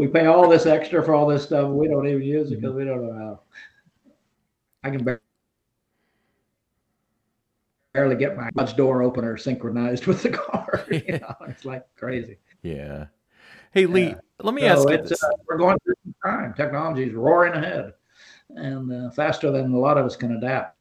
we 0.02 0.08
pay 0.08 0.26
all 0.26 0.50
this 0.50 0.66
extra 0.66 1.04
for 1.06 1.14
all 1.14 1.28
this 1.28 1.44
stuff. 1.44 1.70
We 1.70 1.88
don't 1.88 2.08
even 2.08 2.24
use 2.24 2.52
it 2.52 2.60
because 2.60 2.76
we 2.76 2.86
don't 2.86 3.06
know 3.06 3.14
how. 3.14 3.40
I 4.84 4.90
can 4.90 5.20
barely 7.94 8.16
get 8.16 8.36
my 8.36 8.50
garage 8.56 8.74
door 8.74 9.04
opener 9.04 9.38
synchronized 9.38 10.08
with 10.08 10.24
the 10.24 10.32
car. 10.32 10.84
you 10.90 11.20
know, 11.20 11.36
it's 11.48 11.66
like 11.66 11.86
crazy. 11.96 12.40
Yeah. 12.64 13.06
Hey 13.74 13.86
Lee, 13.86 14.08
Yeah. 14.08 14.16
let 14.42 14.56
me 14.56 14.64
So 14.64 14.68
ask 14.70 14.90
you 14.90 14.98
this. 15.08 15.24
uh, 15.24 15.28
we're 15.48 15.60
going 15.60 15.78
through 15.84 15.94
some 16.04 16.16
time. 16.26 16.54
Technology 16.56 17.04
is 17.04 17.14
roaring 17.14 17.54
ahead, 17.54 17.94
and 18.56 18.92
uh, 18.92 19.12
faster 19.12 19.52
than 19.52 19.72
a 19.72 19.80
lot 19.80 20.00
of 20.00 20.06
us 20.08 20.16
can 20.16 20.32
adapt. 20.36 20.78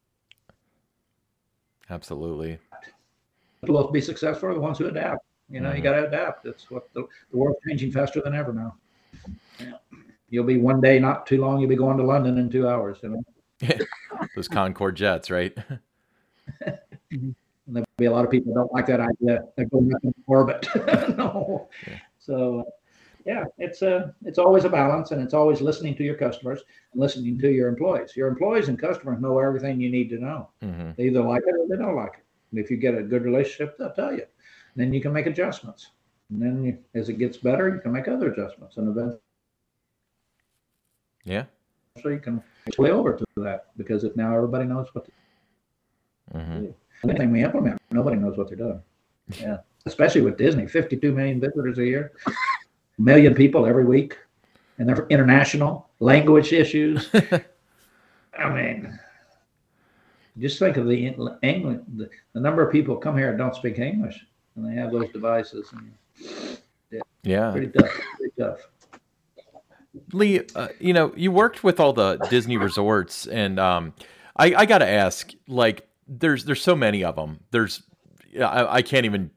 Absolutely. 1.90 2.59
People 3.60 3.76
will 3.76 3.90
be 3.92 4.01
successful 4.01 4.48
are 4.48 4.55
the 4.55 4.60
ones 4.60 4.78
who 4.78 4.86
adapt. 4.86 5.26
You 5.51 5.60
know, 5.60 5.72
you 5.72 5.80
Mhm. 5.80 5.84
got 5.84 5.92
to 5.97 6.06
adapt. 6.06 6.47
It's 6.47 6.70
what 6.70 6.90
the, 6.94 7.06
the 7.32 7.36
world's 7.36 7.59
changing 7.68 7.92
faster 7.92 8.22
than 8.22 8.34
ever 8.34 8.55
now. 8.55 8.76
You'll 10.31 10.45
be 10.45 10.59
one 10.59 10.81
day, 10.81 10.99
not 10.99 11.27
too 11.27 11.41
long, 11.41 11.59
you'll 11.61 11.69
be 11.69 11.77
going 11.77 11.97
to 11.97 12.05
London 12.05 12.39
in 12.39 12.49
two 12.49 12.69
hours. 12.69 12.99
You 13.03 13.09
know, 13.09 13.24
Those 14.37 14.49
Concorde 14.49 14.97
jets, 14.97 15.31
right? 15.31 15.57
and 16.61 17.35
there'll 17.66 17.85
be 17.99 18.07
a 18.07 18.12
lot 18.12 18.24
of 18.24 18.31
people 18.31 18.55
don't 18.55 18.73
like 18.73 18.87
that 18.87 19.01
idea. 19.01 19.43
They're 19.57 19.66
going 19.66 19.93
up 19.93 20.05
in 20.05 20.15
orbit. 20.27 20.69
no. 21.16 21.69
Yeah. 21.87 21.99
So, 22.19 22.61
uh, 22.61 22.70
yeah, 23.27 23.45
it's 23.59 23.82
a 23.82 24.15
it's 24.24 24.39
always 24.39 24.65
a 24.65 24.69
balance, 24.69 25.11
and 25.11 25.20
it's 25.20 25.35
always 25.35 25.61
listening 25.61 25.95
to 25.97 26.05
your 26.05 26.15
customers 26.15 26.62
and 26.93 27.01
listening 27.01 27.39
to 27.39 27.51
your 27.51 27.69
employees. 27.69 28.16
Your 28.16 28.28
employees 28.28 28.69
and 28.69 28.78
customers 28.78 29.20
know 29.20 29.39
everything 29.39 29.81
you 29.81 29.91
need 29.91 30.09
to 30.11 30.19
know. 30.19 30.49
hmm 30.62 30.91
They 30.97 31.05
either 31.05 31.23
like 31.23 31.43
it 31.47 31.55
or 31.55 31.69
they 31.69 31.82
don't 31.82 31.97
like 31.97 32.15
it. 32.15 32.24
And 32.51 32.61
if 32.61 32.70
you 32.70 32.77
get 32.77 32.95
a 32.95 33.03
good 33.03 33.23
relationship, 33.23 33.77
they'll 33.78 33.93
tell 33.93 34.12
you. 34.12 34.23
And 34.74 34.77
then 34.77 34.93
you 34.93 35.01
can 35.01 35.12
make 35.12 35.27
adjustments. 35.27 35.91
And 36.31 36.40
then 36.40 36.65
you, 36.65 36.78
as 36.94 37.09
it 37.09 37.15
gets 37.15 37.36
better, 37.36 37.69
you 37.69 37.81
can 37.81 37.93
make 37.93 38.09
other 38.09 38.32
adjustments, 38.32 38.77
and 38.77 38.89
eventually 38.89 39.19
Yeah. 41.24 41.44
So 42.02 42.09
you 42.09 42.20
can 42.20 42.43
play 42.73 42.90
over 42.90 43.16
to 43.16 43.24
that 43.39 43.77
because 43.77 44.05
if 44.05 44.15
now 44.16 44.35
everybody 44.35 44.65
knows 44.65 44.86
what 44.93 45.09
hmm 46.32 46.66
anything 47.02 47.32
we 47.32 47.43
implement, 47.43 47.81
nobody 47.90 48.16
knows 48.16 48.36
what 48.36 48.48
they're 48.48 48.57
doing. 48.57 48.81
Yeah, 49.40 49.59
especially 49.86 50.20
with 50.20 50.36
Disney, 50.36 50.66
52 50.66 51.12
million 51.12 51.40
visitors 51.40 51.78
a 51.78 51.85
year, 51.85 52.12
a 52.27 52.32
million 52.98 53.35
people 53.35 53.66
every 53.66 53.85
week, 53.85 54.19
and 54.78 54.89
they're 54.89 55.07
international 55.09 55.89
language 56.01 56.52
issues. 56.52 57.09
I 58.39 58.48
mean, 58.51 58.98
just 60.39 60.59
think 60.59 60.77
of 60.77 60.86
the 60.86 61.07
English, 61.43 61.81
the, 61.97 62.09
the 62.32 62.40
number 62.40 62.62
of 62.62 62.70
people 62.70 62.97
come 62.97 63.16
here 63.16 63.31
and 63.31 63.39
don't 63.39 63.55
speak 63.55 63.78
English, 63.78 64.27
and 64.57 64.65
they 64.66 64.74
have 64.74 64.93
those 64.93 65.11
devices. 65.11 65.70
And 65.73 65.93
Yeah. 67.22 67.51
pretty 67.52 67.68
tough, 67.68 68.01
pretty 68.16 68.32
tough. 68.38 68.59
Lee, 70.12 70.40
uh, 70.55 70.68
you 70.78 70.92
know, 70.92 71.12
you 71.16 71.30
worked 71.32 71.62
with 71.62 71.80
all 71.80 71.92
the 71.92 72.16
Disney 72.30 72.56
resorts, 72.56 73.26
and 73.26 73.59
um, 73.59 73.92
I, 74.36 74.55
I 74.55 74.66
got 74.66 74.78
to 74.78 74.88
ask, 74.88 75.32
like, 75.48 75.86
there's 76.09 76.44
there's 76.44 76.62
so 76.62 76.74
many 76.74 77.05
of 77.05 77.16
them. 77.16 77.40
There's, 77.51 77.82
I, 78.40 78.76
I 78.76 78.82
can't 78.82 79.05
even 79.05 79.30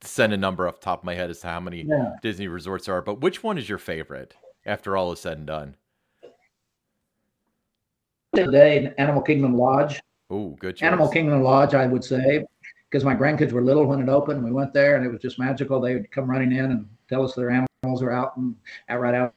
send 0.00 0.32
a 0.32 0.36
number 0.36 0.66
off 0.66 0.80
the 0.80 0.84
top 0.84 1.00
of 1.00 1.04
my 1.04 1.14
head 1.14 1.30
as 1.30 1.40
to 1.40 1.48
how 1.48 1.60
many 1.60 1.82
Yeah. 1.82 2.14
Disney 2.22 2.48
resorts 2.48 2.88
are. 2.88 3.02
But 3.02 3.20
which 3.20 3.42
one 3.42 3.58
is 3.58 3.68
your 3.68 3.78
favorite 3.78 4.34
after 4.64 4.96
all 4.96 5.12
is 5.12 5.20
said 5.20 5.38
and 5.38 5.46
done? 5.46 5.76
Today, 8.34 8.92
Animal 8.98 9.22
Kingdom 9.22 9.56
Lodge. 9.56 10.00
Oh, 10.30 10.50
good 10.60 10.76
choice. 10.76 10.86
Animal 10.86 11.08
Kingdom 11.08 11.42
Lodge, 11.42 11.74
I 11.74 11.86
would 11.86 12.04
say, 12.04 12.44
because 12.90 13.04
my 13.04 13.14
grandkids 13.14 13.52
were 13.52 13.62
little 13.62 13.86
when 13.86 14.00
it 14.00 14.08
opened. 14.08 14.42
We 14.42 14.52
went 14.52 14.72
there 14.72 14.96
and 14.96 15.04
it 15.04 15.10
was 15.10 15.20
just 15.20 15.38
magical. 15.38 15.80
They 15.80 15.94
would 15.94 16.10
come 16.10 16.30
running 16.30 16.52
in 16.52 16.66
and 16.66 16.88
tell 17.08 17.24
us 17.24 17.34
their 17.34 17.50
animals 17.50 18.02
are 18.02 18.10
out 18.10 18.36
and 18.36 18.54
out 18.88 19.00
right 19.00 19.14
out 19.14 19.34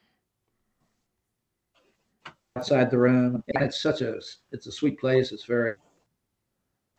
outside 2.58 2.90
the 2.90 2.98
room. 2.98 3.44
And 3.54 3.64
it's 3.64 3.82
such 3.82 4.02
a 4.02 4.20
it's 4.52 4.68
a 4.68 4.72
sweet 4.72 5.00
place. 5.00 5.32
It's 5.32 5.46
very 5.46 5.76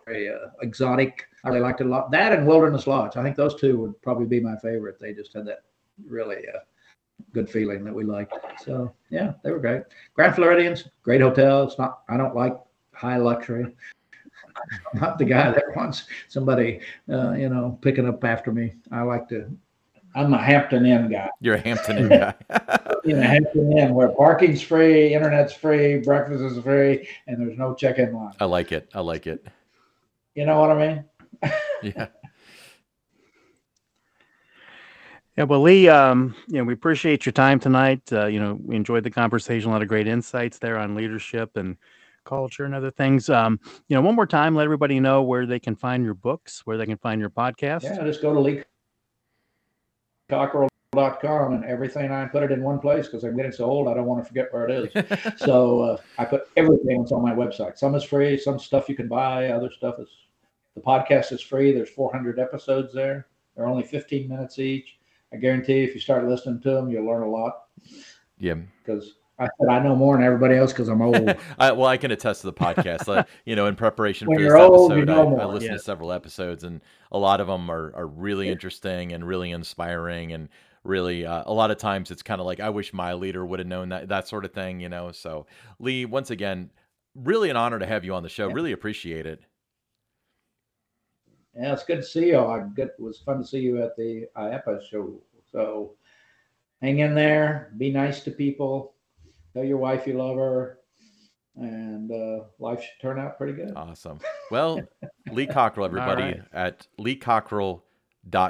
very 0.05 0.29
uh, 0.29 0.51
exotic. 0.63 1.27
I 1.45 1.49
really 1.49 1.61
liked 1.61 1.81
it 1.81 1.87
a 1.87 1.89
lot. 1.89 2.11
That 2.11 2.33
and 2.33 2.47
Wilderness 2.47 2.87
Lodge. 2.87 3.17
I 3.17 3.23
think 3.23 3.37
those 3.37 3.55
two 3.55 3.79
would 3.79 4.01
probably 4.03 4.27
be 4.27 4.41
my 4.41 4.57
favorite. 4.57 4.99
They 5.01 5.13
just 5.13 5.33
had 5.33 5.47
that 5.47 5.63
really 6.07 6.49
uh, 6.49 6.59
good 7.33 7.49
feeling 7.49 7.85
that 7.85 7.95
we 7.95 8.05
liked. 8.05 8.35
So 8.63 8.93
yeah, 9.11 9.33
they 9.43 9.51
were 9.53 9.59
great. 9.59 9.83
Grand 10.15 10.35
Floridians, 10.35 10.89
great 11.03 11.21
hotel. 11.21 11.65
It's 11.65 11.79
not. 11.79 12.03
I 12.09 12.17
don't 12.17 12.37
like 12.37 12.59
high 12.93 13.17
luxury. 13.17 13.75
I'm 14.93 15.01
not 15.01 15.19
the 15.19 15.25
guy 15.25 15.51
that 15.51 15.65
wants 15.77 16.05
somebody, 16.29 16.81
uh, 17.11 17.33
you 17.33 17.49
know, 17.49 17.79
picking 17.81 18.09
up 18.09 18.23
after 18.25 18.53
me. 18.53 18.75
I 18.91 19.03
like 19.03 19.29
to. 19.31 19.51
I'm 20.15 20.35
a 20.35 20.43
Hampton 20.43 20.85
Inn 20.85 21.11
guy. 21.11 21.31
You're 21.41 21.55
a 21.55 21.61
Hampton 21.61 21.99
Inn 21.99 22.09
guy. 22.09 22.35
You 23.05 23.17
know, 23.17 23.23
Hampton 23.23 23.77
Inn 23.77 23.95
where 23.95 24.11
parking's 24.11 24.63
free, 24.63 25.13
internet's 25.13 25.53
free, 25.53 25.99
breakfast 25.99 26.41
is 26.41 26.63
free, 26.63 27.09
and 27.27 27.41
there's 27.41 27.59
no 27.59 27.75
check-in 27.75 28.15
line. 28.15 28.33
I 28.39 28.45
like 28.45 28.71
it. 28.71 28.89
I 28.95 29.01
like 29.01 29.27
it. 29.27 29.45
You 30.37 30.47
know 30.47 30.61
what 30.61 30.71
I 30.71 30.87
mean? 30.87 31.05
Yeah. 31.83 32.07
Yeah, 35.37 35.45
well, 35.45 35.63
Lee, 35.63 35.89
um, 35.89 36.35
you 36.47 36.59
know, 36.59 36.65
we 36.65 36.75
appreciate 36.75 37.25
your 37.25 37.33
time 37.33 37.59
tonight. 37.59 38.03
Uh, 38.13 38.27
you 38.27 38.39
know, 38.39 38.59
we 38.63 38.77
enjoyed 38.77 39.03
the 39.03 39.11
conversation, 39.11 39.71
a 39.71 39.73
lot 39.73 39.83
of 39.83 39.89
great 39.89 40.07
insights 40.07 40.59
there 40.59 40.77
on 40.79 40.95
leadership 40.95 41.57
and 41.57 41.77
culture 42.25 42.65
and 42.65 42.75
other 42.75 42.91
things. 42.91 43.29
Um, 43.29 43.61
you 43.89 43.97
know, 43.97 44.03
one 44.03 44.15
more 44.15 44.27
time, 44.27 44.55
let 44.55 44.65
everybody 44.65 45.01
know 45.01 45.23
where 45.23 45.47
they 45.47 45.59
can 45.59 45.77
find 45.77 46.05
your 46.05 46.15
books, 46.15 46.63
where 46.65 46.77
they 46.77 46.87
can 46.87 46.99
find 46.99 47.21
your 47.21 47.31
podcast. 47.31 47.85
Yeah, 47.85 48.03
just 48.05 48.23
go 48.23 48.35
to 48.35 48.65
leecockerell.com 50.31 51.53
and 51.53 51.65
everything. 51.65 52.11
I 52.11 52.27
put 52.27 52.43
it 52.43 52.53
in 52.53 52.63
one 52.63 52.79
place 52.79 53.07
because 53.07 53.25
I'm 53.25 53.37
getting 53.37 53.53
so 53.53 53.65
old. 53.65 53.89
I 53.89 53.95
don't 53.95 54.07
want 54.07 54.23
to 54.23 54.29
forget 54.29 54.53
where 54.53 54.69
it 54.69 54.95
is. 54.95 55.37
so 55.37 55.81
uh, 55.83 55.97
I 56.19 56.25
put 56.25 56.49
everything 56.57 57.01
that's 57.01 57.13
on 57.13 57.23
my 57.23 57.35
website. 57.35 57.79
Some 57.79 57.95
is 57.95 58.05
free, 58.05 58.39
some 58.39 58.59
stuff 58.59 58.89
you 58.89 58.95
can 58.95 59.09
buy, 59.09 59.49
other 59.49 59.71
stuff 59.71 59.97
is 59.99 60.09
the 60.75 60.81
podcast 60.81 61.33
is 61.33 61.41
free. 61.41 61.73
There's 61.73 61.91
400 61.91 62.39
episodes 62.39 62.95
there. 62.95 63.27
They're 63.55 63.67
only 63.67 63.83
15 63.83 64.29
minutes 64.29 64.59
each. 64.59 64.99
I 65.33 65.37
guarantee 65.37 65.83
if 65.83 65.95
you 65.95 66.01
start 66.01 66.27
listening 66.27 66.61
to 66.61 66.71
them, 66.71 66.91
you'll 66.91 67.07
learn 67.07 67.23
a 67.23 67.29
lot 67.29 67.65
yeah. 68.39 68.55
because 68.83 69.15
I 69.43 69.49
said 69.59 69.69
I 69.69 69.83
know 69.83 69.97
more 69.97 70.17
than 70.17 70.25
everybody 70.25 70.57
else 70.57 70.73
because 70.73 70.89
I'm 70.89 71.03
old. 71.03 71.35
I, 71.59 71.73
well, 71.73 71.87
I 71.87 71.97
can 71.97 72.11
attest 72.11 72.43
to 72.43 72.47
the 72.47 72.53
podcast. 72.53 73.09
like, 73.09 73.27
you 73.45 73.57
know, 73.57 73.67
in 73.67 73.75
preparation 73.75 74.29
When 74.29 74.39
for 74.39 74.43
this 74.45 74.53
old, 74.53 74.93
episode, 74.93 74.99
you 75.01 75.05
know 75.07 75.39
I, 75.39 75.43
I 75.43 75.45
listened 75.47 75.73
Yeah. 75.73 75.77
to 75.79 75.83
several 75.83 76.13
episodes, 76.13 76.65
and 76.65 76.81
a 77.11 77.19
lot 77.19 77.41
of 77.41 77.47
them 77.49 77.71
are, 77.71 77.93
are 77.97 78.07
really 78.07 78.49
interesting 78.49 79.13
and 79.13 79.27
really 79.27 79.51
inspiring, 79.51 80.33
and 80.33 80.49
really 80.85 81.27
uh, 81.27 81.43
a 81.47 81.53
lot 81.53 81.71
of 81.71 81.79
times 81.79 82.11
it's 82.11 82.23
kind 82.23 82.41
of 82.41 82.47
like 82.47 82.61
I 82.61 82.71
wish 82.71 82.93
my 82.93 83.15
leader 83.15 83.45
would 83.45 83.59
have 83.61 83.69
known 83.69 83.89
that 83.91 84.09
that 84.09 84.29
sort 84.29 84.45
of 84.45 84.53
thing. 84.53 84.81
You 84.81 84.89
know, 84.89 85.13
so 85.13 85.47
Lee, 85.79 86.05
once 86.05 86.31
again, 86.31 86.71
really 87.15 87.51
an 87.51 87.57
honor 87.57 87.79
to 87.79 87.87
have 87.87 88.05
you 88.05 88.15
on 88.15 88.23
the 88.23 88.29
show. 88.29 88.49
Really 88.49 88.73
appreciate 88.73 89.27
it. 89.27 89.43
Yeah, 91.55 91.73
it's 91.75 91.85
good 91.85 91.97
to 91.97 92.03
see 92.03 92.29
you. 92.29 92.39
I 92.39 92.61
good, 92.75 92.89
it 92.99 93.01
was 93.01 93.19
fun 93.19 93.39
to 93.39 93.45
see 93.45 93.61
you 93.61 93.83
at 93.83 93.97
the 93.97 94.27
IAAPA 94.37 94.89
show. 94.89 95.21
So 95.51 95.93
hang 96.81 97.01
in 97.01 97.15
there, 97.15 97.73
be 97.77 97.91
nice 97.91 98.25
to 98.25 98.31
people, 98.31 98.95
tell 99.53 99.65
your 99.65 99.79
wife 99.79 100.07
you 100.07 100.15
love 100.15 100.37
her, 100.37 100.79
and 101.57 102.11
uh, 102.11 102.45
life 102.59 102.81
should 102.81 103.01
turn 103.01 103.19
out 103.19 103.39
pretty 103.39 103.55
good. 103.55 103.73
Awesome. 103.77 104.21
Well, 104.51 104.81
Lee 105.33 105.47
Cockerell, 105.47 105.87
everybody, 105.87 106.23
right. 106.23 106.43
at 106.53 106.87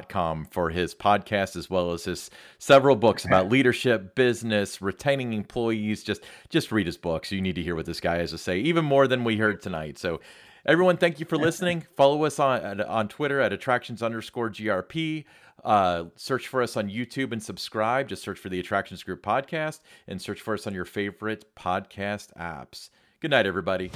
com 0.08 0.44
for 0.50 0.70
his 0.70 0.94
podcast 0.94 1.56
as 1.56 1.70
well 1.70 1.92
as 1.92 2.04
his 2.04 2.30
several 2.58 2.96
books 2.96 3.24
about 3.24 3.48
leadership, 3.50 4.14
business, 4.14 4.82
retaining 4.82 5.32
employees. 5.32 6.02
Just 6.02 6.24
just 6.48 6.72
read 6.72 6.86
his 6.86 6.98
books. 6.98 7.32
You 7.32 7.40
need 7.40 7.54
to 7.56 7.62
hear 7.62 7.74
what 7.74 7.86
this 7.86 8.00
guy 8.00 8.18
has 8.18 8.30
to 8.30 8.38
say, 8.38 8.58
even 8.58 8.84
more 8.84 9.06
than 9.06 9.24
we 9.24 9.36
heard 9.36 9.62
tonight. 9.62 9.98
So 9.98 10.20
everyone, 10.66 10.96
thank 10.96 11.20
you 11.20 11.26
for 11.26 11.36
listening. 11.38 11.86
Follow 11.96 12.24
us 12.24 12.38
on 12.38 12.80
on 12.82 13.08
Twitter 13.08 13.40
at 13.40 13.52
attractions 13.52 14.02
underscore 14.02 14.50
GRP. 14.50 15.24
Uh, 15.62 16.04
search 16.16 16.48
for 16.48 16.62
us 16.62 16.76
on 16.76 16.88
YouTube 16.88 17.32
and 17.32 17.42
subscribe. 17.42 18.08
Just 18.08 18.22
search 18.22 18.38
for 18.38 18.48
the 18.48 18.60
Attractions 18.60 19.02
Group 19.02 19.22
podcast 19.22 19.80
and 20.08 20.20
search 20.20 20.40
for 20.40 20.54
us 20.54 20.66
on 20.66 20.74
your 20.74 20.84
favorite 20.84 21.54
podcast 21.54 22.32
apps. 22.36 22.90
Good 23.20 23.30
night, 23.30 23.46
everybody. 23.46 23.90